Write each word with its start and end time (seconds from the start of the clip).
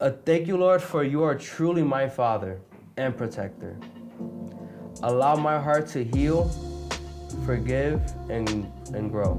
Uh, 0.00 0.10
thank 0.24 0.46
you, 0.46 0.56
Lord, 0.56 0.82
for 0.82 1.04
you 1.04 1.22
are 1.22 1.34
truly 1.34 1.82
my 1.82 2.08
Father 2.08 2.60
and 2.96 3.14
protector. 3.16 3.76
Allow 5.02 5.36
my 5.36 5.60
heart 5.60 5.86
to 5.88 6.02
heal, 6.04 6.48
forgive, 7.44 8.00
and, 8.30 8.48
and 8.94 9.10
grow. 9.10 9.34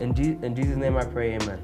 In, 0.00 0.12
in 0.42 0.54
Jesus' 0.56 0.76
name 0.76 0.96
I 0.96 1.04
pray, 1.04 1.34
amen. 1.34 1.60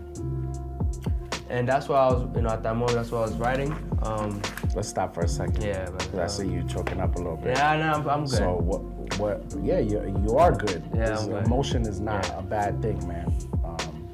And 1.50 1.68
that's 1.68 1.88
why 1.88 1.98
I 1.98 2.12
was, 2.12 2.28
you 2.34 2.42
know, 2.42 2.50
at 2.50 2.62
that 2.62 2.76
moment, 2.76 2.92
that's 2.94 3.10
what 3.10 3.18
I 3.18 3.22
was 3.22 3.34
writing. 3.34 3.72
Um, 4.02 4.40
Let's 4.74 4.88
stop 4.88 5.14
for 5.14 5.22
a 5.22 5.28
second. 5.28 5.62
yeah, 5.62 5.90
but, 5.90 6.14
I 6.14 6.26
see 6.28 6.48
you 6.48 6.62
choking 6.66 7.00
up 7.00 7.16
a 7.16 7.18
little 7.18 7.36
bit. 7.36 7.56
yeah, 7.56 7.76
no, 7.76 7.92
I'm, 7.92 8.08
I'm 8.08 8.20
good. 8.24 8.38
So 8.38 8.54
what? 8.54 8.80
What? 9.18 9.44
Yeah, 9.62 9.80
you 9.80 10.24
you 10.26 10.38
are 10.38 10.52
good. 10.52 10.82
Yeah, 10.94 11.18
I'm 11.18 11.28
good. 11.28 11.44
Emotion 11.44 11.82
is 11.82 12.00
not 12.00 12.26
Yeah. 12.26 12.38
a 12.38 12.42
bad 12.42 12.80
thing, 12.80 13.06
man. 13.06 13.26
Um, 13.62 14.08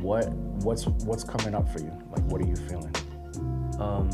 what 0.00 0.32
what's 0.62 0.86
what's 0.86 1.24
coming 1.24 1.54
up 1.54 1.68
for 1.68 1.80
you? 1.80 1.92
Like, 2.10 2.24
what 2.30 2.40
are 2.40 2.46
you 2.46 2.56
feeling? 2.56 2.94
um, 3.78 4.08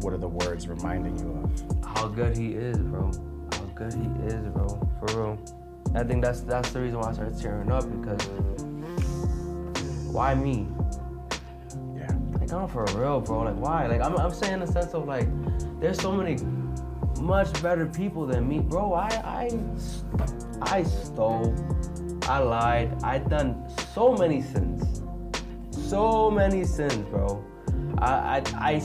What 0.00 0.12
are 0.12 0.18
the 0.18 0.28
words 0.28 0.68
reminding 0.68 1.18
you 1.18 1.30
of? 1.42 1.86
how 1.96 2.08
good 2.08 2.36
he 2.36 2.52
is, 2.52 2.76
bro. 2.78 3.10
How 3.52 3.64
good 3.74 3.92
he 3.94 4.06
is, 4.26 4.46
bro. 4.48 4.68
For 5.00 5.06
real. 5.20 5.38
I 5.94 6.02
think 6.02 6.22
that's 6.24 6.40
that's 6.40 6.70
the 6.72 6.80
reason 6.80 6.98
why 7.00 7.10
I 7.10 7.12
started 7.12 7.38
tearing 7.40 7.70
up 7.70 7.84
because 8.00 8.26
why 10.12 10.34
me? 10.34 10.66
Yeah. 11.96 12.10
Like 12.40 12.52
I'm 12.52 12.68
for 12.68 12.84
real, 12.96 13.20
bro. 13.20 13.42
Like 13.42 13.56
why? 13.56 13.86
Like 13.86 14.00
I'm 14.00 14.16
I'm 14.16 14.32
saying 14.32 14.60
the 14.60 14.66
sense 14.66 14.92
of 14.94 15.06
like 15.06 15.26
there's 15.80 16.00
so 16.00 16.12
many 16.12 16.36
much 17.20 17.50
better 17.62 17.86
people 17.86 18.26
than 18.26 18.46
me, 18.48 18.58
bro. 18.60 18.92
I 18.94 19.08
I 19.08 19.50
I 20.62 20.82
stole, 20.82 21.54
I 22.28 22.38
lied, 22.38 23.02
I 23.02 23.18
done 23.18 23.64
so 23.92 24.14
many 24.14 24.40
sins, 24.42 24.83
so 25.88 26.30
many 26.30 26.64
sins, 26.64 26.96
bro. 27.10 27.44
I 27.98 28.38
I 28.38 28.42
I. 28.70 28.82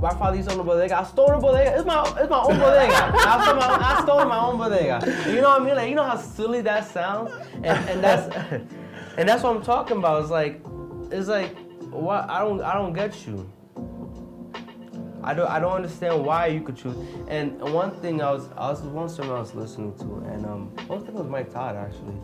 My 0.00 0.10
father 0.10 0.36
used 0.36 0.48
to 0.48 0.54
own 0.56 0.60
a 0.60 0.64
bodega. 0.64 0.98
I 0.98 1.04
stole 1.04 1.30
a 1.30 1.40
bodega. 1.40 1.76
It's 1.76 1.86
my, 1.86 2.02
it's 2.18 2.28
my 2.28 2.40
own 2.40 2.58
bodega. 2.58 2.92
I 3.14 3.44
stole, 3.44 3.54
my, 3.54 3.66
I 3.68 4.02
stole 4.02 4.24
my 4.24 4.38
own 4.44 4.58
bodega. 4.58 5.30
You 5.30 5.40
know 5.40 5.50
what 5.50 5.62
I 5.62 5.64
mean? 5.64 5.76
Like, 5.76 5.88
you 5.90 5.94
know 5.94 6.02
how 6.02 6.16
silly 6.16 6.60
that 6.62 6.88
sounds, 6.90 7.30
and, 7.54 7.88
and 7.88 8.02
that's, 8.02 8.34
and 9.16 9.28
that's 9.28 9.44
what 9.44 9.54
I'm 9.54 9.62
talking 9.62 9.98
about. 9.98 10.22
It's 10.22 10.30
like, 10.30 10.60
it's 11.12 11.28
like, 11.28 11.56
what? 11.92 12.28
I 12.28 12.40
don't, 12.40 12.60
I 12.62 12.74
don't 12.74 12.92
get 12.92 13.24
you. 13.28 13.48
I 15.22 15.34
don't, 15.34 15.48
I 15.48 15.60
don't 15.60 15.72
understand 15.72 16.24
why 16.26 16.48
you 16.48 16.62
could 16.62 16.76
choose. 16.76 16.96
And 17.28 17.60
one 17.72 17.92
thing 18.00 18.20
I 18.20 18.32
was, 18.32 18.48
I 18.56 18.70
was 18.70 18.80
one 18.80 19.08
sermon 19.08 19.36
I 19.36 19.38
was 19.38 19.54
listening 19.54 19.96
to, 19.98 20.16
and 20.32 20.44
um, 20.44 20.72
I 20.78 20.84
think 20.96 21.08
it 21.10 21.14
was 21.14 21.28
Mike 21.28 21.52
Todd 21.52 21.76
actually. 21.76 22.16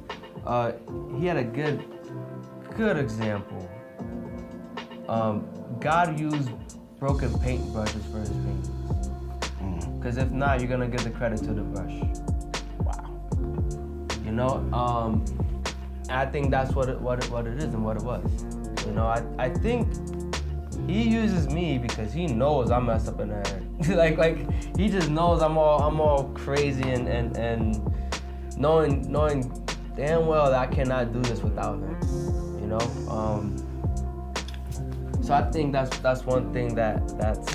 Uh, 0.44 0.72
he 1.16 1.26
had 1.26 1.36
a 1.36 1.44
good, 1.44 1.84
good 2.76 2.96
example. 2.96 3.70
Um, 5.08 5.48
God 5.80 6.18
used 6.18 6.50
broken 6.98 7.30
paintbrushes 7.30 8.10
for 8.12 8.18
his 8.18 8.30
paintings. 8.30 8.68
Because 9.98 10.16
if 10.16 10.30
not, 10.30 10.60
you're 10.60 10.68
gonna 10.68 10.88
give 10.88 11.02
the 11.02 11.10
credit 11.10 11.38
to 11.38 11.52
the 11.52 11.62
brush. 11.62 11.92
Wow. 12.78 13.20
You 14.24 14.32
know, 14.32 14.68
um, 14.72 15.24
I 16.08 16.26
think 16.26 16.50
that's 16.50 16.72
what 16.72 16.88
it, 16.88 17.00
what 17.00 17.24
it, 17.24 17.30
what 17.30 17.46
it 17.46 17.58
is 17.58 17.74
and 17.74 17.84
what 17.84 17.96
it 17.96 18.02
was. 18.02 18.24
You 18.86 18.92
know, 18.92 19.06
I, 19.06 19.22
I 19.38 19.48
think 19.48 19.88
he 20.88 21.02
uses 21.02 21.48
me 21.48 21.78
because 21.78 22.12
he 22.12 22.26
knows 22.26 22.70
I'm 22.70 22.86
messed 22.86 23.08
up 23.08 23.20
in 23.20 23.28
the 23.28 23.36
head. 23.36 23.64
like 23.88 24.18
like 24.18 24.76
he 24.76 24.88
just 24.88 25.10
knows 25.10 25.42
I'm 25.42 25.58
all 25.58 25.82
I'm 25.82 26.00
all 26.00 26.24
crazy 26.34 26.88
and 26.88 27.08
and 27.08 27.36
and 27.36 27.94
knowing 28.56 29.10
knowing 29.10 29.52
damn 29.96 30.26
well 30.26 30.50
that 30.50 30.60
I 30.60 30.66
cannot 30.66 31.12
do 31.12 31.20
this 31.22 31.42
without 31.42 31.74
him. 31.74 31.96
You 32.60 32.66
know, 32.68 33.10
um, 33.10 33.67
so 35.28 35.34
I 35.34 35.42
think 35.50 35.74
that's 35.74 35.98
that's 35.98 36.24
one 36.24 36.54
thing 36.54 36.74
that 36.76 37.06
that's 37.18 37.54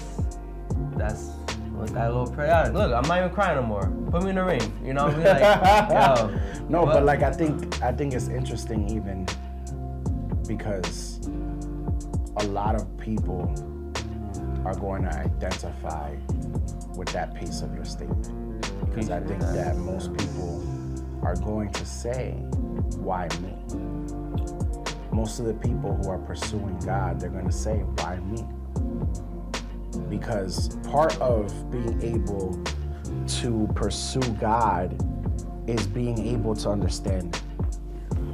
that's 0.95 1.31
with 1.75 1.91
that 1.95 2.13
little 2.13 2.31
prayer. 2.31 2.69
Look, 2.71 2.93
I'm 2.93 3.01
not 3.07 3.17
even 3.17 3.31
crying 3.31 3.55
no 3.55 3.63
more. 3.63 3.91
Put 4.11 4.21
me 4.21 4.29
in 4.29 4.35
the 4.35 4.43
ring. 4.43 4.61
You 4.85 4.93
know 4.93 5.05
what 5.05 5.15
I 5.15 5.17
mean? 5.17 5.25
Like, 5.25 6.19
yo, 6.59 6.67
No, 6.69 6.85
but 6.85 7.03
like 7.03 7.23
I 7.23 7.31
think 7.31 7.81
I 7.81 7.91
think 7.91 8.13
it's 8.13 8.27
interesting 8.27 8.87
even 8.91 9.25
because 10.47 11.19
a 12.37 12.45
lot 12.45 12.75
of 12.75 12.95
people 12.99 13.41
are 14.65 14.75
going 14.75 15.01
to 15.05 15.09
identify 15.09 16.15
with 16.95 17.09
that 17.09 17.33
piece 17.33 17.63
of 17.63 17.73
your 17.73 17.85
statement. 17.85 18.69
Because 18.85 19.09
I 19.09 19.19
think 19.19 19.39
that 19.39 19.77
most 19.77 20.15
people 20.15 20.61
are 21.23 21.35
going 21.37 21.71
to 21.71 21.85
say, 21.87 22.33
why 22.97 23.27
me? 23.41 23.55
Most 25.13 25.39
of 25.39 25.45
the 25.45 25.53
people 25.53 25.95
who 25.95 26.09
are 26.09 26.17
pursuing 26.17 26.79
God, 26.79 27.19
they're 27.19 27.29
going 27.29 27.45
to 27.45 27.51
say, 27.51 27.77
why 27.77 28.17
me? 28.17 28.43
Because 30.09 30.75
part 30.77 31.15
of 31.21 31.69
being 31.69 32.01
able 32.01 32.59
to 33.27 33.69
pursue 33.75 34.27
God 34.41 34.97
is 35.69 35.85
being 35.85 36.17
able 36.27 36.55
to 36.55 36.69
understand, 36.69 37.39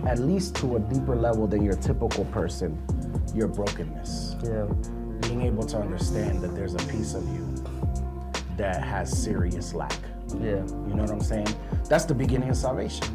at 0.07 0.19
least 0.19 0.55
to 0.55 0.77
a 0.77 0.79
deeper 0.79 1.17
level 1.17 1.47
than 1.47 1.63
your 1.63 1.75
typical 1.75 2.23
person, 2.25 2.81
your 3.35 3.49
brokenness. 3.49 4.37
yeah. 4.45 4.65
Being 5.21 5.41
able 5.41 5.63
to 5.63 5.77
understand 5.77 6.41
that 6.41 6.55
there's 6.55 6.75
a 6.75 6.87
piece 6.87 7.13
of 7.13 7.27
you 7.27 7.45
that 8.55 8.81
has 8.81 9.11
serious 9.15 9.73
lack. 9.73 9.99
Yeah. 10.39 10.65
You 10.87 10.95
know 10.95 11.03
what 11.03 11.11
I'm 11.11 11.19
saying? 11.19 11.53
That's 11.89 12.05
the 12.05 12.15
beginning 12.15 12.49
of 12.49 12.55
salvation. 12.55 13.05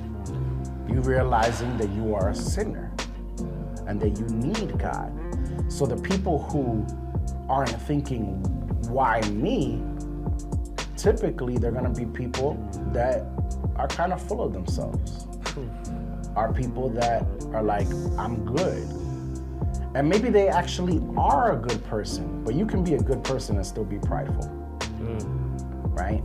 You 0.87 1.01
realizing 1.01 1.79
that 1.79 1.89
you 1.93 2.15
are 2.15 2.29
a 2.29 2.35
sinner 2.35 2.84
and 3.87 4.01
that 4.01 4.19
you 4.19 4.27
need 4.27 4.79
God. 4.79 5.13
So 5.69 5.87
the 5.87 5.97
people 5.97 6.43
who 6.45 6.87
aren't 7.49 7.81
thinking, 7.83 8.43
why 8.89 9.21
me? 9.31 9.83
Typically, 10.97 11.59
they're 11.59 11.73
gonna 11.73 11.91
be 11.91 12.07
people 12.07 12.57
that 12.93 13.27
are 13.77 13.89
kind 13.89 14.13
of 14.13 14.23
full 14.23 14.43
of 14.43 14.53
themselves. 14.53 15.25
Hmm. 15.49 15.69
Are 16.37 16.53
people 16.53 16.89
that 16.91 17.25
are 17.53 17.63
like, 17.63 17.87
I'm 18.19 18.45
good. 18.45 18.83
And 19.95 20.09
maybe 20.09 20.29
they 20.31 20.49
actually 20.49 21.01
are 21.17 21.53
a 21.53 21.57
good 21.57 21.85
person, 21.85 22.43
but 22.45 22.55
you 22.55 22.67
can 22.67 22.83
be 22.83 22.95
a 22.95 23.01
good 23.01 23.23
person 23.23 23.57
and 23.57 23.65
still 23.65 23.85
be 23.85 23.99
prideful 23.99 24.65
hmm. 25.05 25.95
right? 25.95 26.23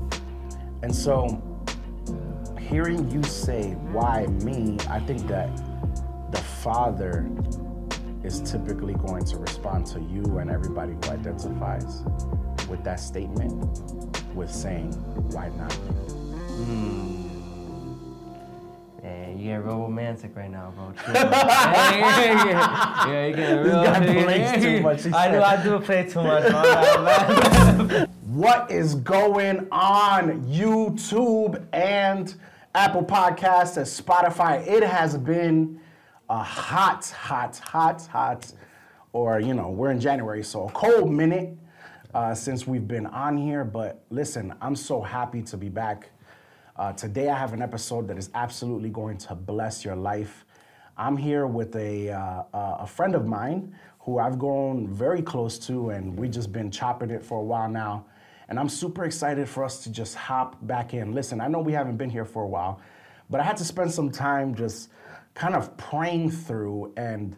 And 0.83 0.95
so 0.95 1.41
hearing 2.59 3.09
you 3.09 3.23
say, 3.23 3.71
why 3.91 4.27
me, 4.43 4.77
I 4.89 4.99
think 4.99 5.27
that 5.27 5.49
father 6.59 7.27
is 8.23 8.41
typically 8.41 8.93
going 8.95 9.23
to 9.23 9.37
respond 9.37 9.85
to 9.87 10.01
you 10.01 10.39
and 10.39 10.51
everybody 10.51 10.91
who 10.93 11.11
identifies 11.11 12.01
with 12.67 12.83
that 12.83 12.99
statement 12.99 13.53
with 14.35 14.51
saying, 14.51 14.91
why 15.31 15.47
not 15.57 15.71
you? 15.73 15.79
Hmm. 16.63 17.15
Man, 19.01 19.37
you 19.37 19.45
getting 19.45 19.65
real 19.65 19.79
romantic 19.79 20.35
right 20.35 20.51
now, 20.51 20.73
bro. 20.75 20.93
Yeah, 21.07 23.07
yeah, 23.07 23.27
you 23.27 23.35
getting 23.35 23.59
real. 23.59 23.81
This 23.81 23.87
guy 23.87 24.23
plays 24.23 24.63
too 24.63 24.81
much, 24.81 25.05
I 25.13 25.31
do. 25.31 25.41
I 25.41 25.63
do 25.63 25.79
play 25.79 26.09
too 26.09 26.23
much. 26.23 26.51
Man. 26.51 28.09
What 28.29 28.69
is 28.69 28.93
going 28.95 29.67
on 29.71 30.43
YouTube 30.43 31.65
and 31.73 32.35
Apple 32.75 33.03
Podcasts 33.03 33.77
and 33.77 33.87
Spotify? 33.87 34.65
It 34.67 34.83
has 34.83 35.17
been 35.17 35.79
a 36.29 36.43
hot, 36.43 37.07
hot, 37.07 37.57
hot, 37.57 38.05
hot, 38.05 38.51
or 39.13 39.39
you 39.39 39.55
know, 39.55 39.69
we're 39.69 39.89
in 39.89 39.99
January, 39.99 40.43
so 40.43 40.67
a 40.67 40.71
cold 40.71 41.11
minute 41.11 41.57
uh, 42.13 42.35
since 42.35 42.67
we've 42.67 42.87
been 42.87 43.07
on 43.07 43.35
here. 43.35 43.63
But 43.63 44.03
listen, 44.11 44.53
I'm 44.61 44.75
so 44.75 45.01
happy 45.01 45.41
to 45.41 45.57
be 45.57 45.69
back. 45.69 46.09
Uh, 46.75 46.93
today 46.93 47.29
I 47.29 47.37
have 47.37 47.53
an 47.53 47.63
episode 47.63 48.07
that 48.09 48.17
is 48.17 48.29
absolutely 48.35 48.89
going 48.89 49.17
to 49.17 49.33
bless 49.33 49.83
your 49.83 49.95
life. 49.95 50.45
I'm 50.97 51.17
here 51.17 51.47
with 51.47 51.75
a, 51.75 52.11
uh, 52.11 52.43
a 52.53 52.85
friend 52.85 53.15
of 53.15 53.25
mine 53.25 53.75
who 54.01 54.19
I've 54.19 54.37
grown 54.37 54.87
very 54.87 55.23
close 55.23 55.57
to, 55.65 55.89
and 55.89 56.15
we've 56.15 56.31
just 56.31 56.51
been 56.51 56.69
chopping 56.69 57.09
it 57.09 57.25
for 57.25 57.39
a 57.39 57.43
while 57.43 57.69
now. 57.69 58.05
And 58.49 58.59
I'm 58.59 58.69
super 58.69 59.05
excited 59.05 59.49
for 59.49 59.63
us 59.63 59.83
to 59.83 59.91
just 59.91 60.15
hop 60.15 60.57
back 60.67 60.93
in. 60.93 61.13
Listen, 61.13 61.41
I 61.41 61.47
know 61.47 61.59
we 61.59 61.73
haven't 61.73 61.97
been 61.97 62.09
here 62.09 62.25
for 62.25 62.43
a 62.43 62.47
while, 62.47 62.81
but 63.29 63.39
I 63.39 63.43
had 63.43 63.57
to 63.57 63.65
spend 63.65 63.91
some 63.91 64.11
time 64.11 64.53
just 64.53 64.89
kind 65.33 65.55
of 65.55 65.75
praying 65.77 66.31
through 66.31 66.93
and 66.97 67.35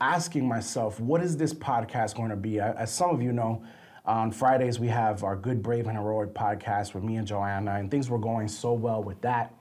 asking 0.00 0.46
myself, 0.46 1.00
what 1.00 1.22
is 1.22 1.36
this 1.36 1.54
podcast 1.54 2.16
going 2.16 2.30
to 2.30 2.36
be? 2.36 2.60
As 2.60 2.92
some 2.92 3.10
of 3.10 3.22
you 3.22 3.32
know, 3.32 3.62
on 4.04 4.30
Fridays 4.30 4.78
we 4.78 4.88
have 4.88 5.24
our 5.24 5.36
Good, 5.36 5.62
Brave, 5.62 5.86
and 5.86 5.96
Heroic 5.96 6.34
podcast 6.34 6.94
with 6.94 7.02
me 7.02 7.16
and 7.16 7.26
Joanna, 7.26 7.76
and 7.76 7.90
things 7.90 8.10
were 8.10 8.18
going 8.18 8.48
so 8.48 8.72
well 8.72 9.02
with 9.02 9.20
that 9.22 9.54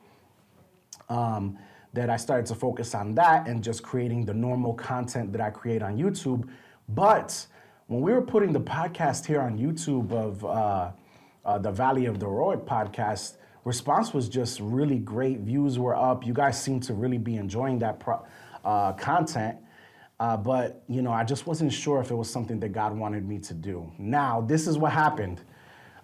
um, 1.10 1.58
that 1.94 2.10
I 2.10 2.18
started 2.18 2.46
to 2.48 2.56
focus 2.56 2.96
on 2.96 3.16
that 3.16 3.48
and 3.48 3.64
just 3.64 3.84
creating 3.84 4.26
the 4.26 4.34
normal 4.34 4.74
content 4.74 5.32
that 5.32 5.42
I 5.42 5.50
create 5.50 5.82
on 5.82 5.98
YouTube. 5.98 6.50
But 6.90 7.46
when 7.88 8.02
we 8.02 8.12
were 8.12 8.22
putting 8.22 8.52
the 8.52 8.60
podcast 8.60 9.26
here 9.26 9.42
on 9.42 9.58
YouTube 9.58 10.12
of 10.12 10.44
uh, 10.44 10.92
uh, 11.46 11.58
the 11.60 11.72
Valley 11.72 12.06
of 12.06 12.20
the 12.20 12.26
Heroic 12.26 12.66
podcast, 12.66 13.38
response 13.66 14.14
was 14.14 14.30
just 14.30 14.60
really 14.60 15.00
great. 15.00 15.40
Views 15.40 15.80
were 15.80 15.96
up. 15.96 16.26
You 16.26 16.34
guys 16.34 16.62
seem 16.62 16.80
to 16.82 16.94
really 16.94 17.18
be 17.18 17.36
enjoying 17.36 17.80
that 17.80 18.00
pro- 18.00 18.26
uh, 18.64 18.94
content. 18.94 19.58
Uh, 20.20 20.38
but 20.38 20.84
you 20.88 21.02
know, 21.02 21.12
I 21.12 21.24
just 21.24 21.48
wasn't 21.48 21.74
sure 21.74 22.00
if 22.00 22.12
it 22.12 22.16
was 22.16 22.30
something 22.30 22.60
that 22.62 22.70
God 22.70 22.96
wanted 22.98 23.28
me 23.28 23.40
to 23.40 23.54
do. 23.54 23.92
Now, 23.98 24.42
this 24.42 24.68
is 24.68 24.78
what 24.78 24.92
happened. 24.92 25.42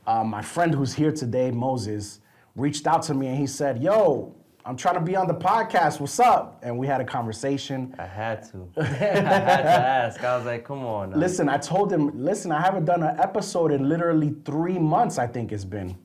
Uh, 0.08 0.24
my 0.24 0.42
friend 0.42 0.74
who's 0.74 0.94
here 0.94 1.12
today, 1.12 1.52
Moises, 1.52 2.20
reached 2.56 2.88
out 2.88 3.04
to 3.04 3.14
me 3.14 3.28
and 3.28 3.38
he 3.38 3.46
said, 3.46 3.82
"Yo, 3.82 4.36
I'm 4.66 4.76
trying 4.76 4.96
to 4.96 5.02
be 5.02 5.16
on 5.16 5.28
the 5.28 5.36
podcast. 5.36 6.00
What's 6.00 6.20
up?" 6.20 6.60
And 6.64 6.78
we 6.78 6.88
had 6.88 7.00
a 7.00 7.06
conversation. 7.06 7.96
I 8.00 8.08
had 8.08 8.44
to. 8.52 8.68
I 8.82 8.84
had 8.84 9.62
to 9.62 9.70
ask. 9.70 10.24
I 10.24 10.36
was 10.36 10.46
like, 10.46 10.66
come 10.66 10.84
on. 10.86 11.12
now. 11.12 11.18
Listen, 11.18 11.48
I 11.48 11.58
told 11.58 11.94
him, 11.94 12.12
listen, 12.22 12.52
I 12.52 12.60
haven't 12.60 12.86
done 12.86 13.04
an 13.04 13.20
episode 13.20 13.72
in 13.72 13.88
literally 13.88 14.36
three 14.44 14.80
months, 14.80 15.20
I 15.20 15.28
think 15.28 15.52
it's 15.52 15.66
been. 15.66 15.96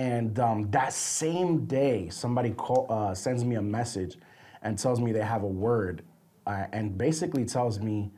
And 0.00 0.38
um, 0.38 0.70
that 0.70 0.94
same 0.94 1.66
day, 1.66 2.08
somebody 2.08 2.52
call, 2.52 2.86
uh, 2.88 3.14
sends 3.14 3.44
me 3.44 3.56
a 3.56 3.62
message 3.62 4.16
and 4.62 4.78
tells 4.78 4.98
me 4.98 5.12
they 5.12 5.20
have 5.20 5.42
a 5.42 5.46
word 5.46 6.00
uh, 6.46 6.64
and 6.72 6.96
basically 6.96 7.44
tells 7.44 7.80
me 7.80 8.10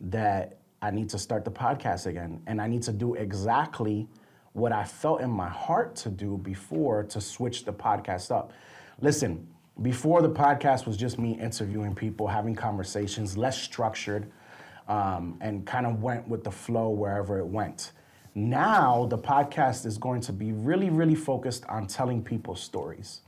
that 0.00 0.56
I 0.80 0.90
need 0.90 1.10
to 1.10 1.18
start 1.18 1.44
the 1.44 1.50
podcast 1.50 2.06
again 2.06 2.40
and 2.46 2.58
I 2.58 2.68
need 2.68 2.82
to 2.84 2.92
do 2.92 3.16
exactly 3.16 4.08
what 4.54 4.72
I 4.72 4.84
felt 4.84 5.20
in 5.20 5.28
my 5.28 5.50
heart 5.50 5.94
to 5.96 6.08
do 6.08 6.38
before 6.38 7.02
to 7.04 7.20
switch 7.20 7.66
the 7.66 7.72
podcast 7.72 8.34
up. 8.34 8.54
Listen, 9.02 9.46
before 9.82 10.22
the 10.22 10.30
podcast 10.30 10.86
was 10.86 10.96
just 10.96 11.18
me 11.18 11.38
interviewing 11.38 11.94
people, 11.94 12.26
having 12.26 12.54
conversations, 12.54 13.36
less 13.36 13.60
structured, 13.60 14.32
um, 14.88 15.36
and 15.42 15.66
kind 15.66 15.84
of 15.84 16.02
went 16.02 16.26
with 16.28 16.44
the 16.44 16.50
flow 16.50 16.88
wherever 16.88 17.38
it 17.38 17.46
went. 17.46 17.92
Now, 18.38 19.06
the 19.06 19.16
podcast 19.16 19.86
is 19.86 19.96
going 19.96 20.20
to 20.20 20.32
be 20.32 20.52
really, 20.52 20.90
really 20.90 21.14
focused 21.14 21.64
on 21.70 21.86
telling 21.86 22.22
people 22.22 22.54
stories. 22.54 23.22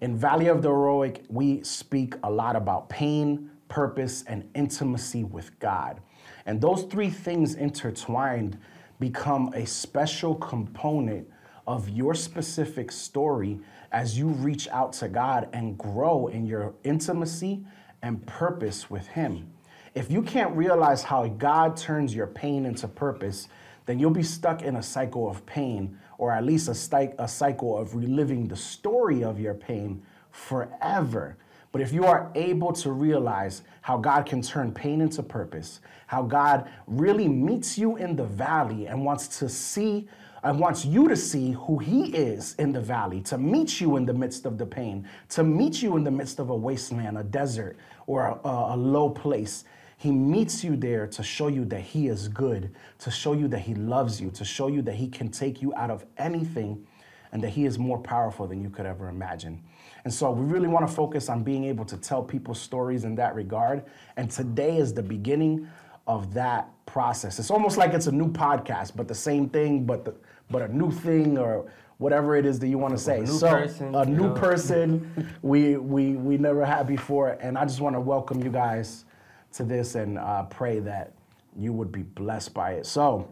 In 0.00 0.16
Valley 0.16 0.46
of 0.46 0.62
the 0.62 0.70
Heroic, 0.70 1.22
we 1.28 1.62
speak 1.64 2.14
a 2.22 2.30
lot 2.30 2.56
about 2.56 2.88
pain, 2.88 3.50
purpose, 3.68 4.24
and 4.26 4.48
intimacy 4.54 5.22
with 5.22 5.58
God. 5.58 6.00
And 6.46 6.62
those 6.62 6.84
three 6.84 7.10
things 7.10 7.56
intertwined 7.56 8.56
become 8.98 9.52
a 9.52 9.66
special 9.66 10.34
component 10.36 11.28
of 11.66 11.90
your 11.90 12.14
specific 12.14 12.90
story 12.90 13.60
as 13.92 14.16
you 14.16 14.28
reach 14.28 14.66
out 14.68 14.94
to 14.94 15.08
God 15.08 15.50
and 15.52 15.76
grow 15.76 16.28
in 16.28 16.46
your 16.46 16.72
intimacy 16.84 17.66
and 18.00 18.26
purpose 18.26 18.88
with 18.88 19.08
Him. 19.08 19.52
If 19.94 20.10
you 20.10 20.22
can't 20.22 20.56
realize 20.56 21.02
how 21.02 21.26
God 21.28 21.76
turns 21.76 22.14
your 22.14 22.28
pain 22.28 22.64
into 22.64 22.88
purpose, 22.88 23.48
then 23.86 23.98
you'll 23.98 24.10
be 24.10 24.22
stuck 24.22 24.62
in 24.62 24.76
a 24.76 24.82
cycle 24.82 25.28
of 25.28 25.44
pain, 25.46 25.98
or 26.18 26.32
at 26.32 26.44
least 26.44 26.68
a, 26.68 27.14
a 27.18 27.28
cycle 27.28 27.76
of 27.76 27.94
reliving 27.94 28.48
the 28.48 28.56
story 28.56 29.24
of 29.24 29.40
your 29.40 29.54
pain 29.54 30.02
forever. 30.30 31.36
But 31.72 31.80
if 31.80 31.92
you 31.92 32.04
are 32.04 32.30
able 32.34 32.72
to 32.74 32.92
realize 32.92 33.62
how 33.80 33.96
God 33.96 34.26
can 34.26 34.42
turn 34.42 34.72
pain 34.72 35.00
into 35.00 35.22
purpose, 35.22 35.80
how 36.06 36.22
God 36.22 36.70
really 36.86 37.28
meets 37.28 37.78
you 37.78 37.96
in 37.96 38.14
the 38.14 38.24
valley 38.24 38.86
and 38.86 39.04
wants 39.04 39.38
to 39.38 39.48
see 39.48 40.08
and 40.44 40.58
wants 40.58 40.84
you 40.84 41.08
to 41.08 41.16
see 41.16 41.52
who 41.52 41.78
He 41.78 42.06
is 42.14 42.54
in 42.58 42.72
the 42.72 42.80
valley, 42.80 43.20
to 43.22 43.38
meet 43.38 43.80
you 43.80 43.96
in 43.96 44.04
the 44.04 44.12
midst 44.12 44.44
of 44.44 44.58
the 44.58 44.66
pain, 44.66 45.08
to 45.30 45.44
meet 45.44 45.80
you 45.82 45.96
in 45.96 46.04
the 46.04 46.10
midst 46.10 46.40
of 46.40 46.50
a 46.50 46.56
wasteland, 46.56 47.16
a 47.16 47.22
desert, 47.22 47.76
or 48.06 48.40
a, 48.44 48.48
a 48.48 48.76
low 48.76 49.08
place. 49.08 49.64
He 50.02 50.10
meets 50.10 50.64
you 50.64 50.76
there 50.76 51.06
to 51.06 51.22
show 51.22 51.46
you 51.46 51.64
that 51.66 51.80
He 51.80 52.08
is 52.08 52.26
good, 52.26 52.74
to 52.98 53.08
show 53.08 53.34
you 53.34 53.46
that 53.46 53.60
He 53.60 53.76
loves 53.76 54.20
you, 54.20 54.32
to 54.32 54.44
show 54.44 54.66
you 54.66 54.82
that 54.82 54.96
He 54.96 55.06
can 55.06 55.28
take 55.28 55.62
you 55.62 55.72
out 55.76 55.92
of 55.92 56.04
anything 56.18 56.84
and 57.30 57.40
that 57.44 57.50
He 57.50 57.66
is 57.66 57.78
more 57.78 58.00
powerful 58.00 58.48
than 58.48 58.60
you 58.60 58.68
could 58.68 58.84
ever 58.84 59.08
imagine. 59.08 59.62
And 60.02 60.12
so 60.12 60.32
we 60.32 60.44
really 60.44 60.66
want 60.66 60.88
to 60.88 60.92
focus 60.92 61.28
on 61.28 61.44
being 61.44 61.62
able 61.62 61.84
to 61.84 61.96
tell 61.96 62.20
people 62.20 62.52
stories 62.52 63.04
in 63.04 63.14
that 63.14 63.36
regard. 63.36 63.84
And 64.16 64.28
today 64.28 64.78
is 64.78 64.92
the 64.92 65.04
beginning 65.04 65.68
of 66.08 66.34
that 66.34 66.68
process. 66.84 67.38
It's 67.38 67.52
almost 67.52 67.76
like 67.76 67.92
it's 67.92 68.08
a 68.08 68.12
new 68.12 68.28
podcast, 68.28 68.96
but 68.96 69.06
the 69.06 69.14
same 69.14 69.48
thing, 69.48 69.86
but 69.86 70.04
the, 70.04 70.16
but 70.50 70.62
a 70.62 70.76
new 70.76 70.90
thing 70.90 71.38
or 71.38 71.70
whatever 71.98 72.34
it 72.34 72.44
is 72.44 72.58
that 72.58 72.66
you 72.66 72.76
want 72.76 72.92
to 72.92 72.98
say. 72.98 73.20
new 73.20 73.26
so 73.26 73.48
person, 73.48 73.94
a 73.94 74.04
new 74.04 74.30
know. 74.30 74.34
person 74.34 75.28
we 75.42 75.76
we 75.76 76.16
we 76.16 76.38
never 76.38 76.64
had 76.64 76.88
before, 76.88 77.38
and 77.40 77.56
I 77.56 77.64
just 77.64 77.80
want 77.80 77.94
to 77.94 78.00
welcome 78.00 78.42
you 78.42 78.50
guys 78.50 79.04
to 79.54 79.64
this 79.64 79.94
and 79.94 80.18
uh, 80.18 80.44
pray 80.44 80.78
that 80.80 81.12
you 81.58 81.72
would 81.72 81.92
be 81.92 82.02
blessed 82.02 82.54
by 82.54 82.72
it. 82.72 82.86
So, 82.86 83.28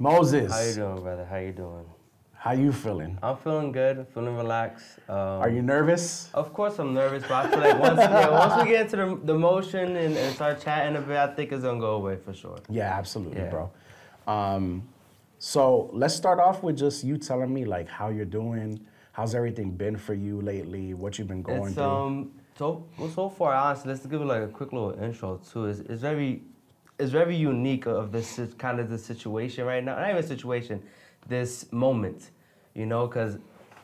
Moises, 0.00 0.50
How 0.50 0.60
you 0.62 0.74
doing, 0.74 1.02
brother? 1.02 1.24
How 1.24 1.36
you 1.38 1.52
doing? 1.52 1.84
how 2.34 2.50
you 2.50 2.72
feeling? 2.72 3.16
I'm 3.22 3.36
feeling 3.36 3.70
good. 3.70 4.04
Feeling 4.12 4.36
relaxed. 4.36 4.98
Um, 5.08 5.16
Are 5.16 5.48
you 5.48 5.62
nervous? 5.62 6.28
Of 6.34 6.52
course, 6.52 6.80
I'm 6.80 6.92
nervous, 6.92 7.22
but 7.22 7.46
I 7.46 7.48
feel 7.48 7.60
like 7.60 7.78
once, 7.78 7.98
yeah, 8.00 8.30
once 8.30 8.60
we 8.64 8.68
get 8.72 8.80
into 8.92 8.96
the, 8.96 9.20
the 9.26 9.34
motion 9.38 9.94
and, 9.96 10.16
and 10.16 10.34
start 10.34 10.60
chatting 10.60 10.96
a 10.96 11.00
bit, 11.00 11.16
I 11.18 11.28
think 11.28 11.52
it's 11.52 11.62
gonna 11.62 11.78
go 11.78 11.92
away 11.94 12.16
for 12.16 12.34
sure. 12.34 12.58
Yeah, 12.68 12.98
absolutely, 12.98 13.42
Yeah. 13.42 13.48
bro. 13.50 13.70
Um, 14.26 14.88
so 15.38 15.88
let's 15.92 16.14
start 16.16 16.40
off 16.40 16.64
with 16.64 16.76
just 16.76 17.04
you 17.04 17.16
telling 17.16 17.54
me 17.54 17.64
like 17.64 17.88
how 17.88 18.08
you're 18.08 18.24
doing. 18.24 18.80
How's 19.12 19.36
everything 19.36 19.70
been 19.70 19.96
for 19.96 20.14
you 20.14 20.40
lately? 20.40 20.94
What 20.94 21.20
you've 21.20 21.28
been 21.28 21.42
going 21.42 21.66
It's 21.66 21.74
through? 21.74 21.84
um 21.84 22.32
so 22.58 22.84
well, 22.98 23.08
so 23.10 23.28
far 23.28 23.54
honestly, 23.54 23.90
let's 23.90 24.04
give 24.06 24.20
it 24.20 24.24
like 24.24 24.42
a 24.42 24.48
quick 24.48 24.72
little 24.72 24.92
intro 25.02 25.38
too. 25.50 25.66
It's, 25.66 25.80
it's 25.80 26.02
very 26.02 26.42
it's 26.98 27.10
very 27.10 27.34
unique 27.34 27.86
of 27.86 28.12
this 28.12 28.38
kind 28.58 28.78
of 28.78 28.90
the 28.90 28.98
situation 28.98 29.64
right 29.64 29.82
now. 29.82 29.96
Not 29.98 30.10
even 30.10 30.22
situation, 30.22 30.82
this 31.28 31.70
moment, 31.72 32.30
you 32.74 32.86
know, 32.86 33.06
because 33.06 33.38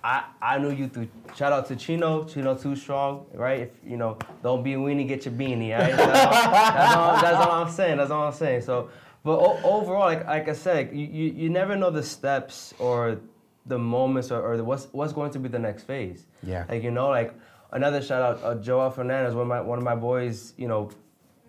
I 0.05 0.25
I 0.41 0.59
knew 0.59 0.71
you 0.71 0.89
through 0.89 1.09
shout 1.35 1.53
out 1.53 1.67
to 1.69 1.77
Chino, 1.77 2.25
Chino 2.25 2.55
Too 2.55 2.77
Strong, 2.77 3.27
right? 3.35 3.61
If 3.61 3.71
you 3.85 3.97
know, 3.97 4.19
don't 4.43 4.63
be 4.63 4.75
a 4.75 4.77
weenie, 4.77 5.09
get 5.09 5.25
your 5.25 5.35
beanie, 5.35 5.77
right? 5.77 5.97
That's 5.97 6.27
all, 6.27 6.33
that's 6.73 6.97
all, 6.97 7.21
that's 7.23 7.47
all 7.47 7.53
I'm 7.63 7.71
saying. 7.71 7.97
That's 7.97 8.11
all 8.11 8.23
I'm 8.25 8.33
saying. 8.33 8.63
So, 8.63 8.91
but 9.25 9.39
o- 9.39 9.61
overall, 9.65 10.05
like 10.07 10.27
like 10.27 10.49
I 10.49 10.53
said, 10.53 10.91
you, 10.93 11.07
you 11.07 11.33
you 11.33 11.51
never 11.51 11.75
know 11.75 11.91
the 11.91 12.03
steps 12.03 12.75
or 12.79 13.19
the 13.67 13.79
moments 13.79 14.31
or, 14.31 14.41
or 14.41 14.57
the, 14.57 14.65
what's 14.65 14.87
what's 14.93 15.13
going 15.13 15.31
to 15.33 15.39
be 15.39 15.49
the 15.49 15.59
next 15.59 15.83
phase. 15.85 16.27
Yeah. 16.43 16.65
Like 16.69 16.83
you 16.83 16.91
know, 16.91 17.09
like 17.09 17.35
another 17.73 18.03
shout 18.03 18.23
out, 18.23 18.43
uh, 18.45 18.55
Joel 18.57 18.91
Fernandez, 18.91 19.35
one 19.35 19.43
of 19.43 19.49
my 19.49 19.61
one 19.61 19.79
of 19.79 19.85
my 19.85 19.95
boys, 19.95 20.55
you 20.57 20.69
know, 20.69 20.91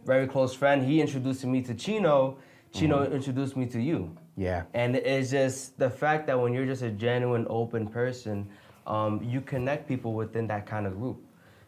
very 0.05 0.27
close 0.27 0.53
friend. 0.53 0.83
He 0.83 1.01
introduced 1.01 1.45
me 1.45 1.61
to 1.63 1.73
Chino. 1.73 2.37
Chino 2.71 3.03
introduced 3.11 3.57
me 3.57 3.65
to 3.65 3.81
you. 3.81 4.15
yeah, 4.35 4.63
And 4.75 4.95
it's 4.95 5.31
just 5.31 5.79
the 5.79 5.89
fact 5.89 6.27
that 6.27 6.39
when 6.39 6.53
you're 6.53 6.67
just 6.67 6.83
a 6.83 6.91
genuine, 6.91 7.47
open 7.49 7.87
person, 7.87 8.47
um, 8.85 9.23
you 9.23 9.41
connect 9.41 9.87
people 9.87 10.13
within 10.13 10.45
that 10.47 10.67
kind 10.67 10.85
of 10.85 10.99
group, 10.99 11.19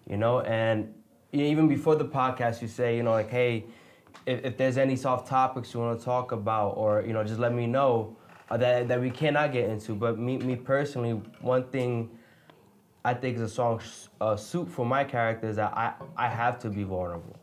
you 0.08 0.16
know. 0.18 0.42
And 0.42 0.94
even 1.32 1.68
before 1.68 1.96
the 1.96 2.06
podcast, 2.06 2.62
you 2.62 2.68
say, 2.68 2.96
you 2.96 3.02
know, 3.02 3.12
like, 3.12 3.32
hey, 3.32 3.66
if, 4.28 4.46
if 4.46 4.58
there's 4.58 4.78
any 4.78 4.96
soft 4.96 5.28
topics 5.28 5.74
you 5.74 5.80
want 5.80 5.98
to 5.98 6.06
talk 6.06 6.34
about, 6.34 6.78
or 6.78 7.02
you 7.02 7.14
know, 7.14 7.24
just 7.24 7.40
let 7.40 7.54
me 7.54 7.66
know 7.66 8.16
uh, 8.52 8.58
that 8.58 8.88
that 8.88 9.02
we 9.02 9.10
cannot 9.10 9.52
get 9.54 9.70
into. 9.70 9.96
But 9.96 10.20
me, 10.20 10.38
me 10.38 10.56
personally, 10.56 11.14
one 11.42 11.64
thing 11.70 12.12
I 13.04 13.14
think 13.14 13.38
is 13.38 13.42
a 13.42 13.50
strong 13.50 13.82
uh, 14.20 14.36
suit 14.36 14.70
for 14.70 14.86
my 14.86 15.04
character 15.04 15.48
is 15.50 15.56
that 15.56 15.74
I 15.76 15.94
I 16.16 16.28
have 16.28 16.60
to 16.60 16.70
be 16.70 16.84
vulnerable. 16.84 17.38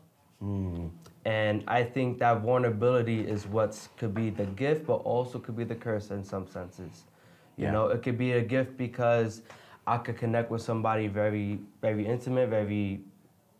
And 1.25 1.63
I 1.67 1.83
think 1.83 2.19
that 2.19 2.41
vulnerability 2.41 3.21
is 3.27 3.45
what 3.45 3.87
could 3.97 4.13
be 4.15 4.29
the 4.29 4.45
gift, 4.45 4.87
but 4.87 4.95
also 4.95 5.37
could 5.37 5.57
be 5.57 5.63
the 5.65 5.75
curse 5.75 6.11
in 6.11 6.23
some 6.23 6.47
senses. 6.47 7.03
You 7.57 7.65
Yeah. 7.65 7.71
know, 7.73 7.87
it 7.89 8.01
could 8.03 8.17
be 8.17 8.33
a 8.33 8.41
gift 8.41 8.77
because 8.77 9.41
I 9.85 9.97
could 9.97 10.17
connect 10.17 10.49
with 10.49 10.61
somebody 10.61 11.07
very, 11.07 11.59
very 11.81 12.05
intimate, 12.07 12.49
very, 12.49 13.01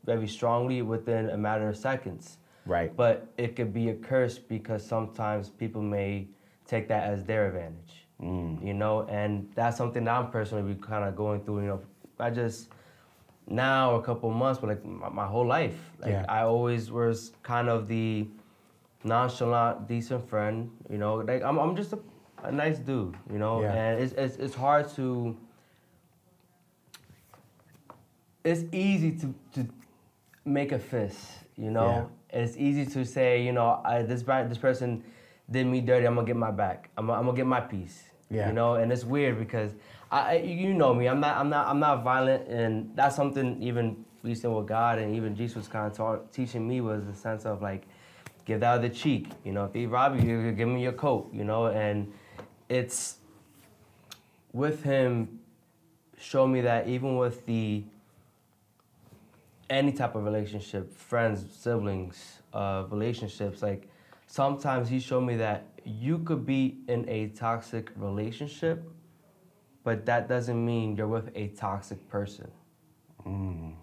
very 0.06 0.27
strongly 0.27 0.82
within 0.82 1.29
a 1.29 1.38
matter 1.38 1.68
of 1.70 1.75
seconds. 1.77 2.38
right. 2.65 2.96
But 2.96 3.27
it 3.38 3.56
could 3.56 3.74
be 3.74 3.89
a 3.89 3.96
curse 3.96 4.39
because 4.39 4.86
sometimes 4.86 5.50
people 5.50 5.82
may 5.82 6.27
take 6.65 6.88
that 6.88 7.03
as 7.03 7.24
their 7.25 7.48
advantage. 7.48 7.99
Mm. 8.21 8.65
You 8.65 8.73
know, 8.73 9.05
and 9.07 9.49
that's 9.55 9.77
something 9.77 10.03
that 10.03 10.11
I'm 10.13 10.29
personally 10.29 10.75
kind 10.81 11.05
of 11.05 11.15
going 11.15 11.41
through. 11.41 11.61
You 11.61 11.67
know, 11.67 11.81
I 12.19 12.29
just 12.29 12.69
now 13.47 13.95
a 13.95 14.01
couple 14.01 14.29
months, 14.29 14.59
but 14.59 14.67
like 14.67 14.85
my, 14.85 15.09
my 15.09 15.25
whole 15.25 15.45
life, 15.45 15.77
like 15.99 16.11
Yeah. 16.11 16.25
I 16.27 16.41
always 16.43 16.91
was 16.91 17.31
kind 17.43 17.69
of 17.69 17.88
the 17.88 18.27
nonchalant, 19.03 19.88
decent 19.88 20.27
friend. 20.29 20.69
You 20.89 20.97
know, 20.97 21.15
like 21.15 21.43
I'm, 21.43 21.57
I'm 21.57 21.75
just 21.75 21.93
a, 21.93 21.99
a 22.43 22.51
nice 22.51 22.77
dude. 22.79 23.15
You 23.31 23.39
know, 23.39 23.61
Yeah. 23.61 23.73
and 23.73 24.01
it's, 24.03 24.13
it's 24.13 24.35
it's 24.38 24.55
hard 24.55 24.89
to. 24.95 25.38
It's 28.43 28.63
easy 28.73 29.11
to 29.11 29.33
to 29.53 29.67
make 30.45 30.71
a 30.71 30.79
fist. 30.79 31.19
You 31.57 31.71
know, 31.71 32.09
it's 32.29 32.57
easy 32.57 32.85
to 32.85 33.05
say, 33.05 33.43
you 33.43 33.51
know, 33.51 33.81
I, 33.83 34.01
this 34.01 34.23
this 34.23 34.57
person 34.57 35.03
did 35.49 35.67
me 35.67 35.81
dirty. 35.81 36.05
I'm 36.05 36.15
gonna 36.15 36.27
get 36.27 36.35
my 36.35 36.51
back. 36.51 36.89
I'm, 36.97 37.09
I'm 37.09 37.25
gonna 37.25 37.35
get 37.38 37.45
my 37.47 37.59
piece. 37.61 38.09
Yeah. 38.29 38.48
You 38.48 38.53
know, 38.53 38.75
and 38.75 38.91
it's 38.91 39.03
weird 39.03 39.39
because 39.39 39.71
I, 40.12 40.38
you 40.38 40.74
know 40.74 40.93
me. 40.93 41.07
I'm 41.07 41.19
not, 41.19 41.38
I'm 41.38 41.50
not, 41.50 41.67
I'm 41.67 41.79
not 41.79 42.03
violent, 42.03 42.48
and 42.48 42.91
that's 42.95 43.15
something 43.15 43.62
even 43.62 44.05
recent 44.24 44.53
with 44.53 44.67
God 44.67 45.00
and 45.00 45.15
even 45.15 45.36
Jesus 45.36 45.55
was 45.55 45.67
kind 45.67 45.89
of 45.89 45.95
taught, 45.95 46.31
teaching 46.33 46.67
me 46.67 46.81
was 46.81 47.05
the 47.05 47.13
sense 47.13 47.45
of 47.45 47.62
like, 47.62 47.88
give 48.45 48.59
the 48.59 48.67
other 48.67 48.89
cheek. 48.89 49.29
You 49.43 49.53
know, 49.53 49.65
if 49.65 49.74
they 49.74 49.86
rob 49.86 50.19
you, 50.19 50.51
give 50.51 50.67
me 50.67 50.83
your 50.83 50.93
coat. 50.93 51.29
You 51.33 51.43
know, 51.43 51.67
and 51.67 52.12
it's 52.67 53.17
with 54.51 54.83
him 54.83 55.39
show 56.17 56.45
me 56.45 56.62
that 56.62 56.88
even 56.88 57.15
with 57.15 57.45
the 57.45 57.83
any 59.69 59.91
type 59.91 60.15
of 60.15 60.24
relationship, 60.24 60.91
friends, 60.93 61.45
siblings, 61.55 62.39
uh, 62.53 62.83
relationships, 62.89 63.62
like 63.62 63.88
sometimes 64.27 64.89
he 64.89 65.00
showed 65.00 65.21
me 65.21 65.38
that 65.38 65.65
you 65.86 66.19
could 66.19 66.45
be 66.45 66.79
in 66.88 67.07
a 67.09 67.27
toxic 67.29 67.91
relationship, 67.95 68.83
but 69.83 70.05
that 70.05 70.27
doesn't 70.27 70.63
mean 70.63 70.95
you're 70.95 71.07
with 71.07 71.29
a 71.36 71.48
toxic 71.50 72.07
person. 72.09 72.50
Mm. 73.25 73.74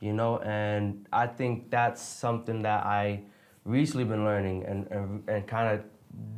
You 0.00 0.12
know, 0.12 0.38
and 0.38 1.06
I 1.12 1.26
think 1.26 1.70
that's 1.70 2.00
something 2.00 2.62
that 2.62 2.86
I 2.86 3.22
recently 3.64 4.04
been 4.04 4.24
learning 4.24 4.64
and, 4.64 4.86
and, 4.90 5.28
and 5.28 5.46
kind 5.46 5.78
of 5.78 5.84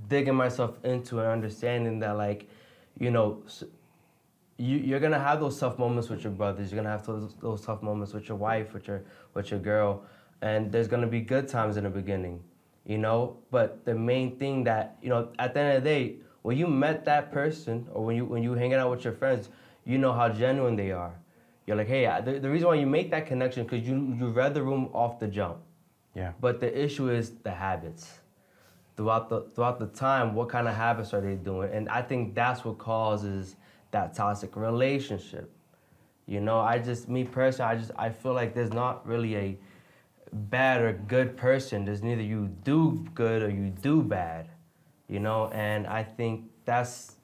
digging 0.08 0.34
myself 0.34 0.78
into 0.84 1.20
and 1.20 1.28
understanding 1.28 2.00
that, 2.00 2.16
like, 2.16 2.48
you 2.98 3.10
know, 3.10 3.42
you, 4.58 4.78
you're 4.78 5.00
gonna 5.00 5.18
have 5.18 5.40
those 5.40 5.58
tough 5.58 5.78
moments 5.78 6.08
with 6.08 6.22
your 6.22 6.32
brothers. 6.32 6.70
You're 6.70 6.82
gonna 6.82 6.96
have 6.96 7.06
those, 7.06 7.34
those 7.40 7.62
tough 7.62 7.82
moments 7.82 8.12
with 8.12 8.28
your 8.28 8.36
wife, 8.36 8.74
with 8.74 8.86
your 8.86 9.02
with 9.34 9.50
your 9.50 9.60
girl, 9.60 10.04
and 10.40 10.70
there's 10.70 10.88
gonna 10.88 11.06
be 11.06 11.20
good 11.20 11.48
times 11.48 11.76
in 11.76 11.84
the 11.84 11.90
beginning, 11.90 12.42
you 12.86 12.98
know. 12.98 13.36
But 13.50 13.84
the 13.84 13.94
main 13.94 14.36
thing 14.38 14.64
that 14.64 14.96
you 15.02 15.08
know, 15.08 15.28
at 15.38 15.54
the 15.54 15.60
end 15.60 15.76
of 15.76 15.82
the 15.84 15.88
day, 15.88 16.16
when 16.42 16.56
you 16.56 16.66
met 16.66 17.04
that 17.04 17.32
person 17.32 17.86
or 17.92 18.04
when 18.04 18.16
you 18.16 18.24
when 18.24 18.42
you 18.42 18.54
hanging 18.54 18.74
out 18.74 18.90
with 18.90 19.04
your 19.04 19.14
friends, 19.14 19.48
you 19.84 19.98
know 19.98 20.12
how 20.12 20.28
genuine 20.28 20.76
they 20.76 20.90
are. 20.92 21.14
You're 21.66 21.76
like, 21.76 21.88
hey, 21.88 22.06
I- 22.06 22.20
the, 22.20 22.38
the 22.38 22.50
reason 22.50 22.68
why 22.68 22.74
you 22.74 22.86
make 22.86 23.10
that 23.10 23.26
connection 23.26 23.64
because 23.64 23.86
you 23.86 24.14
you 24.18 24.28
read 24.30 24.54
the 24.54 24.62
room 24.62 24.90
off 24.92 25.18
the 25.18 25.28
jump. 25.28 25.58
Yeah. 26.14 26.32
But 26.40 26.60
the 26.60 26.84
issue 26.84 27.10
is 27.10 27.30
the 27.42 27.50
habits. 27.52 28.18
Throughout 28.96 29.28
the 29.30 29.42
throughout 29.42 29.78
the 29.78 29.86
time, 29.86 30.34
what 30.34 30.48
kind 30.50 30.68
of 30.68 30.74
habits 30.74 31.14
are 31.14 31.20
they 31.20 31.34
doing? 31.36 31.70
And 31.72 31.88
I 31.88 32.02
think 32.02 32.34
that's 32.34 32.64
what 32.64 32.76
causes 32.78 33.56
that 33.90 34.14
toxic 34.14 34.54
relationship. 34.54 35.50
You 36.26 36.40
know, 36.40 36.60
I 36.60 36.78
just 36.78 37.08
me 37.08 37.24
personally, 37.24 37.72
I 37.72 37.76
just 37.78 37.90
I 37.96 38.10
feel 38.10 38.34
like 38.34 38.54
there's 38.54 38.72
not 38.72 39.06
really 39.06 39.36
a 39.36 39.58
bad 40.32 40.80
or 40.80 40.92
good 40.92 41.36
person. 41.36 41.84
There's 41.84 42.02
neither 42.02 42.22
you 42.22 42.48
do 42.64 43.06
good 43.14 43.42
or 43.42 43.50
you 43.50 43.70
do 43.70 44.02
bad. 44.02 44.48
You 45.08 45.20
know, 45.20 45.48
and 45.52 45.86
I 45.86 46.02
think 46.02 46.44
that's 46.64 47.16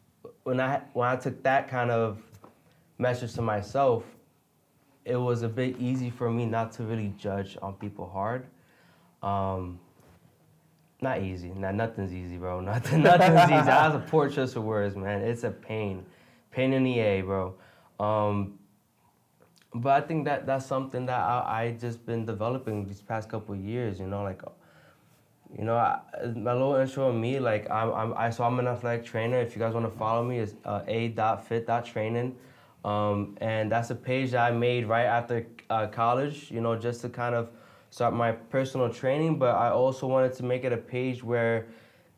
when 0.43 0.61
I 0.61 0.83
when 0.93 1.09
I 1.09 1.17
took 1.17 1.43
that 1.43 1.69
kind 1.69 1.91
of 1.91 2.19
message 2.99 3.35
to 3.35 3.43
myself, 3.43 4.05
it 5.05 5.17
was 5.17 5.43
a 5.43 5.49
bit 5.49 5.77
easy 5.79 6.11
for 6.11 6.31
me 6.31 6.45
not 6.45 6.73
to 6.73 6.83
really 6.83 7.15
judge 7.19 7.57
on 7.63 7.75
people 7.75 8.09
hard. 8.09 8.47
Um, 9.23 9.81
not 11.01 11.23
easy. 11.23 11.51
Nah, 11.51 11.71
nothing's 11.71 12.13
easy, 12.13 12.37
bro. 12.37 12.61
Nothing, 12.61 13.03
nothing's 13.03 13.45
easy. 13.45 13.71
I 13.71 13.89
was 13.89 13.97
a 13.97 14.05
poor 14.07 14.29
choice 14.29 14.57
of 14.57 14.65
words, 14.65 14.97
man. 14.97 15.23
It's 15.23 15.45
a 15.45 15.51
pain, 15.51 16.05
pain 16.51 16.73
in 16.73 16.83
the 16.83 16.99
a, 16.99 17.21
bro. 17.23 17.55
Um, 18.01 18.58
but 19.75 20.03
I 20.03 20.07
think 20.07 20.25
that 20.25 20.47
that's 20.47 20.67
something 20.67 21.07
that 21.07 21.21
I, 21.21 21.63
I 21.63 21.77
just 21.79 22.05
been 22.07 22.25
developing 22.25 22.87
these 22.87 23.03
past 23.03 23.29
couple 23.29 23.55
of 23.55 23.61
years. 23.61 24.01
You 24.01 24.07
know, 24.07 24.23
like, 24.23 24.43
you 25.57 25.65
know, 25.65 25.77
I, 25.77 26.01
my 26.35 26.53
little 26.53 26.75
intro 26.77 27.09
on 27.09 27.21
me, 27.21 27.39
like 27.39 27.71
I'm, 27.71 27.93
I'm 27.93 28.15
I 28.15 28.31
so 28.31 28.45
I'm 28.45 28.59
an 28.59 28.67
athletic 28.67 29.05
trainer. 29.05 29.41
If 29.41 29.55
you 29.55 29.61
guys 29.61 29.75
want 29.75 29.91
to 29.91 29.99
follow 29.99 30.25
me, 30.25 30.39
it's 30.39 30.55
uh, 30.65 30.83
a.fit.training. 30.87 32.37
Um, 32.85 33.37
and 33.41 33.71
that's 33.71 33.91
a 33.91 33.95
page 33.95 34.31
that 34.31 34.41
I 34.41 34.51
made 34.51 34.87
right 34.87 35.05
after 35.05 35.47
uh, 35.69 35.89
college, 35.89 36.51
you 36.51 36.61
know, 36.61 36.77
just 36.77 37.01
to 37.03 37.09
kind 37.09 37.35
of 37.35 37.51
start 37.91 38.15
my 38.15 38.33
personal 38.33 38.89
training. 38.89 39.39
But 39.39 39.55
I 39.55 39.71
also 39.71 40.07
wanted 40.07 40.33
to 40.35 40.45
make 40.45 40.65
it 40.65 40.73
a 40.73 40.77
page 40.77 41.23
where 41.23 41.67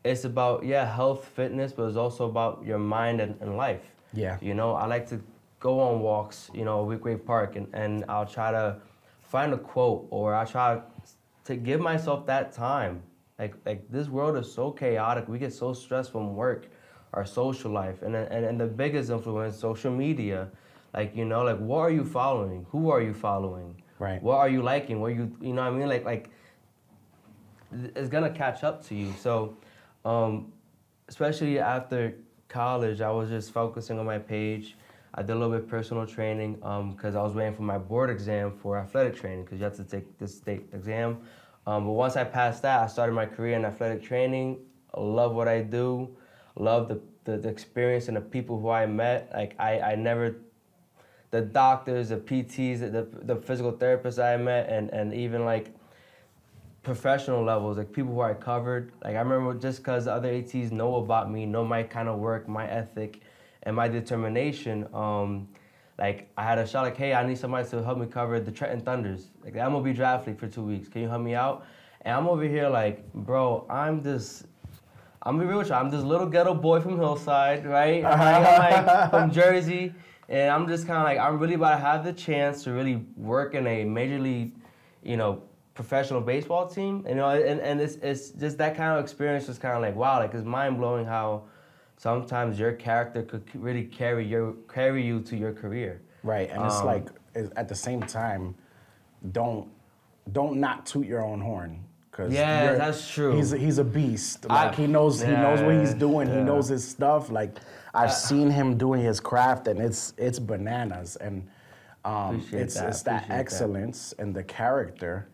it's 0.03 0.23
about, 0.23 0.63
yeah, 0.63 0.85
health, 0.85 1.25
fitness, 1.25 1.73
but 1.73 1.83
it's 1.83 1.97
also 1.97 2.25
about 2.25 2.63
your 2.65 2.79
mind 2.79 3.21
and, 3.21 3.39
and 3.41 3.57
life. 3.57 3.81
Yeah. 4.13 4.37
You 4.41 4.53
know, 4.53 4.73
I 4.73 4.85
like 4.85 5.07
to 5.09 5.21
go 5.61 5.79
on 5.79 6.01
walks, 6.01 6.49
you 6.53 6.65
know, 6.65 6.83
with 6.83 6.99
Great 6.99 7.25
Park, 7.25 7.55
and, 7.55 7.67
and 7.73 8.03
I'll 8.09 8.25
try 8.25 8.51
to 8.51 8.77
find 9.21 9.53
a 9.53 9.57
quote 9.57 10.07
or 10.09 10.35
I 10.35 10.43
try 10.43 10.81
to 11.45 11.55
give 11.55 11.79
myself 11.79 12.25
that 12.25 12.51
time. 12.51 13.01
Like, 13.39 13.55
like 13.65 13.89
this 13.89 14.09
world 14.09 14.35
is 14.37 14.51
so 14.51 14.71
chaotic. 14.71 15.29
We 15.29 15.39
get 15.39 15.53
so 15.53 15.73
stressed 15.73 16.11
from 16.11 16.35
work, 16.35 16.67
our 17.13 17.25
social 17.25 17.71
life, 17.71 18.01
and, 18.01 18.15
and, 18.15 18.45
and 18.45 18.59
the 18.59 18.67
biggest 18.67 19.09
influence, 19.09 19.57
social 19.57 19.91
media. 19.91 20.49
Like, 20.93 21.15
you 21.15 21.25
know, 21.25 21.43
like 21.43 21.59
what 21.59 21.79
are 21.79 21.91
you 21.91 22.03
following? 22.03 22.65
Who 22.71 22.89
are 22.89 23.01
you 23.01 23.13
following? 23.13 23.81
Right. 23.99 24.21
What 24.21 24.37
are 24.37 24.49
you 24.49 24.61
liking? 24.63 24.99
What 24.99 25.15
you, 25.15 25.31
you 25.39 25.53
know 25.53 25.61
what 25.61 25.73
I 25.73 25.77
mean? 25.77 25.87
Like, 25.87 26.05
like 26.05 26.29
it's 27.95 28.09
gonna 28.09 28.31
catch 28.31 28.63
up 28.63 28.83
to 28.87 28.95
you. 28.95 29.13
So, 29.19 29.55
um, 30.03 30.51
especially 31.07 31.59
after 31.59 32.15
college, 32.49 32.99
I 32.99 33.11
was 33.11 33.29
just 33.29 33.51
focusing 33.53 33.99
on 33.99 34.05
my 34.05 34.17
page. 34.17 34.75
I 35.13 35.21
did 35.21 35.31
a 35.31 35.35
little 35.35 35.49
bit 35.49 35.63
of 35.63 35.67
personal 35.67 36.05
training 36.05 36.55
because 36.95 37.15
I 37.15 37.21
was 37.21 37.33
waiting 37.33 37.53
for 37.53 37.63
my 37.63 37.77
board 37.77 38.09
exam 38.09 38.53
for 38.61 38.77
athletic 38.77 39.15
training 39.17 39.43
because 39.43 39.59
you 39.59 39.65
have 39.65 39.75
to 39.75 39.83
take 39.83 40.17
this 40.17 40.37
state 40.37 40.69
exam. 40.73 41.19
Um, 41.67 41.85
but 41.85 41.91
once 41.91 42.15
I 42.15 42.23
passed 42.23 42.61
that, 42.63 42.81
I 42.81 42.87
started 42.87 43.13
my 43.13 43.25
career 43.25 43.55
in 43.55 43.65
athletic 43.65 44.03
training. 44.03 44.59
I 44.95 45.01
love 45.01 45.33
what 45.33 45.47
I 45.47 45.61
do. 45.61 46.15
Love 46.55 46.87
the, 46.87 47.01
the, 47.25 47.37
the 47.37 47.49
experience 47.49 48.07
and 48.07 48.17
the 48.17 48.21
people 48.21 48.59
who 48.59 48.69
I 48.69 48.85
met. 48.85 49.29
Like 49.33 49.55
I, 49.59 49.79
I 49.79 49.95
never 49.95 50.37
the 51.31 51.41
doctors, 51.41 52.09
the 52.09 52.17
PTs, 52.17 52.79
the, 52.79 53.07
the 53.23 53.37
physical 53.37 53.71
therapists 53.71 54.21
I 54.21 54.35
met, 54.37 54.69
and, 54.69 54.89
and 54.89 55.13
even 55.13 55.45
like 55.45 55.73
professional 56.83 57.43
levels, 57.43 57.77
like 57.77 57.91
people 57.93 58.13
who 58.13 58.21
I 58.21 58.33
covered. 58.33 58.91
Like 59.03 59.15
I 59.15 59.19
remember 59.19 59.53
just 59.53 59.79
because 59.79 60.07
other 60.07 60.29
ATs 60.29 60.71
know 60.71 60.95
about 60.97 61.31
me, 61.31 61.45
know 61.45 61.63
my 61.63 61.83
kind 61.83 62.09
of 62.09 62.19
work, 62.19 62.47
my 62.47 62.67
ethic, 62.67 63.21
and 63.63 63.75
my 63.75 63.87
determination. 63.87 64.87
Um, 64.93 65.47
like 65.97 66.31
I 66.35 66.43
had 66.43 66.57
a 66.57 66.67
shot 66.67 66.83
like, 66.83 66.97
hey, 66.97 67.13
I 67.13 67.25
need 67.25 67.37
somebody 67.37 67.69
to 67.69 67.83
help 67.83 67.99
me 67.99 68.07
cover 68.07 68.39
the 68.39 68.51
Trenton 68.51 68.81
Thunders. 68.81 69.29
Like 69.43 69.55
I'm 69.55 69.71
gonna 69.71 69.83
be 69.83 69.93
draft 69.93 70.27
league 70.27 70.39
for 70.39 70.47
two 70.47 70.63
weeks. 70.63 70.87
Can 70.87 71.01
you 71.01 71.07
help 71.07 71.21
me 71.21 71.35
out? 71.35 71.65
And 72.01 72.15
I'm 72.15 72.27
over 72.27 72.43
here 72.43 72.69
like, 72.69 73.11
bro, 73.13 73.65
I'm 73.69 74.03
just. 74.03 74.45
I'm 75.23 75.35
gonna 75.35 75.43
be 75.43 75.49
real 75.49 75.59
with 75.59 75.69
you. 75.69 75.75
I'm 75.75 75.91
this 75.91 76.01
little 76.01 76.25
ghetto 76.25 76.55
boy 76.55 76.79
from 76.79 76.97
Hillside, 76.97 77.63
right? 77.67 78.03
I'm 78.05 78.43
like 78.43 79.09
from 79.11 79.29
Jersey, 79.29 79.93
and 80.27 80.49
I'm 80.49 80.67
just 80.67 80.87
kind 80.87 80.97
of 80.97 81.03
like 81.03 81.19
I'm 81.19 81.37
really 81.37 81.53
about 81.53 81.75
to 81.75 81.77
have 81.77 82.03
the 82.03 82.13
chance 82.13 82.63
to 82.63 82.71
really 82.71 83.05
work 83.15 83.53
in 83.53 83.67
a 83.67 83.83
major 83.83 84.17
league, 84.17 84.55
you 85.03 85.17
know, 85.17 85.43
professional 85.75 86.21
baseball 86.21 86.67
team. 86.67 87.05
You 87.07 87.13
know, 87.13 87.29
and, 87.29 87.59
and 87.59 87.79
it's 87.79 87.97
it's 87.97 88.31
just 88.31 88.57
that 88.57 88.75
kind 88.75 88.97
of 88.97 89.03
experience 89.03 89.47
was 89.47 89.59
kind 89.59 89.75
of 89.75 89.83
like 89.83 89.95
wow, 89.95 90.17
like 90.17 90.33
it's 90.33 90.43
mind 90.43 90.79
blowing 90.79 91.05
how 91.05 91.43
sometimes 92.05 92.57
your 92.59 92.73
character 92.73 93.21
could 93.21 93.43
really 93.53 93.83
carry 93.83 94.25
your 94.25 94.53
carry 94.73 95.05
you 95.05 95.21
to 95.21 95.35
your 95.37 95.53
career. 95.53 96.01
Right, 96.23 96.49
and 96.49 96.59
it's 96.65 96.79
Um, 96.79 96.85
like 96.87 97.05
it's- 97.35 97.51
at 97.55 97.67
the 97.67 97.75
same 97.75 98.01
time, 98.01 98.55
don't 99.31 99.67
don't 100.31 100.59
not 100.59 100.85
toot 100.85 101.05
your 101.05 101.23
own 101.23 101.41
horn. 101.41 101.83
Cause 102.11 102.31
Yeah, 102.31 102.73
that's 102.73 103.09
true. 103.09 103.33
He's 103.35 103.53
a, 103.53 103.57
he's 103.57 103.77
a 103.77 103.83
beast. 103.83 104.45
I- 104.49 104.65
Like 104.65 104.75
he 104.75 104.87
knows 104.87 105.21
he 105.21 105.31
knows 105.31 105.61
what 105.61 105.75
he's 105.75 105.93
Yeah, 105.93 105.99
doing. 106.07 106.27
He 106.27 106.41
knows 106.49 106.67
his 106.67 106.83
stuff. 106.87 107.29
Like 107.29 107.53
I've 107.93 108.13
seen 108.13 108.49
him 108.49 108.77
doing 108.77 109.01
his 109.01 109.19
craft, 109.19 109.67
and 109.67 109.79
it's 109.79 110.13
it's 110.17 110.39
bananas. 110.39 111.15
And 111.17 111.35
um, 112.03 112.43
it's 112.51 112.75
that, 112.75 112.87
it's 112.89 113.03
that 113.03 113.23
appreciate 113.23 113.27
that. 113.29 113.39
excellence 113.39 113.99
and 114.19 114.33
the 114.35 114.43
character, 114.43 115.27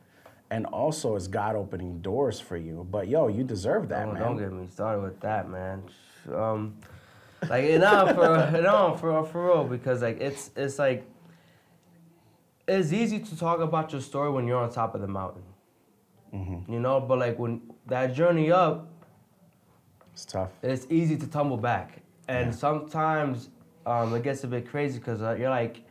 and 0.50 0.66
also 0.68 1.16
it's 1.16 1.28
God 1.28 1.56
opening 1.56 2.02
doors 2.02 2.40
for 2.42 2.58
you. 2.58 2.86
But 2.92 3.08
yo, 3.08 3.28
you 3.30 3.44
deserve 3.46 3.88
that, 3.90 4.04
Don't, 4.06 4.14
man. 4.16 4.24
don't 4.24 4.38
get 4.38 4.52
me 4.52 4.68
started 4.68 5.02
with 5.02 5.20
that, 5.22 5.50
man. 5.50 5.82
Um, 6.34 6.76
like 7.50 7.66
you 7.66 7.80
know, 7.80 8.12
for 8.14 8.62
no, 8.62 8.96
for 9.00 9.24
for 9.26 9.48
real, 9.48 9.64
because 9.64 10.02
like 10.02 10.20
it's 10.20 10.52
it's 10.56 10.80
like 10.80 11.06
it's 12.68 12.92
easy 12.92 13.20
to 13.20 13.38
talk 13.38 13.60
about 13.60 13.92
your 13.92 14.02
story 14.02 14.30
when 14.30 14.48
you're 14.48 14.58
on 14.62 14.70
top 14.72 14.96
of 14.96 15.02
the 15.02 15.08
mountain, 15.08 15.44
Mm-hmm. 16.34 16.72
you 16.72 16.80
know. 16.80 17.00
But 17.00 17.20
like 17.20 17.40
when 17.40 17.62
that 17.88 18.14
journey 18.14 18.52
up, 18.52 18.90
It's 20.14 20.26
tough. 20.26 20.52
it's 20.62 20.86
easy 20.90 21.16
to 21.18 21.28
tumble 21.28 21.58
back, 21.58 22.02
and 22.28 22.48
Yeah. 22.48 22.52
sometimes 22.52 23.50
um, 23.86 24.14
it 24.16 24.24
gets 24.24 24.44
a 24.44 24.48
bit 24.48 24.68
crazy 24.70 25.00
because 25.00 25.22
uh, 25.22 25.36
you're 25.40 25.50
like, 25.50 25.84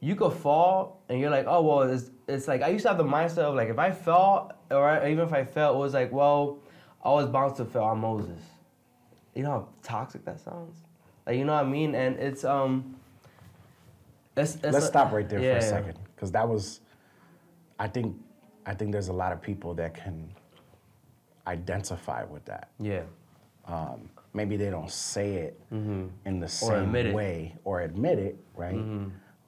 you 0.00 0.14
could 0.14 0.32
fall, 0.32 1.02
and 1.08 1.18
you're 1.18 1.30
like, 1.30 1.46
oh 1.48 1.62
well, 1.62 1.82
it's 1.82 2.10
it's 2.28 2.46
like 2.46 2.62
I 2.62 2.68
used 2.68 2.82
to 2.84 2.88
have 2.90 2.98
the 2.98 3.04
mindset 3.04 3.38
of 3.38 3.54
like 3.56 3.68
if 3.70 3.78
I 3.78 3.90
fell 3.90 4.52
or 4.70 5.04
even 5.06 5.24
if 5.26 5.32
I 5.32 5.44
fell, 5.44 5.74
it 5.74 5.78
was 5.78 5.94
like, 5.94 6.12
well, 6.12 6.58
I 7.04 7.10
was 7.10 7.26
bound 7.26 7.56
to 7.56 7.64
fail. 7.64 7.84
I'm 7.84 8.00
Moises. 8.00 8.38
You 9.34 9.42
know 9.42 9.50
how 9.50 9.68
toxic 9.82 10.24
that 10.24 10.40
sounds. 10.40 10.76
Like 11.26 11.36
you 11.36 11.44
know 11.44 11.54
what 11.54 11.64
I 11.64 11.68
mean, 11.68 11.94
and 11.94 12.16
it's 12.18 12.44
um. 12.44 12.96
It's, 14.36 14.54
it's 14.56 14.64
Let's 14.64 14.84
a- 14.86 14.88
stop 14.88 15.12
right 15.12 15.28
there 15.28 15.38
for 15.38 15.44
yeah. 15.44 15.56
a 15.56 15.62
second, 15.62 15.96
because 16.14 16.32
that 16.32 16.48
was, 16.48 16.80
I 17.78 17.86
think, 17.86 18.16
I 18.66 18.74
think 18.74 18.90
there's 18.90 19.06
a 19.06 19.12
lot 19.12 19.30
of 19.32 19.40
people 19.40 19.74
that 19.74 19.94
can 19.94 20.28
identify 21.46 22.24
with 22.24 22.44
that. 22.46 22.70
Yeah. 22.80 23.02
Um, 23.66 24.08
maybe 24.32 24.56
they 24.56 24.70
don't 24.70 24.90
say 24.90 25.34
it 25.34 25.60
in 25.70 26.40
the 26.40 26.48
same 26.48 26.68
Mm-hmm. 26.86 26.94
Mm-hmm. 26.96 27.12
way 27.12 27.54
or 27.62 27.82
admit 27.82 28.18
it, 28.18 28.36
right? 28.56 28.74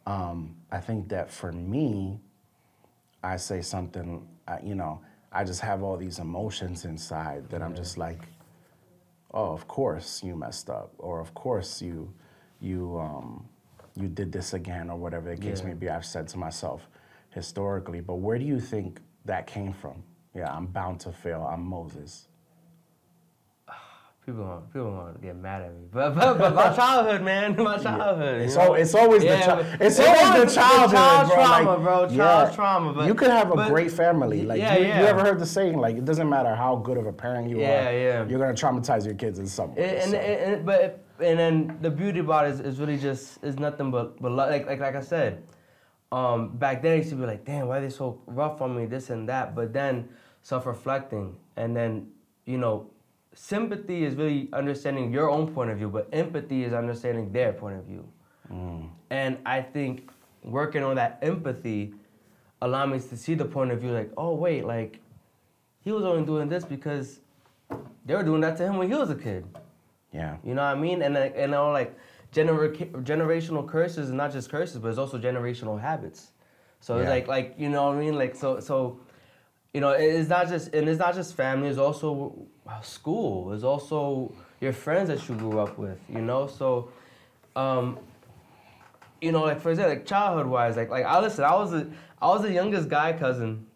Um, 0.06 0.54
I 0.70 0.78
think 0.78 1.08
that 1.08 1.32
for 1.32 1.50
me, 1.50 2.20
I 3.24 3.36
say 3.38 3.60
something, 3.62 4.24
uh, 4.46 4.58
you 4.62 4.76
know, 4.76 5.00
I 5.32 5.42
just 5.42 5.60
have 5.62 5.82
all 5.82 5.96
these 5.96 6.20
emotions 6.20 6.84
inside 6.84 7.48
that 7.50 7.60
I'm 7.60 7.74
just 7.74 7.98
like, 7.98 8.20
oh, 9.36 9.52
of 9.52 9.68
course 9.68 10.22
you 10.24 10.34
messed 10.34 10.70
up, 10.70 10.92
or 10.98 11.20
of 11.20 11.34
course 11.34 11.82
you, 11.82 12.12
you, 12.60 12.98
um, 12.98 13.46
you 13.94 14.08
did 14.08 14.32
this 14.32 14.54
again, 14.54 14.88
or 14.90 14.96
whatever 14.96 15.28
the 15.28 15.40
case 15.40 15.60
Yeah. 15.60 15.68
may 15.68 15.74
be. 15.74 15.88
I've 15.90 16.06
said 16.06 16.26
to 16.28 16.38
myself 16.38 16.88
historically, 17.30 18.00
but 18.00 18.16
where 18.16 18.38
do 18.38 18.44
you 18.44 18.58
think 18.58 19.00
that 19.26 19.46
came 19.46 19.72
from? 19.74 20.02
Yeah, 20.34 20.52
I'm 20.52 20.66
bound 20.66 21.00
to 21.00 21.12
fail. 21.12 21.42
I'm 21.42 21.64
Moises. 21.64 22.28
People 24.26 24.42
want 24.42 24.73
people 24.73 24.90
want 24.90 25.14
to 25.14 25.21
get 25.25 25.37
mad 25.37 25.62
at 25.62 25.73
me, 25.73 25.83
but 25.92 26.12
but, 26.16 26.37
but 26.37 26.52
my 26.52 26.73
childhood, 26.76 27.23
man, 27.23 27.54
my 27.62 27.78
childhood. 27.78 28.40
It's, 28.42 28.56
know? 28.56 28.62
al- 28.62 28.75
it's 28.75 28.92
always 28.92 29.23
Yeah, 29.23 29.37
the 29.37 29.42
chi- 29.45 29.54
but- 29.62 29.80
it's 29.80 29.99
it's 29.99 30.00
always 30.00 30.21
always 30.23 30.40
the 30.40 30.47
the 30.47 30.52
childhood, 30.52 30.90
child's 30.97 31.30
bro. 31.30 31.45
trauma, 31.45 31.71
like, 31.71 31.80
bro. 32.09 32.16
Child's 32.16 32.54
trauma, 32.56 32.92
but- 32.92 33.06
you 33.06 33.14
could 33.14 33.30
have 33.30 33.52
a 33.52 33.54
but- 33.54 33.68
great 33.68 33.92
family. 33.92 34.42
Like 34.42 34.59
Yeah, 34.59 34.76
you, 34.78 34.87
you 34.87 35.06
ever 35.06 35.21
heard 35.21 35.38
the 35.38 35.47
saying 35.47 35.78
like 35.78 35.97
it 35.97 36.04
doesn't 36.04 36.28
matter 36.28 36.56
how 36.56 36.75
good 36.75 36.99
of 36.99 37.06
a 37.06 37.12
parent 37.12 37.49
you 37.49 37.61
Yeah, 37.61 37.88
are, 37.88 37.92
yeah. 37.92 38.26
you're 38.26 38.40
gonna 38.40 38.52
traumatize 38.52 39.04
your 39.06 39.14
kids 39.14 39.38
in 39.38 39.47
some 39.47 39.76
way. 39.76 40.00
And, 40.00 40.11
so. 40.11 40.16
and, 40.16 40.54
and- 40.54 40.66
but 40.66 41.04
and 41.21 41.38
then 41.38 41.78
the 41.80 41.90
beauty 41.90 42.18
about 42.18 42.47
it 42.49 42.54
is, 42.54 42.61
is 42.61 42.80
really 42.80 42.99
just 42.99 43.38
is 43.45 43.61
nothing 43.61 43.92
but 43.92 44.21
but 44.21 44.33
lo- 44.33 44.49
like 44.50 44.66
like 44.66 44.80
like 44.80 44.97
I 44.97 45.02
said, 45.02 45.45
um, 46.11 46.49
back 46.56 46.83
then 46.83 46.95
I 46.95 46.97
used 46.97 47.11
to 47.11 47.14
be 47.16 47.26
like, 47.26 47.45
damn, 47.45 47.68
why 47.68 47.78
are 47.78 47.80
they 47.80 47.90
so 47.90 48.21
rough 48.26 48.61
on 48.61 48.76
me, 48.76 48.87
this 48.87 49.09
and 49.11 49.28
that. 49.28 49.54
But 49.54 49.73
then 49.73 50.09
self-reflecting, 50.42 51.37
and 51.56 51.76
then 51.76 52.09
you 52.45 52.59
know, 52.59 52.90
sympathy 53.36 54.04
is 54.04 54.14
really 54.14 54.48
understanding 54.52 55.12
your 55.12 55.28
own 55.30 55.52
point 55.52 55.70
of 55.70 55.76
view, 55.76 55.88
but 55.88 56.08
empathy 56.12 56.64
is 56.64 56.72
understanding 56.72 57.30
their 57.32 57.52
point 57.52 57.76
of 57.76 57.84
view. 57.84 58.08
Mm. 58.50 58.88
And 59.10 59.38
I 59.44 59.60
think 59.60 60.10
working 60.42 60.82
on 60.82 60.96
that 60.96 61.18
empathy 61.22 61.94
allowed 62.62 62.86
me 62.86 62.98
to 62.98 63.16
see 63.16 63.34
the 63.34 63.44
point 63.44 63.70
of 63.72 63.80
view, 63.80 63.92
like, 63.92 64.10
oh 64.16 64.34
wait, 64.34 64.64
like 64.64 65.00
he 65.80 65.92
was 65.92 66.04
only 66.04 66.24
doing 66.24 66.48
this 66.48 66.64
because 66.64 67.20
they 68.06 68.14
were 68.14 68.22
doing 68.22 68.40
that 68.40 68.56
to 68.56 68.64
him 68.64 68.78
when 68.78 68.88
he 68.88 68.94
was 68.94 69.10
a 69.10 69.14
kid. 69.14 69.44
yeah. 70.12 70.36
You 70.42 70.54
know 70.54 70.62
what 70.62 70.76
I 70.76 70.80
mean? 70.80 71.02
And 71.02 71.14
like, 71.14 71.34
and 71.36 71.54
all 71.54 71.72
like 71.72 71.94
gener- 72.32 72.74
generational 73.04 73.68
curses, 73.68 74.08
and 74.08 74.16
not 74.16 74.32
just 74.32 74.50
curses, 74.50 74.78
but 74.78 74.88
it's 74.88 74.98
also 74.98 75.18
generational 75.18 75.78
habits. 75.80 76.32
So 76.80 76.98
it's 76.98 77.08
like 77.08 77.26
like 77.26 77.54
you 77.58 77.68
know 77.68 77.84
what 77.84 77.96
I 77.96 78.00
mean? 78.00 78.14
Like 78.16 78.34
so 78.34 78.60
so, 78.60 79.00
you 79.76 79.83
know, 79.83 79.90
it's 79.90 80.30
not 80.30 80.49
just 80.49 80.73
and 80.73 80.88
it's 80.88 80.99
not 80.99 81.14
just 81.14 81.35
family. 81.35 81.68
It's 81.68 81.76
also 81.76 82.35
school. 82.80 83.52
It's 83.52 83.62
also 83.62 84.33
your 84.59 84.73
friends 84.73 85.11
that 85.11 85.28
you 85.28 85.35
grew 85.35 85.61
up 85.61 85.76
with. 85.76 85.99
You 86.09 86.23
know, 86.23 86.47
so. 86.47 86.88
Um, 87.54 87.99
you 89.21 89.33
know, 89.33 89.42
like 89.42 89.61
for 89.61 89.71
example, 89.71 89.95
like 89.95 90.06
childhood 90.06 90.47
wise, 90.47 90.78
like 90.78 90.88
like 90.88 91.04
I 91.04 91.21
listen, 91.21 91.45
I 91.45 91.54
was 91.54 91.73
the 91.73 91.90
I 92.23 92.28
was 92.28 92.40
the 92.40 92.52
youngest 92.52 92.88
guy 92.88 93.12
cousin 93.12 93.66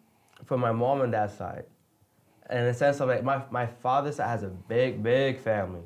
from 0.45 0.59
my 0.59 0.71
mom 0.71 1.01
and 1.01 1.11
dad's 1.11 1.37
side. 1.37 1.65
And 2.49 2.61
in 2.61 2.65
the 2.65 2.73
sense 2.73 2.99
of 2.99 3.07
like 3.07 3.23
my 3.23 3.43
my 3.51 3.67
father's 3.67 4.15
side 4.15 4.29
has 4.29 4.41
a 4.41 4.49
big, 4.49 5.03
big 5.03 5.37
family. 5.39 5.81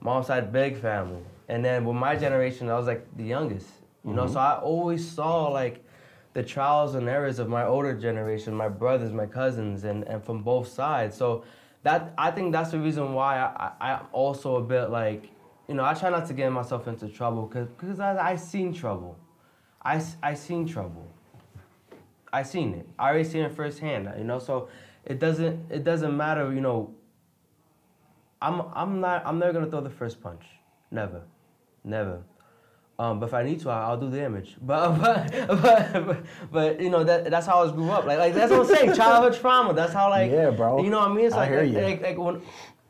Mom's 0.00 0.28
side, 0.28 0.50
big 0.50 0.78
family. 0.78 1.20
And 1.50 1.62
then 1.62 1.84
with 1.84 1.96
my 1.96 2.16
generation, 2.16 2.70
I 2.70 2.78
was 2.78 2.86
like 2.86 3.06
the 3.18 3.24
youngest. 3.24 3.68
You 4.02 4.14
know, 4.14 4.26
so 4.26 4.38
I 4.40 4.54
always 4.60 5.06
saw 5.06 5.48
like 5.48 5.84
the 6.34 6.42
trials 6.42 6.94
and 6.94 7.08
errors 7.08 7.38
of 7.38 7.48
my 7.48 7.64
older 7.64 7.94
generation, 7.94 8.54
my 8.54 8.68
brothers, 8.68 9.12
my 9.12 9.26
cousins, 9.26 9.84
and, 9.84 10.04
and 10.04 10.24
from 10.24 10.42
both 10.42 10.68
sides. 10.68 11.16
So 11.16 11.44
that 11.82 12.14
I 12.16 12.30
think 12.30 12.52
that's 12.52 12.70
the 12.70 12.78
reason 12.78 13.12
why 13.12 13.38
I, 13.38 13.72
I, 13.80 13.92
I'm 13.94 14.06
also 14.12 14.56
a 14.56 14.62
bit 14.62 14.90
like, 14.90 15.30
you 15.68 15.74
know, 15.74 15.84
I 15.84 15.94
try 15.94 16.10
not 16.10 16.26
to 16.28 16.34
get 16.34 16.50
myself 16.50 16.88
into 16.88 17.08
trouble 17.08 17.46
because 17.46 18.00
I, 18.00 18.32
I 18.32 18.36
seen 18.36 18.72
trouble. 18.72 19.18
I, 19.84 20.02
I 20.22 20.34
seen 20.34 20.66
trouble. 20.66 21.06
I 22.32 22.42
seen 22.42 22.74
it. 22.74 22.88
I 22.98 23.08
already 23.08 23.24
seen 23.24 23.42
it 23.42 23.54
firsthand. 23.54 24.10
You 24.16 24.24
know, 24.24 24.38
so 24.38 24.68
it 25.04 25.18
doesn't 25.18 25.70
it 25.70 25.84
doesn't 25.84 26.16
matter. 26.16 26.52
You 26.52 26.60
know. 26.60 26.94
I'm 28.40 28.62
I'm 28.74 29.00
not 29.00 29.24
I'm 29.24 29.38
never 29.38 29.52
gonna 29.52 29.70
throw 29.70 29.80
the 29.80 29.90
first 29.90 30.20
punch. 30.20 30.44
Never, 30.90 31.22
never. 31.84 32.22
Um, 32.98 33.18
but 33.18 33.26
if 33.26 33.34
I 33.34 33.42
need 33.42 33.58
to, 33.60 33.70
I- 33.70 33.84
I'll 33.88 33.96
do 33.96 34.10
damage. 34.10 34.56
But 34.60 34.98
but 35.00 35.48
but, 35.62 35.92
but, 36.06 36.18
but 36.52 36.80
you 36.80 36.90
know 36.90 37.02
that 37.04 37.30
that's 37.30 37.46
how 37.46 37.60
I 37.60 37.62
was 37.64 37.72
grew 37.72 37.90
up. 37.90 38.04
Like 38.04 38.18
like 38.18 38.34
that's 38.34 38.50
what 38.52 38.60
I'm 38.60 38.66
saying. 38.76 38.94
Childhood 39.02 39.40
trauma. 39.40 39.72
That's 39.74 39.92
how 39.92 40.10
like 40.10 40.30
Yeah, 40.30 40.50
bro. 40.50 40.82
You 40.82 40.90
know 40.90 40.98
what 41.00 41.10
I 41.10 41.14
mean? 41.14 41.26
It's 41.26 41.34
I 41.34 41.38
like, 41.40 41.50
hear 41.50 41.62
you. 41.64 41.80
like 41.80 42.02
like 42.02 42.18
when 42.18 42.42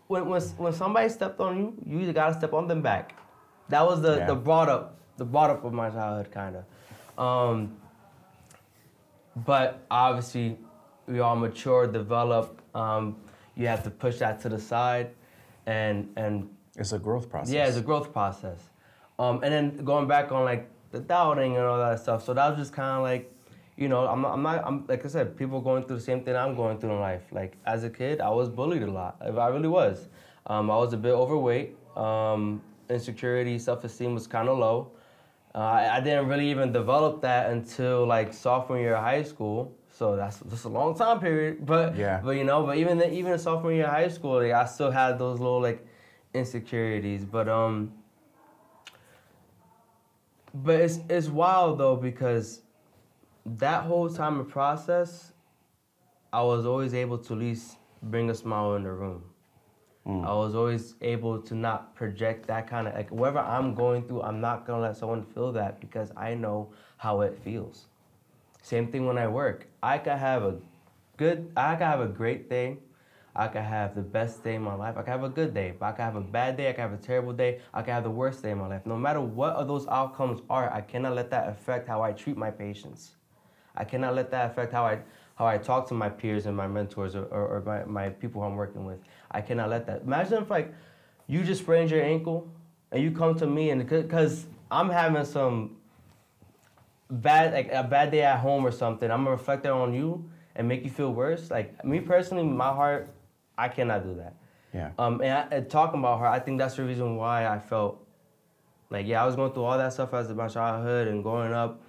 when 0.08 0.28
when 0.28 0.42
when 0.42 0.72
somebody 0.72 1.08
stepped 1.08 1.40
on 1.40 1.56
you, 1.56 1.74
you 1.86 2.00
either 2.00 2.12
gotta 2.12 2.34
step 2.34 2.52
on 2.52 2.66
them 2.68 2.82
back. 2.82 3.14
That 3.68 3.86
was 3.86 4.02
the 4.02 4.16
Yeah. 4.18 4.26
the 4.26 4.34
brought 4.34 4.68
up 4.68 4.98
the 5.16 5.24
brought 5.24 5.50
up 5.50 5.64
of 5.64 5.72
my 5.72 5.88
childhood 5.88 6.30
kind 6.32 6.56
of. 6.56 6.64
Um, 7.18 7.76
but 9.46 9.80
obviously, 9.90 10.58
we 11.06 11.20
all 11.20 11.36
mature, 11.36 11.86
develop. 11.86 12.60
Um, 12.74 13.16
you 13.54 13.66
have 13.66 13.82
to 13.84 13.90
push 13.90 14.18
that 14.18 14.40
to 14.42 14.48
the 14.48 14.58
side, 14.58 15.10
and 15.66 16.08
and 16.16 16.50
It's 16.76 16.92
a 16.92 16.98
growth 16.98 17.30
process. 17.30 17.52
yeah, 17.54 17.66
it's 17.66 17.76
a 17.76 17.82
growth 17.82 18.12
process. 18.12 18.58
Um, 19.22 19.40
and 19.44 19.52
then 19.54 19.84
going 19.84 20.08
back 20.08 20.32
on 20.32 20.44
like 20.44 20.68
the 20.90 20.98
doubting 20.98 21.56
and 21.56 21.64
all 21.64 21.78
that 21.78 22.00
stuff. 22.00 22.24
So 22.24 22.34
that 22.34 22.48
was 22.50 22.58
just 22.58 22.72
kind 22.72 22.96
of 22.96 23.02
like, 23.02 23.32
you 23.76 23.88
know, 23.88 24.06
I'm 24.08 24.20
not, 24.20 24.32
I'm 24.34 24.42
not, 24.42 24.66
I'm 24.66 24.84
like 24.88 25.04
I 25.04 25.08
said, 25.08 25.36
people 25.36 25.60
going 25.60 25.84
through 25.84 25.96
the 25.96 26.02
same 26.02 26.24
thing 26.24 26.34
I'm 26.34 26.56
going 26.56 26.78
through 26.78 26.90
in 26.90 27.00
life. 27.00 27.22
Like 27.30 27.56
as 27.64 27.84
a 27.84 27.90
kid, 27.90 28.20
I 28.20 28.30
was 28.30 28.48
bullied 28.48 28.82
a 28.82 28.90
lot. 28.90 29.16
I 29.20 29.28
really 29.56 29.68
was. 29.68 30.08
Um, 30.46 30.70
I 30.72 30.76
was 30.76 30.92
a 30.92 30.96
bit 30.96 31.12
overweight. 31.12 31.76
Um, 31.96 32.62
insecurity, 32.90 33.60
self-esteem 33.60 34.12
was 34.12 34.26
kind 34.26 34.48
of 34.48 34.58
low. 34.58 34.90
Uh, 35.54 35.58
I, 35.58 35.96
I 35.98 36.00
didn't 36.00 36.26
really 36.26 36.50
even 36.50 36.72
develop 36.72 37.22
that 37.22 37.50
until 37.50 38.04
like 38.06 38.32
sophomore 38.32 38.78
year 38.80 38.96
of 38.96 39.04
high 39.04 39.22
school. 39.22 39.72
So 39.88 40.16
that's 40.16 40.40
just 40.50 40.64
a 40.64 40.68
long 40.68 40.96
time 40.96 41.20
period. 41.20 41.64
But 41.72 41.94
Yeah. 41.96 42.20
but 42.24 42.32
you 42.32 42.44
know, 42.44 42.66
but 42.66 42.76
even 42.76 42.98
the, 42.98 43.08
even 43.12 43.30
in 43.32 43.38
sophomore 43.38 43.72
year 43.72 43.84
of 43.84 43.92
high 43.92 44.08
school, 44.08 44.42
like, 44.42 44.50
I 44.52 44.64
still 44.64 44.90
had 44.90 45.16
those 45.16 45.38
little 45.38 45.60
like 45.60 45.86
insecurities. 46.34 47.24
But 47.24 47.48
um, 47.48 47.92
but 50.54 50.80
it's 50.80 50.98
it's 51.08 51.28
wild 51.28 51.78
though 51.78 51.96
because 51.96 52.62
that 53.44 53.84
whole 53.84 54.08
time 54.08 54.38
of 54.40 54.48
process, 54.48 55.32
I 56.32 56.42
was 56.42 56.66
always 56.66 56.94
able 56.94 57.18
to 57.18 57.32
at 57.32 57.38
least 57.38 57.76
bring 58.02 58.30
a 58.30 58.34
smile 58.34 58.74
in 58.74 58.84
the 58.84 58.92
room. 58.92 59.24
Mm. 60.06 60.26
I 60.26 60.34
was 60.34 60.54
always 60.54 60.96
able 61.00 61.40
to 61.42 61.54
not 61.54 61.94
project 61.94 62.46
that 62.48 62.66
kind 62.66 62.88
of 62.88 62.94
like 62.94 63.10
whatever 63.10 63.38
I'm 63.38 63.74
going 63.74 64.06
through, 64.06 64.22
I'm 64.22 64.40
not 64.40 64.66
gonna 64.66 64.82
let 64.82 64.96
someone 64.96 65.22
feel 65.22 65.52
that 65.52 65.80
because 65.80 66.10
I 66.16 66.34
know 66.34 66.72
how 66.96 67.20
it 67.20 67.38
feels. 67.44 67.86
Same 68.62 68.88
thing 68.88 69.06
when 69.06 69.18
I 69.18 69.26
work. 69.28 69.66
I 69.82 69.98
could 69.98 70.18
have 70.18 70.42
a 70.42 70.56
good, 71.16 71.52
I 71.56 71.74
could 71.74 71.86
have 71.86 72.00
a 72.00 72.06
great 72.06 72.48
day. 72.48 72.78
I 73.34 73.48
could 73.48 73.62
have 73.62 73.94
the 73.94 74.02
best 74.02 74.44
day 74.44 74.56
in 74.56 74.62
my 74.62 74.74
life. 74.74 74.96
I 74.96 75.02
could 75.02 75.10
have 75.10 75.24
a 75.24 75.28
good 75.28 75.54
day, 75.54 75.74
but 75.78 75.86
I 75.86 75.92
could 75.92 76.02
have 76.02 76.16
a 76.16 76.20
bad 76.20 76.56
day. 76.56 76.68
I 76.68 76.72
could 76.72 76.82
have 76.82 76.92
a 76.92 76.98
terrible 76.98 77.32
day. 77.32 77.60
I 77.72 77.80
could 77.80 77.94
have 77.94 78.04
the 78.04 78.10
worst 78.10 78.42
day 78.42 78.50
in 78.50 78.58
my 78.58 78.66
life. 78.66 78.84
No 78.84 78.96
matter 78.96 79.20
what 79.20 79.54
of 79.54 79.68
those 79.68 79.88
outcomes 79.88 80.42
are, 80.50 80.70
I 80.72 80.82
cannot 80.82 81.14
let 81.14 81.30
that 81.30 81.48
affect 81.48 81.88
how 81.88 82.02
I 82.02 82.12
treat 82.12 82.36
my 82.36 82.50
patients. 82.50 83.12
I 83.74 83.84
cannot 83.84 84.14
let 84.14 84.30
that 84.32 84.50
affect 84.50 84.72
how 84.72 84.84
I 84.84 84.98
how 85.34 85.46
I 85.46 85.56
talk 85.56 85.88
to 85.88 85.94
my 85.94 86.10
peers 86.10 86.44
and 86.44 86.54
my 86.54 86.66
mentors 86.66 87.14
or, 87.16 87.24
or, 87.24 87.48
or 87.48 87.62
my, 87.64 87.84
my 87.84 88.08
people 88.10 88.42
I'm 88.42 88.54
working 88.54 88.84
with. 88.84 88.98
I 89.30 89.40
cannot 89.40 89.70
let 89.70 89.86
that. 89.86 90.02
Imagine 90.02 90.42
if 90.42 90.50
like 90.50 90.74
you 91.26 91.42
just 91.42 91.62
sprained 91.62 91.90
your 91.90 92.02
ankle 92.02 92.50
and 92.90 93.02
you 93.02 93.10
come 93.10 93.34
to 93.38 93.46
me 93.46 93.70
and 93.70 93.88
because 93.88 94.44
I'm 94.70 94.90
having 94.90 95.24
some 95.24 95.76
bad 97.10 97.54
like 97.54 97.72
a 97.72 97.82
bad 97.82 98.10
day 98.10 98.22
at 98.22 98.40
home 98.40 98.66
or 98.66 98.70
something, 98.70 99.10
I'm 99.10 99.24
gonna 99.24 99.30
reflect 99.30 99.62
that 99.62 99.72
on 99.72 99.94
you 99.94 100.28
and 100.54 100.68
make 100.68 100.84
you 100.84 100.90
feel 100.90 101.12
worse. 101.12 101.50
Like 101.50 101.82
me 101.82 102.00
personally, 102.00 102.44
my 102.44 102.68
heart, 102.68 103.08
I 103.56 103.68
cannot 103.68 104.04
do 104.04 104.14
that. 104.14 104.34
Yeah. 104.74 104.90
Um, 104.98 105.20
and, 105.20 105.32
I, 105.32 105.56
and 105.56 105.70
talking 105.70 106.00
about 106.00 106.20
her, 106.20 106.26
I 106.26 106.38
think 106.38 106.58
that's 106.58 106.76
the 106.76 106.84
reason 106.84 107.16
why 107.16 107.46
I 107.46 107.58
felt 107.58 108.06
like 108.90 109.06
yeah, 109.06 109.22
I 109.22 109.26
was 109.26 109.36
going 109.36 109.52
through 109.52 109.64
all 109.64 109.78
that 109.78 109.92
stuff 109.92 110.12
as 110.14 110.28
my 110.30 110.48
childhood 110.48 111.08
and 111.08 111.22
growing 111.22 111.52
up. 111.52 111.82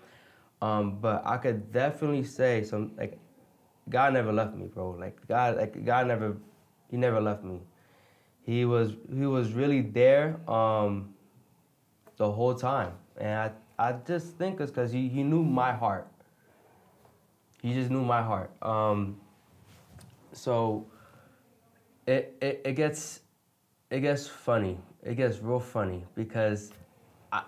Um, 0.61 0.99
but 1.01 1.21
I 1.25 1.37
could 1.37 1.71
definitely 1.73 2.23
say 2.23 2.63
some 2.63 2.91
like 2.97 3.19
God 3.89 4.13
never 4.13 4.31
left 4.31 4.55
me, 4.55 4.67
bro. 4.67 4.91
Like 4.91 5.17
God, 5.27 5.57
like 5.57 5.83
God 5.83 6.07
never, 6.07 6.37
He 6.89 6.95
never 6.95 7.19
left 7.19 7.43
me. 7.43 7.59
He 8.43 8.63
was 8.63 8.93
He 9.13 9.25
was 9.25 9.51
really 9.51 9.81
there 9.81 10.39
um, 10.49 11.13
the 12.15 12.31
whole 12.31 12.55
time, 12.55 12.93
and 13.17 13.29
I 13.29 13.51
I 13.77 13.93
just 14.07 14.37
think 14.37 14.61
it's 14.61 14.71
because 14.71 14.91
he, 14.91 15.09
he 15.09 15.23
knew 15.23 15.43
my 15.43 15.73
heart. 15.73 16.07
He 17.61 17.73
just 17.73 17.89
knew 17.89 18.03
my 18.03 18.21
heart. 18.21 18.51
Um, 18.61 19.19
so 20.31 20.85
it, 22.07 22.35
it 22.41 22.61
it 22.65 22.73
gets 22.73 23.21
it 23.89 24.01
gets 24.01 24.27
funny. 24.27 24.77
It 25.03 25.15
gets 25.15 25.39
real 25.39 25.59
funny 25.59 26.05
because 26.15 26.71
I 27.31 27.43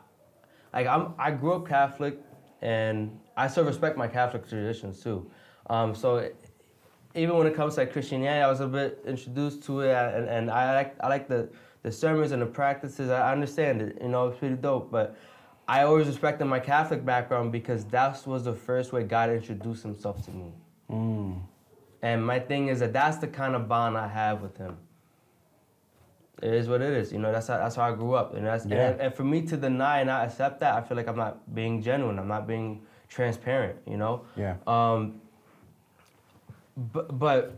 like 0.73 0.87
I'm 0.87 1.13
I 1.17 1.31
grew 1.31 1.53
up 1.53 1.67
Catholic 1.67 2.19
and 2.61 3.19
I 3.37 3.47
still 3.47 3.63
respect 3.63 3.97
my 3.97 4.07
Catholic 4.07 4.47
traditions 4.47 5.01
too. 5.01 5.29
Um, 5.69 5.95
so 5.95 6.17
it, 6.17 6.35
even 7.15 7.37
when 7.37 7.47
it 7.47 7.55
comes 7.55 7.75
to 7.75 7.81
like 7.81 7.93
Christianity, 7.93 8.29
I 8.29 8.47
was 8.47 8.59
a 8.59 8.67
bit 8.67 9.01
introduced 9.05 9.63
to 9.63 9.81
it 9.81 9.91
and, 9.91 10.27
and 10.27 10.51
I 10.51 10.75
like 10.75 10.95
I 11.01 11.07
like 11.07 11.27
the, 11.27 11.49
the 11.83 11.91
sermons 11.91 12.31
and 12.31 12.41
the 12.41 12.45
practices. 12.45 13.09
I 13.09 13.31
understand 13.31 13.81
it, 13.81 13.97
you 14.01 14.09
know, 14.09 14.27
it's 14.27 14.39
pretty 14.39 14.55
dope. 14.55 14.91
But 14.91 15.15
I 15.67 15.83
always 15.83 16.07
respected 16.07 16.45
my 16.45 16.59
Catholic 16.59 17.05
background 17.05 17.51
because 17.51 17.85
that 17.85 18.25
was 18.27 18.43
the 18.43 18.53
first 18.53 18.93
way 18.93 19.03
God 19.03 19.29
introduced 19.29 19.83
himself 19.83 20.23
to 20.25 20.31
me. 20.31 20.53
And 22.05 22.23
my 22.23 22.39
thing 22.39 22.67
is 22.67 22.81
that 22.81 22.93
that's 22.93 23.17
the 23.17 23.27
kind 23.27 23.55
of 23.55 23.67
bond 23.67 23.97
I 23.97 24.07
have 24.07 24.43
with 24.43 24.55
him. 24.57 24.77
It 26.43 26.53
is 26.53 26.69
what 26.69 26.83
it 26.83 26.93
is. 26.93 27.11
You 27.11 27.17
know, 27.17 27.31
that's 27.31 27.47
how, 27.47 27.57
that's 27.57 27.75
how 27.77 27.91
I 27.91 27.95
grew 27.95 28.13
up. 28.13 28.35
And, 28.35 28.45
that's, 28.45 28.63
Yeah. 28.63 28.89
and, 28.89 29.01
and 29.01 29.13
for 29.15 29.23
me 29.23 29.41
to 29.47 29.57
deny 29.57 30.01
and 30.01 30.07
not 30.07 30.23
accept 30.27 30.59
that, 30.59 30.75
I 30.75 30.81
feel 30.81 30.97
like 30.97 31.07
I'm 31.07 31.15
not 31.15 31.55
being 31.55 31.81
genuine. 31.81 32.19
I'm 32.19 32.27
not 32.27 32.45
being 32.45 32.83
transparent, 33.09 33.79
you 33.87 33.97
know. 33.97 34.21
Yeah. 34.35 34.57
Um, 34.67 35.19
but 36.93 37.17
but 37.17 37.57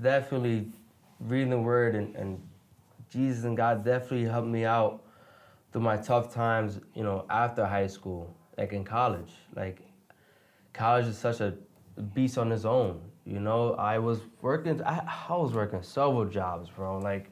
definitely 0.00 0.72
reading 1.20 1.50
the 1.50 1.58
word 1.58 1.94
and, 1.94 2.16
and 2.16 2.40
Jesus 3.10 3.44
and 3.44 3.54
God 3.54 3.84
definitely 3.84 4.24
helped 4.24 4.48
me 4.48 4.64
out 4.64 5.02
through 5.72 5.82
my 5.82 5.98
tough 5.98 6.32
times, 6.32 6.80
you 6.94 7.02
know, 7.02 7.26
after 7.28 7.66
high 7.66 7.88
school, 7.88 8.34
like 8.56 8.72
in 8.72 8.84
college. 8.84 9.32
Like 9.54 9.82
college 10.72 11.06
is 11.06 11.18
such 11.18 11.40
a 11.40 11.52
beast 12.14 12.38
on 12.38 12.50
its 12.50 12.64
own. 12.64 13.02
You 13.28 13.40
know, 13.40 13.74
I 13.74 13.98
was 13.98 14.20
working 14.40 14.82
I, 14.82 15.02
I 15.28 15.36
was 15.36 15.52
working 15.52 15.82
several 15.82 16.24
jobs, 16.24 16.70
bro. 16.70 16.98
Like 16.98 17.30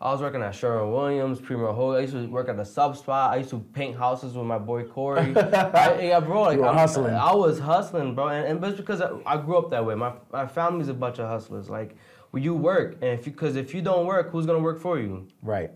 I 0.00 0.10
was 0.10 0.22
working 0.22 0.40
at 0.42 0.54
Sherwin 0.54 0.90
Williams, 0.90 1.38
Premier 1.38 1.70
Hole. 1.70 1.94
I 1.96 2.00
used 2.00 2.14
to 2.14 2.26
work 2.28 2.48
at 2.48 2.56
the 2.56 2.64
sub 2.64 2.96
spot. 2.96 3.32
I 3.32 3.36
used 3.36 3.50
to 3.50 3.58
paint 3.58 3.94
houses 3.96 4.32
with 4.34 4.46
my 4.46 4.58
boy 4.58 4.84
Corey. 4.84 5.20
I, 5.36 6.00
yeah, 6.00 6.20
bro, 6.20 6.42
like 6.42 6.56
You 6.56 6.62
were 6.62 6.68
I'm- 6.68 6.78
hustling. 6.78 7.14
I 7.14 7.34
was 7.34 7.58
hustling, 7.58 8.14
bro, 8.14 8.28
and, 8.28 8.46
and 8.46 8.64
it's 8.64 8.78
because 8.78 9.02
I, 9.02 9.10
I 9.26 9.36
grew 9.36 9.58
up 9.58 9.70
that 9.70 9.84
way. 9.84 9.94
My 9.94 10.14
my 10.32 10.46
family's 10.46 10.88
a 10.88 10.94
bunch 10.94 11.18
of 11.18 11.28
hustlers. 11.28 11.68
Like, 11.68 11.94
well, 12.32 12.42
you 12.42 12.54
work, 12.54 12.94
and 13.02 13.10
if 13.18 13.26
you 13.26 13.32
because 13.32 13.56
if 13.56 13.74
you 13.74 13.82
don't 13.82 14.06
work, 14.06 14.30
who's 14.30 14.46
gonna 14.46 14.58
work 14.60 14.80
for 14.80 14.98
you? 14.98 15.28
Right. 15.42 15.70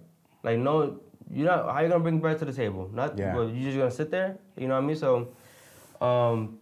Like, 0.45 0.59
no, 0.59 0.99
you're 1.31 1.47
not. 1.47 1.71
How 1.75 1.81
you 1.83 1.89
gonna 1.89 2.03
bring 2.03 2.21
bread 2.21 2.39
to 2.39 2.47
the 2.47 2.55
table? 2.55 2.91
Not. 2.95 3.19
Yeah. 3.19 3.35
Well, 3.35 3.51
you 3.51 3.65
just 3.65 3.77
gonna 3.77 3.91
sit 3.91 4.11
there. 4.11 4.39
You 4.57 4.67
know 4.67 4.77
what 4.77 4.85
I 4.85 4.87
mean? 4.87 4.97
So, 4.97 5.29
um, 6.01 6.59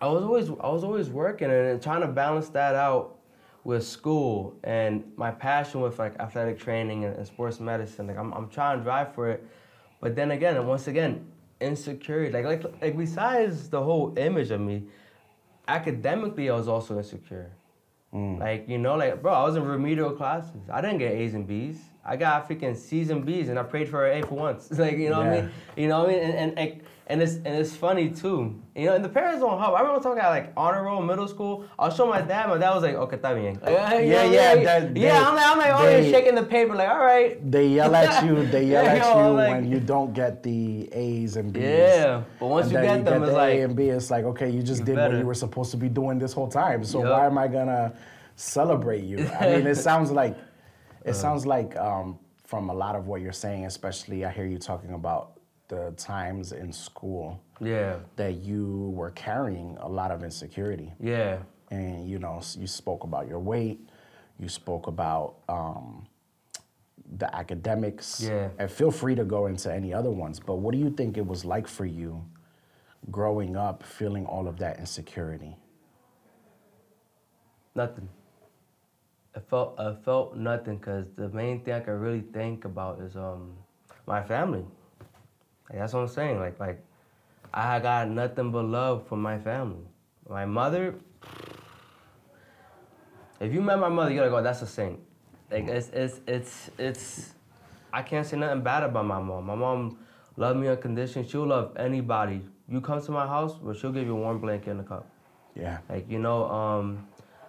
I 0.00 0.06
was 0.08 0.22
always 0.22 0.50
I 0.50 0.68
was 0.68 0.84
always 0.84 1.08
working 1.08 1.50
and 1.50 1.82
trying 1.82 2.02
to 2.02 2.08
balance 2.08 2.48
that 2.50 2.74
out 2.74 3.16
with 3.64 3.84
school 3.84 4.54
and 4.62 5.04
my 5.16 5.30
passion 5.30 5.80
with 5.80 5.98
like 5.98 6.14
athletic 6.20 6.58
training 6.58 7.04
and, 7.04 7.16
and 7.16 7.26
sports 7.26 7.60
medicine. 7.60 8.06
Like 8.06 8.18
I'm 8.18 8.32
I'm 8.32 8.48
trying 8.48 8.78
to 8.78 8.84
drive 8.84 9.14
for 9.14 9.30
it, 9.30 9.46
but 10.00 10.14
then 10.14 10.30
again, 10.32 10.56
and 10.56 10.68
once 10.68 10.86
again, 10.86 11.26
insecurity. 11.60 12.32
Like 12.32 12.44
like 12.44 12.82
like 12.82 12.96
besides 12.96 13.68
the 13.68 13.82
whole 13.82 14.16
image 14.18 14.50
of 14.50 14.60
me, 14.60 14.84
academically 15.66 16.50
I 16.50 16.54
was 16.54 16.68
also 16.68 16.98
insecure. 16.98 17.52
Mm. 18.12 18.38
Like 18.38 18.68
you 18.68 18.78
know, 18.78 18.96
like 18.96 19.22
bro, 19.22 19.32
I 19.32 19.44
was 19.44 19.56
in 19.56 19.64
remedial 19.64 20.12
classes. 20.12 20.68
I 20.70 20.80
didn't 20.80 20.98
get 20.98 21.12
A's 21.12 21.34
and 21.34 21.46
B's. 21.46 21.78
I 22.06 22.16
got 22.16 22.48
freaking 22.48 22.76
C's 22.76 23.10
and 23.10 23.26
B's, 23.26 23.48
and 23.48 23.58
I 23.58 23.64
prayed 23.64 23.88
for 23.88 24.06
an 24.06 24.22
A 24.22 24.26
for 24.26 24.36
once. 24.36 24.70
like 24.78 24.96
you 24.96 25.10
know 25.10 25.18
what 25.18 25.26
I 25.26 25.40
mean? 25.40 25.50
You 25.76 25.88
know 25.88 26.00
what 26.04 26.10
I 26.10 26.12
mean? 26.12 26.22
And 26.22 26.34
and, 26.34 26.58
and 26.58 26.80
and 27.08 27.22
it's 27.22 27.34
and 27.34 27.48
it's 27.48 27.74
funny 27.74 28.10
too. 28.10 28.60
You 28.74 28.86
know, 28.86 28.94
and 28.94 29.04
the 29.04 29.08
parents 29.08 29.40
don't 29.40 29.58
help. 29.58 29.74
I 29.76 29.80
remember 29.80 30.00
talking 30.02 30.20
at 30.22 30.28
like 30.30 30.52
honor 30.56 30.82
roll 30.84 31.02
middle 31.02 31.26
school. 31.28 31.64
I'll 31.78 31.90
show 31.94 32.06
my 32.06 32.20
dad. 32.20 32.48
My 32.48 32.58
dad 32.58 32.74
was 32.74 32.82
like, 32.82 32.94
"Okay, 32.94 33.16
está 33.16 33.34
bien." 33.34 33.58
Like, 33.60 33.70
you 33.70 33.76
know 33.76 33.82
what 33.82 33.92
I 33.92 34.00
Yeah, 34.00 34.24
yeah, 34.24 34.52
Like, 34.54 34.64
that- 34.64 34.96
yeah. 34.96 35.28
I'm 35.28 35.34
like, 35.36 35.46
I'm 35.46 35.58
like, 35.58 35.70
oh, 35.74 35.82
they- 35.86 36.02
you're 36.04 36.12
shaking 36.14 36.34
the 36.34 36.42
paper. 36.42 36.74
Like, 36.74 36.88
all 36.88 36.98
right. 37.04 37.50
They 37.50 37.68
yell 37.68 37.94
at 37.94 38.24
you. 38.24 38.44
They 38.50 38.64
yell 38.66 38.84
Yeah, 38.84 38.92
at 38.92 39.02
yo, 39.02 39.28
you 39.28 39.34
like- 39.34 39.50
when 39.50 39.70
you 39.70 39.80
don't 39.80 40.12
get 40.14 40.42
the 40.42 40.88
A's 40.92 41.36
and 41.36 41.52
B's. 41.52 41.62
Yeah, 41.62 42.22
but 42.40 42.46
once 42.46 42.66
and 42.66 42.74
you 42.74 42.80
get 42.82 43.04
them, 43.04 43.20
the 43.20 43.26
it's 43.28 43.34
A 43.34 43.36
like, 43.36 43.58
and 43.60 43.76
B. 43.76 43.88
It's 43.88 44.10
like 44.10 44.24
okay, 44.24 44.48
you 44.50 44.62
just 44.62 44.80
You 44.80 44.86
did 44.86 44.96
what 44.96 45.12
you 45.12 45.26
were 45.26 45.34
supposed 45.34 45.70
to 45.72 45.76
be 45.76 45.88
doing 45.88 46.18
this 46.18 46.32
whole 46.32 46.48
time. 46.48 46.82
So 46.84 47.02
Yup. 47.02 47.10
why 47.12 47.26
am 47.26 47.38
I 47.38 47.46
gonna 47.48 47.92
celebrate 48.34 49.04
you? 49.04 49.18
I 49.40 49.56
mean, 49.56 49.66
it 49.66 49.76
sounds 49.88 50.10
like 50.10 50.36
it 51.06 51.14
sounds 51.14 51.46
like 51.46 51.76
um, 51.76 52.18
from 52.44 52.70
a 52.70 52.74
lot 52.74 52.94
of 52.94 53.06
what 53.06 53.20
you're 53.20 53.32
saying, 53.32 53.66
especially 53.66 54.24
I 54.24 54.30
hear 54.30 54.46
you 54.46 54.58
talking 54.58 54.92
about 54.92 55.40
the 55.68 55.92
times 55.96 56.52
in 56.52 56.72
school 56.72 57.40
yeah, 57.60 57.96
that 58.16 58.36
you 58.36 58.92
were 58.94 59.10
carrying 59.12 59.76
a 59.80 59.88
lot 59.88 60.10
of 60.10 60.22
insecurity. 60.22 60.92
Yeah, 61.00 61.38
and 61.70 62.08
you 62.08 62.18
know 62.18 62.40
you 62.56 62.66
spoke 62.66 63.04
about 63.04 63.28
your 63.28 63.40
weight 63.40 63.80
you 64.38 64.48
spoke 64.48 64.86
about 64.86 65.36
um, 65.48 66.06
the 67.18 67.34
academics. 67.34 68.20
Yeah. 68.20 68.48
and 68.58 68.70
feel 68.70 68.90
free 68.90 69.14
to 69.14 69.24
go 69.24 69.46
into 69.46 69.72
any 69.72 69.92
other 69.94 70.10
ones 70.10 70.40
but 70.40 70.56
what 70.56 70.72
do 70.72 70.78
you 70.78 70.90
think 70.90 71.16
it 71.16 71.26
was 71.26 71.44
like 71.44 71.66
for 71.66 71.86
you 71.86 72.24
growing 73.10 73.56
up 73.56 73.82
feeling 73.82 74.26
all 74.26 74.48
of 74.48 74.58
that 74.58 74.78
insecurity? 74.78 75.56
Nothing. 77.74 78.08
I 79.36 79.40
felt 79.40 79.78
I 79.78 79.94
felt 80.04 80.34
nothing 80.34 80.78
because 80.78 81.06
the 81.14 81.28
main 81.28 81.60
thing 81.60 81.74
I 81.74 81.80
could 81.80 82.00
really 82.00 82.22
think 82.32 82.64
about 82.64 83.00
is 83.00 83.16
um 83.16 83.52
my 84.06 84.22
family. 84.22 84.64
Like, 85.68 85.80
that's 85.80 85.92
what 85.92 86.00
I'm 86.00 86.08
saying. 86.08 86.40
Like 86.40 86.58
like 86.58 86.80
I 87.52 87.78
got 87.80 88.08
nothing 88.08 88.50
but 88.50 88.64
love 88.64 89.06
for 89.06 89.16
my 89.16 89.38
family. 89.38 89.84
My 90.28 90.46
mother. 90.46 90.94
If 93.38 93.52
you 93.52 93.60
met 93.60 93.78
my 93.78 93.90
mother, 93.90 94.10
you 94.10 94.16
gotta 94.16 94.30
go. 94.30 94.42
That's 94.42 94.62
a 94.62 94.66
saint. 94.66 95.00
Like 95.50 95.68
it's 95.68 95.90
it's 95.90 96.20
it's 96.26 96.70
it's. 96.78 97.34
I 97.92 98.02
can't 98.02 98.26
say 98.26 98.38
nothing 98.38 98.62
bad 98.62 98.84
about 98.84 99.04
my 99.04 99.20
mom. 99.20 99.44
My 99.44 99.54
mom 99.54 99.98
loved 100.36 100.58
me 100.58 100.68
unconditionally. 100.68 101.28
She'll 101.28 101.46
love 101.46 101.76
anybody. 101.76 102.40
You 102.68 102.80
come 102.80 103.02
to 103.02 103.10
my 103.12 103.26
house, 103.26 103.54
but 103.62 103.76
she'll 103.76 103.92
give 103.92 104.06
you 104.06 104.12
a 104.12 104.20
warm 104.20 104.40
blanket 104.40 104.70
and 104.70 104.80
a 104.80 104.84
cup. 104.84 105.06
yeah 105.54 105.78
Like 105.90 106.10
you 106.10 106.18
know, 106.18 106.50
um, 106.50 107.06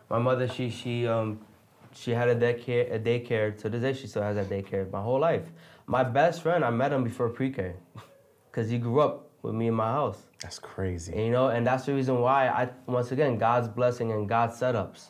my 0.09 0.19
mother 0.19 0.47
she 0.47 0.69
she 0.69 1.07
um, 1.07 1.39
she 1.99 2.11
had 2.11 2.29
a 2.29 2.35
daycare 2.35 2.93
a 2.93 2.99
daycare 2.99 3.57
to 3.61 3.69
this 3.69 3.81
day 3.81 3.93
she 3.93 4.07
still 4.07 4.21
has 4.21 4.35
that 4.35 4.49
daycare 4.49 4.89
my 4.91 5.01
whole 5.01 5.19
life. 5.19 5.43
My 5.85 6.03
best 6.03 6.41
friend 6.41 6.63
I 6.63 6.69
met 6.69 6.91
him 6.91 7.03
before 7.03 7.29
pre-K, 7.29 7.73
cause 8.51 8.69
he 8.69 8.77
grew 8.77 8.99
up 8.99 9.29
with 9.41 9.55
me 9.55 9.67
in 9.67 9.73
my 9.73 9.91
house. 9.91 10.23
that's 10.41 10.59
crazy 10.59 11.13
And, 11.13 11.25
you 11.25 11.31
know, 11.31 11.49
and 11.49 11.65
that's 11.65 11.85
the 11.85 11.93
reason 11.93 12.19
why 12.19 12.47
I 12.49 12.69
once 12.85 13.11
again 13.11 13.37
God's 13.37 13.67
blessing 13.67 14.11
and 14.11 14.27
God's 14.27 14.59
setups. 14.59 15.09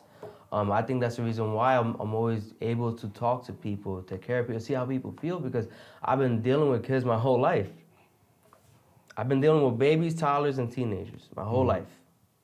Um, 0.50 0.72
I 0.72 0.80
think 0.80 1.00
that's 1.02 1.16
the 1.16 1.22
reason 1.22 1.52
why 1.52 1.76
I'm, 1.76 1.94
I'm 2.00 2.14
always 2.14 2.54
able 2.62 2.94
to 2.94 3.08
talk 3.08 3.44
to 3.46 3.52
people, 3.52 4.02
take 4.02 4.22
care 4.22 4.38
of 4.38 4.46
people, 4.46 4.60
see 4.60 4.72
how 4.72 4.86
people 4.86 5.14
feel 5.20 5.38
because 5.40 5.66
I've 6.02 6.18
been 6.18 6.40
dealing 6.40 6.70
with 6.70 6.84
kids 6.84 7.04
my 7.04 7.18
whole 7.18 7.38
life. 7.38 7.68
I've 9.16 9.28
been 9.28 9.40
dealing 9.40 9.64
with 9.64 9.78
babies, 9.78 10.14
toddlers, 10.14 10.58
and 10.58 10.72
teenagers 10.72 11.28
my 11.36 11.44
whole 11.44 11.66
life. 11.66 11.88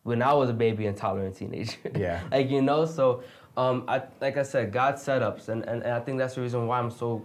When 0.02 0.20
I 0.20 0.34
was 0.34 0.50
a 0.50 0.52
baby 0.52 0.86
and 0.86 0.96
toddler 0.96 1.24
and 1.24 1.34
teenager. 1.34 1.78
Yeah. 1.96 2.20
like 2.30 2.50
you 2.50 2.60
know, 2.60 2.84
so 2.84 3.22
um, 3.56 3.84
I 3.86 4.02
like 4.20 4.36
I 4.36 4.42
said, 4.42 4.72
God 4.72 4.96
setups, 4.96 5.48
and, 5.48 5.62
and, 5.64 5.82
and 5.82 5.92
I 5.92 6.00
think 6.00 6.18
that's 6.18 6.34
the 6.34 6.40
reason 6.40 6.66
why 6.66 6.78
I'm 6.78 6.90
so 6.90 7.24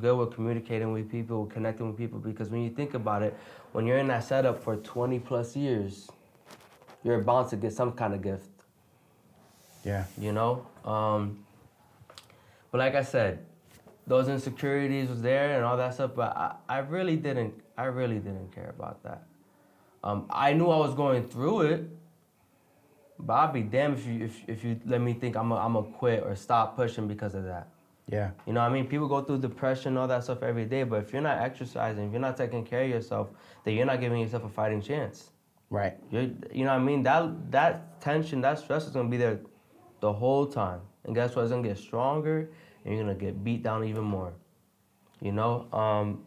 good 0.00 0.16
with 0.16 0.34
communicating 0.34 0.92
with 0.92 1.10
people, 1.10 1.46
connecting 1.46 1.86
with 1.86 1.96
people, 1.96 2.18
because 2.18 2.50
when 2.50 2.62
you 2.62 2.70
think 2.70 2.94
about 2.94 3.22
it, 3.22 3.36
when 3.72 3.86
you're 3.86 3.98
in 3.98 4.08
that 4.08 4.24
setup 4.24 4.62
for 4.62 4.76
20 4.76 5.18
plus 5.20 5.56
years, 5.56 6.10
you're 7.02 7.20
bound 7.20 7.50
to 7.50 7.56
get 7.56 7.72
some 7.72 7.92
kind 7.92 8.14
of 8.14 8.22
gift, 8.22 8.48
yeah 9.84 10.04
you 10.18 10.32
know? 10.32 10.66
Um, 10.84 11.44
but 12.70 12.78
like 12.78 12.94
I 12.94 13.02
said, 13.02 13.44
those 14.06 14.28
insecurities 14.28 15.08
was 15.08 15.22
there 15.22 15.56
and 15.56 15.64
all 15.64 15.76
that 15.76 15.94
stuff, 15.94 16.12
but 16.14 16.36
I, 16.36 16.54
I 16.68 16.78
really 16.78 17.16
didn't, 17.16 17.54
I 17.76 17.84
really 17.84 18.18
didn't 18.18 18.52
care 18.54 18.74
about 18.76 19.02
that. 19.04 19.24
Um, 20.02 20.26
I 20.28 20.52
knew 20.52 20.68
I 20.68 20.76
was 20.76 20.94
going 20.94 21.26
through 21.26 21.62
it, 21.62 21.88
but 23.18 23.32
I'd 23.34 23.52
be 23.52 23.62
damned 23.62 23.98
if 23.98 24.06
you, 24.06 24.24
if, 24.24 24.48
if 24.48 24.64
you 24.64 24.80
let 24.86 25.00
me 25.00 25.12
think 25.12 25.36
I'm 25.36 25.52
a, 25.52 25.56
I'm 25.56 25.76
a 25.76 25.82
quit 25.82 26.22
or 26.24 26.34
stop 26.34 26.76
pushing 26.76 27.06
because 27.06 27.34
of 27.34 27.44
that. 27.44 27.68
yeah 28.08 28.30
You 28.46 28.52
know 28.52 28.60
what 28.60 28.70
I 28.70 28.74
mean? 28.74 28.86
People 28.86 29.08
go 29.08 29.22
through 29.22 29.38
depression, 29.38 29.96
all 29.96 30.08
that 30.08 30.24
stuff 30.24 30.42
every 30.42 30.64
day, 30.64 30.82
but 30.82 31.02
if 31.02 31.12
you're 31.12 31.22
not 31.22 31.38
exercising, 31.38 32.06
if 32.06 32.12
you're 32.12 32.20
not 32.20 32.36
taking 32.36 32.64
care 32.64 32.82
of 32.82 32.90
yourself, 32.90 33.30
then 33.64 33.74
you're 33.74 33.86
not 33.86 34.00
giving 34.00 34.20
yourself 34.20 34.44
a 34.44 34.48
fighting 34.48 34.82
chance. 34.82 35.30
right 35.70 35.96
You're, 36.10 36.28
you 36.52 36.64
know 36.64 36.72
what 36.72 36.80
I 36.80 36.90
mean? 36.90 37.02
That 37.02 37.50
that 37.52 38.00
tension, 38.00 38.40
that 38.42 38.58
stress 38.58 38.84
is 38.86 38.90
gonna 38.90 39.08
be 39.08 39.16
there 39.16 39.38
the 40.00 40.12
whole 40.12 40.46
time. 40.46 40.80
And 41.04 41.14
guess 41.14 41.34
what? 41.34 41.42
It's 41.42 41.50
gonna 41.50 41.66
get 41.66 41.78
stronger 41.78 42.50
and 42.84 42.94
you're 42.94 43.04
gonna 43.04 43.14
get 43.14 43.42
beat 43.44 43.62
down 43.62 43.84
even 43.84 44.04
more. 44.04 44.32
You 45.20 45.32
know? 45.32 45.66
Um 45.72 46.24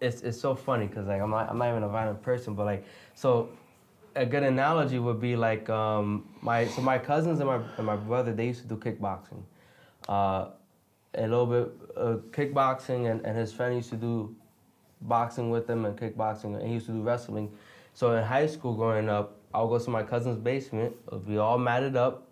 it's 0.00 0.22
it's 0.22 0.40
so 0.40 0.54
funny 0.54 0.86
because 0.86 1.06
like 1.06 1.20
I'm 1.20 1.30
not 1.30 1.50
I'm 1.50 1.58
not 1.58 1.68
even 1.68 1.82
a 1.82 1.88
violent 1.88 2.22
person, 2.22 2.54
but 2.54 2.64
like 2.64 2.84
so 3.14 3.50
a 4.20 4.26
good 4.26 4.42
analogy 4.42 4.98
would 4.98 5.18
be 5.18 5.34
like 5.34 5.70
um, 5.70 6.28
my 6.42 6.66
so 6.66 6.82
my 6.82 6.98
cousins 6.98 7.40
and 7.40 7.48
my 7.48 7.58
and 7.78 7.86
my 7.86 7.96
brother 7.96 8.34
they 8.34 8.46
used 8.48 8.60
to 8.60 8.68
do 8.68 8.76
kickboxing, 8.76 9.42
uh, 10.10 10.48
a 11.14 11.22
little 11.22 11.46
bit 11.46 11.72
uh, 11.96 12.16
kickboxing 12.30 13.10
and, 13.10 13.24
and 13.24 13.36
his 13.36 13.50
friend 13.50 13.74
used 13.74 13.88
to 13.88 13.96
do 13.96 14.36
boxing 15.00 15.48
with 15.48 15.68
him 15.68 15.86
and 15.86 15.96
kickboxing 15.96 16.54
and 16.54 16.66
he 16.66 16.74
used 16.74 16.84
to 16.84 16.92
do 16.92 17.00
wrestling. 17.00 17.50
So 17.94 18.14
in 18.14 18.22
high 18.22 18.46
school 18.46 18.74
growing 18.74 19.08
up, 19.08 19.38
I 19.54 19.62
would 19.62 19.70
go 19.70 19.82
to 19.82 19.90
my 19.90 20.02
cousin's 20.02 20.36
basement. 20.36 20.94
It 21.06 21.12
would 21.12 21.26
be 21.26 21.38
all 21.38 21.58
matted 21.58 21.96
up, 21.96 22.28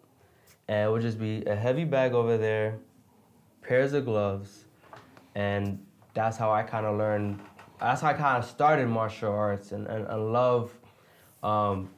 and 0.69 0.89
it 0.89 0.93
would 0.93 1.03
just 1.03 1.19
be 1.19 1.43
a 1.47 1.57
heavy 1.57 1.85
bag 1.85 2.13
over 2.13 2.37
there, 2.37 2.79
pairs 3.63 3.95
of 3.95 4.05
gloves, 4.05 4.67
and 5.35 5.83
that's 6.13 6.37
how 6.37 6.53
I 6.53 6.63
kind 6.65 6.85
of 6.85 6.99
learned. 6.99 7.41
That's 7.81 8.03
how 8.03 8.09
I 8.09 8.13
kind 8.13 8.43
of 8.43 8.49
started 8.49 8.89
martial 8.89 9.33
arts 9.33 9.73
and, 9.73 9.87
and, 9.87 10.07
and 10.07 10.33
love 10.33 10.71
um, 11.43 11.89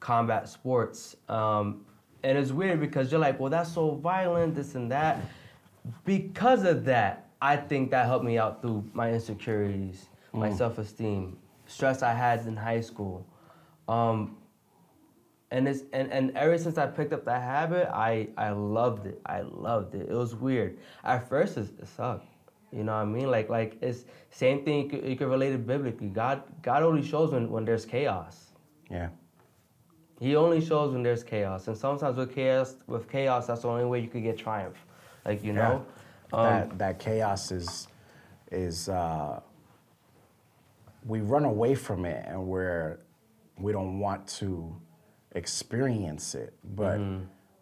combat 0.00 0.48
sports. 0.48 1.16
Um, 1.28 1.84
and 2.22 2.36
it's 2.36 2.50
weird 2.50 2.80
because 2.80 3.10
you're 3.10 3.20
like, 3.20 3.38
well, 3.38 3.50
that's 3.50 3.72
so 3.72 3.94
violent, 3.94 4.54
this 4.54 4.74
and 4.74 4.90
that. 4.90 5.20
Because 6.04 6.64
of 6.64 6.84
that, 6.86 7.28
I 7.40 7.56
think 7.56 7.90
that 7.90 8.06
helped 8.06 8.24
me 8.24 8.38
out 8.38 8.62
through 8.62 8.84
my 8.92 9.12
insecurities, 9.12 10.06
my 10.32 10.52
self 10.52 10.78
esteem, 10.78 11.38
stress 11.66 12.02
I 12.02 12.12
had 12.12 12.46
in 12.46 12.56
high 12.56 12.80
school. 12.80 13.26
Um, 13.88 14.36
and 15.50 15.68
it's 15.68 15.82
and, 15.92 16.10
and 16.12 16.36
ever 16.36 16.58
since 16.58 16.76
I 16.76 16.86
picked 16.86 17.12
up 17.12 17.24
that 17.26 17.42
habit, 17.42 17.88
I 17.92 18.28
I 18.36 18.50
loved 18.50 19.06
it. 19.06 19.20
I 19.26 19.42
loved 19.42 19.94
it. 19.94 20.08
It 20.08 20.14
was 20.14 20.34
weird. 20.34 20.78
At 21.04 21.28
first, 21.28 21.56
it, 21.56 21.68
it 21.78 21.86
sucked. 21.88 22.26
You 22.72 22.82
know 22.82 22.92
what 22.92 23.02
I 23.02 23.04
mean? 23.04 23.30
Like 23.30 23.48
like 23.48 23.76
it's 23.80 24.04
same 24.30 24.64
thing. 24.64 24.84
You 24.84 24.88
could, 24.88 25.08
you 25.08 25.16
could 25.16 25.28
relate 25.28 25.52
it 25.52 25.66
biblically. 25.66 26.08
God 26.08 26.42
God 26.62 26.82
only 26.82 27.02
shows 27.02 27.30
when 27.32 27.48
when 27.50 27.64
there's 27.64 27.84
chaos. 27.84 28.45
Yeah. 28.90 29.08
He 30.20 30.34
only 30.36 30.64
shows 30.64 30.92
when 30.92 31.02
there's 31.02 31.22
chaos, 31.22 31.68
and 31.68 31.76
sometimes 31.76 32.16
with 32.16 32.34
chaos, 32.34 32.76
with 32.86 33.10
chaos, 33.10 33.46
that's 33.46 33.62
the 33.62 33.68
only 33.68 33.84
way 33.84 34.00
you 34.00 34.08
could 34.08 34.22
get 34.22 34.38
triumph. 34.38 34.78
Like 35.26 35.44
you 35.44 35.52
know, 35.52 35.84
um, 36.32 36.44
that 36.44 36.78
that 36.78 36.98
chaos 36.98 37.52
is 37.52 37.88
is 38.50 38.88
uh, 38.88 39.40
we 41.04 41.20
run 41.20 41.44
away 41.44 41.74
from 41.74 42.04
it 42.04 42.24
and 42.26 42.46
we're 42.46 43.00
we 43.58 43.72
don't 43.72 43.98
want 43.98 44.26
to 44.26 44.74
experience 45.32 46.34
it. 46.34 46.54
But 46.64 47.00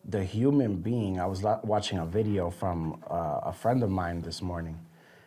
the 0.05 0.23
human 0.23 0.77
being, 0.77 1.19
I 1.19 1.27
was 1.27 1.43
watching 1.65 1.99
a 1.99 2.07
video 2.07 2.51
from 2.51 3.03
uh, 3.11 3.41
a 3.45 3.53
friend 3.53 3.83
of 3.83 3.91
mine 3.91 4.21
this 4.21 4.43
morning, 4.43 4.79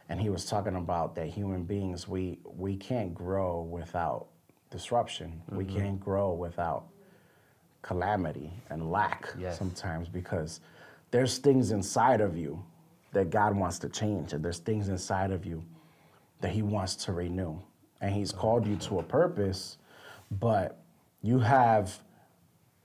and 0.09 0.19
he 0.19 0.29
was 0.29 0.45
talking 0.45 0.75
about 0.75 1.15
that 1.15 1.27
human 1.27 1.63
beings 1.63 2.07
we 2.07 2.39
we 2.45 2.77
can't 2.77 3.13
grow 3.13 3.61
without 3.61 4.27
disruption. 4.69 5.41
We 5.49 5.65
mm-hmm. 5.65 5.77
can't 5.77 5.99
grow 5.99 6.33
without 6.33 6.85
calamity 7.81 8.51
and 8.69 8.91
lack 8.91 9.29
Yes. 9.37 9.57
sometimes 9.57 10.09
because 10.09 10.59
there's 11.11 11.37
things 11.37 11.71
inside 11.71 12.21
of 12.21 12.37
you 12.37 12.63
that 13.13 13.29
God 13.29 13.55
wants 13.55 13.79
to 13.79 13.89
change, 13.89 14.33
and 14.33 14.43
there's 14.43 14.59
things 14.59 14.89
inside 14.89 15.31
of 15.31 15.45
you 15.45 15.63
that 16.41 16.51
He 16.51 16.61
wants 16.61 16.95
to 17.05 17.13
renew. 17.13 17.57
And 18.01 18.13
He's 18.13 18.31
mm-hmm. 18.31 18.41
called 18.41 18.67
you 18.67 18.75
to 18.75 18.99
a 18.99 19.03
purpose, 19.03 19.77
but 20.31 20.79
you 21.21 21.39
have, 21.39 21.97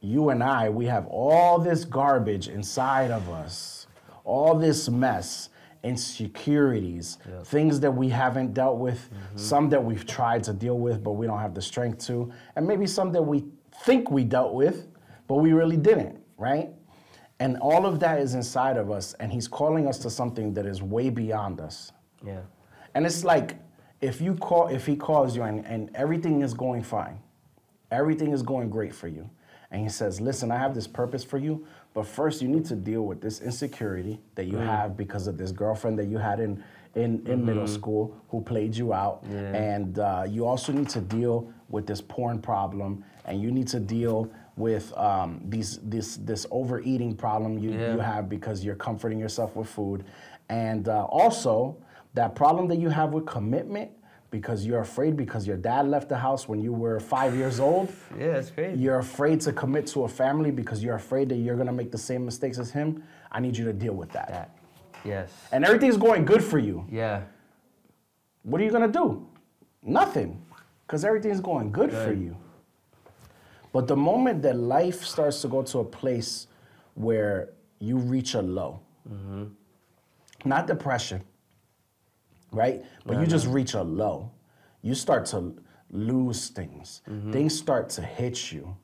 you 0.01 0.31
and 0.31 0.43
I, 0.43 0.71
we 0.71 0.87
have 0.87 1.07
all 1.07 1.59
this 1.59 1.85
garbage 1.85 2.49
inside 2.49 3.11
of 3.11 3.29
us, 3.29 3.87
all 4.25 4.55
this 4.55 4.89
mess, 4.89 5.49
insecurities, 5.83 7.19
things 7.45 7.81
that 7.81 7.91
we 7.91 8.09
haven't 8.09 8.55
dealt 8.55 8.79
with, 8.79 9.11
mm-hmm. 9.11 9.39
some 9.39 9.69
that 9.71 9.83
we've 9.83 10.07
tried 10.07 10.45
to 10.45 10.53
deal 10.53 10.79
with, 10.79 11.03
but 11.03 11.13
we 11.13 11.27
don't 11.27 11.41
have 11.41 11.55
the 11.55 11.63
strength 11.63 12.07
to, 12.07 12.33
and 12.57 12.67
maybe 12.67 12.87
some 12.87 13.13
that 13.13 13.23
we 13.23 13.45
think 13.85 14.11
we 14.11 14.25
dealt 14.25 14.55
with, 14.55 14.87
but 15.27 15.37
we 15.37 15.53
really 15.53 15.77
didn't, 15.77 16.19
right? 16.37 16.71
And 17.41 17.57
all 17.59 17.87
of 17.87 17.99
that 18.01 18.21
is 18.21 18.35
inside 18.35 18.77
of 18.77 18.91
us, 18.91 19.15
and 19.15 19.33
He's 19.33 19.49
calling 19.49 19.89
us 19.89 19.99
to 20.01 20.11
something 20.11 20.55
that 20.55 20.67
is 20.67 20.83
way 20.83 21.11
beyond 21.11 21.61
us. 21.61 21.93
yeah, 22.25 22.43
And 22.95 23.05
it's 23.05 23.25
like 23.25 23.57
if 24.01 24.21
you 24.21 24.35
call, 24.35 24.69
if 24.69 24.87
He 24.87 24.95
calls 24.95 25.35
you, 25.35 25.43
and, 25.43 25.67
and 25.67 25.91
everything 25.95 26.43
is 26.43 26.55
going 26.55 26.83
fine, 26.83 27.19
everything 27.91 28.33
is 28.33 28.43
going 28.43 28.71
great 28.71 28.95
for 28.95 29.09
you, 29.09 29.29
and 29.73 29.83
He 29.83 29.89
says, 29.89 30.21
"Listen, 30.21 30.53
I 30.53 30.59
have 30.59 30.75
this 30.75 30.87
purpose 30.87 31.25
for 31.25 31.39
you, 31.39 31.67
but 31.95 32.07
first 32.07 32.43
you 32.43 32.49
need 32.49 32.65
to 32.67 32.77
deal 32.77 33.03
with 33.03 33.21
this 33.21 33.41
insecurity 33.41 34.21
that 34.35 34.47
you 34.47 34.57
have 34.59 34.97
because 34.97 35.27
of 35.27 35.37
this 35.39 35.53
girlfriend 35.53 35.99
that 35.99 36.07
you 36.07 36.19
had 36.19 36.41
in." 36.41 36.63
In, 36.95 37.27
in 37.27 37.43
middle 37.43 37.67
school, 37.67 38.15
who 38.29 38.43
played 38.43 38.77
you 38.77 38.93
out, 38.93 39.25
and 39.55 39.99
uh, 39.99 40.27
you 40.29 40.45
also 40.47 40.73
need 40.75 40.91
to 40.91 41.01
deal 41.01 41.51
with 41.71 41.87
this 41.87 42.03
porn 42.03 42.39
problem, 42.39 43.03
and 43.25 43.41
you 43.41 43.51
need 43.51 43.67
to 43.69 43.81
deal 43.81 44.31
with 44.59 44.93
um, 44.99 45.41
these 45.49 45.79
this 45.85 46.19
this 46.19 46.45
overeating 46.51 47.17
problem 47.17 47.59
you, 47.59 47.71
Yeah. 47.73 47.95
you 47.95 47.99
have 48.01 48.29
because 48.29 48.63
you're 48.63 48.75
comforting 48.77 49.19
yourself 49.19 49.57
with 49.57 49.69
food, 49.71 50.05
and 50.51 50.87
uh, 50.87 51.05
also 51.07 51.79
that 52.13 52.35
problem 52.35 52.69
that 52.69 52.77
you 52.77 52.91
have 52.91 53.15
with 53.15 53.25
commitment 53.25 53.91
because 54.33 54.65
you're 54.65 54.81
afraid 54.81 55.15
because 55.15 55.47
your 55.47 55.59
dad 55.59 55.87
left 55.87 56.09
the 56.09 56.17
house 56.17 56.49
when 56.49 56.61
you 56.61 56.73
were 56.73 56.99
five 56.99 57.37
years 57.37 57.61
old. 57.61 57.93
yeah, 58.19 58.39
it's 58.39 58.51
crazy. 58.51 58.81
You're 58.81 58.99
afraid 58.99 59.43
to 59.43 59.53
commit 59.53 59.87
to 59.89 60.05
a 60.05 60.09
family 60.09 60.51
because 60.51 60.83
you're 60.83 60.97
afraid 60.97 61.29
that 61.29 61.37
you're 61.37 61.55
gonna 61.55 61.73
make 61.73 61.93
the 61.93 61.99
same 61.99 62.25
mistakes 62.25 62.59
as 62.59 62.71
him. 62.71 63.05
I 63.31 63.39
need 63.41 63.57
you 63.57 63.67
to 63.67 63.75
deal 63.75 63.93
with 63.93 64.11
that. 64.13 64.29
That, 64.29 64.57
yes, 65.05 65.31
And 65.53 65.65
everything's 65.65 65.99
going 65.99 66.25
good 66.25 66.43
for 66.43 66.59
you. 66.59 66.85
yeah, 66.91 67.23
What 68.43 68.61
are 68.61 68.65
you 68.65 68.73
gonna 68.73 68.89
do? 68.89 69.29
Nothing, 69.83 70.43
because 70.87 71.05
everything's 71.05 71.41
going 71.41 71.71
good, 71.71 71.93
for 71.93 72.13
you. 72.13 72.37
But 73.73 73.87
the 73.87 73.97
moment 73.97 74.43
that 74.43 74.57
life 74.57 75.05
starts 75.05 75.43
to 75.43 75.49
go 75.49 75.63
to 75.63 75.81
a 75.81 75.85
place 75.85 76.47
where 76.95 77.51
you 77.81 77.97
reach 77.99 78.35
a 78.35 78.43
low, 78.43 78.81
mm-hmm. 79.11 79.45
not 80.45 80.67
depression, 80.67 81.23
right? 82.53 82.85
But 83.05 83.19
you 83.21 83.27
just 83.27 83.47
mm-hmm. 83.47 83.55
reach 83.55 83.75
a 83.75 83.83
low, 83.83 84.31
you 84.83 84.95
start 84.95 85.27
to 85.27 85.55
lose 85.91 86.49
things. 86.49 87.03
Mm-hmm. 87.09 87.33
Things 87.33 87.59
start 87.59 87.89
to 87.91 88.03
hit 88.03 88.53
you. 88.53 88.77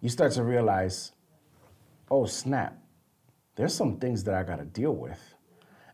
You 0.00 0.08
start 0.08 0.32
to 0.32 0.44
realize, 0.44 1.12
oh 2.10 2.26
snap, 2.26 2.78
there's 3.56 3.74
some 3.74 3.98
things 3.98 4.24
that 4.24 4.34
I 4.34 4.42
gotta 4.42 4.64
deal 4.64 4.94
with. 4.94 5.20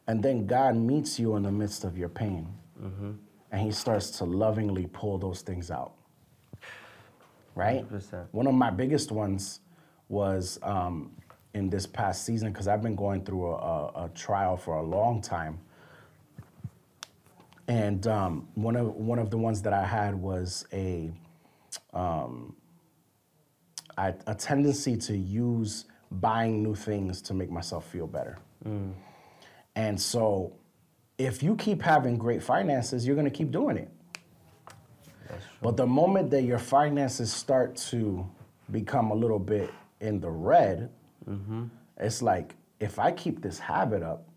And 0.06 0.22
then 0.22 0.46
God 0.46 0.76
meets 0.76 1.18
you 1.18 1.36
in 1.36 1.44
the 1.44 1.52
midst 1.52 1.84
of 1.84 1.96
your 1.96 2.08
pain. 2.08 2.48
Mm-hmm. 2.82 3.12
And 3.52 3.62
he 3.62 3.70
starts 3.70 4.10
to 4.18 4.24
lovingly 4.24 4.86
pull 4.86 5.18
those 5.18 5.42
things 5.42 5.70
out. 5.70 5.92
Right? 7.54 7.88
100%. 7.90 8.28
One 8.32 8.46
of 8.46 8.54
my 8.54 8.70
biggest 8.70 9.12
ones 9.12 9.60
was 10.08 10.58
um, 10.62 11.12
in 11.54 11.68
this 11.68 11.86
past 11.86 12.24
season 12.24 12.52
because 12.52 12.68
I've 12.68 12.82
been 12.82 12.96
going 12.96 13.24
through 13.24 13.46
a, 13.46 13.56
a, 13.56 14.04
a 14.04 14.10
trial 14.14 14.56
for 14.56 14.76
a 14.76 14.82
long 14.82 15.20
time. 15.20 15.60
And 17.70 18.04
um, 18.08 18.48
one 18.56 18.74
of 18.74 18.96
one 18.96 19.20
of 19.20 19.30
the 19.30 19.38
ones 19.38 19.62
that 19.62 19.72
I 19.72 19.84
had 19.84 20.16
was 20.16 20.66
a 20.72 21.12
um, 21.94 22.56
I, 23.96 24.12
a 24.26 24.34
tendency 24.34 24.96
to 24.96 25.16
use 25.16 25.84
buying 26.10 26.64
new 26.64 26.74
things 26.74 27.22
to 27.22 27.32
make 27.32 27.48
myself 27.48 27.86
feel 27.86 28.08
better. 28.08 28.38
And 29.76 30.00
so, 30.00 30.52
if 31.16 31.44
you 31.44 31.54
keep 31.54 31.80
having 31.80 32.18
great 32.18 32.42
finances, 32.42 33.06
you're 33.06 33.14
going 33.14 33.30
to 33.30 33.38
keep 33.38 33.52
doing 33.52 33.76
it. 33.76 33.88
But 35.62 35.76
the 35.76 35.86
moment 35.86 36.28
that 36.30 36.42
your 36.42 36.58
finances 36.58 37.32
start 37.32 37.76
to 37.90 38.28
become 38.72 39.12
a 39.12 39.14
little 39.14 39.38
bit 39.38 39.72
in 40.00 40.18
the 40.18 40.30
red, 40.30 40.90
it's 41.98 42.20
like 42.20 42.56
if 42.80 42.98
I 42.98 43.12
keep 43.12 43.42
this 43.42 43.60
habit 43.60 44.02
up, 44.02 44.28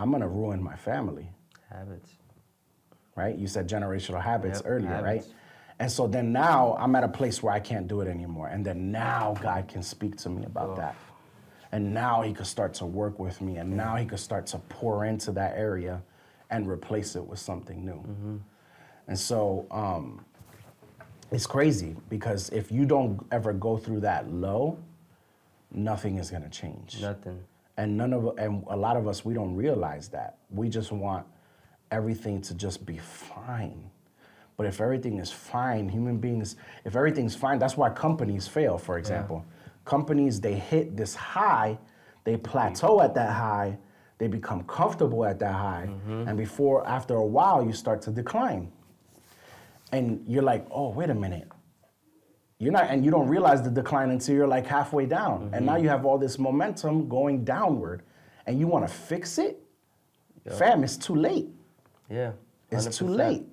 I'm 0.00 0.10
going 0.10 0.22
to 0.22 0.28
ruin 0.28 0.60
my 0.60 0.74
family 0.74 1.30
Habits. 1.70 2.10
right? 3.16 3.36
You 3.36 3.46
said 3.46 3.68
generational 3.68 4.20
habits 4.22 4.58
Yep, 4.62 4.70
earlier, 4.70 4.88
habits. 4.88 5.26
right? 5.26 5.34
And 5.78 5.90
so 5.90 6.06
then 6.06 6.32
now 6.32 6.76
I'm 6.78 6.94
at 6.96 7.04
a 7.04 7.08
place 7.08 7.42
where 7.42 7.52
I 7.52 7.60
can't 7.60 7.86
do 7.88 8.00
it 8.00 8.08
anymore. 8.08 8.48
And 8.48 8.64
then 8.64 8.90
now 8.92 9.36
God 9.42 9.68
can 9.68 9.82
speak 9.82 10.16
to 10.18 10.28
me 10.30 10.44
about 10.44 10.76
that. 10.76 10.94
And 11.72 11.92
now 11.92 12.22
he 12.22 12.32
could 12.32 12.46
start 12.46 12.72
to 12.74 12.86
work 12.86 13.18
with 13.18 13.40
me. 13.40 13.56
And 13.56 13.76
now 13.76 13.96
he 13.96 14.06
could 14.06 14.20
start 14.20 14.46
to 14.48 14.58
pour 14.70 15.04
into 15.04 15.32
that 15.32 15.56
area 15.56 16.02
and 16.50 16.68
replace 16.68 17.16
it 17.16 17.26
with 17.26 17.38
something 17.38 17.84
new. 17.84 17.92
Mm-hmm. 17.98 18.36
And 19.08 19.18
so 19.18 19.66
um, 19.70 20.24
it's 21.30 21.46
crazy 21.46 21.96
because 22.08 22.48
if 22.50 22.70
you 22.72 22.86
don't 22.86 23.26
ever 23.32 23.52
go 23.52 23.76
through 23.76 24.00
that 24.00 24.30
low, 24.32 24.78
nothing 25.72 26.18
is 26.18 26.30
gonna 26.30 26.48
change 26.48 27.00
Nothing. 27.02 27.40
and 27.76 27.96
none 27.96 28.12
of 28.12 28.38
and 28.38 28.64
a 28.70 28.76
lot 28.76 28.96
of 28.96 29.06
us 29.08 29.24
we 29.24 29.34
don't 29.34 29.54
realize 29.54 30.08
that 30.08 30.38
we 30.50 30.68
just 30.68 30.92
want 30.92 31.26
everything 31.90 32.40
to 32.42 32.54
just 32.54 32.84
be 32.84 32.98
fine. 32.98 33.90
But 34.56 34.66
if 34.66 34.80
everything 34.80 35.18
is 35.18 35.30
fine 35.30 35.88
human 35.88 36.16
beings 36.18 36.56
if 36.84 36.96
everything's 36.96 37.34
fine 37.34 37.58
that's 37.58 37.76
why 37.76 37.90
companies 37.90 38.48
fail 38.48 38.78
for 38.78 38.98
example. 38.98 39.44
Companies 39.84 40.40
they 40.40 40.54
hit 40.54 40.96
this 40.96 41.14
high 41.14 41.78
they 42.24 42.36
plateau 42.36 43.00
at 43.00 43.14
that 43.14 43.32
high 43.32 43.78
they 44.18 44.28
become 44.28 44.64
comfortable 44.64 45.26
at 45.26 45.38
that 45.40 45.52
high 45.52 45.88
mm-hmm. 45.88 46.26
and 46.26 46.38
before 46.38 46.86
after 46.88 47.16
a 47.16 47.26
while 47.26 47.64
you 47.64 47.72
start 47.72 48.00
to 48.02 48.10
decline. 48.10 48.72
And 49.92 50.24
you're 50.26 50.42
like 50.42 50.66
oh 50.70 50.88
wait 50.90 51.10
a 51.10 51.14
minute. 51.14 51.48
You're 52.58 52.72
not 52.72 52.86
and 52.88 53.04
you 53.04 53.10
don't 53.10 53.28
realize 53.28 53.62
the 53.62 53.70
decline 53.70 54.10
until 54.10 54.34
you're 54.34 54.48
like 54.48 54.66
halfway 54.66 55.04
down. 55.04 55.50
And 55.52 55.66
now 55.66 55.74
mm-hmm. 55.74 55.84
you 55.84 55.90
have 55.90 56.06
all 56.06 56.16
this 56.16 56.38
momentum 56.38 57.08
going 57.08 57.44
downward 57.44 58.02
and 58.46 58.58
you 58.58 58.66
want 58.66 58.88
to 58.88 58.92
fix 58.92 59.36
it? 59.38 59.60
Fam 60.56 60.84
it's 60.84 60.96
too 60.96 61.16
late 61.16 61.48
Yeah. 62.10 62.32
it's 62.70 62.96
too 62.98 63.08
late 63.08 63.46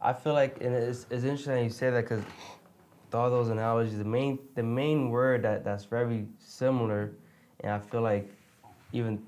I 0.00 0.12
feel 0.12 0.32
like, 0.32 0.62
and 0.62 0.74
it's, 0.74 1.06
it's 1.10 1.24
interesting 1.24 1.64
you 1.64 1.70
say 1.70 1.90
that 1.90 2.02
because 2.02 2.24
with 2.24 3.14
all 3.14 3.28
those 3.30 3.50
analogies, 3.50 3.98
the 3.98 4.04
main 4.04 4.38
the 4.54 4.62
main 4.62 5.10
word 5.10 5.42
that, 5.42 5.64
that's 5.64 5.84
very 5.84 6.26
similar, 6.38 7.12
and 7.60 7.72
I 7.72 7.78
feel 7.78 8.00
like 8.00 8.32
even 8.92 9.22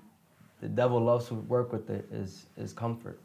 the 0.60 0.68
devil 0.68 0.98
loves 1.00 1.26
to 1.28 1.34
work 1.34 1.72
with 1.72 1.90
it 1.90 2.08
is 2.10 2.46
is 2.56 2.72
comfort. 2.72 3.20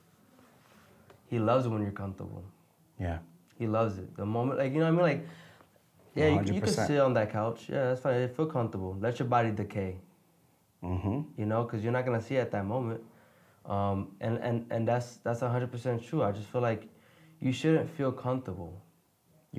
He 1.29 1.39
loves 1.39 1.65
it 1.65 1.69
when 1.69 1.81
you're 1.81 1.91
comfortable. 1.91 2.43
yeah 2.99 3.19
He 3.57 3.67
loves 3.67 3.97
it. 3.97 4.15
The 4.17 4.25
moment, 4.25 4.59
like 4.59 4.73
you 4.73 4.79
know 4.79 4.85
what 4.93 5.05
I 5.05 5.09
mean, 5.09 5.19
like 5.19 5.27
yeah, 6.15 6.41
you, 6.41 6.55
you 6.55 6.61
can 6.61 6.73
sit 6.73 6.99
on 6.99 7.13
that 7.13 7.31
couch. 7.31 7.67
Yeah, 7.69 7.89
that's 7.89 8.01
fine. 8.01 8.27
Feel 8.29 8.47
comfortable. 8.47 8.97
Let 8.99 9.19
your 9.19 9.27
body 9.27 9.51
decay. 9.51 9.95
mm-hmm 10.83 11.21
You 11.37 11.45
know, 11.45 11.63
because 11.63 11.81
you're 11.81 11.93
not 11.93 12.05
gonna 12.05 12.21
see 12.21 12.35
it 12.35 12.39
at 12.39 12.51
that 12.51 12.65
moment. 12.65 13.01
Um, 13.67 14.15
and 14.21 14.37
and 14.37 14.65
and 14.71 14.87
that's 14.87 15.17
that's 15.17 15.41
hundred 15.41 15.71
percent 15.71 16.03
true. 16.03 16.23
I 16.23 16.31
just 16.31 16.47
feel 16.47 16.61
like 16.61 16.87
you 17.39 17.51
shouldn't 17.51 17.89
feel 17.89 18.11
comfortable. 18.11 18.81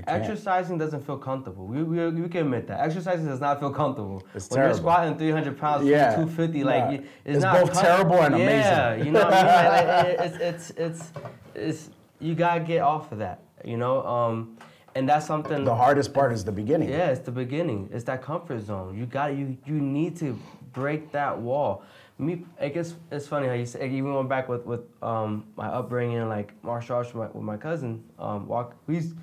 Exercising 0.06 0.78
doesn't 0.78 1.04
feel 1.04 1.18
comfortable. 1.18 1.66
We, 1.66 1.82
we, 1.82 2.08
we 2.22 2.28
can 2.28 2.42
admit 2.42 2.68
that. 2.68 2.80
Exercising 2.80 3.26
does 3.26 3.40
not 3.40 3.58
feel 3.58 3.70
comfortable. 3.70 4.22
It's 4.32 4.48
when 4.50 4.60
you're 4.60 4.74
squatting 4.74 5.18
300 5.18 5.58
pounds, 5.58 5.86
Yeah. 5.88 6.14
250, 6.14 6.62
like 6.62 6.84
Nah. 6.84 6.90
you- 6.90 6.98
it's, 6.98 7.36
It's 7.36 7.42
not 7.42 7.64
both 7.66 7.80
terrible 7.80 8.22
and 8.22 8.34
amazing. 8.34 8.58
Yeah, 8.60 8.94
you 8.94 9.10
know 9.10 9.24
what 9.24 9.32
I 9.34 9.42
mean? 9.42 9.64
Like, 9.64 9.86
like, 9.88 10.06
it- 10.06 10.20
it's, 10.44 10.70
it's, 10.70 10.70
it's, 10.78 11.12
it's, 11.54 11.90
you 12.20 12.34
gotta 12.36 12.60
get 12.60 12.82
off 12.82 13.10
of 13.10 13.18
that, 13.18 13.40
you 13.64 13.76
know? 13.76 14.04
Um, 14.06 14.56
and 14.94 15.08
that's 15.08 15.26
something. 15.26 15.64
The 15.64 15.74
hardest 15.74 16.12
part 16.14 16.32
is 16.32 16.44
the 16.44 16.52
beginning. 16.52 16.90
Yeah, 16.90 17.08
it's 17.08 17.20
the 17.20 17.32
beginning. 17.32 17.88
It's 17.92 18.04
that 18.04 18.22
comfort 18.22 18.60
zone. 18.60 18.96
You 18.96 19.06
got 19.06 19.34
you 19.36 19.56
you 19.64 19.74
need 19.74 20.16
to 20.18 20.36
break 20.72 21.12
that 21.12 21.38
wall. 21.38 21.82
Me, 22.18 22.44
I 22.61 22.68
guess 22.68 22.94
it's 23.12 23.28
funny 23.28 23.46
how 23.46 23.54
you 23.54 23.64
say 23.66 23.87
even 23.87 24.12
went 24.12 24.28
back 24.28 24.48
with 24.48 24.66
with 24.66 24.81
um 25.02 25.44
my 25.57 25.68
upbringing, 25.68 26.28
like 26.28 26.52
martial 26.64 26.96
arts 26.96 27.14
with 27.14 27.28
my, 27.28 27.33
with 27.33 27.44
my 27.44 27.57
cousin. 27.57 28.02
Um, 28.18 28.48
walk. 28.48 28.74
He's 28.88 29.14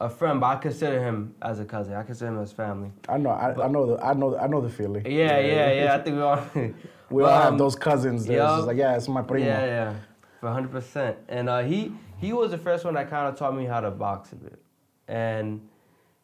a 0.00 0.08
friend, 0.08 0.40
but 0.40 0.46
I 0.46 0.56
consider 0.56 1.02
him 1.02 1.34
as 1.42 1.60
a 1.60 1.64
cousin. 1.64 1.94
I 1.94 2.02
consider 2.02 2.30
him 2.30 2.40
as 2.40 2.52
family. 2.52 2.90
I 3.08 3.18
know. 3.18 3.30
I, 3.30 3.64
I 3.64 3.68
know. 3.68 3.86
The, 3.86 4.02
I 4.02 4.14
know. 4.14 4.36
I 4.38 4.46
know 4.46 4.60
the 4.60 4.70
feeling. 4.70 5.04
Yeah, 5.04 5.38
yeah, 5.38 5.72
yeah. 5.72 5.94
I 5.94 5.98
think 5.98 6.16
we 6.16 6.22
all. 6.22 6.44
We 7.10 7.22
all 7.22 7.30
have 7.30 7.52
um, 7.52 7.58
those 7.58 7.76
cousins. 7.76 8.26
Yup. 8.26 8.56
just 8.58 8.66
like, 8.66 8.76
yeah, 8.76 8.96
it's 8.96 9.08
my 9.08 9.22
primo. 9.22 9.46
Yeah, 9.46 9.64
yeah, 9.64 9.94
for 10.40 10.50
hundred 10.50 10.72
percent. 10.72 11.16
And 11.28 11.48
uh, 11.48 11.60
he 11.60 11.92
he 12.18 12.32
was 12.32 12.50
the 12.50 12.58
first 12.58 12.84
one 12.84 12.94
that 12.94 13.10
kind 13.10 13.28
of 13.28 13.38
taught 13.38 13.54
me 13.54 13.66
how 13.66 13.80
to 13.80 13.90
box 13.90 14.32
a 14.32 14.36
bit. 14.36 14.58
And 15.06 15.60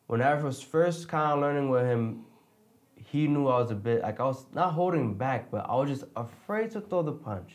when 0.07 0.23
I 0.23 0.35
was 0.35 0.61
first 0.61 1.09
kind 1.09 1.33
of 1.33 1.41
learning 1.41 1.69
with 1.69 1.85
him, 1.85 2.25
he 3.11 3.27
knew 3.27 3.49
I 3.49 3.59
was 3.59 3.73
a 3.73 3.75
bit 3.75 4.03
like 4.03 4.21
I 4.21 4.25
was 4.25 4.47
not 4.55 4.73
holding 4.73 5.15
back, 5.15 5.51
but 5.51 5.69
I 5.69 5.75
was 5.75 5.89
just 5.89 6.05
afraid 6.15 6.71
to 6.73 6.81
throw 6.81 7.03
the 7.03 7.13
punch. 7.13 7.55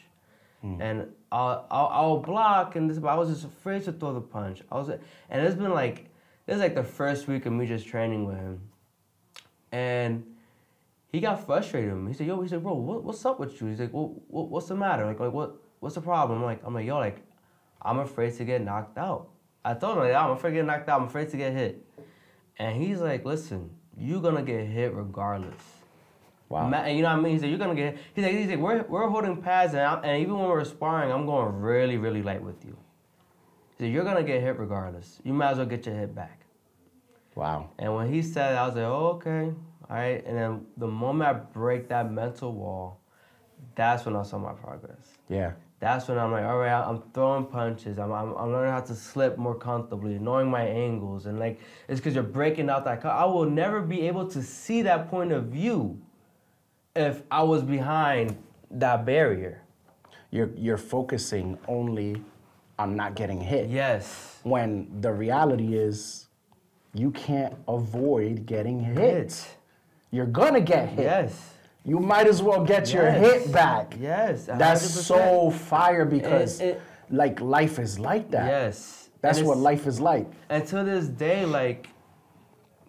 Hmm. 0.62 0.82
And 0.82 1.08
I'll, 1.32 1.66
I'll 1.72 1.88
I'll 1.88 2.18
block 2.18 2.76
and 2.76 2.90
this, 2.90 3.00
but 3.00 3.08
I 3.08 3.16
was 3.16 3.30
just 3.30 3.46
afraid 3.46 3.84
to 3.86 3.94
throw 3.94 4.14
the 4.14 4.22
punch. 4.22 4.64
I 4.70 4.76
was, 4.76 4.90
and 4.90 5.00
it's 5.30 5.56
been 5.56 5.72
like 5.72 6.10
this 6.46 6.56
is 6.56 6.62
like 6.62 6.76
the 6.76 6.84
first 6.84 7.28
week 7.30 7.46
of 7.46 7.54
me 7.54 7.66
just 7.66 7.88
training 7.88 8.26
with 8.26 8.36
him, 8.36 8.60
and 9.72 10.26
he 11.10 11.22
got 11.22 11.46
frustrated 11.46 11.94
with 11.94 12.02
me. 12.02 12.12
He 12.12 12.18
said, 12.18 12.28
"Yo," 12.28 12.42
he 12.42 12.50
said, 12.50 12.62
"Bro, 12.62 12.74
what, 12.74 13.04
what's 13.06 13.26
up 13.26 13.40
with 13.40 13.62
you?" 13.62 13.68
He's 13.68 13.80
like, 13.80 13.94
well, 13.94 14.22
what, 14.28 14.50
"What's 14.50 14.68
the 14.68 14.76
matter? 14.76 15.06
Like, 15.06 15.22
like 15.22 15.32
what 15.32 15.56
what's 15.80 15.96
the 15.96 16.02
problem?" 16.02 16.40
I'm 16.40 16.44
like, 16.44 16.62
"I'm 16.66 16.74
like, 16.74 16.86
yo, 16.86 16.98
like, 16.98 17.22
I'm 17.82 18.00
afraid 18.00 18.36
to 18.36 18.44
get 18.44 18.62
knocked 18.62 18.98
out." 18.98 19.30
I 19.64 19.74
told 19.74 19.98
him, 19.98 20.04
like, 20.04 20.16
"I'm 20.16 20.32
afraid 20.32 20.52
to 20.52 20.56
get 20.58 20.66
knocked 20.66 20.90
out. 20.90 21.00
I'm 21.00 21.08
afraid 21.08 21.30
to 21.30 21.38
get 21.38 21.54
hit," 21.54 21.86
and 22.60 22.76
he's 22.76 23.00
like, 23.00 23.24
"Listen, 23.24 23.70
you're 23.98 24.22
gonna 24.22 24.44
get 24.44 24.66
hit 24.66 24.94
regardless." 24.94 25.82
Wow. 26.50 26.70
Ma- 26.70 26.78
and 26.78 26.96
you 26.96 27.04
know 27.04 27.10
what 27.10 27.20
I 27.20 27.22
mean? 27.22 27.34
He 27.34 27.40
said, 27.40 27.50
"You're 27.50 27.58
gonna 27.60 27.76
get." 27.76 27.98
He's 28.14 28.24
like, 28.24 28.34
"He's 28.34 28.48
like, 28.48 28.60
we're 28.60 28.84
we're 28.84 29.10
holding 29.10 29.42
pads, 29.42 29.74
and, 29.74 29.82
I'm, 29.82 30.04
and 30.04 30.22
even 30.22 30.38
when 30.38 30.48
we're 30.48 30.64
sparring, 30.64 31.12
I'm 31.12 31.26
going 31.26 31.56
really, 31.56 31.98
really 31.98 32.22
light 32.22 32.44
with 32.44 32.64
you." 32.64 32.78
He 33.78 33.86
said, 33.86 33.94
"You're 33.94 34.04
gonna 34.04 34.24
get 34.24 34.42
hit 34.42 34.58
regardless. 34.60 35.20
You 35.24 35.34
might 35.34 35.52
as 35.52 35.58
well 35.58 35.66
get 35.66 35.86
your 35.86 35.96
hit 35.96 36.14
back." 36.14 36.46
Wow. 37.36 37.70
And 37.78 37.94
when 37.94 38.12
he 38.12 38.22
said 38.22 38.54
it, 38.54 38.58
I 38.58 38.66
was 38.66 38.76
like, 38.76 38.86
oh, 38.86 39.08
okay, 39.16 39.54
all 39.90 39.96
right. 39.96 40.26
And 40.26 40.38
then 40.38 40.66
the 40.78 40.88
moment 40.88 41.30
I 41.30 41.34
break 41.34 41.90
that 41.90 42.10
mental 42.10 42.54
wall, 42.54 43.02
that's 43.76 44.06
when 44.06 44.16
I 44.16 44.24
saw 44.24 44.38
my 44.38 44.54
progress. 44.54 45.18
Yeah. 45.28 45.52
That's 45.80 46.08
when 46.08 46.18
I'm 46.18 46.32
like, 46.32 46.46
all 46.46 46.58
right, 46.58 46.72
I'm 46.72 47.04
throwing 47.14 47.46
punches. 47.46 48.00
I'm, 48.00 48.12
I'm, 48.12 48.34
I'm 48.36 48.52
learning 48.52 48.72
how 48.72 48.80
to 48.82 48.96
slip 48.96 49.38
more 49.38 49.56
comfortably, 49.56 50.18
knowing 50.18 50.50
my 50.50 50.64
angles. 50.64 51.26
And 51.26 51.38
like, 51.38 51.60
it's 51.88 52.00
because 52.00 52.14
you're 52.16 52.24
breaking 52.24 52.70
out 52.70 52.86
that. 52.86 53.02
co- 53.02 53.10
I 53.10 53.26
will 53.26 53.50
never 53.50 53.82
be 53.82 54.08
able 54.08 54.28
to 54.30 54.42
see 54.42 54.82
that 54.84 55.10
point 55.10 55.32
of 55.32 55.46
view 55.46 56.02
if 56.96 57.24
I 57.30 57.44
was 57.44 57.62
behind 57.62 58.38
that 58.72 59.06
barrier. 59.06 59.62
You're 60.32 60.50
you're 60.56 60.78
focusing 60.78 61.58
only 61.68 62.22
on 62.80 62.96
not 62.96 63.16
getting 63.16 63.40
hit. 63.40 63.70
Yes. 63.70 64.40
When 64.44 65.02
the 65.02 65.12
reality 65.12 65.78
is, 65.78 66.28
you 66.94 67.12
can't 67.12 67.56
avoid 67.68 68.46
getting 68.46 68.80
hit. 68.80 68.98
Hit. 68.98 69.56
You're 70.12 70.26
gonna 70.26 70.62
get 70.62 70.90
hit. 70.90 71.04
Yes. 71.04 71.55
You 71.86 72.00
might 72.00 72.28
as 72.28 72.42
well 72.42 72.64
get 72.66 72.92
your 72.92 73.10
hit 73.12 73.52
back. 73.52 73.96
Yes. 74.00 74.46
That's 74.46 74.84
100%. 74.84 75.04
so 75.04 75.52
fire 75.52 76.04
because 76.06 76.60
it- 76.60 76.82
like 77.12 77.40
life 77.40 77.78
is 77.78 78.00
like 78.00 78.32
that. 78.32 78.48
Yes. 78.48 79.10
That's 79.22 79.42
what 79.42 79.58
life 79.58 79.86
is 79.88 80.00
like. 80.00 80.28
And 80.50 80.66
to 80.68 80.84
this 80.84 81.08
day, 81.08 81.46
like, 81.46 81.88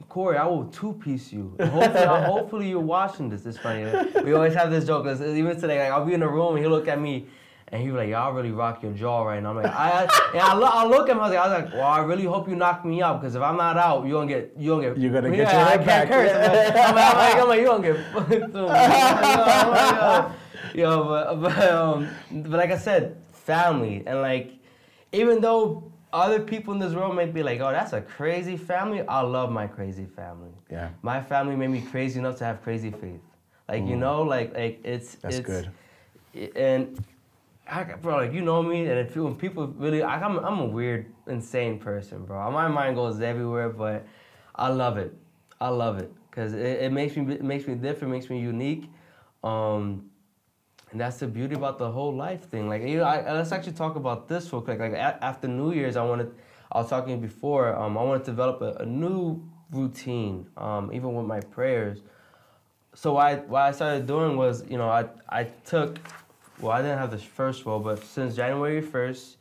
Corey, 0.08 0.36
I 0.38 0.46
will 0.46 0.64
two 0.66 0.94
piece 0.94 1.32
you. 1.32 1.54
Hopefully, 1.60 2.06
hopefully 2.06 2.68
you're 2.70 2.80
watching 2.80 3.28
this. 3.28 3.44
It's 3.44 3.58
funny. 3.58 3.84
We 4.24 4.32
always 4.32 4.54
have 4.54 4.70
this 4.70 4.86
joke. 4.86 5.06
Even 5.06 5.58
today, 5.60 5.78
like, 5.84 5.92
I'll 5.92 6.04
be 6.06 6.14
in 6.14 6.20
the 6.20 6.28
room 6.28 6.54
and 6.54 6.58
he'll 6.60 6.70
look 6.70 6.88
at 6.88 7.00
me 7.00 7.26
and 7.68 7.82
he 7.82 7.90
was 7.90 7.98
like, 7.98 8.08
y'all 8.08 8.32
really 8.32 8.52
rock 8.52 8.82
your 8.82 8.92
jaw 8.92 9.24
right 9.24 9.42
now. 9.42 9.50
I'm 9.50 9.56
like, 9.56 9.66
I, 9.66 10.02
and 10.32 10.40
I, 10.40 10.56
look, 10.56 10.72
I 10.72 10.86
look 10.86 11.08
at 11.08 11.16
him, 11.16 11.20
I 11.20 11.28
was 11.28 11.30
like, 11.34 11.38
I 11.38 11.48
was 11.48 11.64
like, 11.64 11.74
well, 11.74 11.88
I 11.88 11.98
really 11.98 12.24
hope 12.24 12.48
you 12.48 12.54
knock 12.54 12.84
me 12.84 13.02
out 13.02 13.20
because 13.20 13.34
if 13.34 13.42
I'm 13.42 13.56
not 13.56 13.76
out, 13.76 14.06
you're 14.06 14.20
gonna 14.20 14.32
get, 14.32 14.52
you're 14.56 14.76
gonna 14.76 14.94
get, 14.94 15.02
You're 15.02 15.12
gonna 15.12 15.30
yeah, 15.30 15.44
get 15.44 15.52
your 15.52 15.62
I 15.62 15.70
head 15.70 15.84
can't 15.84 16.08
curse. 16.08 16.30
I'm 16.32 16.54
like, 16.54 16.76
I'm 16.76 16.94
like, 16.94 17.14
I'm 17.14 17.16
like, 17.16 17.36
I'm 17.42 17.48
like, 17.48 17.60
you're 17.60 17.66
gonna 17.66 17.92
get 17.92 18.12
fucked. 18.12 18.54
I'm 18.56 20.26
like, 20.26 20.32
yo, 20.74 20.80
yo, 20.80 21.04
but, 21.08 21.40
but, 21.42 21.70
um, 21.70 22.08
but 22.30 22.58
like 22.58 22.70
I 22.70 22.78
said, 22.78 23.16
family 23.32 24.04
and 24.06 24.20
like, 24.20 24.52
even 25.12 25.40
though 25.40 25.90
other 26.12 26.40
people 26.40 26.72
in 26.72 26.78
this 26.78 26.94
world 26.94 27.16
may 27.16 27.26
be 27.26 27.42
like, 27.42 27.60
oh, 27.60 27.72
that's 27.72 27.92
a 27.92 28.00
crazy 28.00 28.56
family, 28.56 29.02
I 29.02 29.20
love 29.22 29.50
my 29.50 29.66
crazy 29.66 30.06
family. 30.06 30.50
Yeah. 30.70 30.90
My 31.02 31.20
family 31.20 31.56
made 31.56 31.70
me 31.70 31.80
crazy 31.80 32.20
enough 32.20 32.36
to 32.38 32.44
have 32.44 32.62
crazy 32.62 32.90
faith. 32.90 33.20
Like 33.68 33.84
you 33.84 33.96
know, 33.96 34.22
like 34.22 34.54
like 34.54 34.80
it's 34.84 35.16
That's 35.16 35.38
it's, 35.38 35.46
good. 35.46 35.70
And 36.54 37.04
I, 37.68 37.82
bro, 37.84 38.16
like 38.16 38.32
you 38.32 38.42
know 38.42 38.62
me, 38.62 38.86
and 38.86 38.98
if 39.00 39.16
when 39.16 39.34
people 39.34 39.66
really, 39.68 40.00
like, 40.00 40.22
I'm 40.22 40.38
I'm 40.38 40.60
a 40.60 40.64
weird, 40.64 41.12
insane 41.26 41.78
person, 41.78 42.24
bro. 42.24 42.50
My 42.50 42.68
mind 42.68 42.96
goes 42.96 43.20
everywhere, 43.20 43.70
but 43.70 44.06
I 44.54 44.68
love 44.68 44.98
it. 44.98 45.14
I 45.60 45.68
love 45.68 45.98
it 45.98 46.12
because 46.30 46.52
it, 46.54 46.60
it 46.60 46.92
makes 46.92 47.16
me 47.16 47.34
it 47.34 47.42
makes 47.42 47.66
me 47.66 47.74
different, 47.74 48.12
makes 48.12 48.30
me 48.30 48.40
unique. 48.40 48.90
Um, 49.42 50.10
and 50.92 51.00
that's 51.00 51.18
the 51.18 51.26
beauty 51.26 51.54
about 51.54 51.78
the 51.78 51.90
whole 51.90 52.14
life 52.14 52.48
thing. 52.48 52.68
Like, 52.68 52.82
you 52.82 52.98
know, 52.98 53.04
I, 53.04 53.32
let's 53.32 53.52
actually 53.52 53.72
talk 53.72 53.96
about 53.96 54.28
this 54.28 54.52
real 54.52 54.62
quick. 54.62 54.78
Like, 54.78 54.92
a, 54.92 55.24
after 55.24 55.48
New 55.48 55.72
Year's, 55.72 55.96
I 55.96 56.04
wanted, 56.04 56.32
I 56.70 56.78
was 56.78 56.88
talking 56.88 57.20
before, 57.20 57.76
um, 57.76 57.98
I 57.98 58.02
wanted 58.02 58.24
to 58.24 58.30
develop 58.30 58.62
a, 58.62 58.82
a 58.82 58.86
new 58.86 59.42
routine, 59.72 60.46
um, 60.56 60.90
even 60.92 61.14
with 61.14 61.26
my 61.26 61.40
prayers. 61.40 62.02
So 62.94 63.14
what 63.14 63.26
I, 63.26 63.34
what 63.36 63.62
I 63.62 63.72
started 63.72 64.06
doing 64.06 64.36
was, 64.36 64.64
you 64.70 64.78
know, 64.78 64.88
I, 64.88 65.06
I 65.28 65.44
took, 65.44 65.98
well, 66.60 66.72
I 66.72 66.82
didn't 66.82 66.98
have 66.98 67.10
the 67.10 67.18
first 67.18 67.64
roll, 67.64 67.80
but 67.80 68.02
since 68.04 68.34
January 68.36 68.82
1st 68.82 69.36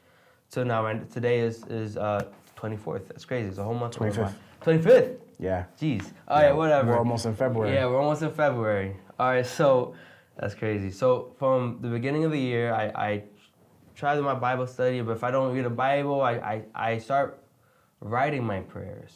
to 0.51 0.65
now, 0.65 0.85
and 0.87 1.09
today 1.11 1.39
is, 1.39 1.63
is 1.67 1.97
uh, 1.97 2.25
24th. 2.57 3.07
That's 3.07 3.25
crazy. 3.25 3.49
It's 3.49 3.57
a 3.57 3.63
whole 3.63 3.73
month. 3.73 3.97
25th. 3.97 4.33
25th. 4.61 5.17
Yeah. 5.39 5.65
Jeez. 5.79 6.11
All 6.27 6.41
right, 6.41 6.55
whatever. 6.55 6.91
We're 6.91 6.97
almost 6.99 7.25
in 7.25 7.35
February. 7.35 7.73
Yeah, 7.73 7.87
we're 7.87 7.99
almost 7.99 8.21
in 8.21 8.31
February. 8.31 8.95
All 9.19 9.27
right, 9.29 9.45
so 9.45 9.95
that's 10.37 10.53
crazy. 10.55 10.91
So 10.91 11.33
from 11.37 11.79
the 11.81 11.89
beginning 11.89 12.23
of 12.25 12.31
the 12.31 12.39
year, 12.39 12.73
I, 12.73 12.85
I 12.95 13.23
try 13.95 14.13
to 14.15 14.19
do 14.21 14.25
my 14.25 14.33
Bible 14.33 14.67
study, 14.67 15.01
but 15.01 15.11
if 15.11 15.23
I 15.23 15.31
don't 15.31 15.53
read 15.53 15.65
a 15.65 15.69
Bible, 15.69 16.21
I, 16.21 16.33
I, 16.33 16.63
I 16.75 16.97
start 16.97 17.43
writing 17.99 18.43
my 18.43 18.59
prayers. 18.61 19.11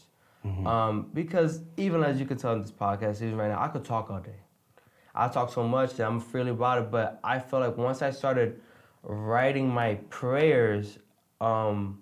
Um, 0.65 1.09
because 1.13 1.61
even 1.77 2.01
as 2.01 2.19
you 2.19 2.25
can 2.25 2.37
tell 2.37 2.53
in 2.53 2.61
this 2.61 2.71
podcast, 2.71 3.21
even 3.21 3.35
right 3.35 3.49
now, 3.49 3.61
I 3.61 3.67
could 3.67 3.83
talk 3.83 4.09
all 4.09 4.19
day. 4.19 4.39
I 5.15 5.27
talk 5.27 5.51
so 5.51 5.63
much 5.67 5.93
that 5.95 6.07
I'm 6.07 6.19
freely 6.19 6.51
about 6.51 6.77
it, 6.79 6.91
but 6.91 7.19
I 7.23 7.39
feel 7.39 7.59
like 7.59 7.77
once 7.77 8.01
I 8.01 8.11
started 8.11 8.61
writing 9.03 9.67
my 9.67 9.95
prayers, 10.09 10.99
um, 11.41 11.99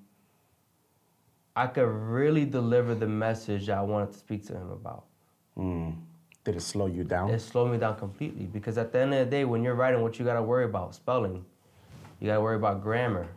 I 1.55 1.67
could 1.67 1.87
really 1.87 2.45
deliver 2.45 2.93
the 2.93 3.07
message 3.07 3.67
that 3.67 3.77
I 3.77 3.81
wanted 3.81 4.11
to 4.11 4.17
speak 4.19 4.45
to 4.47 4.53
him 4.53 4.69
about 4.71 5.05
Mm. 5.57 5.95
Did 6.43 6.55
it 6.55 6.61
slow 6.61 6.85
you 6.85 7.03
down? 7.03 7.31
it 7.31 7.39
slowed 7.39 7.71
me 7.71 7.77
down 7.79 7.97
completely 7.97 8.45
because 8.45 8.77
at 8.77 8.91
the 8.91 8.99
end 8.99 9.13
of 9.13 9.25
the 9.25 9.31
day 9.31 9.43
when 9.43 9.63
you're 9.63 9.73
writing 9.73 10.01
what 10.01 10.19
you 10.19 10.23
got 10.23 10.35
to 10.35 10.43
worry 10.43 10.65
about 10.65 10.93
spelling 10.93 11.43
you 12.19 12.27
got 12.27 12.35
to 12.35 12.41
worry 12.41 12.55
about 12.55 12.83
grammar 12.83 13.27